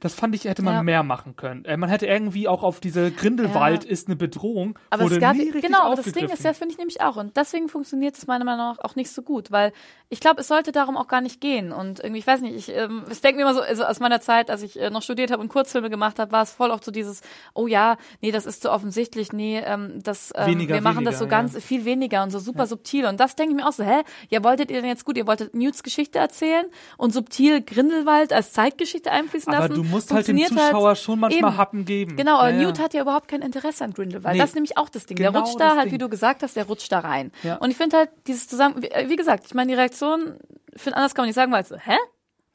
Das 0.00 0.14
fand 0.14 0.34
ich, 0.34 0.44
hätte 0.44 0.62
man 0.62 0.74
Ja. 0.74 0.82
mehr 0.82 1.02
machen 1.02 1.36
können. 1.36 1.64
Äh, 1.64 1.76
man 1.76 1.88
hätte 1.88 2.06
irgendwie 2.06 2.48
auch 2.48 2.62
auf 2.62 2.80
diese 2.80 3.10
Grindelwald 3.10 3.84
ist 3.84 4.08
eine 4.08 4.16
Bedrohung, 4.16 4.78
Aber 4.90 5.04
wurde 5.04 5.16
es 5.16 5.20
gab, 5.20 5.36
nie 5.36 5.50
genau, 5.50 5.82
aber 5.82 5.96
das 5.96 6.12
Ding 6.12 6.28
ist 6.28 6.44
ja, 6.44 6.52
finde 6.52 6.72
ich 6.72 6.78
nämlich 6.78 7.00
auch. 7.00 7.16
Und 7.16 7.36
deswegen 7.36 7.68
funktioniert 7.68 8.16
es 8.16 8.26
meiner 8.26 8.44
Meinung 8.44 8.66
nach 8.66 8.78
auch 8.78 8.96
nicht 8.96 9.10
so 9.10 9.22
gut, 9.22 9.50
weil 9.50 9.72
ich 10.10 10.20
glaube, 10.20 10.40
es 10.40 10.48
sollte 10.48 10.72
darum 10.72 10.96
auch 10.96 11.08
gar 11.08 11.20
nicht 11.20 11.40
gehen. 11.40 11.72
Und 11.72 12.00
irgendwie, 12.00 12.20
ich 12.20 12.26
weiß 12.26 12.40
nicht, 12.40 12.54
ich, 12.54 12.74
ähm, 12.74 13.04
ich 13.10 13.20
denke 13.20 13.36
mir 13.36 13.42
immer 13.42 13.54
so, 13.54 13.60
also 13.60 13.84
aus 13.84 14.00
meiner 14.00 14.20
Zeit, 14.20 14.50
als 14.50 14.62
ich 14.62 14.80
äh, 14.80 14.90
noch 14.90 15.02
studiert 15.02 15.30
habe 15.30 15.42
und 15.42 15.48
Kurzfilme 15.48 15.90
gemacht 15.90 16.18
habe, 16.18 16.32
war 16.32 16.42
es 16.42 16.52
voll 16.52 16.70
oft 16.70 16.84
so 16.84 16.90
dieses, 16.90 17.20
oh 17.54 17.66
ja, 17.66 17.96
nee, 18.22 18.30
das 18.30 18.46
ist 18.46 18.62
zu 18.62 18.70
offensichtlich, 18.70 19.32
nee, 19.32 19.58
ähm, 19.58 20.00
das, 20.02 20.32
ähm, 20.34 20.46
Weniger, 20.46 20.74
wir 20.74 20.80
machen 20.80 21.04
das 21.04 21.16
weniger, 21.16 21.18
so 21.18 21.28
ganz 21.28 21.54
ja. 21.54 21.60
viel 21.60 21.84
weniger 21.84 22.22
und 22.22 22.30
so 22.30 22.38
super 22.38 22.66
subtil. 22.66 23.04
Und 23.06 23.20
das 23.20 23.36
denke 23.36 23.54
ich 23.54 23.60
mir 23.60 23.68
auch 23.68 23.72
so, 23.72 23.84
hä? 23.84 24.02
Ja, 24.30 24.42
wolltet 24.44 24.70
ihr 24.70 24.80
denn 24.80 24.88
jetzt 24.88 25.04
gut, 25.04 25.18
ihr 25.18 25.26
wolltet 25.26 25.54
Newts 25.54 25.82
Geschichte 25.82 26.18
erzählen 26.18 26.66
und 26.96 27.12
subtil 27.12 27.60
Grindelwald 27.62 28.32
als 28.32 28.52
Zeitgeschichte 28.52 29.10
einfließen 29.10 29.52
Aber 29.52 29.68
lassen? 29.68 29.87
Du 29.88 29.94
musst 29.94 30.12
halt 30.12 30.28
dem 30.28 30.36
Funktioniert 30.36 30.66
Zuschauer 30.70 30.94
schon 30.96 31.18
manchmal 31.20 31.50
eben. 31.52 31.58
Happen 31.58 31.84
geben. 31.84 32.16
Genau, 32.16 32.36
aber 32.38 32.50
Ja. 32.50 32.58
Newt 32.62 32.78
hat 32.78 32.94
ja 32.94 33.02
überhaupt 33.02 33.28
kein 33.28 33.42
Interesse 33.42 33.84
an 33.84 33.92
Grindelwald. 33.92 34.34
Nee. 34.34 34.40
Das 34.40 34.50
ist 34.50 34.54
nämlich 34.54 34.76
auch 34.76 34.88
das 34.88 35.06
Ding. 35.06 35.16
Genau 35.16 35.32
der 35.32 35.40
rutscht 35.42 35.60
da 35.60 35.76
halt, 35.76 35.86
Ding. 35.86 35.92
wie 35.92 35.98
du 35.98 36.08
gesagt 36.08 36.42
hast, 36.42 36.56
der 36.56 36.66
rutscht 36.66 36.90
da 36.92 37.00
rein. 37.00 37.32
Ja. 37.42 37.56
Und 37.56 37.70
ich 37.70 37.76
finde 37.76 37.96
halt 37.96 38.10
dieses 38.26 38.46
Zusammen, 38.48 38.82
wie, 38.82 38.88
äh, 38.90 39.08
wie 39.08 39.16
gesagt, 39.16 39.44
ich 39.46 39.54
meine, 39.54 39.68
die 39.72 39.74
Reaktion, 39.78 40.36
für 40.76 40.94
anders 40.94 41.14
kann 41.14 41.22
man 41.24 41.28
nicht 41.28 41.36
sagen, 41.36 41.50
weil 41.52 41.64
so, 41.64 41.76
hä? 41.76 41.96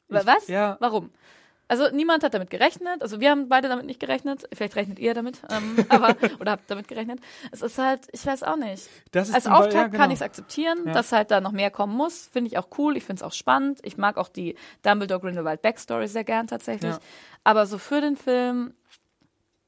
Wa- 0.08 0.22
Was? 0.24 0.48
ja. 0.48 0.76
Warum? 0.80 1.10
Also 1.66 1.88
niemand 1.90 2.22
hat 2.22 2.34
damit 2.34 2.50
gerechnet. 2.50 3.00
Also 3.00 3.20
wir 3.20 3.30
haben 3.30 3.48
beide 3.48 3.68
damit 3.68 3.86
nicht 3.86 3.98
gerechnet. 3.98 4.46
Vielleicht 4.52 4.76
rechnet 4.76 4.98
ihr 4.98 5.14
damit, 5.14 5.40
ähm, 5.50 5.84
aber 5.88 6.14
oder 6.38 6.52
habt 6.52 6.70
damit 6.70 6.88
gerechnet. 6.88 7.20
Es 7.52 7.62
ist 7.62 7.78
halt, 7.78 8.00
ich 8.12 8.24
weiß 8.24 8.42
auch 8.42 8.56
nicht. 8.56 8.88
Das 9.12 9.28
ist 9.28 9.34
Als 9.34 9.46
Auftakt 9.46 9.74
ja, 9.74 9.82
kann 9.84 9.92
genau. 9.92 10.06
ich 10.08 10.14
es 10.14 10.22
akzeptieren, 10.22 10.78
Ja. 10.86 10.92
dass 10.92 11.12
halt 11.12 11.30
da 11.30 11.40
noch 11.40 11.52
mehr 11.52 11.70
kommen 11.70 11.96
muss. 11.96 12.28
Finde 12.32 12.48
ich 12.48 12.58
auch 12.58 12.68
cool. 12.78 12.96
Ich 12.96 13.04
finde 13.04 13.20
es 13.20 13.22
auch 13.22 13.32
spannend. 13.32 13.78
Ich 13.82 13.96
mag 13.96 14.18
auch 14.18 14.28
die 14.28 14.56
Dumbledore 14.82 15.20
Grindelwald 15.20 15.62
Backstory 15.62 16.06
sehr 16.06 16.24
gern 16.24 16.46
tatsächlich. 16.46 16.92
Ja. 16.92 17.00
Aber 17.44 17.66
so 17.66 17.78
für 17.78 18.00
den 18.00 18.16
Film, 18.16 18.74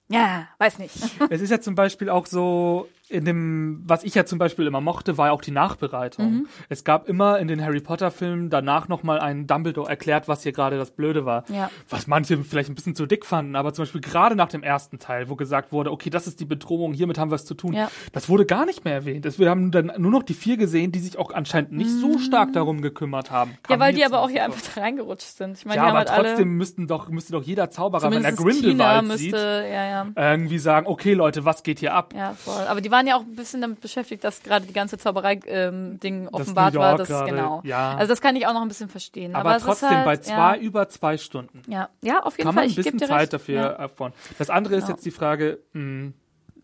ja, 0.09 0.49
weiß 0.59 0.79
nicht. 0.79 0.95
Es 1.31 1.41
ist 1.41 1.51
ja 1.51 1.61
zum 1.61 1.75
Beispiel 1.75 2.11
auch 2.11 2.27
so, 2.27 2.89
in 3.09 3.25
dem, 3.25 3.83
was 3.87 4.03
ich 4.05 4.15
ja 4.15 4.25
zum 4.25 4.39
Beispiel 4.39 4.67
immer 4.67 4.81
mochte, 4.81 5.17
war 5.17 5.27
ja 5.29 5.33
auch 5.33 5.41
die 5.43 5.51
Nachbereitung. 5.53 6.31
Mhm. 6.33 6.47
Es 6.69 6.83
gab 6.85 7.09
immer 7.09 7.39
in 7.39 7.47
den 7.49 7.63
Harry 7.63 7.81
Potter 7.81 8.11
Filmen 8.11 8.51
danach 8.51 8.89
nochmal 8.89 9.21
einen 9.21 9.47
Dumbledore 9.47 9.89
erklärt, 9.89 10.27
was 10.29 10.43
hier 10.43 10.53
gerade 10.53 10.77
das 10.77 10.91
Blöde 10.91 11.25
war. 11.25 11.45
Ja. 11.49 11.71
Was 11.89 12.07
manche 12.07 12.43
vielleicht 12.43 12.69
ein 12.69 12.75
bisschen 12.75 12.95
zu 12.97 13.07
dick 13.07 13.25
fanden, 13.27 13.55
aber 13.57 13.73
zum 13.73 13.85
Beispiel 13.85 14.01
gerade 14.01 14.35
nach 14.35 14.49
dem 14.49 14.63
ersten 14.63 14.99
Teil, 14.99 15.29
wo 15.29 15.37
gesagt 15.37 15.73
wurde, 15.73 15.93
okay, 15.93 16.11
das 16.11 16.27
ist 16.27 16.41
die 16.41 16.45
Bedrohung, 16.45 16.93
hiermit 16.95 17.19
haben 17.19 17.31
wir 17.31 17.37
es 17.37 17.45
zu 17.45 17.55
tun. 17.55 17.75
Ja. 17.75 17.91
Das 18.13 18.29
wurde 18.29 18.45
gar 18.47 18.67
nicht 18.67 18.85
mehr 18.85 18.95
erwähnt. 18.95 19.25
Es- 19.27 19.39
Wir 19.39 19.51
haben 19.51 19.71
dann 19.71 19.93
nur 19.99 20.11
noch 20.11 20.23
die 20.25 20.35
vier 20.35 20.57
gesehen, 20.57 20.91
die 20.93 20.99
sich 20.99 21.17
auch 21.19 21.33
anscheinend 21.33 21.73
nicht 21.73 21.91
so 21.91 22.19
stark 22.19 22.53
darum 22.55 22.83
gekümmert 22.83 23.31
haben. 23.31 23.51
Mhm. 23.51 23.57
Ja, 23.57 23.69
Kam 23.69 23.81
weil 23.81 23.95
die 23.95 24.05
aber 24.05 24.21
auch 24.23 24.31
hier 24.31 24.45
einfach 24.45 24.77
reingerutscht 24.77 25.37
sind. 25.37 25.57
Ich 25.59 25.65
meine, 25.65 25.77
Ja, 25.77 25.85
aber 25.89 25.99
halt 25.99 26.09
trotzdem 26.09 26.57
müssten 26.57 26.87
doch, 26.87 27.09
müsste 27.09 27.33
doch 27.33 27.43
jeder 27.43 27.71
Zauberer, 27.71 28.11
wenn 28.11 28.25
er 28.25 28.35
zumindest 28.35 28.63
Tina 28.63 29.01
Grindelwald 29.01 29.07
müsste, 29.07 29.63
sieht, 29.63 29.73
ja, 29.73 29.87
ja. 29.87 30.07
irgendwie 30.33 30.59
sagen, 30.59 30.87
okay 30.89 31.15
Leute, 31.15 31.45
was 31.45 31.63
geht 31.63 31.79
hier 31.79 31.95
ab? 31.95 32.13
Ja, 32.17 32.33
voll. 32.33 32.67
Aber 32.67 32.81
die 32.81 32.91
waren 32.97 33.07
ja 33.07 33.17
auch 33.17 33.23
ein 33.23 33.37
bisschen 33.37 33.61
damit 33.61 33.81
beschäftigt, 33.81 34.25
dass 34.25 34.43
gerade 34.43 34.67
die 34.67 34.73
ganze 34.73 34.99
Zauberei-Ding 34.99 36.25
Das 36.25 36.33
offenbart 36.33 36.75
war. 36.75 36.97
Das, 36.97 37.09
gerade, 37.09 37.31
genau. 37.31 37.61
ja. 37.65 37.95
Also 37.97 38.09
das 38.11 38.21
kann 38.21 38.37
ich 38.37 38.47
auch 38.47 38.53
noch 38.55 38.63
ein 38.63 38.69
bisschen 38.69 38.89
verstehen. 38.89 39.35
Aber, 39.35 39.51
Aber, 39.51 39.59
trotzdem 39.61 39.89
ist 39.91 39.95
halt, 39.97 40.05
bei 40.05 40.17
zwei 40.19 40.57
ja, 40.57 40.57
über 40.57 40.89
zwei 40.89 41.17
Stunden. 41.19 41.63
ja, 41.69 41.89
ja, 42.03 42.23
auf 42.23 42.37
jeden 42.39 42.47
Kann 42.49 42.55
Fall. 42.55 42.65
man 42.65 42.73
ein 42.73 42.75
bisschen 42.77 42.99
Zeit 42.99 43.11
recht. 43.11 43.33
dafür 43.33 43.55
Ja. 43.61 43.77
aufbauen. 43.85 44.13
Das 44.39 44.51
andere 44.51 44.77
ist 44.77 44.85
Genau. 44.87 44.97
jetzt 44.97 45.05
die 45.07 45.11
Frage, 45.11 45.59
mh, 45.73 46.13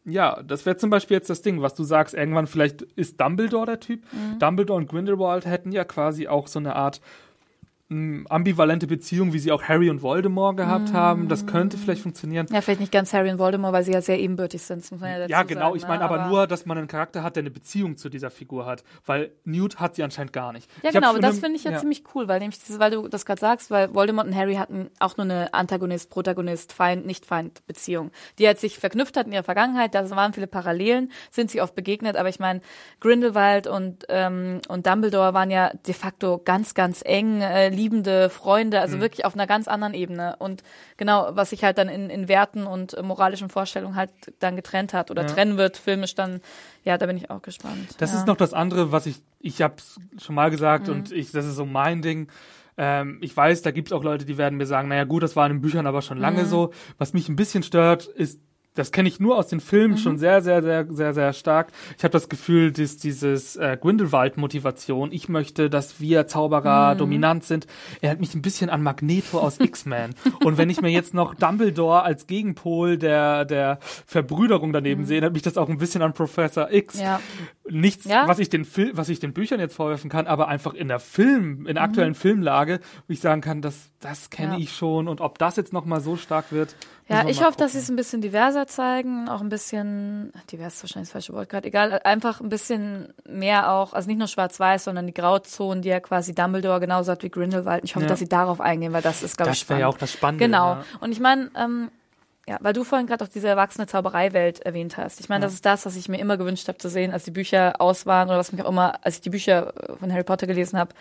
ja, 0.05 0.43
das 0.43 0.67
wäre 0.67 0.77
zum 0.77 0.91
Beispiel 0.91 1.17
jetzt 1.17 1.31
das 1.31 1.43
Ding, 1.43 1.63
was 1.63 1.75
du 1.75 1.85
sagst, 1.85 2.15
irgendwann 2.15 2.47
vielleicht 2.49 2.83
ist 2.83 3.21
Dumbledore 3.21 3.67
der 3.67 3.81
Typ. 3.81 4.03
Mhm. 4.13 4.39
Dumbledore 4.41 4.79
und 4.79 4.89
Grindelwald 4.89 5.47
hätten 5.47 5.71
ja 5.71 5.85
quasi 5.85 6.27
auch 6.27 6.49
so 6.49 6.59
eine 6.59 6.75
Art 6.75 7.01
ambivalente 8.29 8.87
Beziehung, 8.87 9.33
wie 9.33 9.39
sie 9.39 9.53
auch 9.53 9.63
Harry 9.65 9.91
und 9.91 10.03
Voldemort 10.03 10.57
gehabt 10.57 10.93
haben. 10.93 11.29
Das 11.29 11.47
könnte 11.47 11.77
vielleicht 11.77 12.03
funktionieren. 12.03 12.47
Ja, 12.51 12.61
vielleicht 12.61 12.81
nicht 12.81 12.93
ganz 12.93 13.13
Harry 13.13 13.31
und 13.31 13.39
Voldemort, 13.39 13.73
weil 13.73 13.85
sie 13.85 13.93
ja 13.93 14.01
sehr 14.01 14.19
ebenbürtig 14.19 14.63
sind, 14.63 14.89
ja 15.01 15.27
Ja, 15.27 15.43
genau. 15.43 15.61
sagen, 15.67 15.77
Ich 15.77 15.83
meine 15.87 16.01
ne? 16.01 16.05
aber, 16.05 16.27
nur, 16.29 16.47
dass 16.47 16.67
man 16.67 16.79
einen 16.79 16.89
Charakter 16.89 17.23
hat, 17.23 17.37
der 17.37 17.43
eine 17.43 17.51
Beziehung 17.51 17.97
zu 17.97 18.09
dieser 18.09 18.31
Figur 18.31 18.67
hat. 18.67 18.85
Weil 19.07 19.33
Newt 19.45 19.81
hat 19.81 19.97
sie 19.97 20.03
anscheinend 20.03 20.33
gar 20.33 20.53
nicht. 20.53 20.69
Ja, 20.83 20.89
Ich 20.89 20.95
genau, 20.95 21.11
aber 21.11 21.21
das 21.21 21.39
finde 21.39 21.57
ich 21.57 21.65
ja, 21.65 21.73
ja. 21.73 21.79
ziemlich 21.79 22.05
cool, 22.15 22.29
weil 22.29 22.41
nämlich 22.41 22.59
weil 22.79 22.91
du 22.91 23.09
das 23.09 23.27
gerade 23.27 23.41
sagst, 23.41 23.71
weil 23.71 23.95
Voldemort 23.95 24.27
und 24.27 24.35
Harry 24.35 24.55
hatten 24.55 24.91
auch 24.99 25.17
nur 25.17 25.25
eine 25.25 25.55
Antagonist, 25.55 26.11
Protagonist, 26.11 26.73
Feind, 26.73 27.07
Nicht-Feind-Beziehung, 27.07 28.11
die 28.39 28.47
halt 28.47 28.59
sich 28.59 28.79
verknüpft 28.79 29.17
hat 29.17 29.27
in 29.27 29.33
ihrer 29.33 29.43
Vergangenheit, 29.43 29.95
da 29.95 30.09
waren 30.11 30.33
viele 30.33 30.47
Parallelen, 30.47 31.11
sind 31.31 31.51
sie 31.51 31.61
oft 31.61 31.75
begegnet, 31.75 32.17
aber 32.17 32.29
ich 32.29 32.39
meine, 32.39 32.61
Grindelwald 33.01 33.67
und, 33.67 34.05
ähm, 34.09 34.61
und 34.69 34.87
Dumbledore 34.87 35.35
waren 35.35 35.51
ja 35.51 35.73
de 35.87 35.95
facto 35.95 36.41
ganz, 36.45 36.75
ganz 36.75 37.03
eng, 37.05 37.41
äh, 37.41 37.69
liebende 37.83 38.31
Freunde, 38.31 38.81
also 38.81 39.01
wirklich 39.01 39.25
auf 39.25 39.35
einer 39.35 39.47
ganz 39.47 39.67
anderen 39.67 39.95
Ebene 39.95 40.37
und 40.39 40.63
genau, 40.97 41.31
was 41.33 41.51
sich 41.51 41.65
halt 41.65 41.79
dann 41.79 41.89
in, 41.89 42.11
in 42.11 42.29
Werten 42.29 42.67
und 42.67 42.95
äh, 42.95 43.03
moralischen 43.03 43.49
Vorstellungen 43.49 43.97
halt 43.97 44.11
dann 44.39 44.55
getrennt 44.55 44.95
hat 44.95 45.11
oder 45.11 45.27
trennen 45.27 45.57
wird, 45.57 45.77
filmisch 45.77 46.15
dann, 46.15 46.41
ja, 46.85 46.97
da 46.97 47.07
bin 47.07 47.17
ich 47.17 47.31
auch 47.31 47.43
gespannt. 47.43 47.97
Das 47.99 48.13
ja. 48.13 48.19
ist 48.19 48.27
noch 48.27 48.37
das 48.37 48.55
andere, 48.55 48.93
was 48.93 49.07
ich, 49.07 49.17
ich 49.41 49.63
habe 49.63 49.75
es 49.79 49.99
schon 50.23 50.35
mal 50.35 50.51
gesagt 50.51 50.89
und 50.89 51.11
ich, 51.11 51.33
das 51.33 51.45
ist 51.47 51.57
so 51.57 51.67
mein 51.67 52.03
Ding. 52.03 52.29
Ähm, 52.77 53.19
ich 53.21 53.37
weiß, 53.37 53.63
da 53.63 53.71
gibt 53.71 53.89
es 53.89 53.93
auch 53.93 54.05
Leute, 54.05 54.25
die 54.25 54.39
werden 54.39 54.57
mir 54.57 54.67
sagen, 54.67 54.89
naja 54.89 55.05
gut, 55.05 55.23
das 55.23 55.37
war 55.37 55.47
in 55.47 55.55
den 55.55 55.61
Büchern 55.61 55.87
aber 55.87 56.03
schon 56.03 56.19
lange 56.19 56.47
so. 56.47 56.73
Was 56.99 57.13
mich 57.13 57.29
ein 57.29 57.37
bisschen 57.37 57.63
stört, 57.63 58.07
ist, 58.07 58.41
das 58.75 58.91
kenne 58.93 59.09
ich 59.09 59.21
nur 59.21 59.37
aus 59.37 59.49
den 59.49 59.61
Filmen 59.61 59.99
schon 59.99 60.19
sehr, 60.19 60.41
sehr, 60.41 60.63
sehr, 60.63 60.87
sehr, 60.89 61.13
sehr 61.13 61.33
stark. 61.33 61.73
Ich 61.99 62.05
habe 62.05 62.13
das 62.13 62.29
Gefühl, 62.29 62.73
dass 62.73 62.97
dieses 62.97 63.57
äh, 63.57 63.77
Grindelwald-Motivation, 63.81 65.13
ich 65.13 65.29
möchte, 65.29 65.69
dass 65.69 66.01
wir 66.01 66.27
Zauberer 66.27 66.95
dominant 66.95 67.45
sind, 67.45 67.67
erinnert 68.01 68.21
mich 68.21 68.35
ein 68.35 68.43
bisschen 68.43 68.71
an 68.71 68.83
Magneto 68.83 69.39
aus 69.39 69.61
X-Men. 69.61 70.15
Und 70.45 70.57
wenn 70.59 70.71
ich 70.71 70.81
mir 70.81 70.91
jetzt 70.91 71.13
noch 71.13 71.35
Dumbledore 71.35 72.03
als 72.03 72.27
Gegenpol 72.27 72.97
der, 72.97 73.45
der 73.45 73.79
Verbrüderung 74.07 74.73
daneben 74.73 75.05
sehe, 75.05 75.17
erinnert 75.17 75.35
mich 75.35 75.43
das 75.43 75.59
auch 75.59 75.69
ein 75.69 75.79
bisschen 75.79 76.03
an 76.03 76.15
Professor 76.15 76.71
X. 76.73 76.99
Ja. 76.99 77.21
Nichts, 77.69 78.05
Ja. 78.07 78.27
was 78.27 78.39
ich 78.41 78.49
den 78.49 78.65
Fil 78.65 78.91
was 78.97 79.09
ich 79.09 79.21
den 79.21 79.33
Büchern 79.33 79.61
jetzt 79.61 79.77
vorwerfen 79.77 80.11
kann, 80.11 80.27
aber 80.27 80.49
einfach 80.49 80.75
in 80.75 80.89
der 80.89 80.99
Film, 80.99 81.67
in 81.67 81.75
der 81.77 81.85
aktuellen 81.85 82.15
Filmlage, 82.15 82.81
wo 83.07 83.13
ich 83.13 83.21
sagen 83.21 83.41
kann, 83.41 83.63
das, 83.63 83.91
das 84.01 84.31
kenne 84.31 84.49
Mhm. 84.55 84.55
Ja. 84.55 84.59
ich 84.65 84.73
schon 84.77 85.07
und 85.09 85.21
ob 85.21 85.39
das 85.39 85.57
jetzt 85.57 85.73
noch 85.73 85.85
mal 85.85 86.01
so 86.01 86.17
stark 86.17 86.51
wird. 86.51 86.75
Ja, 87.09 87.29
ich 87.29 87.45
hoffe, 87.45 87.59
dass 87.59 87.73
sie 87.73 87.79
es 87.79 87.91
ein 87.91 87.97
bisschen 87.97 88.21
diverser 88.23 88.67
zeigen, 88.67 89.29
auch 89.29 89.43
ein 89.43 89.49
bisschen, 89.51 90.33
divers 90.51 90.75
ist 90.77 90.83
wahrscheinlich 90.85 91.09
das 91.09 91.13
falsche 91.13 91.33
Wort 91.35 91.51
gerade, 91.51 91.69
egal, 91.69 92.01
einfach 92.05 92.41
ein 92.41 92.49
bisschen 92.49 93.13
mehr 93.29 93.71
auch, 93.71 93.93
also 93.93 94.09
nicht 94.09 94.19
nur 94.19 94.29
schwarz-weiß, 94.29 94.85
sondern 94.85 95.07
die 95.07 95.13
Grauzonen, 95.15 95.83
die 95.83 95.91
ja 95.91 96.01
quasi 96.01 96.35
Dumbledore 96.35 96.81
genauso 96.81 97.13
hat 97.13 97.23
wie 97.23 97.29
Grindelwald. 97.31 97.85
Ich 97.85 97.95
hoffe, 97.95 98.07
Ja. 98.07 98.09
dass 98.09 98.19
sie 98.19 98.29
darauf 98.29 98.61
eingehen, 98.61 98.93
weil 98.93 99.03
das 99.03 99.23
ist, 99.23 99.37
glaube 99.37 99.53
ich, 99.53 99.61
Das 99.61 99.69
wäre 99.69 99.81
ja 99.81 99.85
spannend. 99.87 99.95
auch 99.97 99.99
das 100.01 100.13
Spannende. 100.13 100.45
Genau. 100.47 100.77
Und 101.01 101.13
ich 101.13 101.21
meine, 101.21 101.51
ähm, 101.57 101.91
ja, 102.49 102.59
weil 102.61 102.73
du 102.73 102.83
vorhin 102.83 103.07
gerade 103.07 103.23
auch 103.25 103.29
diese 103.29 103.47
erwachsene 103.47 103.87
Zaubereiwelt 103.87 104.61
erwähnt 104.61 104.97
hast. 104.97 105.21
Ich 105.21 105.29
meine, 105.29 105.45
das 105.45 105.55
ist 105.55 105.65
das, 105.65 105.87
was 105.87 105.95
ich 105.95 106.09
mir 106.09 106.19
immer 106.19 106.37
gewünscht 106.37 106.67
habe 106.67 106.79
zu 106.79 106.89
sehen, 106.89 107.13
als 107.13 107.23
die 107.23 107.31
Bücher 107.31 107.81
aus 107.81 108.05
waren 108.05 108.29
oder 108.29 108.39
was 108.39 108.51
mich 108.51 108.61
auch 108.63 108.69
immer, 108.69 108.99
als 109.05 109.17
ich 109.17 109.21
die 109.21 109.31
Bücher 109.31 109.73
äh, 109.77 109.97
von 109.97 110.13
Harry 110.13 110.25
Potter 110.25 110.49
gelesen 110.49 110.77
habe, 110.77 110.93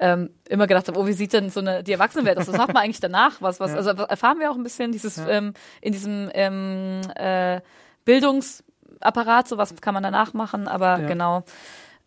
ähm, 0.00 0.30
immer 0.48 0.66
gedacht 0.66 0.88
habe, 0.88 0.98
oh, 0.98 1.06
wie 1.06 1.12
sieht 1.12 1.32
denn 1.32 1.50
so 1.50 1.60
eine 1.60 1.84
die 1.84 1.92
Erwachsenenwelt 1.92 2.36
aus? 2.38 2.48
Was 2.48 2.56
macht 2.56 2.72
man 2.74 2.82
eigentlich 2.82 3.00
danach? 3.00 3.40
Was, 3.40 3.60
was, 3.60 3.74
also 3.74 3.90
erfahren 3.90 4.40
wir 4.40 4.50
auch 4.50 4.56
ein 4.56 4.64
bisschen 4.64 4.90
dieses 4.90 5.18
ähm, 5.18 5.54
in 5.80 5.92
diesem 5.92 6.30
ähm, 6.34 7.00
äh, 7.14 7.60
Bildungsapparat, 8.04 9.46
so 9.48 9.56
was 9.56 9.74
kann 9.80 9.94
man 9.94 10.02
danach 10.02 10.34
machen, 10.34 10.66
aber 10.66 11.00
Ja. 11.00 11.06
genau. 11.06 11.44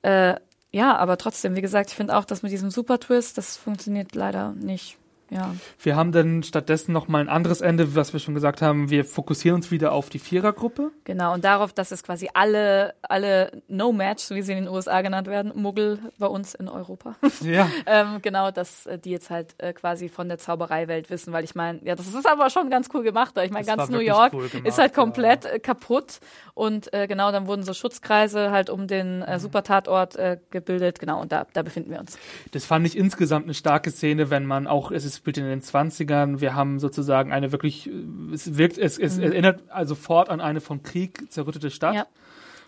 Äh, 0.02 0.36
ja, 0.74 0.96
aber 0.96 1.18
trotzdem, 1.18 1.56
wie 1.56 1.62
gesagt, 1.62 1.92
ich 1.92 1.96
finde 1.96 2.16
auch, 2.16 2.26
dass 2.26 2.44
mit 2.44 2.52
diesem 2.52 2.72
Super-Twist, 2.72 3.38
das 3.38 3.58
funktioniert 3.58 4.16
leider 4.16 4.52
nicht. 4.54 4.98
Ja. 5.32 5.56
Wir 5.82 5.96
haben 5.96 6.12
dann 6.12 6.44
stattdessen 6.44 6.92
noch 6.92 7.08
mal 7.08 7.20
ein 7.22 7.30
anderes 7.30 7.62
Ende, 7.62 7.96
was 7.96 8.12
wir 8.12 8.20
schon 8.20 8.34
gesagt 8.36 8.62
haben. 8.62 8.90
Wir 8.90 9.06
fokussieren 9.06 9.56
uns 9.56 9.72
wieder 9.72 9.94
auf 9.94 10.10
die 10.10 10.20
Vierergruppe. 10.20 10.92
Genau, 11.06 11.34
und 11.34 11.46
darauf, 11.46 11.72
dass 11.72 11.92
es 11.92 12.04
quasi 12.04 12.30
alle, 12.34 12.94
alle 13.02 13.64
No-Match, 13.70 14.24
so 14.24 14.36
wie 14.36 14.42
sie 14.42 14.52
in 14.52 14.66
den 14.66 14.68
USA 14.68 15.02
genannt 15.02 15.28
werden, 15.28 15.54
Muggel 15.56 16.00
bei 16.20 16.28
uns 16.28 16.54
in 16.54 16.68
Europa. 16.68 17.16
Ja. 17.42 17.70
ähm, 17.86 18.20
genau, 18.22 18.52
dass 18.52 18.86
äh, 18.86 19.00
die 19.00 19.10
jetzt 19.12 19.30
halt 19.30 19.56
äh, 19.58 19.72
quasi 19.74 20.10
von 20.10 20.28
der 20.28 20.38
Zaubereiwelt 20.38 21.10
wissen, 21.10 21.32
weil 21.34 21.44
ich 21.46 21.56
meine, 21.56 21.80
ja, 21.84 21.96
das 21.96 22.08
ist 22.08 22.28
aber 22.30 22.50
schon 22.50 22.70
ganz 22.70 22.90
cool 22.94 23.04
gemacht. 23.04 23.36
Ich 23.42 23.52
meine, 23.52 23.66
ganz 23.66 23.90
New 23.90 24.00
York 24.00 24.34
cool 24.34 24.50
gemacht, 24.50 24.68
ist 24.68 24.78
halt 24.78 24.92
ja. 24.92 24.96
komplett 25.02 25.46
äh, 25.46 25.60
kaputt. 25.60 26.20
Und 26.54 26.94
äh, 26.94 27.08
genau, 27.08 27.32
dann 27.32 27.48
wurden 27.48 27.64
so 27.64 27.74
Schutzkreise 27.74 28.52
halt 28.52 28.70
um 28.70 28.88
den 28.88 29.20
Mhm. 29.20 29.24
äh, 29.24 29.40
Supertatort 29.40 30.16
äh, 30.18 30.38
gebildet. 30.52 31.00
Genau, 31.00 31.22
und 31.22 31.32
da, 31.32 31.48
da 31.54 31.62
befinden 31.64 31.90
wir 31.92 32.00
uns. 32.00 32.18
Das 32.52 32.66
fand 32.66 32.86
ich 32.86 32.98
insgesamt 32.98 33.46
eine 33.46 33.54
starke 33.54 33.92
Szene, 33.92 34.30
wenn 34.30 34.46
man 34.46 34.68
auch, 34.68 34.92
es 34.92 35.06
ist- 35.06 35.21
spielt 35.22 35.38
in 35.38 35.46
den 35.46 35.62
20ern, 35.62 36.42
wir 36.42 36.56
haben 36.56 36.80
sozusagen 36.80 37.32
eine 37.32 37.52
wirklich, 37.52 37.88
es 38.34 38.58
wirkt, 38.58 38.80
es, 38.80 38.98
es 38.98 39.20
erinnert 39.20 39.64
also 39.70 39.94
sofort 39.94 40.30
an 40.30 40.42
eine 40.42 40.62
vom 40.62 40.82
Krieg 40.82 41.32
zerrüttete 41.32 41.70
Stadt. 41.70 41.92
Mhm. 41.94 41.98
Ja. 41.98 42.06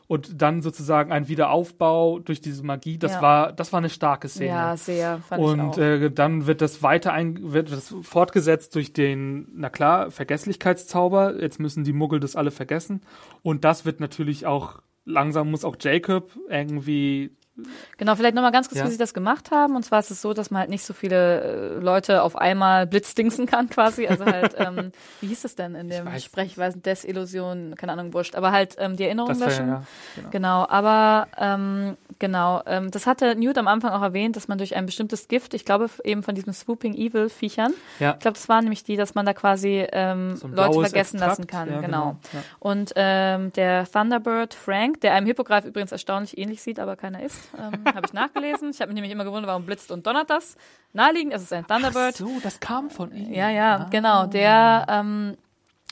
Und 0.05 0.41
dann 0.41 0.61
sozusagen 0.61 1.11
ein 1.11 1.27
Wiederaufbau 1.29 2.19
durch 2.19 2.41
diese 2.41 2.61
Magie, 2.63 2.97
das 2.99 3.13
Ja. 3.13 3.21
war, 3.21 3.53
das 3.53 3.71
war 3.73 3.77
eine 3.79 3.89
starke 3.89 4.27
Szene. 4.27 4.49
Ja, 4.49 4.77
sehr, 4.77 5.17
fand 5.19 5.41
ich 5.41 5.47
Und 5.47 5.59
auch. 5.61 5.77
äh, 5.79 6.09
dann 6.11 6.45
wird 6.45 6.61
das 6.61 6.83
weiter 6.83 7.11
ein, 7.13 7.53
wird 7.53 7.71
das 7.71 7.95
fortgesetzt 8.01 8.75
durch 8.75 8.93
den, 8.93 9.47
na 9.55 9.69
klar, 9.69 10.11
Vergesslichkeitszauber. 10.11 11.41
Jetzt 11.41 11.59
müssen 11.59 11.83
die 11.85 11.93
Muggel 11.93 12.19
das 12.19 12.35
alle 12.35 12.51
vergessen. 12.51 13.01
Und 13.41 13.63
das 13.63 13.85
wird 13.85 13.99
natürlich 13.99 14.45
auch, 14.45 14.79
langsam 15.05 15.49
muss 15.49 15.65
auch 15.65 15.77
Jacob 15.79 16.31
irgendwie 16.49 17.31
Genau, 17.97 18.15
vielleicht 18.15 18.33
nochmal 18.33 18.51
ganz 18.51 18.67
kurz, 18.67 18.79
Ja. 18.79 18.85
wie 18.87 18.91
sie 18.91 18.97
das 18.97 19.13
gemacht 19.13 19.51
haben. 19.51 19.75
Und 19.75 19.83
zwar 19.83 19.99
ist 19.99 20.09
es 20.09 20.21
so, 20.21 20.33
dass 20.33 20.49
man 20.49 20.61
halt 20.61 20.69
nicht 20.71 20.83
so 20.83 20.93
viele 20.93 21.41
äh, 21.41 21.79
Leute 21.79 22.23
auf 22.23 22.35
einmal 22.35 22.87
blitzdingsen 22.87 23.45
kann 23.45 23.69
quasi. 23.69 24.07
Also 24.07 24.25
halt, 24.25 24.55
ähm, 24.57 24.91
wie 25.21 25.27
hieß 25.27 25.43
es 25.45 25.55
denn 25.55 25.75
in 25.75 25.89
dem 25.89 26.05
weiß 26.07 26.23
Sprechweisen? 26.23 26.81
Desillusion, 26.81 27.75
keine 27.77 27.91
Ahnung, 27.91 28.11
wurscht. 28.13 28.35
Aber 28.35 28.51
halt 28.51 28.75
ähm, 28.79 28.95
die 28.97 29.03
Erinnerung 29.03 29.37
löschen. 29.37 29.67
ja, 29.67 29.83
genau. 30.15 30.29
Genau, 30.31 30.67
aber 30.67 31.27
ähm, 31.37 31.95
genau, 32.17 32.63
ähm, 32.65 32.89
das 32.89 33.05
hatte 33.05 33.35
Newt 33.35 33.57
am 33.59 33.67
Anfang 33.67 33.91
auch 33.91 34.01
erwähnt, 34.01 34.35
dass 34.35 34.47
man 34.47 34.57
durch 34.57 34.75
ein 34.75 34.87
bestimmtes 34.87 35.27
Gift, 35.27 35.53
ich 35.53 35.63
glaube 35.63 35.89
eben 36.03 36.23
von 36.23 36.33
diesen 36.33 36.53
Swooping 36.53 36.95
Evil 36.95 37.29
Viechern, 37.29 37.73
Ja. 37.99 38.13
ich 38.13 38.19
glaube, 38.19 38.33
das 38.35 38.49
waren 38.49 38.63
nämlich 38.63 38.83
die, 38.83 38.95
dass 38.97 39.13
man 39.13 39.27
da 39.27 39.33
quasi 39.33 39.85
ähm, 39.91 40.35
So 40.37 40.47
Leute 40.47 40.79
vergessen 40.81 41.17
Extrakt, 41.17 41.37
lassen 41.37 41.47
kann. 41.47 41.69
ja, 41.71 41.81
genau. 41.81 42.17
genau. 42.31 42.43
Und 42.59 42.93
ähm, 42.95 43.53
der 43.53 43.85
Thunderbird 43.85 44.55
Frank, 44.55 45.01
der 45.01 45.13
einem 45.13 45.27
Hippogreif 45.27 45.65
übrigens 45.65 45.91
erstaunlich 45.91 46.37
ähnlich 46.37 46.61
sieht, 46.63 46.79
aber 46.79 46.95
keiner 46.95 47.21
ist, 47.21 47.42
ähm, 47.57 47.83
habe 47.85 48.05
ich 48.05 48.13
nachgelesen. 48.13 48.69
Ich 48.71 48.79
habe 48.81 48.89
mich 48.89 48.95
nämlich 48.95 49.11
immer 49.11 49.23
gewundert, 49.23 49.47
warum 49.47 49.65
blitzt 49.65 49.91
und 49.91 50.05
donnert 50.05 50.29
das. 50.29 50.55
Naheliegend, 50.93 51.33
es 51.33 51.43
ist 51.43 51.53
ein 51.53 51.65
Thunderbird. 51.65 52.15
So, 52.15 52.39
das 52.41 52.59
kam 52.59 52.89
von 52.89 53.11
ihm. 53.11 53.33
Ja, 53.33 53.49
ja, 53.49 53.87
genau. 53.89 54.27
Der 54.27 54.85
ähm, 54.89 55.37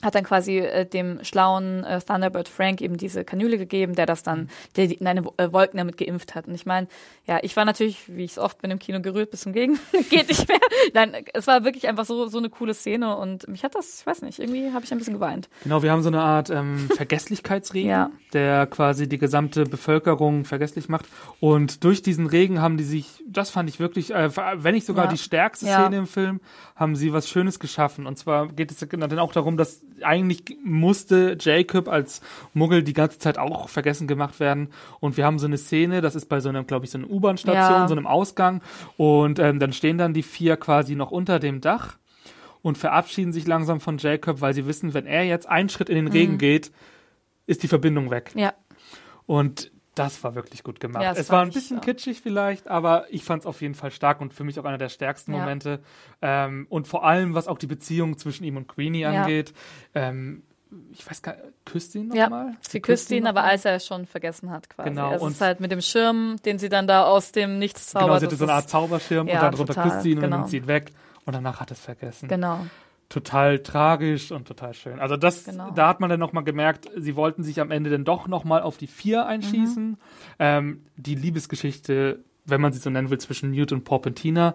hat 0.02 0.14
dann 0.14 0.24
quasi 0.24 0.58
äh, 0.58 0.84
dem 0.84 1.22
schlauen 1.24 1.84
äh, 1.84 2.00
Thunderbird 2.00 2.48
Frank 2.48 2.80
eben 2.80 2.96
diese 2.96 3.24
Kanüle 3.24 3.56
gegeben, 3.58 3.94
der 3.94 4.06
das 4.06 4.22
dann, 4.22 4.48
der 4.76 4.88
die, 4.88 4.94
in 4.94 5.06
eine 5.06 5.24
Wo- 5.24 5.34
äh, 5.36 5.52
Wolken 5.52 5.78
damit 5.78 5.96
geimpft 5.96 6.34
hat. 6.34 6.48
Und 6.48 6.54
ich 6.54 6.66
meine, 6.66 6.88
ja, 7.26 7.38
ich 7.42 7.56
war 7.56 7.64
natürlich, 7.64 8.14
wie 8.14 8.24
ich 8.24 8.32
es 8.32 8.38
oft 8.38 8.60
bin 8.60 8.70
im 8.70 8.78
Kino 8.78 9.00
gerührt, 9.00 9.30
bis 9.30 9.42
zum 9.42 9.52
Gegen, 9.52 9.78
geht 10.10 10.28
nicht 10.28 10.48
mehr. 10.48 10.58
Nein, 10.92 11.14
es 11.34 11.46
war 11.46 11.64
wirklich 11.64 11.86
einfach 11.88 12.04
so 12.04 12.26
so 12.26 12.38
eine 12.38 12.50
coole 12.50 12.74
Szene 12.74 13.16
und 13.16 13.46
mich 13.48 13.62
hat 13.64 13.74
das, 13.74 14.00
ich 14.00 14.06
weiß 14.06 14.22
nicht, 14.22 14.38
irgendwie 14.40 14.72
habe 14.72 14.84
ich 14.84 14.90
ein 14.92 14.98
bisschen 14.98 15.14
geweint. 15.14 15.48
Genau, 15.62 15.82
wir 15.82 15.92
haben 15.92 16.02
so 16.02 16.08
eine 16.08 16.20
Art 16.20 16.50
ähm, 16.50 16.88
Vergesslichkeitsregen, 16.96 17.88
Ja. 17.90 18.10
der 18.32 18.66
quasi 18.66 19.08
die 19.08 19.18
gesamte 19.18 19.64
Bevölkerung 19.64 20.44
vergesslich 20.44 20.88
macht. 20.88 21.06
Und 21.40 21.84
durch 21.84 22.02
diesen 22.02 22.26
Regen 22.26 22.60
haben 22.60 22.76
die 22.76 22.84
sich, 22.84 23.22
das 23.26 23.50
fand 23.50 23.68
ich 23.68 23.78
wirklich, 23.78 24.12
äh, 24.12 24.30
wenn 24.56 24.74
nicht 24.74 24.86
sogar 24.86 25.04
Ja. 25.06 25.10
die 25.12 25.18
stärkste 25.18 25.66
Ja. 25.66 25.80
Szene 25.82 25.98
im 25.98 26.06
Film, 26.06 26.40
haben 26.74 26.96
sie 26.96 27.12
was 27.12 27.28
Schönes 27.28 27.60
geschaffen. 27.60 28.06
Und 28.06 28.18
zwar 28.18 28.48
geht 28.48 28.70
es 28.70 28.78
dann 28.78 29.18
auch 29.18 29.32
darum, 29.32 29.56
dass 29.56 29.82
eigentlich 30.04 30.56
musste 30.64 31.36
Jacob 31.40 31.88
als 31.88 32.20
Muggel 32.54 32.82
die 32.82 32.92
ganze 32.92 33.18
Zeit 33.18 33.38
auch 33.38 33.68
vergessen 33.68 34.06
gemacht 34.06 34.38
werden. 34.40 34.68
Und 35.00 35.16
wir 35.16 35.24
haben 35.26 35.38
so 35.38 35.46
eine 35.46 35.58
Szene, 35.58 36.00
das 36.00 36.14
ist 36.14 36.26
bei 36.26 36.40
so 36.40 36.48
einem, 36.48 36.66
glaube 36.66 36.84
ich, 36.84 36.90
so 36.90 36.98
einer 36.98 37.10
U-Bahn-Station, 37.10 37.54
Ja. 37.82 37.88
so 37.88 37.94
einem 37.94 38.06
Ausgang. 38.06 38.62
Und 38.96 39.38
ähm, 39.38 39.58
dann 39.58 39.72
stehen 39.72 39.98
dann 39.98 40.14
die 40.14 40.22
vier 40.22 40.56
quasi 40.56 40.94
noch 40.94 41.10
unter 41.10 41.38
dem 41.38 41.60
Dach 41.60 41.96
und 42.62 42.78
verabschieden 42.78 43.32
sich 43.32 43.46
langsam 43.46 43.80
von 43.80 43.98
Jacob, 43.98 44.40
weil 44.40 44.54
sie 44.54 44.66
wissen, 44.66 44.94
wenn 44.94 45.06
er 45.06 45.24
jetzt 45.24 45.48
einen 45.48 45.68
Schritt 45.68 45.88
in 45.88 45.96
den 45.96 46.04
Mhm. 46.04 46.12
Regen 46.12 46.38
geht, 46.38 46.70
ist 47.46 47.64
die 47.64 47.68
Verbindung 47.68 48.10
weg. 48.10 48.30
Ja, 48.36 48.52
Und 49.26 49.71
das 49.94 50.24
war 50.24 50.34
wirklich 50.34 50.62
gut 50.62 50.80
gemacht. 50.80 51.02
Ja, 51.02 51.12
es 51.12 51.28
war 51.30 51.42
ein 51.42 51.48
ich 51.48 51.54
bisschen 51.54 51.78
auch. 51.78 51.82
kitschig 51.84 52.20
vielleicht, 52.22 52.68
aber 52.68 53.04
ich 53.10 53.24
fand 53.24 53.42
es 53.42 53.46
auf 53.46 53.60
jeden 53.60 53.74
Fall 53.74 53.90
stark 53.90 54.20
und 54.20 54.32
für 54.32 54.44
mich 54.44 54.58
auch 54.58 54.64
einer 54.64 54.78
der 54.78 54.88
stärksten 54.88 55.32
Ja. 55.34 55.40
Momente. 55.40 55.80
Ähm, 56.22 56.66
und 56.70 56.88
vor 56.88 57.04
allem, 57.04 57.34
was 57.34 57.46
auch 57.48 57.58
die 57.58 57.66
Beziehung 57.66 58.16
zwischen 58.18 58.44
ihm 58.44 58.56
und 58.56 58.68
Queenie 58.68 59.00
Ja. 59.00 59.22
angeht. 59.22 59.52
Ähm, 59.94 60.42
ich 60.92 61.08
weiß 61.08 61.20
gar 61.20 61.32
nicht, 61.36 61.44
küsst 61.66 61.94
ihn 61.94 62.10
ja. 62.14 62.24
nochmal? 62.24 62.54
Sie 62.66 62.80
küsst 62.80 63.10
ihn, 63.10 63.26
aber 63.26 63.44
als 63.44 63.66
er 63.66 63.74
es 63.74 63.86
schon 63.86 64.06
vergessen 64.06 64.50
hat 64.50 64.70
quasi. 64.70 64.88
Genau, 64.88 65.10
Also 65.10 65.16
es 65.16 65.22
und- 65.22 65.32
ist 65.32 65.40
halt 65.42 65.60
mit 65.60 65.70
dem 65.70 65.82
Schirm, 65.82 66.36
den 66.46 66.58
sie 66.58 66.70
dann 66.70 66.86
da 66.86 67.04
aus 67.04 67.30
dem 67.32 67.58
Nichts 67.58 67.88
zaubert. 67.88 68.06
Genau, 68.08 68.18
sie 68.20 68.26
hatte 68.26 68.36
so 68.36 68.44
eine 68.44 68.54
Art 68.54 68.70
Zauberschirm 68.70 69.28
Ja, 69.28 69.34
und 69.34 69.42
dann 69.42 69.54
drunter 69.54 69.82
küsst 69.82 70.00
sie 70.02 70.12
ihn 70.12 70.16
und 70.18 70.22
genau. 70.22 70.30
dann 70.30 70.40
nimmt 70.40 70.50
sie 70.50 70.56
ihn 70.56 70.66
weg 70.68 70.92
und 71.26 71.34
danach 71.34 71.60
hat 71.60 71.70
es 71.70 71.78
vergessen. 71.80 72.26
Genau. 72.28 72.66
Total 73.12 73.58
tragisch 73.60 74.32
und 74.32 74.48
total 74.48 74.74
schön. 74.74 74.98
Also 75.00 75.16
das, 75.16 75.44
Genau. 75.44 75.70
da 75.70 75.88
hat 75.88 76.00
man 76.00 76.08
dann 76.10 76.18
nochmal 76.20 76.44
gemerkt, 76.44 76.88
sie 76.96 77.14
wollten 77.16 77.42
sich 77.42 77.60
am 77.60 77.70
Ende 77.70 77.90
dann 77.90 78.04
doch 78.04 78.26
nochmal 78.26 78.62
auf 78.62 78.76
die 78.78 78.86
vier 78.86 79.26
einschießen. 79.26 79.88
Mhm. 79.90 79.96
Ähm, 80.38 80.86
die 80.96 81.14
Liebesgeschichte, 81.14 82.24
wenn 82.44 82.60
man 82.60 82.72
sie 82.72 82.78
so 82.78 82.90
nennen 82.90 83.10
will, 83.10 83.18
zwischen 83.18 83.50
Newt 83.50 83.72
und 83.72 83.84
Porpentina, 83.84 84.54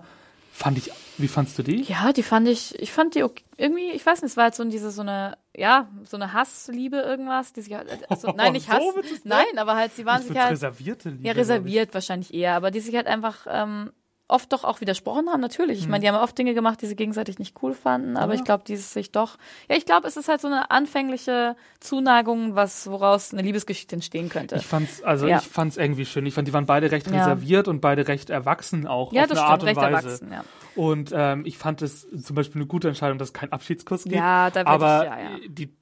fand 0.51 0.77
ich, 0.79 0.91
wie 1.19 1.27
fandst 1.27 1.57
du 1.59 1.63
die? 1.63 1.83
Ja, 1.83 2.11
die 2.13 2.23
fand 2.23 2.47
ich, 2.47 2.77
ich 2.79 2.91
fand 2.91 3.13
die 3.13 3.23
okay, 3.23 3.43
irgendwie, 3.57 3.91
ich 3.91 4.03
weiß 4.03 4.21
nicht, 4.23 4.31
es 4.31 4.37
war 4.37 4.45
halt 4.45 4.55
so 4.55 4.63
diese, 4.65 4.89
so 4.89 5.03
eine, 5.03 5.37
ja, 5.55 5.87
so 6.03 6.17
eine 6.17 6.33
Hassliebe 6.33 6.97
irgendwas, 6.97 7.53
die 7.53 7.61
sich 7.61 7.73
halt, 7.75 7.87
also, 8.09 8.31
nein, 8.35 8.53
nicht 8.53 8.67
Hass, 8.71 8.81
nennen? 8.95 9.21
nein, 9.23 9.57
aber 9.57 9.75
halt, 9.75 9.93
sie 9.93 10.05
waren 10.05 10.21
Ich 10.21 10.27
sich 10.29 10.37
halt, 10.37 10.51
reservierte 10.53 11.09
Liebe. 11.09 11.27
ja, 11.27 11.33
reserviert 11.33 11.93
wahrscheinlich 11.93 12.33
eher, 12.33 12.55
aber 12.55 12.71
die 12.71 12.79
sich 12.79 12.95
halt 12.95 13.05
einfach, 13.05 13.45
ähm, 13.47 13.91
oft 14.29 14.51
doch 14.51 14.63
auch 14.65 14.81
widersprochen 14.81 15.29
haben, 15.29 15.39
natürlich. 15.39 15.79
Ich 15.79 15.87
meine, 15.87 16.01
die 16.01 16.09
haben 16.09 16.21
oft 16.21 16.37
Dinge 16.37 16.53
gemacht, 16.53 16.81
die 16.81 16.85
sie 16.85 16.95
gegenseitig 16.97 17.39
nicht 17.39 17.55
cool 17.61 17.73
fanden, 17.73 18.17
aber 18.17 18.33
Ja. 18.33 18.39
ich 18.39 18.43
glaube, 18.45 18.63
dieses 18.67 18.91
sich 18.91 19.11
doch, 19.13 19.37
ja, 19.69 19.77
ich 19.77 19.85
glaube, 19.85 20.05
es 20.07 20.17
ist 20.17 20.27
halt 20.27 20.41
so 20.41 20.47
eine 20.47 20.69
anfängliche 20.69 21.55
Zuneigung, 21.79 22.53
was, 22.55 22.87
woraus 22.91 23.31
eine 23.33 23.41
Liebesgeschichte 23.41 23.95
entstehen 23.95 24.27
könnte. 24.27 24.55
Ich 24.57 24.65
fand's, 24.65 25.01
also 25.01 25.27
Ja. 25.27 25.37
ich 25.39 25.47
fand's 25.47 25.77
irgendwie 25.77 26.05
schön. 26.05 26.25
Ich 26.25 26.33
fand, 26.33 26.47
die 26.47 26.53
waren 26.53 26.65
beide 26.65 26.91
recht 26.91 27.07
Ja. 27.09 27.19
reserviert 27.19 27.67
und 27.69 27.79
beide 27.79 28.07
recht 28.09 28.29
erwachsen 28.29 28.85
auch 28.85 29.13
ja, 29.13 29.23
auf 29.23 29.29
das 29.29 29.37
eine 29.37 29.47
stimmt, 29.47 29.51
Art 29.51 29.61
und 29.61 29.67
recht 29.67 29.77
Weise. 29.95 30.07
erwachsen, 30.09 30.31
ja. 30.33 30.43
Und 30.75 31.11
ähm, 31.15 31.43
ich 31.45 31.57
fand 31.57 31.81
es 31.81 32.05
zum 32.21 32.35
Beispiel 32.35 32.61
eine 32.61 32.67
gute 32.67 32.89
Entscheidung, 32.89 33.17
dass 33.17 33.29
es 33.29 33.33
keinen 33.33 33.53
Abschiedskuss 33.53 34.03
gibt. 34.03 34.15
Ja, 34.17 34.49
da 34.51 34.65
Aber 34.65 35.03
ich- 35.03 35.09
ja, 35.09 35.19
ja. 35.19 35.37
die, 35.47 35.73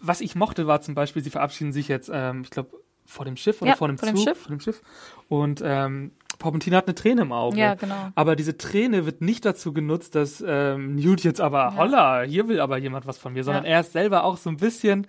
was 0.00 0.22
ich 0.22 0.34
mochte, 0.34 0.66
war 0.66 0.80
zum 0.80 0.94
Beispiel, 0.94 1.22
sie 1.22 1.30
verabschieden 1.30 1.72
sich 1.72 1.88
jetzt, 1.88 2.10
ähm, 2.12 2.42
ich 2.44 2.50
glaube, 2.50 2.70
vor 3.04 3.24
dem 3.26 3.36
Schiff 3.36 3.60
oder 3.60 3.72
Ja, 3.72 3.76
vor 3.76 3.88
dem 3.88 3.98
vor 3.98 4.08
dem 4.08 4.16
Zug, 4.16 4.24
Schiff. 4.28 4.38
vor 4.40 4.48
dem 4.50 4.60
Schiff. 4.60 4.82
Und 5.28 5.60
ähm, 5.64 6.12
Porpentina 6.40 6.78
hat 6.78 6.88
eine 6.88 6.96
Träne 6.96 7.22
im 7.22 7.30
Auge. 7.32 7.56
Ja, 7.58 7.74
genau. 7.74 8.08
Aber 8.16 8.34
diese 8.34 8.58
Träne 8.58 9.06
wird 9.06 9.20
nicht 9.20 9.44
dazu 9.44 9.72
genutzt, 9.72 10.16
dass 10.16 10.42
ähm, 10.44 10.96
Newt 10.96 11.22
jetzt 11.22 11.40
aber, 11.40 11.76
holla, 11.76 12.22
hier 12.22 12.48
will 12.48 12.58
aber 12.60 12.78
jemand 12.78 13.06
was 13.06 13.18
von 13.18 13.32
mir, 13.32 13.44
sondern 13.44 13.64
Ja. 13.64 13.70
er 13.70 13.80
ist 13.80 13.92
selber 13.92 14.24
auch 14.24 14.36
so 14.38 14.50
ein 14.50 14.56
bisschen, 14.56 15.06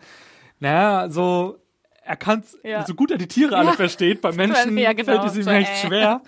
naja, 0.59 1.09
so, 1.09 1.57
er 2.03 2.17
kann 2.17 2.43
Ja. 2.63 2.85
so 2.85 2.93
gut 2.93 3.09
er 3.11 3.17
die 3.17 3.27
Tiere 3.27 3.55
alle 3.57 3.69
Ja. 3.69 3.73
versteht, 3.75 4.21
bei 4.21 4.31
Menschen 4.33 4.77
Ja, 4.77 4.93
genau, 4.93 5.05
fällt 5.13 5.23
es 5.31 5.37
ihm 5.37 5.43
so, 5.43 5.49
echt 5.49 5.71
äh. 5.83 5.87
schwer. 5.87 6.21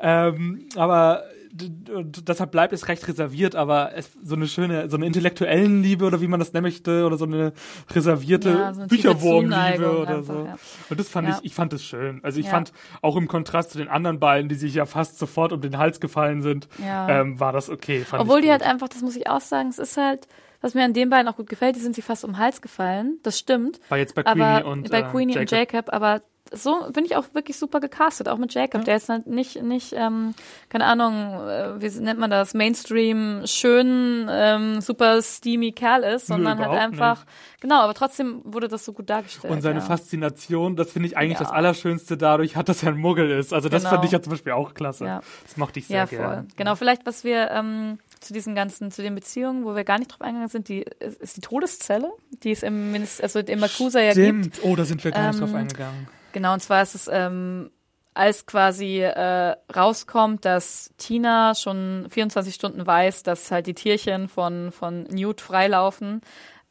ähm, 0.00 0.68
aber 0.76 1.22
deshalb 1.50 2.50
bleibt 2.50 2.72
es 2.72 2.88
recht 2.88 3.06
reserviert, 3.08 3.54
aber 3.54 3.92
es, 3.94 4.10
so 4.22 4.34
eine 4.34 4.46
schöne, 4.46 4.88
so 4.88 4.96
eine 4.96 5.06
intellektuellen 5.06 5.82
Liebe 5.82 6.04
oder 6.04 6.20
wie 6.20 6.28
man 6.28 6.40
das 6.40 6.52
nennen 6.52 6.64
möchte, 6.64 7.04
oder 7.06 7.16
so 7.16 7.24
eine 7.24 7.52
reservierte 7.90 8.50
Ja, 8.50 8.74
so 8.74 8.80
eine 8.80 8.88
Bücherwurmliebe 8.88 9.98
oder 10.00 10.16
einfach, 10.18 10.34
so. 10.34 10.44
ja. 10.44 10.56
Und 10.90 11.00
das 11.00 11.08
fand 11.08 11.28
Ja. 11.28 11.38
ich, 11.38 11.46
ich 11.46 11.54
fand 11.54 11.72
es 11.72 11.84
schön. 11.84 12.20
Also 12.22 12.40
ich 12.40 12.48
fand 12.48 12.72
auch 13.02 13.16
im 13.16 13.28
Kontrast 13.28 13.70
zu 13.72 13.78
den 13.78 13.88
anderen 13.88 14.18
beiden, 14.20 14.48
die 14.48 14.54
sich 14.54 14.74
ja 14.74 14.86
fast 14.86 15.18
sofort 15.18 15.52
um 15.52 15.60
den 15.60 15.78
Hals 15.78 16.00
gefallen 16.00 16.42
sind, 16.42 16.68
ähm, 16.82 17.38
war 17.40 17.52
das 17.52 17.70
okay. 17.70 18.04
Obwohl 18.12 18.40
die 18.42 18.50
halt 18.50 18.62
einfach, 18.62 18.88
das 18.88 19.02
muss 19.02 19.16
ich 19.16 19.28
auch 19.28 19.40
sagen, 19.40 19.68
es 19.68 19.78
ist 19.78 19.96
halt, 19.96 20.26
was 20.60 20.74
mir 20.74 20.84
an 20.84 20.92
den 20.92 21.08
beiden 21.08 21.28
auch 21.28 21.36
gut 21.36 21.48
gefällt, 21.48 21.76
die 21.76 21.80
sind 21.80 21.94
sie 21.94 22.02
fast 22.02 22.24
um 22.24 22.32
den 22.32 22.38
Hals 22.38 22.60
gefallen. 22.60 23.18
Das 23.22 23.38
stimmt. 23.38 23.80
War 23.88 23.98
jetzt 23.98 24.14
bei 24.14 24.26
aber 24.26 24.60
Queenie 24.62 24.70
und, 24.72 24.90
bei 24.90 25.00
äh, 25.00 25.02
Queenie 25.04 25.38
und 25.38 25.50
Jacob. 25.50 25.72
Jacob, 25.72 25.92
aber 25.94 26.22
so 26.52 26.90
bin 26.92 27.04
ich 27.04 27.16
auch 27.16 27.24
wirklich 27.34 27.58
super 27.58 27.80
gecastet, 27.80 28.28
auch 28.28 28.38
mit 28.38 28.54
Jacob, 28.54 28.84
der 28.84 28.94
jetzt 28.94 29.08
halt 29.08 29.26
nicht, 29.26 29.62
nicht, 29.62 29.92
ähm, 29.96 30.34
keine 30.68 30.84
Ahnung, 30.86 31.14
äh, 31.48 31.80
wie 31.80 31.88
nennt 32.00 32.18
man 32.18 32.30
das, 32.30 32.54
Mainstream 32.54 33.42
schön, 33.46 34.26
ähm, 34.30 34.80
super 34.80 35.20
steamy 35.22 35.72
Kerl 35.72 36.02
ist, 36.04 36.26
sondern 36.28 36.58
halt 36.58 36.66
überhaupt 36.68 36.80
einfach, 36.82 37.24
genau, 37.60 37.80
aber 37.80 37.94
trotzdem 37.94 38.40
wurde 38.44 38.68
das 38.68 38.84
so 38.84 38.92
gut 38.92 39.10
dargestellt. 39.10 39.52
Und 39.52 39.60
seine 39.62 39.80
ja. 39.80 39.84
Faszination, 39.84 40.76
das 40.76 40.92
finde 40.92 41.08
ich 41.08 41.16
eigentlich 41.16 41.38
Ja. 41.38 41.44
das 41.44 41.52
Allerschönste 41.52 42.16
dadurch 42.16 42.56
hat, 42.56 42.68
dass 42.68 42.82
er 42.82 42.90
ein 42.90 42.98
Muggel 42.98 43.30
ist. 43.30 43.52
Also 43.52 43.68
das 43.68 43.82
Genau. 43.82 43.94
fand 43.94 44.04
ich 44.04 44.12
ja 44.12 44.22
zum 44.22 44.30
Beispiel 44.30 44.52
auch 44.52 44.74
klasse. 44.74 45.04
Ja. 45.04 45.20
Das 45.44 45.56
mochte 45.56 45.78
ich 45.80 45.86
sehr 45.86 45.98
Ja, 45.98 46.04
gerne. 46.06 46.24
voll. 46.34 46.44
Genau, 46.56 46.74
vielleicht, 46.76 47.04
was 47.06 47.24
wir 47.24 47.50
ähm, 47.50 47.98
zu 48.20 48.32
diesen 48.32 48.54
ganzen, 48.54 48.90
zu 48.90 49.02
den 49.02 49.14
Beziehungen, 49.14 49.64
wo 49.64 49.74
wir 49.76 49.84
gar 49.84 49.98
nicht 49.98 50.10
drauf 50.12 50.22
eingegangen 50.22 50.48
sind, 50.48 50.68
die 50.68 50.84
ist 51.00 51.18
ist 51.20 51.36
die 51.36 51.40
Todeszelle, 51.40 52.10
die 52.42 52.52
es 52.52 52.62
im 52.62 52.92
Minister, 52.92 53.22
also 53.24 53.40
im 53.40 53.60
Makusa 53.60 54.00
ja 54.00 54.12
gibt. 54.14 54.56
Stimmt. 54.56 54.60
Oh, 54.62 54.74
da 54.76 54.84
sind 54.84 55.02
wir 55.04 55.10
gar 55.10 55.28
nicht 55.28 55.40
Ähm, 55.40 55.46
drauf 55.46 55.54
eingegangen. 55.54 56.08
Genau, 56.32 56.52
und 56.54 56.60
zwar 56.60 56.82
ist 56.82 56.94
es, 56.94 57.08
ähm, 57.10 57.70
als 58.14 58.46
quasi 58.46 59.00
äh, 59.00 59.54
rauskommt, 59.74 60.44
dass 60.44 60.92
Tina 60.98 61.54
schon 61.54 62.06
24 62.10 62.54
Stunden 62.54 62.84
weiß, 62.84 63.22
dass 63.22 63.50
halt 63.50 63.66
die 63.68 63.74
Tierchen 63.74 64.28
von, 64.28 64.72
von 64.72 65.04
Newt 65.04 65.40
freilaufen 65.40 66.22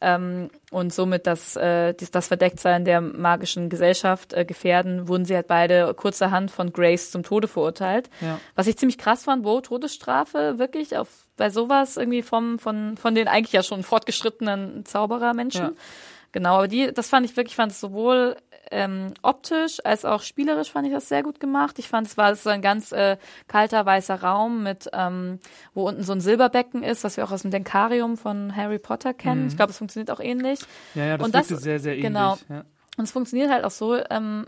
ähm, 0.02 0.50
und 0.72 0.94
somit 0.94 1.26
das, 1.26 1.56
äh, 1.56 1.94
das, 1.94 2.28
Verdecktsein 2.28 2.86
der 2.86 3.02
magischen 3.02 3.70
Gesellschaft 3.70 4.34
äh, 4.34 4.46
gefährden, 4.46 5.08
wurden 5.08 5.26
sie 5.26 5.36
halt 5.36 5.48
beide 5.48 5.94
kurzerhand 5.96 6.52
von 6.52 6.72
Grace 6.72 7.12
zum 7.12 7.24
Tode 7.24 7.48
verurteilt. 7.48 8.10
Ja. 8.22 8.40
Was 8.56 8.68
ich 8.68 8.78
ziemlich 8.78 8.98
krass 8.98 9.24
fand, 9.24 9.44
wo 9.44 9.62
Todesstrafe 9.62 10.60
wirklich 10.60 10.98
auf 10.98 11.08
bei 11.36 11.50
sowas 11.50 11.98
irgendwie 11.98 12.22
vom 12.22 12.60
von 12.60 12.98
von 12.98 13.16
den 13.16 13.28
eigentlich 13.28 13.54
ja 13.54 13.64
schon 13.64 13.84
fortgeschrittenen 13.84 14.86
Zauberermenschen. 14.86 15.62
Ja. 15.62 15.72
Genau, 16.32 16.58
aber 16.58 16.68
die, 16.68 16.94
das 16.94 17.10
fand 17.10 17.26
ich 17.26 17.36
wirklich, 17.38 17.56
fand 17.56 17.72
es 17.72 17.80
sowohl 17.80 18.36
ähm, 18.72 19.14
optisch 19.22 19.80
als 19.86 20.06
auch 20.06 20.22
spielerisch 20.22 20.72
fand 20.72 20.88
ich 20.88 20.94
das 20.94 21.08
sehr 21.10 21.24
gut 21.24 21.40
gemacht. 21.40 21.80
Ich 21.80 21.88
fand, 21.88 22.08
es 22.08 22.18
war 22.18 22.36
so 22.36 22.50
ein 22.50 22.62
ganz 22.62 22.92
äh, 22.92 23.18
kalter 23.48 23.86
weißer 23.86 24.22
Raum 24.22 24.64
mit, 24.64 24.90
ähm, 24.94 25.40
wo 25.74 25.88
unten 25.88 26.04
so 26.04 26.14
ein 26.14 26.22
Silberbecken 26.22 26.84
ist, 26.84 27.04
was 27.04 27.18
wir 27.18 27.24
auch 27.26 27.32
aus 27.32 27.42
dem 27.44 27.52
Denkarium 27.52 28.18
von 28.18 28.56
Harry 28.56 28.80
Potter 28.80 29.14
kennen. 29.14 29.48
Ich 29.48 29.56
glaube, 29.56 29.72
es 29.72 29.78
funktioniert 29.78 30.12
auch 30.12 30.20
ähnlich. 30.20 30.60
Ja, 30.96 31.06
ja, 31.06 31.18
das 31.18 31.26
und 31.26 31.36
das- 31.36 31.48
sehr, 31.48 31.80
sehr 31.80 31.94
ähnlich. 31.94 32.08
genau. 32.08 32.38
Ja. 32.50 32.64
Und 32.98 33.04
es 33.04 33.12
funktioniert 33.12 33.52
halt 33.52 33.64
auch 33.64 33.72
so, 33.72 33.96
ähm, 34.10 34.48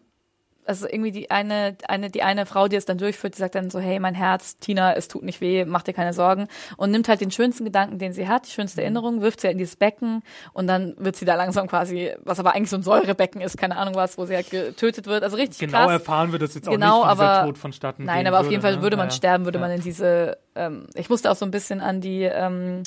also 0.69 0.87
irgendwie 0.87 1.11
die 1.11 1.31
eine, 1.31 1.75
eine, 1.87 2.09
die 2.11 2.21
eine 2.23 2.45
Frau, 2.45 2.67
die 2.67 2.75
es 2.75 2.85
dann 2.85 2.97
durchführt, 2.99 3.33
die 3.35 3.39
sagt 3.39 3.55
dann 3.55 3.69
so, 3.71 3.79
hey, 3.79 3.99
mein 3.99 4.13
Herz, 4.13 4.57
Tina, 4.59 4.93
es 4.93 5.07
tut 5.07 5.23
nicht 5.23 5.41
weh, 5.41 5.65
mach 5.65 5.81
dir 5.81 5.93
keine 5.93 6.13
Sorgen. 6.13 6.47
Und 6.77 6.91
nimmt 6.91 7.09
halt 7.09 7.21
den 7.21 7.31
schönsten 7.31 7.65
Gedanken, 7.65 7.97
den 7.97 8.13
sie 8.13 8.27
hat, 8.27 8.45
die 8.45 8.49
Mhm. 8.51 8.53
schönste 8.53 8.81
Erinnerung, 8.83 9.21
wirft 9.21 9.41
sie 9.41 9.47
halt 9.47 9.53
in 9.53 9.57
dieses 9.57 9.75
Becken 9.75 10.21
und 10.53 10.67
dann 10.67 10.93
wird 10.99 11.15
sie 11.15 11.25
da 11.25 11.35
langsam 11.35 11.67
quasi, 11.67 12.13
was 12.23 12.39
aber 12.39 12.53
eigentlich 12.55 12.69
so 12.69 12.75
ein 12.77 12.83
Säurebecken 12.83 13.41
ist, 13.41 13.57
keine 13.57 13.75
Ahnung 13.77 13.95
was, 13.95 14.17
wo 14.17 14.25
sie 14.25 14.35
halt 14.35 14.49
getötet 14.51 15.07
wird. 15.07 15.23
Also 15.23 15.35
richtig 15.37 15.57
Genau 15.59 15.79
krass. 15.85 15.91
erfahren 15.91 16.31
wir 16.31 16.39
das 16.39 16.53
jetzt 16.53 16.67
auch 16.69 16.71
Genau, 16.71 16.99
nicht, 17.01 17.07
wie 17.09 17.13
dieser 17.15 17.31
aber- 17.31 17.45
Tod 17.47 17.57
vonstatten 17.57 18.03
Nein, 18.05 18.27
aber 18.27 18.37
auf 18.37 18.43
würde, 18.45 18.51
jeden 18.51 18.61
Fall 18.61 18.75
ne? 18.75 18.81
würde 18.83 18.95
man 18.97 19.07
ja. 19.07 19.11
sterben, 19.11 19.45
würde 19.45 19.57
ja. 19.57 19.65
man 19.65 19.71
in 19.75 19.81
diese, 19.81 20.37
ähm, 20.55 20.85
ich 20.93 21.09
musste 21.09 21.31
auch 21.31 21.35
so 21.35 21.45
ein 21.45 21.51
bisschen 21.51 21.81
an 21.81 21.99
die 22.01 22.23
ähm, 22.23 22.83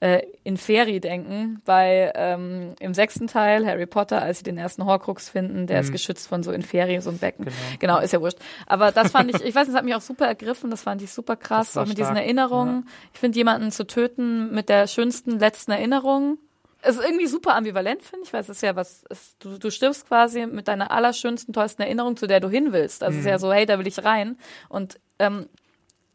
äh, 0.00 0.22
Inferi 0.44 1.00
denken, 1.00 1.62
bei 1.64 2.12
ähm, 2.14 2.74
im 2.80 2.92
sechsten 2.92 3.26
Teil 3.26 3.66
Harry 3.66 3.86
Potter, 3.86 4.20
als 4.20 4.38
sie 4.38 4.44
den 4.44 4.58
ersten 4.58 4.84
Horcrux 4.84 5.30
finden, 5.30 5.66
der 5.66 5.80
ist 5.80 5.92
geschützt 5.92 6.28
von 6.28 6.42
so 6.42 6.52
Inferi, 6.52 7.00
so 7.00 7.10
ein 7.10 7.18
Becken. 7.18 7.46
Mhm. 7.46 7.50
Genau. 7.78 7.94
Genau. 7.94 7.98
ist 8.04 8.12
ja 8.12 8.20
wurscht. 8.20 8.38
Aber 8.66 8.92
das 8.92 9.10
fand 9.12 9.30
ich, 9.30 9.36
ich 9.36 9.54
weiß 9.54 9.66
nicht, 9.66 9.68
das 9.68 9.74
hat 9.76 9.84
mich 9.84 9.94
auch 9.94 10.00
super 10.02 10.26
ergriffen, 10.26 10.70
das 10.70 10.82
fand 10.82 11.00
ich 11.00 11.12
super 11.12 11.36
krass, 11.36 11.76
auch 11.76 11.86
mit 11.86 11.96
diesen 11.96 12.12
stark, 12.12 12.24
Erinnerungen. 12.24 12.88
Ich 13.14 13.20
finde, 13.20 13.36
jemanden 13.36 13.70
zu 13.70 13.86
töten 13.86 14.52
mit 14.52 14.68
der 14.68 14.86
schönsten 14.86 15.38
letzten 15.38 15.70
Erinnerung, 15.70 16.38
es 16.82 16.96
ist 16.96 17.04
irgendwie 17.04 17.26
super 17.26 17.56
ambivalent, 17.56 18.02
finde 18.02 18.24
ich, 18.24 18.32
weil 18.32 18.40
es 18.40 18.48
ist 18.48 18.62
ja 18.62 18.76
was, 18.76 19.04
es, 19.10 19.36
du, 19.38 19.58
du 19.58 19.70
stirbst 19.70 20.06
quasi 20.06 20.46
mit 20.46 20.68
deiner 20.68 20.90
allerschönsten, 20.90 21.52
tollsten 21.52 21.82
Erinnerung, 21.82 22.16
zu 22.16 22.26
der 22.26 22.40
du 22.40 22.48
hin 22.48 22.72
willst. 22.72 23.02
Also 23.02 23.14
es 23.14 23.24
ist 23.24 23.28
ja 23.28 23.38
so, 23.38 23.52
hey, 23.52 23.66
da 23.66 23.78
will 23.78 23.86
ich 23.86 24.04
rein. 24.04 24.38
Und 24.68 25.00
ähm, 25.18 25.48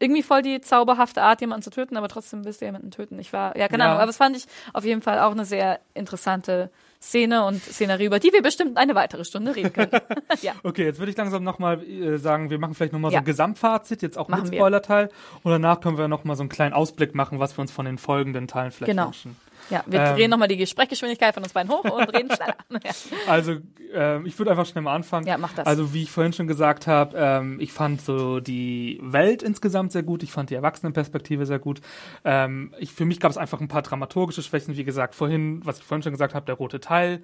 irgendwie 0.02 0.22
voll 0.22 0.42
die 0.42 0.60
zauberhafte 0.60 1.22
Art, 1.22 1.40
jemanden 1.40 1.62
zu 1.62 1.70
töten, 1.70 1.96
aber 1.96 2.08
trotzdem 2.08 2.44
willst 2.44 2.60
du 2.60 2.64
jemanden 2.66 2.90
töten. 2.90 3.18
Ich 3.18 3.32
war, 3.32 3.56
ja, 3.56 3.68
keine 3.68 3.84
Ja. 3.84 3.88
Ahnung, 3.90 3.98
aber 4.00 4.06
das 4.06 4.16
fand 4.16 4.36
ich 4.36 4.46
auf 4.72 4.84
jeden 4.84 5.00
Fall 5.02 5.20
auch 5.20 5.30
eine 5.32 5.44
sehr 5.44 5.80
interessante 5.94 6.70
Szene 7.00 7.44
und 7.44 7.60
Szenerie, 7.62 8.04
über 8.06 8.18
die 8.20 8.32
wir 8.32 8.42
bestimmt 8.42 8.76
eine 8.76 8.94
weitere 8.94 9.24
Stunde 9.24 9.56
reden 9.56 9.72
können. 9.72 9.90
ja. 10.42 10.52
Okay, 10.62 10.84
jetzt 10.84 10.98
würde 11.00 11.10
ich 11.10 11.16
langsam 11.16 11.42
nochmal 11.42 11.82
äh, 11.82 12.16
sagen, 12.18 12.50
wir 12.50 12.58
machen 12.58 12.74
vielleicht 12.74 12.92
nochmal 12.92 13.10
so 13.10 13.14
Ja. 13.16 13.20
ein 13.20 13.24
Gesamtfazit, 13.24 14.02
jetzt 14.02 14.18
auch 14.18 14.28
Machen 14.28 14.44
mit. 14.44 14.54
Spoilerteil. 14.54 15.08
Und 15.42 15.50
danach 15.52 15.80
können 15.80 15.98
wir 15.98 16.06
nochmal 16.08 16.36
so 16.36 16.42
einen 16.42 16.48
kleinen 16.50 16.74
Ausblick 16.74 17.14
machen, 17.14 17.38
was 17.40 17.56
wir 17.56 17.62
uns 17.62 17.72
von 17.72 17.86
den 17.86 17.98
folgenden 17.98 18.46
Teilen 18.48 18.70
vielleicht 18.70 18.90
Genau. 18.90 19.06
wünschen. 19.06 19.36
Ja, 19.70 19.82
wir 19.86 20.00
Ähm. 20.00 20.14
drehen 20.16 20.30
nochmal 20.30 20.48
die 20.48 20.66
Sprechgeschwindigkeit 20.66 21.34
von 21.34 21.42
uns 21.42 21.52
beiden 21.52 21.70
hoch 21.70 21.84
und 21.84 22.14
reden 22.14 22.30
schneller. 22.30 22.56
Also, 23.26 23.56
ähm, 23.94 24.26
ich 24.26 24.38
würde 24.38 24.50
einfach 24.50 24.66
schnell 24.66 24.82
mal 24.82 24.94
anfangen. 24.94 25.26
Ja, 25.26 25.38
mach 25.38 25.52
das. 25.52 25.66
Also, 25.66 25.92
wie 25.94 26.02
ich 26.02 26.10
vorhin 26.10 26.32
schon 26.32 26.46
gesagt 26.46 26.86
habe, 26.86 27.16
ähm, 27.16 27.58
ich 27.60 27.72
fand 27.72 28.00
so 28.02 28.40
die 28.40 28.98
Welt 29.02 29.42
insgesamt 29.42 29.92
sehr 29.92 30.02
gut. 30.02 30.22
Ich 30.22 30.32
fand 30.32 30.50
die 30.50 30.54
Erwachsenenperspektive 30.54 31.46
sehr 31.46 31.58
gut. 31.58 31.80
Ähm, 32.24 32.74
ich, 32.78 32.92
für 32.92 33.04
mich 33.04 33.20
gab 33.20 33.30
es 33.30 33.36
einfach 33.36 33.60
ein 33.60 33.68
paar 33.68 33.82
dramaturgische 33.82 34.42
Schwächen. 34.42 34.76
Wie 34.76 34.84
gesagt, 34.84 35.14
vorhin, 35.14 35.60
was 35.64 35.78
ich 35.78 35.84
vorhin 35.84 36.02
schon 36.02 36.12
gesagt 36.12 36.34
habe, 36.34 36.46
der 36.46 36.54
rote 36.56 36.80
Teil. 36.80 37.22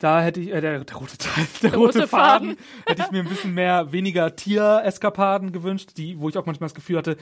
Da 0.00 0.22
hätte 0.22 0.40
ich, 0.40 0.52
äh, 0.52 0.60
der, 0.60 0.84
der 0.84 0.96
rote 0.96 1.18
Teil, 1.18 1.44
der, 1.62 1.74
rote, 1.74 1.98
rote 1.98 2.08
Faden, 2.08 2.50
Faden. 2.50 2.56
hätte 2.86 3.02
ich 3.04 3.10
mir 3.10 3.20
ein 3.20 3.28
bisschen 3.28 3.52
mehr, 3.54 3.90
weniger 3.90 4.36
Tiereskapaden 4.36 5.50
gewünscht, 5.50 5.90
die, 5.96 6.20
wo 6.20 6.28
ich 6.28 6.38
auch 6.38 6.46
manchmal 6.46 6.66
das 6.68 6.74
Gefühl 6.74 6.98
hatte, 6.98 7.16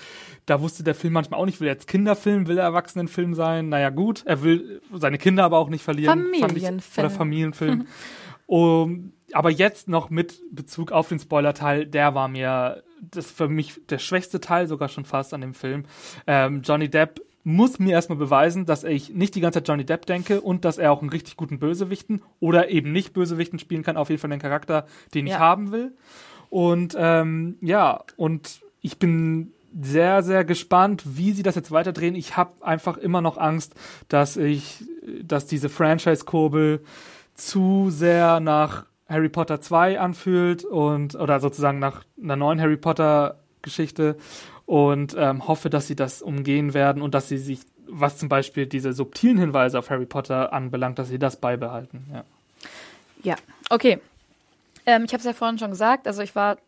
da 0.44 0.60
wusste 0.60 0.84
der 0.84 0.94
Film 0.94 1.14
manchmal 1.14 1.40
auch 1.40 1.46
nicht, 1.46 1.58
will 1.60 1.68
er 1.68 1.72
jetzt 1.72 1.88
Kinderfilm, 1.88 2.46
will 2.48 2.58
er 2.58 2.64
Erwachsenenfilm 2.64 3.34
sein? 3.34 3.70
Naja, 3.70 3.88
gut, 3.90 4.24
er 4.26 4.42
will 4.42 4.82
seine 4.92 5.16
Kinder 5.16 5.44
aber 5.44 5.56
auch 5.58 5.70
nicht 5.70 5.82
verlieren. 5.84 6.18
fand 6.18 6.34
ich- 6.34 6.40
Familienfilm. 6.64 7.06
Oder 7.06 7.14
Familienfilm. 7.14 7.86
um, 8.46 9.12
aber 9.32 9.50
jetzt 9.50 9.88
noch 9.88 10.10
mit 10.10 10.40
Bezug 10.52 10.92
auf 10.92 11.08
den 11.08 11.18
Spoiler-Teil, 11.18 11.86
der 11.86 12.14
war 12.14 12.28
mir, 12.28 12.82
das 13.00 13.30
für 13.30 13.48
mich 13.48 13.80
der 13.88 13.98
schwächste 13.98 14.40
Teil 14.40 14.66
sogar 14.68 14.88
schon 14.88 15.04
fast 15.04 15.34
an 15.34 15.40
dem 15.40 15.54
Film. 15.54 15.84
Ähm, 16.26 16.62
Johnny 16.62 16.88
Depp 16.88 17.20
muss 17.46 17.78
mir 17.78 17.92
erstmal 17.92 18.18
beweisen, 18.18 18.66
dass 18.66 18.82
ich 18.82 19.10
nicht 19.14 19.36
die 19.36 19.40
ganze 19.40 19.60
Zeit 19.60 19.68
Johnny 19.68 19.84
Depp 19.84 20.04
denke 20.06 20.40
und 20.40 20.64
dass 20.64 20.78
er 20.78 20.90
auch 20.90 21.00
einen 21.00 21.10
richtig 21.10 21.36
guten 21.36 21.60
Bösewichten 21.60 22.20
oder 22.40 22.70
eben 22.70 22.90
nicht 22.90 23.12
Bösewichten 23.12 23.60
spielen 23.60 23.84
kann, 23.84 23.96
auf 23.96 24.10
jeden 24.10 24.20
Fall 24.20 24.30
den 24.30 24.40
Charakter, 24.40 24.84
den 25.14 25.26
ich 25.28 25.34
Ja. 25.34 25.38
haben 25.38 25.70
will. 25.70 25.92
Und 26.50 26.96
ähm, 26.98 27.56
ja, 27.60 28.02
und 28.16 28.62
ich 28.80 28.98
bin 28.98 29.52
sehr, 29.80 30.24
sehr 30.24 30.44
gespannt, 30.44 31.04
wie 31.06 31.30
sie 31.30 31.44
das 31.44 31.54
jetzt 31.54 31.70
weiterdrehen. 31.70 32.16
Ich 32.16 32.36
habe 32.36 32.50
einfach 32.66 32.96
immer 32.98 33.20
noch 33.20 33.38
Angst, 33.38 33.74
dass 34.08 34.36
ich, 34.36 34.82
dass 35.22 35.46
diese 35.46 35.68
Franchise-Kurbel 35.68 36.82
zu 37.34 37.90
sehr 37.90 38.40
nach 38.40 38.86
Harry 39.08 39.28
Potter 39.28 39.60
2 39.60 40.00
anfühlt 40.00 40.64
und 40.64 41.14
oder 41.14 41.38
sozusagen 41.38 41.78
nach 41.78 42.02
einer 42.20 42.34
neuen 42.34 42.60
Harry 42.60 42.76
Potter 42.76 43.38
Geschichte 43.62 44.16
und 44.66 45.14
ähm, 45.16 45.46
hoffe, 45.46 45.70
dass 45.70 45.86
sie 45.86 45.96
das 45.96 46.20
umgehen 46.20 46.74
werden 46.74 47.00
und 47.00 47.14
dass 47.14 47.28
sie 47.28 47.38
sich, 47.38 47.60
was 47.86 48.18
zum 48.18 48.28
Beispiel 48.28 48.66
diese 48.66 48.92
subtilen 48.92 49.38
Hinweise 49.38 49.78
auf 49.78 49.90
Harry 49.90 50.06
Potter 50.06 50.52
anbelangt, 50.52 50.98
dass 50.98 51.08
sie 51.08 51.18
das 51.18 51.36
beibehalten. 51.36 52.06
Ja. 52.12 52.24
Ja, 53.22 53.36
okay. 53.70 54.00
Ähm, 54.84 55.04
ich 55.04 55.12
habe 55.12 55.20
es 55.20 55.24
ja 55.24 55.32
vorhin 55.32 55.58
schon 55.58 55.70
gesagt, 55.70 56.06
also 56.06 56.22
ich 56.22 56.34
war 56.34 56.58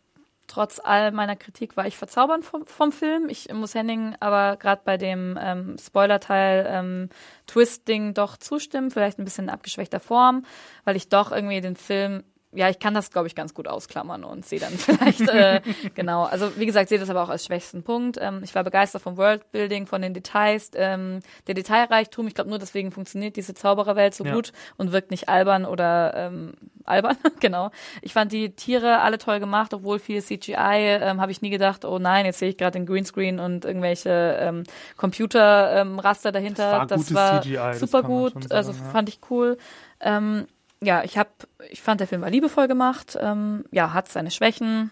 trotz 0.47 0.81
all 0.83 1.11
meiner 1.11 1.35
Kritik 1.35 1.77
war 1.77 1.85
ich 1.85 1.95
verzaubert 1.95 2.43
vom, 2.43 2.65
vom 2.65 2.91
Film. 2.91 3.29
Ich 3.29 3.53
muss 3.53 3.75
Henning 3.75 4.15
aber 4.19 4.57
gerade 4.57 4.81
bei 4.83 4.97
dem 4.97 5.37
ähm, 5.39 5.77
Spoiler-Teil 5.77 6.65
ähm, 6.67 7.09
Twist-Ding 7.47 8.13
doch 8.13 8.35
zustimmen, 8.35 8.91
vielleicht 8.91 9.19
ein 9.19 9.25
bisschen 9.25 9.45
in 9.45 9.49
abgeschwächter 9.51 9.99
Form, 9.99 10.43
weil 10.85 10.95
ich 10.95 11.07
doch 11.07 11.31
irgendwie 11.31 11.61
den 11.61 11.75
Film 11.75 12.23
ja, 12.51 12.67
ich 12.69 12.79
kann 12.79 12.95
das, 12.95 13.11
glaube 13.11 13.27
ich, 13.27 13.35
ganz 13.35 13.53
gut 13.53 13.67
ausklammern 13.67 14.23
und 14.23 14.45
sehe 14.45 14.59
dann 14.59 14.73
vielleicht, 14.77 15.21
äh, 15.21 15.61
genau, 15.95 16.23
also 16.23 16.57
wie 16.57 16.65
gesagt, 16.65 16.89
sehe 16.89 16.99
das 16.99 17.09
aber 17.09 17.23
auch 17.23 17.29
als 17.29 17.45
schwächsten 17.45 17.83
Punkt. 17.83 18.17
Ähm, 18.19 18.41
ich 18.43 18.55
war 18.55 18.63
begeistert 18.63 19.01
vom 19.01 19.17
Worldbuilding, 19.17 19.85
von 19.85 20.01
den 20.01 20.13
Details, 20.13 20.71
ähm, 20.75 21.19
der 21.47 21.53
Detailreichtum. 21.53 22.27
Ich 22.27 22.33
glaube, 22.33 22.49
nur 22.49 22.59
deswegen 22.59 22.91
funktioniert 22.91 23.35
diese 23.35 23.53
Zaubererwelt 23.53 24.15
so 24.15 24.25
Ja. 24.25 24.33
gut 24.33 24.51
und 24.77 24.91
wirkt 24.91 25.11
nicht 25.11 25.29
albern 25.29 25.65
oder 25.65 26.13
ähm, 26.15 26.53
albern, 26.85 27.17
genau. 27.39 27.69
Ich 28.01 28.13
fand 28.13 28.31
die 28.31 28.55
Tiere 28.55 29.01
alle 29.01 29.19
toll 29.19 29.39
gemacht, 29.39 29.73
obwohl 29.73 29.99
viel 29.99 30.23
CGI, 30.23 30.55
ähm, 31.01 31.21
habe 31.21 31.31
ich 31.31 31.41
nie 31.41 31.51
gedacht, 31.51 31.85
oh 31.85 31.99
nein, 31.99 32.25
jetzt 32.25 32.39
sehe 32.39 32.49
ich 32.49 32.57
gerade 32.57 32.79
den 32.79 32.87
Greenscreen 32.87 33.39
und 33.39 33.63
irgendwelche 33.63 34.37
ähm, 34.39 34.63
Computerraster 34.97 35.81
ähm, 35.81 35.99
Raster 35.99 36.31
dahinter. 36.31 36.85
Das 36.87 36.89
war 36.89 36.97
das 36.97 37.13
war 37.13 37.41
CGI, 37.41 37.53
das 37.53 37.79
super 37.79 38.01
man 38.01 38.11
gut, 38.11 38.33
schon 38.33 38.41
sagen, 38.43 38.55
also 38.55 38.71
ja. 38.71 38.89
fand 38.91 39.09
ich 39.09 39.19
cool. 39.29 39.57
Ähm, 40.01 40.47
ja, 40.81 41.03
ich 41.03 41.17
hab, 41.17 41.29
ich 41.69 41.81
fand 41.81 41.99
der 41.99 42.07
Film 42.07 42.21
war 42.21 42.29
liebevoll 42.29 42.67
gemacht. 42.67 43.17
Ähm, 43.19 43.65
ja, 43.71 43.93
hat 43.93 44.07
seine 44.09 44.31
Schwächen. 44.31 44.91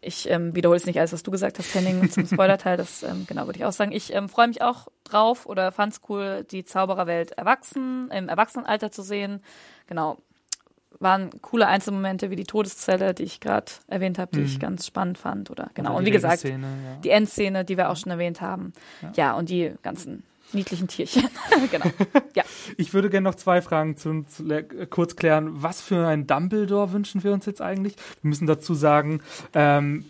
ich 0.00 0.30
ähm, 0.30 0.54
wiederhole 0.54 0.78
es 0.78 0.86
nicht 0.86 0.98
alles, 0.98 1.12
was 1.12 1.22
du 1.22 1.30
gesagt 1.30 1.58
hast, 1.58 1.74
Henning, 1.74 2.10
zum 2.10 2.26
Spoilerteil. 2.26 2.76
Das 2.78 3.02
ähm, 3.02 3.26
genau 3.28 3.46
würde 3.46 3.58
ich 3.58 3.64
auch 3.66 3.72
sagen. 3.72 3.92
Ich 3.92 4.14
ähm, 4.14 4.28
freue 4.30 4.48
mich 4.48 4.62
auch 4.62 4.88
drauf 5.04 5.44
oder 5.46 5.72
fand 5.72 5.92
es 5.92 6.00
cool, 6.08 6.46
die 6.50 6.64
Zaubererwelt 6.64 7.32
erwachsen 7.32 8.10
im 8.10 8.28
Erwachsenenalter 8.30 8.90
zu 8.90 9.02
sehen. 9.02 9.42
Genau, 9.86 10.16
waren 10.98 11.30
coole 11.42 11.66
Einzelmomente 11.66 12.30
wie 12.30 12.36
die 12.36 12.44
Todeszelle, 12.44 13.12
die 13.14 13.22
ich 13.24 13.40
gerade 13.40 13.70
erwähnt 13.88 14.18
habe, 14.18 14.32
die 14.32 14.40
Mhm. 14.40 14.46
ich 14.46 14.58
ganz 14.60 14.86
spannend 14.86 15.18
fand. 15.18 15.50
Oder 15.50 15.70
genau. 15.74 15.90
Oder 15.90 15.98
Und 15.98 16.04
die 16.04 16.10
wie 16.12 16.14
gesagt, 16.14 16.44
ja. 16.44 16.56
die 17.04 17.10
Endszene, 17.10 17.64
die 17.64 17.76
wir 17.76 17.90
auch 17.90 17.96
schon 17.96 18.10
erwähnt 18.10 18.40
haben. 18.40 18.72
Ja, 19.16 19.34
und 19.34 19.48
die 19.50 19.74
ganzen 19.82 20.22
niedlichen 20.54 20.88
Tierchen. 20.88 21.24
genau. 21.70 21.86
Ja. 22.34 22.44
Ich 22.76 22.92
würde 22.94 23.10
gerne 23.10 23.24
noch 23.24 23.34
zwei 23.34 23.62
Fragen 23.62 23.96
zu, 23.96 24.22
zu, 24.24 24.42
le- 24.44 24.64
kurz 24.88 25.16
klären. 25.16 25.62
Was 25.62 25.80
für 25.80 26.06
ein 26.06 26.26
Dumbledore 26.26 26.92
wünschen 26.92 27.22
wir 27.24 27.32
uns 27.32 27.46
jetzt 27.46 27.60
eigentlich? 27.62 27.96
Wir 28.22 28.28
müssen 28.28 28.46
dazu 28.46 28.74
sagen, 28.74 29.20
ähm, 29.54 30.04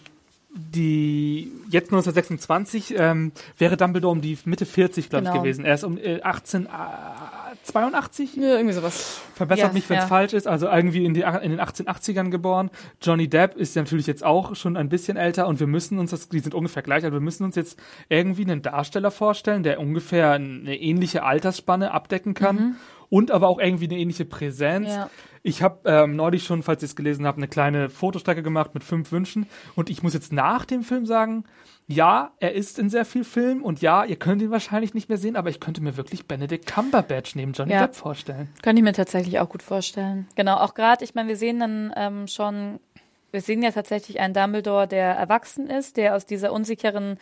die 0.52 1.52
jetzt 1.70 1.86
1926 1.92 2.94
ähm, 2.98 3.30
wäre 3.56 3.76
Dumbledore 3.76 4.12
um 4.12 4.20
die 4.20 4.36
Mitte 4.44 4.66
40, 4.66 5.08
glaube 5.08 5.24
ich, 5.26 5.30
Genau. 5.30 5.42
gewesen. 5.42 5.64
Er 5.64 5.74
ist 5.74 5.84
um 5.84 5.96
äh, 5.96 6.20
1882. 7.66 8.36
ja, 8.36 8.56
irgendwie 8.56 8.74
sowas. 8.74 9.20
Verbessert 9.34 9.68
Ja, 9.68 9.72
mich, 9.72 9.88
wenn 9.88 9.98
es 9.98 10.04
ja. 10.04 10.08
falsch 10.08 10.32
ist. 10.32 10.46
Also 10.46 10.66
irgendwie 10.66 11.04
in, 11.04 11.14
die, 11.14 11.20
in 11.20 11.50
den 11.50 11.60
1880ern 11.60 12.30
geboren. 12.30 12.70
Johnny 13.02 13.28
Depp 13.28 13.56
ist 13.56 13.76
ja 13.76 13.82
natürlich 13.82 14.06
jetzt 14.06 14.24
auch 14.24 14.56
schon 14.56 14.76
ein 14.76 14.88
bisschen 14.88 15.16
älter 15.16 15.46
und 15.46 15.60
wir 15.60 15.66
müssen 15.66 15.98
uns, 15.98 16.10
das, 16.10 16.28
die 16.28 16.40
sind 16.40 16.54
ungefähr 16.54 16.82
gleich, 16.82 17.04
aber 17.04 17.14
wir 17.14 17.20
müssen 17.20 17.44
uns 17.44 17.56
jetzt 17.56 17.78
irgendwie 18.08 18.42
einen 18.42 18.62
Darsteller 18.62 19.10
vorstellen, 19.10 19.62
der 19.62 19.80
ungefähr 19.80 20.32
eine 20.32 20.78
ähnliche 20.78 21.22
Altersspanne 21.22 21.92
abdecken 21.92 22.34
kann 22.34 22.76
und 23.08 23.30
aber 23.30 23.48
auch 23.48 23.58
irgendwie 23.58 23.86
eine 23.86 23.98
ähnliche 23.98 24.24
Präsenz. 24.24 24.88
Mhm. 24.88 24.94
Ja. 24.94 25.10
Ich 25.42 25.62
habe 25.62 25.80
ähm, 25.84 26.16
neulich 26.16 26.44
schon, 26.44 26.62
falls 26.62 26.82
ihr 26.82 26.86
es 26.86 26.96
gelesen 26.96 27.26
habt, 27.26 27.38
eine 27.38 27.48
kleine 27.48 27.88
Fotostrecke 27.88 28.42
gemacht 28.42 28.74
mit 28.74 28.84
fünf 28.84 29.10
Wünschen 29.10 29.46
und 29.74 29.90
ich 29.90 30.02
muss 30.02 30.14
jetzt 30.14 30.32
nach 30.32 30.64
dem 30.64 30.82
Film 30.82 31.06
sagen, 31.06 31.44
ja, 31.90 32.30
er 32.38 32.54
ist 32.54 32.78
in 32.78 32.88
sehr 32.88 33.04
viel 33.04 33.24
Film 33.24 33.62
und 33.62 33.82
ja, 33.82 34.04
ihr 34.04 34.16
könnt 34.16 34.40
ihn 34.42 34.50
wahrscheinlich 34.50 34.94
nicht 34.94 35.08
mehr 35.08 35.18
sehen, 35.18 35.34
aber 35.34 35.50
ich 35.50 35.58
könnte 35.58 35.82
mir 35.82 35.96
wirklich 35.96 36.26
Benedict 36.26 36.66
Cumberbatch 36.66 37.34
neben 37.34 37.52
Johnny 37.52 37.72
Ja. 37.72 37.82
Depp 37.82 37.96
vorstellen. 37.96 38.48
Könnte 38.62 38.80
ich 38.80 38.84
mir 38.84 38.92
tatsächlich 38.92 39.40
auch 39.40 39.48
gut 39.48 39.62
vorstellen. 39.62 40.28
Genau, 40.36 40.56
auch 40.58 40.74
gerade, 40.74 41.02
ich 41.04 41.14
meine, 41.14 41.28
wir 41.28 41.36
sehen 41.36 41.58
dann 41.58 41.92
ähm, 41.96 42.28
schon, 42.28 42.78
wir 43.32 43.40
sehen 43.40 43.62
ja 43.62 43.72
tatsächlich 43.72 44.20
einen 44.20 44.34
Dumbledore, 44.34 44.86
der 44.86 45.14
erwachsen 45.14 45.68
ist, 45.68 45.96
der 45.96 46.14
aus 46.14 46.26
dieser 46.26 46.52
unsicheren 46.52 47.18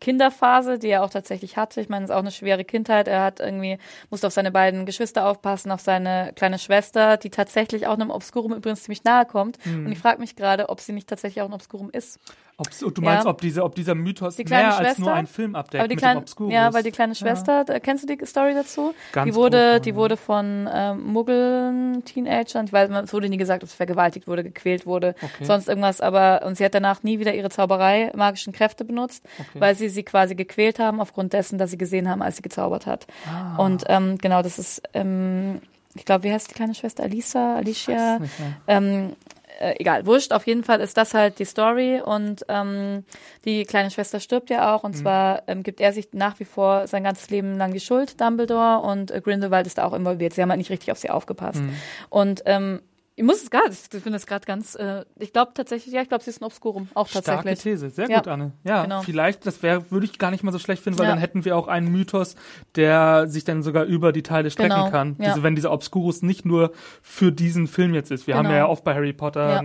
Kinderphase, 0.00 0.78
die 0.78 0.88
er 0.88 1.02
auch 1.02 1.10
tatsächlich 1.10 1.56
hatte. 1.56 1.80
Ich 1.80 1.88
meine, 1.88 2.04
es 2.04 2.10
ist 2.10 2.14
auch 2.14 2.20
eine 2.20 2.30
schwere 2.30 2.64
Kindheit. 2.64 3.08
Er 3.08 3.22
hat 3.22 3.40
irgendwie, 3.40 3.78
musste 4.10 4.26
auf 4.26 4.32
seine 4.32 4.50
beiden 4.50 4.84
Geschwister 4.84 5.26
aufpassen, 5.26 5.72
auf 5.72 5.80
seine 5.80 6.32
kleine 6.36 6.58
Schwester, 6.58 7.16
die 7.16 7.30
tatsächlich 7.30 7.86
auch 7.86 7.94
einem 7.94 8.10
Obscurum 8.10 8.52
übrigens 8.52 8.82
ziemlich 8.82 9.04
nahe 9.04 9.24
kommt. 9.24 9.64
Mhm. 9.64 9.86
Und 9.86 9.92
ich 9.92 9.98
frage 9.98 10.20
mich 10.20 10.36
gerade, 10.36 10.68
ob 10.68 10.80
sie 10.80 10.92
nicht 10.92 11.08
tatsächlich 11.08 11.42
auch 11.42 11.48
ein 11.48 11.54
Obscurum 11.54 11.90
ist. 11.90 12.20
Ob's, 12.60 12.78
du 12.78 13.00
meinst, 13.00 13.24
Ja. 13.24 13.30
ob, 13.30 13.40
diese, 13.40 13.64
ob 13.64 13.74
dieser 13.74 13.94
Mythos 13.94 14.36
Die 14.36 14.44
mehr 14.44 14.76
als 14.76 14.98
nur 14.98 15.12
einen 15.12 15.26
Film 15.26 15.54
abdeckt 15.54 15.80
Aber 15.80 15.88
die 15.88 15.94
mit 15.94 16.02
kleine, 16.02 16.24
ja, 16.52 16.72
weil 16.74 16.82
die 16.82 16.90
kleine 16.90 17.14
Schwester, 17.14 17.64
da, 17.64 17.80
kennst 17.80 18.08
du 18.08 18.14
die 18.14 18.26
Story 18.26 18.52
dazu? 18.54 18.92
Ganz 19.12 19.28
die 19.30 19.34
wurde, 19.34 19.72
grob, 19.74 19.82
die 19.84 19.90
ja. 19.90 19.96
wurde 19.96 20.16
von 20.18 20.68
ähm, 20.72 21.12
Muggeln, 21.12 22.04
Teenagern, 22.04 22.66
ich 22.66 22.72
weiß, 22.72 22.90
es 23.04 23.12
wurde 23.14 23.28
nie 23.30 23.38
gesagt, 23.38 23.62
ob 23.62 23.70
sie 23.70 23.76
vergewaltigt 23.76 24.26
wurde, 24.28 24.44
gequält 24.44 24.84
wurde, 24.84 25.14
Okay. 25.22 25.44
sonst 25.44 25.68
irgendwas, 25.68 26.00
aber 26.00 26.42
und 26.44 26.56
sie 26.56 26.64
hat 26.64 26.74
danach 26.74 27.02
nie 27.02 27.18
wieder 27.18 27.34
ihre 27.34 27.48
Zauberei, 27.50 28.12
magischen 28.14 28.52
Kräfte 28.52 28.84
benutzt, 28.84 29.24
weil 29.54 29.74
sie 29.74 29.88
sie 29.88 30.02
quasi 30.02 30.34
gequält 30.34 30.78
haben 30.78 31.00
aufgrund 31.00 31.32
dessen, 31.32 31.58
dass 31.58 31.70
sie 31.70 31.78
gesehen 31.78 32.08
haben, 32.08 32.20
als 32.22 32.36
sie 32.36 32.42
gezaubert 32.42 32.86
hat. 32.86 33.06
Ah. 33.26 33.56
Und 33.56 33.84
ähm, 33.88 34.18
genau, 34.18 34.42
das 34.42 34.58
ist, 34.58 34.82
ähm, 34.92 35.60
ich 35.94 36.04
glaube, 36.04 36.24
wie 36.24 36.32
heißt 36.32 36.50
die 36.50 36.54
kleine 36.54 36.74
Schwester? 36.74 37.02
Alisa, 37.04 37.56
Alicia? 37.56 38.20
ähm, 38.66 39.12
äh, 39.60 39.74
egal, 39.78 40.06
wurscht. 40.06 40.32
Auf 40.32 40.46
jeden 40.46 40.64
Fall 40.64 40.80
ist 40.80 40.96
das 40.96 41.14
halt 41.14 41.38
die 41.38 41.44
Story 41.44 42.00
und 42.04 42.44
ähm, 42.48 43.04
die 43.44 43.64
kleine 43.64 43.90
Schwester 43.90 44.18
stirbt 44.18 44.50
ja 44.50 44.74
auch 44.74 44.84
und 44.84 44.96
zwar 44.96 45.42
ähm, 45.46 45.62
gibt 45.62 45.80
er 45.80 45.92
sich 45.92 46.08
nach 46.12 46.40
wie 46.40 46.44
vor 46.44 46.86
sein 46.86 47.04
ganzes 47.04 47.30
Leben 47.30 47.56
lang 47.56 47.72
die 47.72 47.80
Schuld, 47.80 48.20
Dumbledore 48.20 48.80
und 48.80 49.10
äh, 49.10 49.20
Grindelwald 49.20 49.66
ist 49.66 49.78
da 49.78 49.84
auch 49.84 49.92
involviert. 49.92 50.32
Sie 50.32 50.42
haben 50.42 50.50
halt 50.50 50.58
nicht 50.58 50.70
richtig 50.70 50.90
auf 50.90 50.98
sie 50.98 51.10
aufgepasst. 51.10 51.62
Und 52.08 52.42
ähm, 52.46 52.80
ich 53.16 53.24
muss 53.24 53.42
es 53.42 53.50
gerade, 53.50 53.70
ich 53.70 54.02
finde 54.02 54.16
es 54.16 54.26
gerade 54.26 54.46
ganz, 54.46 54.74
äh, 54.76 55.04
ich 55.18 55.32
glaube 55.32 55.52
tatsächlich, 55.54 55.92
ja, 55.92 56.00
ich 56.00 56.08
glaube, 56.08 56.24
sie 56.24 56.30
ist 56.30 56.40
ein 56.40 56.44
Obscurum, 56.44 56.88
auch 56.94 57.06
Starke 57.06 57.26
tatsächlich. 57.26 57.60
These, 57.62 57.90
sehr 57.90 58.08
Ja. 58.08 58.18
gut, 58.18 58.28
Anne. 58.28 58.52
Ja, 58.64 58.82
Genau. 58.84 59.02
vielleicht, 59.02 59.44
das 59.46 59.62
wäre, 59.62 59.90
würde 59.90 60.06
ich 60.06 60.18
gar 60.18 60.30
nicht 60.30 60.42
mal 60.42 60.52
so 60.52 60.58
schlecht 60.58 60.82
finden, 60.82 60.98
weil 60.98 61.06
Ja. 61.06 61.10
dann 61.12 61.18
hätten 61.18 61.44
wir 61.44 61.56
auch 61.56 61.68
einen 61.68 61.92
Mythos, 61.92 62.34
der 62.76 63.26
sich 63.28 63.44
dann 63.44 63.62
sogar 63.62 63.84
über 63.84 64.12
die 64.12 64.22
Teile 64.22 64.50
strecken 64.50 64.70
Genau, 64.74 64.90
kann. 64.90 65.16
ja. 65.18 65.30
Diese, 65.30 65.42
wenn 65.42 65.54
dieser 65.54 65.72
Obscurus 65.72 66.22
nicht 66.22 66.44
nur 66.46 66.72
für 67.02 67.30
diesen 67.32 67.66
Film 67.66 67.92
jetzt 67.94 68.10
ist. 68.10 68.26
Wir 68.26 68.36
haben 68.36 68.44
Genau. 68.46 68.56
ja 68.56 68.66
oft 68.68 68.84
bei 68.84 68.94
Harry 68.94 69.12
Potter 69.12 69.62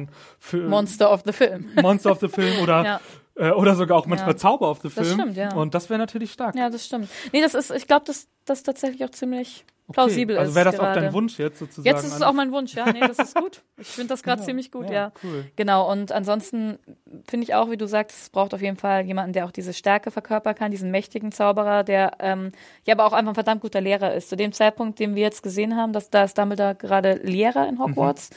Ja. 0.51 0.59
Monster 0.67 1.11
of 1.11 1.21
the 1.25 1.31
Film. 1.31 1.69
Monster 1.81 2.11
of 2.11 2.19
the 2.19 2.27
Film 2.27 2.59
oder, 2.61 2.83
Ja. 2.83 3.01
äh, 3.35 3.51
oder 3.51 3.75
sogar 3.75 3.97
auch 3.97 4.05
manchmal 4.05 4.31
Ja. 4.31 4.37
Zauber 4.37 4.69
of 4.69 4.79
the 4.81 4.89
Das 4.93 5.07
Film. 5.07 5.19
stimmt, 5.19 5.37
ja. 5.37 5.53
Und 5.53 5.73
das 5.73 5.89
wäre 5.89 5.99
natürlich 5.99 6.31
stark. 6.33 6.55
Ja, 6.55 6.69
das 6.69 6.85
stimmt. 6.85 7.09
Nee, 7.31 7.41
das 7.41 7.53
ist, 7.53 7.71
ich 7.71 7.87
glaube, 7.87 8.05
dass 8.05 8.27
das 8.45 8.63
tatsächlich 8.63 9.03
auch 9.05 9.11
ziemlich 9.11 9.65
plausibel 9.91 10.37
also 10.37 10.49
ist. 10.49 10.55
wäre 10.55 10.65
das 10.65 10.75
auch 10.75 10.83
gerade. 10.83 11.01
dein 11.01 11.13
Wunsch 11.13 11.37
jetzt 11.37 11.59
sozusagen? 11.59 11.85
Jetzt 11.85 12.05
ist 12.05 12.15
es 12.15 12.21
auch 12.21 12.33
mein 12.33 12.51
Wunsch, 12.51 12.73
ja. 12.73 12.91
Nee, 12.91 13.01
das 13.01 13.19
ist 13.19 13.35
gut. 13.35 13.61
Ich 13.77 13.87
finde 13.87 14.09
das 14.09 14.23
gerade 14.23 14.41
ziemlich 14.41 14.71
gut, 14.71 14.89
ja. 14.89 15.11
Cool. 15.23 15.45
Genau, 15.55 15.91
und 15.91 16.11
ansonsten 16.11 16.79
finde 17.27 17.43
ich 17.43 17.53
auch, 17.53 17.69
wie 17.69 17.77
du 17.77 17.87
sagst, 17.87 18.17
es 18.23 18.29
braucht 18.29 18.53
auf 18.53 18.61
jeden 18.61 18.77
Fall 18.77 19.05
jemanden, 19.05 19.33
der 19.33 19.45
auch 19.45 19.51
diese 19.51 19.73
Stärke 19.73 20.11
verkörpern 20.11 20.55
kann, 20.55 20.71
diesen 20.71 20.91
mächtigen 20.91 21.31
Zauberer, 21.31 21.83
der 21.83 22.13
ähm, 22.19 22.51
ja 22.85 22.93
aber 22.95 23.05
auch 23.05 23.13
einfach 23.13 23.31
ein 23.31 23.35
verdammt 23.35 23.61
guter 23.61 23.81
Lehrer 23.81 24.13
ist. 24.13 24.29
Zu 24.29 24.35
dem 24.35 24.51
Zeitpunkt, 24.53 24.99
den 24.99 25.15
wir 25.15 25.23
jetzt 25.23 25.43
gesehen 25.43 25.75
haben, 25.75 25.93
dass 25.93 26.09
da 26.09 26.23
ist 26.23 26.37
Dumbledore 26.37 26.75
gerade 26.75 27.19
Lehrer 27.23 27.67
in 27.67 27.79
Hogwarts 27.79 28.29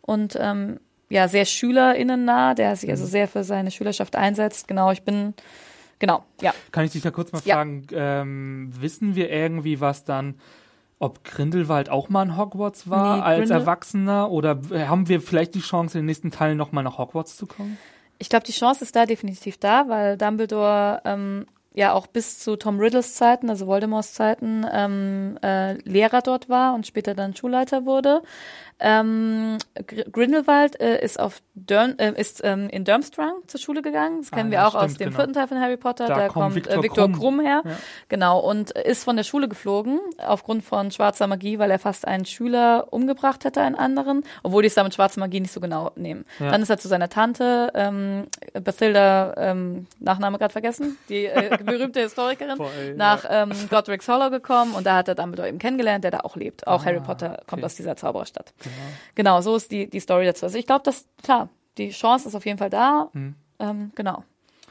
und 0.00 0.36
ähm, 0.40 0.80
ja, 1.08 1.28
sehr 1.28 1.44
SchülerInnen 1.44 2.24
nah, 2.24 2.54
der 2.54 2.74
sich 2.76 2.90
also 2.90 3.06
sehr 3.06 3.28
für 3.28 3.44
seine 3.44 3.70
Schülerschaft 3.70 4.16
einsetzt. 4.16 4.66
Genau, 4.66 4.90
ich 4.90 5.02
bin, 5.02 5.34
genau, 5.98 6.24
ja. 6.40 6.52
Kann 6.72 6.84
ich 6.84 6.92
dich 6.92 7.02
da 7.02 7.10
kurz 7.10 7.32
mal 7.32 7.42
Ja. 7.44 7.56
fragen, 7.56 7.86
ähm, 7.92 8.72
wissen 8.80 9.14
wir 9.14 9.30
irgendwie, 9.30 9.80
was 9.80 10.04
dann, 10.04 10.34
ob 10.98 11.24
Grindelwald 11.24 11.90
auch 11.90 12.08
mal 12.08 12.22
in 12.22 12.36
Hogwarts 12.36 12.88
war 12.88 13.16
Nee, 13.16 13.22
als 13.22 13.38
Grindel- 13.40 13.60
Erwachsener 13.60 14.30
oder 14.30 14.58
haben 14.88 15.08
wir 15.08 15.20
vielleicht 15.20 15.54
die 15.54 15.60
Chance, 15.60 15.98
in 15.98 16.02
den 16.02 16.06
nächsten 16.06 16.30
Teilen 16.30 16.56
nochmal 16.56 16.84
nach 16.84 16.98
Hogwarts 16.98 17.36
zu 17.36 17.46
kommen? 17.46 17.76
Ich 18.18 18.28
glaube, 18.30 18.46
die 18.46 18.52
Chance 18.52 18.82
ist 18.84 18.96
da 18.96 19.04
definitiv 19.04 19.58
da, 19.58 19.88
weil 19.88 20.16
Dumbledore 20.16 21.02
ähm, 21.04 21.46
ja 21.74 21.92
auch 21.92 22.06
bis 22.06 22.38
zu 22.38 22.56
Tom 22.56 22.78
Riddles 22.80 23.14
Zeiten, 23.14 23.50
also 23.50 23.66
Voldemorts 23.66 24.14
Zeiten, 24.14 24.64
ähm, 24.72 25.38
äh, 25.42 25.74
Lehrer 25.82 26.22
dort 26.22 26.48
war 26.48 26.74
und 26.74 26.86
später 26.86 27.14
dann 27.14 27.36
Schulleiter 27.36 27.84
wurde. 27.84 28.22
Ähm, 28.78 29.56
Gr- 29.86 30.04
Grindelwald 30.10 30.78
äh, 30.80 31.02
ist 31.02 31.18
auf 31.18 31.40
Durm, 31.54 31.94
äh, 31.98 32.12
ist 32.20 32.42
ähm, 32.44 32.68
in 32.68 32.84
Durmstrang 32.84 33.32
zur 33.46 33.58
Schule 33.58 33.80
gegangen. 33.80 34.18
Das 34.20 34.30
kennen 34.30 34.50
Ah, 34.50 34.52
wir 34.52 34.66
auch 34.68 34.74
aus 34.74 34.84
stimmt, 34.92 35.00
dem 35.00 35.04
genau. 35.08 35.16
vierten 35.16 35.32
Teil 35.32 35.48
von 35.48 35.60
Harry 35.60 35.76
Potter. 35.78 36.06
Da 36.06 36.14
Da, 36.14 36.20
kommt 36.28 36.34
kommt 36.34 36.54
Viktor 36.56 36.74
äh, 36.78 36.82
Viktor 36.82 37.04
Krumm. 37.06 37.18
Krumm, 37.18 37.40
her. 37.40 37.62
Ja. 37.64 37.70
Genau. 38.10 38.38
Und 38.40 38.72
ist 38.72 39.04
von 39.04 39.16
der 39.16 39.24
Schule 39.24 39.48
geflogen 39.48 39.98
aufgrund 40.18 40.62
von 40.64 40.90
schwarzer 40.90 41.26
Magie, 41.26 41.58
weil 41.58 41.70
er 41.70 41.78
fast 41.78 42.06
einen 42.06 42.26
Schüler 42.26 42.88
umgebracht 42.90 43.44
hätte, 43.46 43.62
einen 43.62 43.76
anderen, 43.76 44.24
obwohl 44.42 44.62
die 44.62 44.66
es 44.68 44.74
da 44.74 44.84
mit 44.84 44.92
schwarzer 44.94 45.20
Magie 45.20 45.40
nicht 45.40 45.52
so 45.52 45.60
genau 45.60 45.92
nehmen. 45.96 46.26
Ja. 46.38 46.50
Dann 46.50 46.60
ist 46.60 46.68
er 46.68 46.76
zu 46.78 46.88
seiner 46.88 47.08
Tante, 47.08 47.70
ähm, 47.74 48.26
Bathilda, 48.62 49.34
ähm, 49.38 49.86
Nachname 50.00 50.36
gerade 50.38 50.52
vergessen, 50.52 50.98
die 51.08 51.24
äh, 51.26 51.56
berühmte 51.64 52.00
Historikerin, 52.00 52.58
Boah, 52.58 52.70
ey, 52.78 52.94
nach 52.94 53.24
ähm, 53.28 53.52
Godric's 53.70 54.06
Hollow 54.08 54.28
gekommen 54.30 54.74
und 54.74 54.86
da 54.86 54.96
hat 54.96 55.08
er 55.08 55.14
Dumbledore 55.14 55.48
eben 55.48 55.58
kennengelernt, 55.58 56.04
der 56.04 56.10
da 56.10 56.20
auch 56.20 56.36
lebt. 56.36 56.66
Auch 56.66 56.84
Harry 56.84 57.00
Potter 57.00 57.38
kommt 57.46 57.46
Ah, 57.46 57.52
okay. 57.54 57.64
aus 57.64 57.74
dieser 57.76 57.96
Zaubererstadt. 57.96 58.52
Genau, 59.14 59.40
so 59.40 59.56
ist 59.56 59.70
die, 59.70 59.88
die 59.88 60.00
Story 60.00 60.24
dazu. 60.26 60.46
Also 60.46 60.58
ich 60.58 60.66
glaube, 60.66 60.82
dass, 60.84 61.06
klar, 61.22 61.48
die 61.78 61.90
Chance 61.90 62.28
ist 62.28 62.34
auf 62.34 62.46
jeden 62.46 62.58
Fall 62.58 62.70
da. 62.70 63.10
Hm. 63.12 63.34
Ähm, 63.58 63.92
genau. 63.94 64.24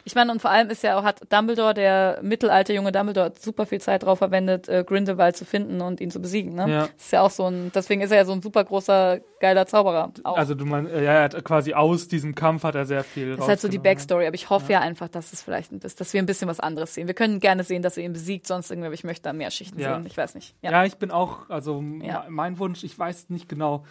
Ich 0.08 0.14
meine, 0.14 0.32
und 0.32 0.40
vor 0.40 0.52
allem 0.52 0.70
ist 0.70 0.84
ja 0.84 1.00
auch, 1.00 1.04
hat 1.04 1.22
Dumbledore, 1.34 1.74
der 1.74 2.20
mittelalte 2.22 2.74
junge 2.74 2.92
Dumbledore, 2.92 3.34
super 3.40 3.66
viel 3.66 3.82
Zeit 3.82 4.04
drauf 4.04 4.20
verwendet, 4.20 4.70
äh, 4.70 4.84
Grindelwald 4.86 5.36
zu 5.36 5.46
finden 5.46 5.82
und 5.82 6.00
ihn 6.00 6.12
zu 6.12 6.22
besiegen. 6.22 6.54
Ne? 6.54 6.70
Ja. 6.70 6.90
Ist 6.96 7.12
ja 7.12 7.22
auch 7.24 7.32
so 7.32 7.48
ein, 7.48 7.72
deswegen 7.74 8.02
ist 8.02 8.12
er 8.12 8.18
ja 8.18 8.26
so 8.26 8.32
ein 8.32 8.44
super 8.44 8.64
großer, 8.64 9.20
geiler 9.40 9.66
Zauberer. 9.66 10.12
Auch. 10.24 10.38
Also 10.38 10.54
du 10.54 10.64
meinst, 10.66 10.92
ja, 10.94 11.00
er 11.00 11.24
hat 11.24 11.44
quasi 11.44 11.74
aus 11.74 12.08
diesem 12.08 12.36
Kampf 12.36 12.64
hat 12.64 12.76
er 12.76 12.86
sehr 12.86 13.04
viel 13.04 13.32
Das 13.32 13.40
ist 13.46 13.48
halt 13.48 13.60
so 13.62 13.68
die. 13.68 13.80
Backstory, 13.80 14.28
aber 14.28 14.36
ich 14.36 14.50
hoffe 14.52 14.74
ja. 14.74 14.80
einfach, 14.80 15.08
dass 15.10 15.34
es 15.34 15.42
vielleicht 15.42 15.72
ein 15.72 15.80
bisschen, 15.80 15.98
dass 15.98 16.14
wir 16.14 16.22
ein 16.22 16.26
bisschen 16.28 16.48
was 16.48 16.60
anderes 16.60 16.94
sehen. 16.94 17.08
Wir 17.08 17.16
können 17.16 17.40
gerne 17.40 17.64
sehen, 17.64 17.82
dass 17.82 17.98
er 17.98 18.04
ihn 18.04 18.14
besiegt, 18.14 18.46
sonst 18.46 18.70
irgendwie, 18.70 18.86
aber 18.88 18.94
ich 18.96 19.04
möchte 19.04 19.24
da 19.24 19.34
mehr 19.34 19.50
Schichten 19.50 19.80
Ja. 19.80 19.96
sehen. 19.96 20.06
Ich 20.06 20.16
weiß 20.16 20.36
nicht. 20.36 20.54
Ja. 20.62 20.70
Ja. 20.72 20.86
ich 20.86 20.98
bin 20.98 21.10
auch, 21.10 21.50
also 21.50 21.84
Ja. 22.04 22.20
me- 22.22 22.26
mein 22.30 22.60
Wunsch, 22.60 22.84
ich 22.84 22.98
weiß 22.98 23.30
nicht 23.32 23.50
genau. 23.50 23.86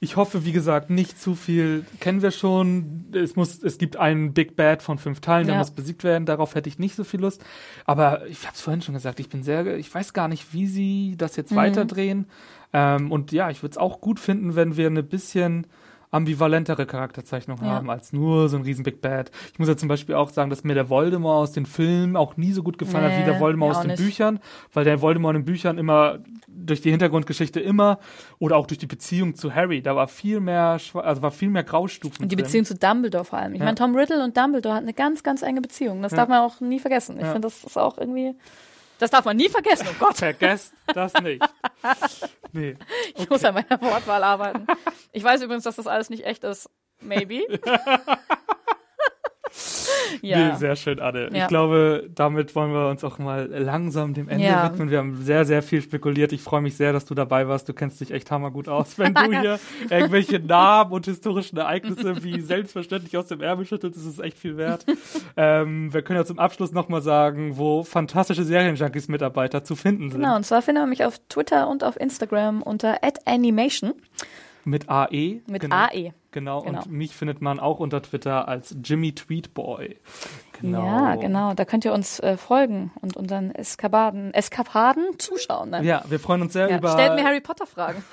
Ich 0.00 0.14
hoffe, 0.16 0.44
wie 0.44 0.52
gesagt, 0.52 0.90
nicht 0.90 1.20
zu 1.20 1.34
viel 1.34 1.84
kennen 1.98 2.22
wir 2.22 2.30
schon. 2.30 3.06
Es 3.12 3.34
muss, 3.34 3.60
es 3.62 3.78
gibt 3.78 3.96
einen 3.96 4.32
Big 4.32 4.54
Bad 4.54 4.80
von 4.82 4.96
fünf 4.98 5.20
Teilen, 5.20 5.46
der 5.46 5.54
Ja. 5.56 5.58
muss 5.58 5.72
besiegt 5.72 6.04
werden. 6.04 6.24
Darauf 6.24 6.54
hätte 6.54 6.68
ich 6.68 6.78
nicht 6.78 6.94
so 6.94 7.02
viel 7.02 7.20
Lust. 7.20 7.44
Aber 7.84 8.24
ich 8.28 8.44
habe 8.46 8.54
es 8.54 8.60
vorhin 8.60 8.80
schon 8.80 8.94
gesagt, 8.94 9.18
ich 9.18 9.28
bin 9.28 9.42
sehr, 9.42 9.76
ich 9.76 9.92
weiß 9.92 10.12
gar 10.12 10.28
nicht, 10.28 10.52
wie 10.52 10.66
sie 10.66 11.14
das 11.18 11.32
Mhm. 11.32 11.36
jetzt 11.40 11.56
weiterdrehen. 11.56 12.26
Ähm, 12.72 13.10
und 13.10 13.32
ja, 13.32 13.50
ich 13.50 13.62
würde 13.62 13.72
es 13.72 13.78
auch 13.78 14.00
gut 14.00 14.20
finden, 14.20 14.54
wenn 14.54 14.76
wir 14.76 14.86
eine 14.86 15.02
bisschen 15.02 15.66
ambivalentere 16.10 16.86
Charakterzeichnung 16.86 17.58
Ja. 17.62 17.68
haben 17.70 17.90
als 17.90 18.12
nur 18.12 18.48
so 18.48 18.56
ein 18.56 18.62
riesen 18.62 18.82
Big 18.82 19.00
Bad. 19.00 19.30
Ich 19.52 19.58
muss 19.58 19.68
ja 19.68 19.76
zum 19.76 19.88
Beispiel 19.88 20.14
auch 20.14 20.30
sagen, 20.30 20.50
dass 20.50 20.64
mir 20.64 20.74
der 20.74 20.88
Voldemort 20.88 21.42
aus 21.42 21.52
den 21.52 21.66
Filmen 21.66 22.16
auch 22.16 22.36
nie 22.36 22.52
so 22.52 22.62
gut 22.62 22.78
gefallen 22.78 23.04
hat 23.04 23.12
wie 23.12 23.18
Nee, 23.20 23.24
der 23.26 23.40
Voldemort 23.40 23.76
aus 23.76 23.82
den 23.82 23.90
nicht. 23.90 24.02
Büchern, 24.02 24.40
weil 24.72 24.84
der 24.84 25.02
Voldemort 25.02 25.36
in 25.36 25.42
den 25.42 25.46
Büchern 25.46 25.78
immer 25.78 26.18
durch 26.46 26.80
die 26.80 26.90
Hintergrundgeschichte 26.90 27.60
immer 27.60 27.98
oder 28.38 28.56
auch 28.56 28.66
durch 28.66 28.78
die 28.78 28.86
Beziehung 28.86 29.34
zu 29.34 29.54
Harry, 29.54 29.82
da 29.82 29.94
war 29.96 30.08
viel 30.08 30.40
mehr, 30.40 30.78
also 30.94 31.22
war 31.22 31.30
viel 31.30 31.50
mehr 31.50 31.64
Graustufen 31.64 32.22
Und 32.24 32.32
die 32.32 32.36
drin. 32.36 32.44
Beziehung 32.44 32.64
zu 32.64 32.74
Dumbledore 32.74 33.24
vor 33.24 33.38
allem. 33.38 33.52
Ich 33.54 33.58
Ja. 33.60 33.64
meine, 33.66 33.76
Tom 33.76 33.94
Riddle 33.94 34.22
und 34.24 34.36
Dumbledore 34.36 34.74
hatten 34.74 34.86
eine 34.86 34.94
ganz, 34.94 35.22
ganz 35.22 35.42
enge 35.42 35.60
Beziehung. 35.60 36.02
Das 36.02 36.12
darf 36.12 36.28
man 36.28 36.40
auch 36.40 36.60
nie 36.60 36.78
vergessen. 36.78 37.16
Ich 37.16 37.22
Ja. 37.24 37.32
finde, 37.32 37.46
das 37.48 37.64
ist 37.64 37.76
auch 37.76 37.98
irgendwie. 37.98 38.34
Das 38.98 39.10
darf 39.10 39.24
man 39.24 39.36
nie 39.36 39.48
vergessen. 39.48 39.86
Oh 39.90 39.94
Gott, 39.98 40.16
Vergesst 40.16 40.74
das 40.86 41.12
nicht. 41.22 41.42
Nee. 42.52 42.76
ich 43.14 43.28
muss 43.28 43.44
an 43.44 43.54
meiner 43.54 43.80
Wortwahl 43.82 44.24
arbeiten. 44.24 44.66
Ich 45.12 45.22
weiß 45.22 45.42
übrigens, 45.42 45.64
dass 45.64 45.76
das 45.76 45.86
alles 45.86 46.08
nicht 46.08 46.24
echt 46.24 46.44
ist. 46.44 46.70
Maybe. 47.00 47.42
ja. 50.22 50.52
Nee, 50.52 50.56
sehr 50.56 50.76
schön, 50.76 51.00
Anne. 51.00 51.28
Ja. 51.32 51.42
Ich 51.42 51.48
glaube, 51.48 52.08
damit 52.14 52.54
wollen 52.54 52.72
wir 52.72 52.88
uns 52.88 53.04
auch 53.04 53.18
mal 53.18 53.46
langsam 53.50 54.14
dem 54.14 54.28
Ende 54.28 54.44
Ja. 54.44 54.64
widmen. 54.70 54.90
Wir 54.90 54.98
haben 54.98 55.22
sehr, 55.22 55.44
sehr 55.44 55.62
viel 55.62 55.82
spekuliert. 55.82 56.32
Ich 56.32 56.42
freue 56.42 56.60
mich 56.60 56.76
sehr, 56.76 56.92
dass 56.92 57.04
du 57.04 57.14
dabei 57.14 57.48
warst. 57.48 57.68
Du 57.68 57.72
kennst 57.74 58.00
dich 58.00 58.10
echt 58.10 58.30
hammergut 58.30 58.68
aus. 58.68 58.98
Wenn 58.98 59.14
du 59.14 59.22
hier 59.40 59.58
irgendwelche 59.90 60.38
Namen 60.38 60.92
und 60.92 61.06
historischen 61.06 61.58
Ereignisse 61.58 62.22
wie 62.22 62.40
selbstverständlich 62.40 63.16
aus 63.16 63.26
dem 63.26 63.40
Ärmel 63.40 63.66
schüttelst, 63.66 63.98
ist 63.98 64.06
es 64.06 64.18
echt 64.18 64.38
viel 64.38 64.56
wert. 64.56 64.84
ähm, 65.36 65.92
wir 65.92 66.02
können 66.02 66.18
ja 66.18 66.24
zum 66.24 66.38
Abschluss 66.38 66.72
nochmal 66.72 67.02
sagen, 67.02 67.56
wo 67.56 67.82
fantastische 67.84 68.44
Serienjunkies-Mitarbeiter 68.44 69.64
zu 69.64 69.76
finden 69.76 70.10
sind. 70.10 70.20
Genau, 70.20 70.36
und 70.36 70.44
zwar 70.44 70.62
findet 70.62 70.82
man 70.82 70.90
mich 70.90 71.04
auf 71.04 71.18
Twitter 71.28 71.68
und 71.68 71.84
auf 71.84 71.98
Instagram 71.98 72.62
unter 72.62 72.98
@animation 73.24 73.94
Mit 74.64 74.88
AE. 74.88 75.40
mit 75.46 75.62
genau. 75.62 75.76
AE. 75.76 76.12
Genau. 76.30 76.62
Genau. 76.62 76.82
Und 76.82 76.90
mich 76.92 77.14
findet 77.14 77.40
man 77.40 77.58
auch 77.58 77.80
unter 77.80 78.02
Twitter 78.02 78.48
als 78.48 78.76
Jimmy 78.84 79.14
Tweetboy. 79.14 79.96
Genau. 80.60 80.84
Ja, 80.84 81.14
genau. 81.14 81.54
Da 81.54 81.64
könnt 81.64 81.84
ihr 81.84 81.92
uns 81.92 82.18
äh, 82.20 82.36
folgen 82.36 82.90
und 83.00 83.16
unseren 83.16 83.52
Eskapaden, 83.52 84.34
Eskapaden 84.34 85.18
zuschauen. 85.18 85.70
Ne? 85.70 85.84
Ja, 85.84 86.02
wir 86.08 86.18
freuen 86.18 86.42
uns 86.42 86.52
sehr 86.52 86.68
Ja. 86.68 86.78
über 86.78 86.90
Stellt 86.90 87.14
mir 87.14 87.24
Harry 87.24 87.40
Potter 87.40 87.66
Fragen. 87.66 88.02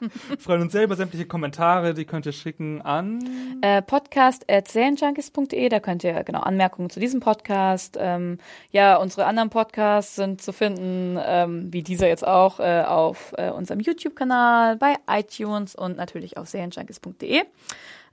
freuen 0.38 0.62
uns 0.62 0.72
sehr 0.72 0.84
über 0.84 0.94
sämtliche 0.94 1.26
Kommentare, 1.26 1.94
die 1.94 2.04
könnt 2.04 2.26
ihr 2.26 2.32
schicken 2.32 2.82
an 2.82 3.58
äh, 3.62 3.80
podcast.serienjunkies.de, 3.82 5.68
da 5.68 5.80
könnt 5.80 6.04
ihr 6.04 6.22
genau 6.24 6.40
Anmerkungen 6.40 6.90
zu 6.90 7.00
diesem 7.00 7.20
Podcast. 7.20 7.96
Ähm, 7.98 8.38
ja, 8.70 8.96
unsere 8.96 9.26
anderen 9.26 9.50
Podcasts 9.50 10.16
sind 10.16 10.42
zu 10.42 10.52
finden, 10.52 11.18
ähm, 11.24 11.72
wie 11.72 11.82
dieser 11.82 12.08
jetzt 12.08 12.26
auch, 12.26 12.60
äh, 12.60 12.82
auf 12.82 13.34
äh, 13.38 13.50
unserem 13.50 13.80
YouTube-Kanal, 13.80 14.76
bei 14.76 14.94
iTunes 15.08 15.74
und 15.74 15.96
natürlich 15.96 16.36
auf 16.36 16.48
serienjunkies.de. 16.48 17.42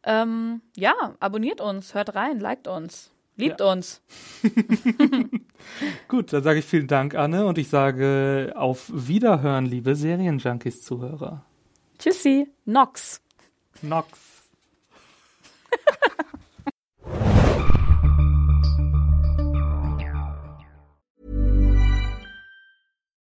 Ähm, 0.03 0.61
ja, 0.75 0.93
abonniert 1.19 1.61
uns, 1.61 1.93
hört 1.93 2.15
rein, 2.15 2.39
liked 2.39 2.67
uns, 2.67 3.11
liebt 3.37 3.61
uns. 3.61 4.01
Gut, 6.07 6.33
dann 6.33 6.43
sage 6.43 6.59
ich 6.59 6.65
vielen 6.65 6.87
Dank, 6.87 7.15
Anne, 7.15 7.45
und 7.45 7.57
ich 7.57 7.69
sage 7.69 8.53
auf 8.55 8.91
Wiederhören, 8.93 9.65
liebe 9.65 9.95
Serienjunkies-Zuhörer. 9.95 11.45
Tschüssi, 11.99 12.47
Nox. 12.65 13.21
Nox. 13.81 14.09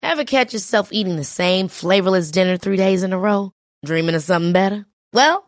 Ever 0.02 0.24
catch 0.24 0.52
yourself 0.52 0.88
eating 0.90 1.16
the 1.16 1.24
same 1.24 1.68
flavorless 1.68 2.30
dinner 2.30 2.56
three 2.56 2.76
days 2.76 3.02
in 3.02 3.12
a 3.12 3.18
row? 3.18 3.52
Dreaming 3.84 4.14
of 4.14 4.22
something 4.22 4.52
better? 4.52 4.86
Well, 5.12 5.47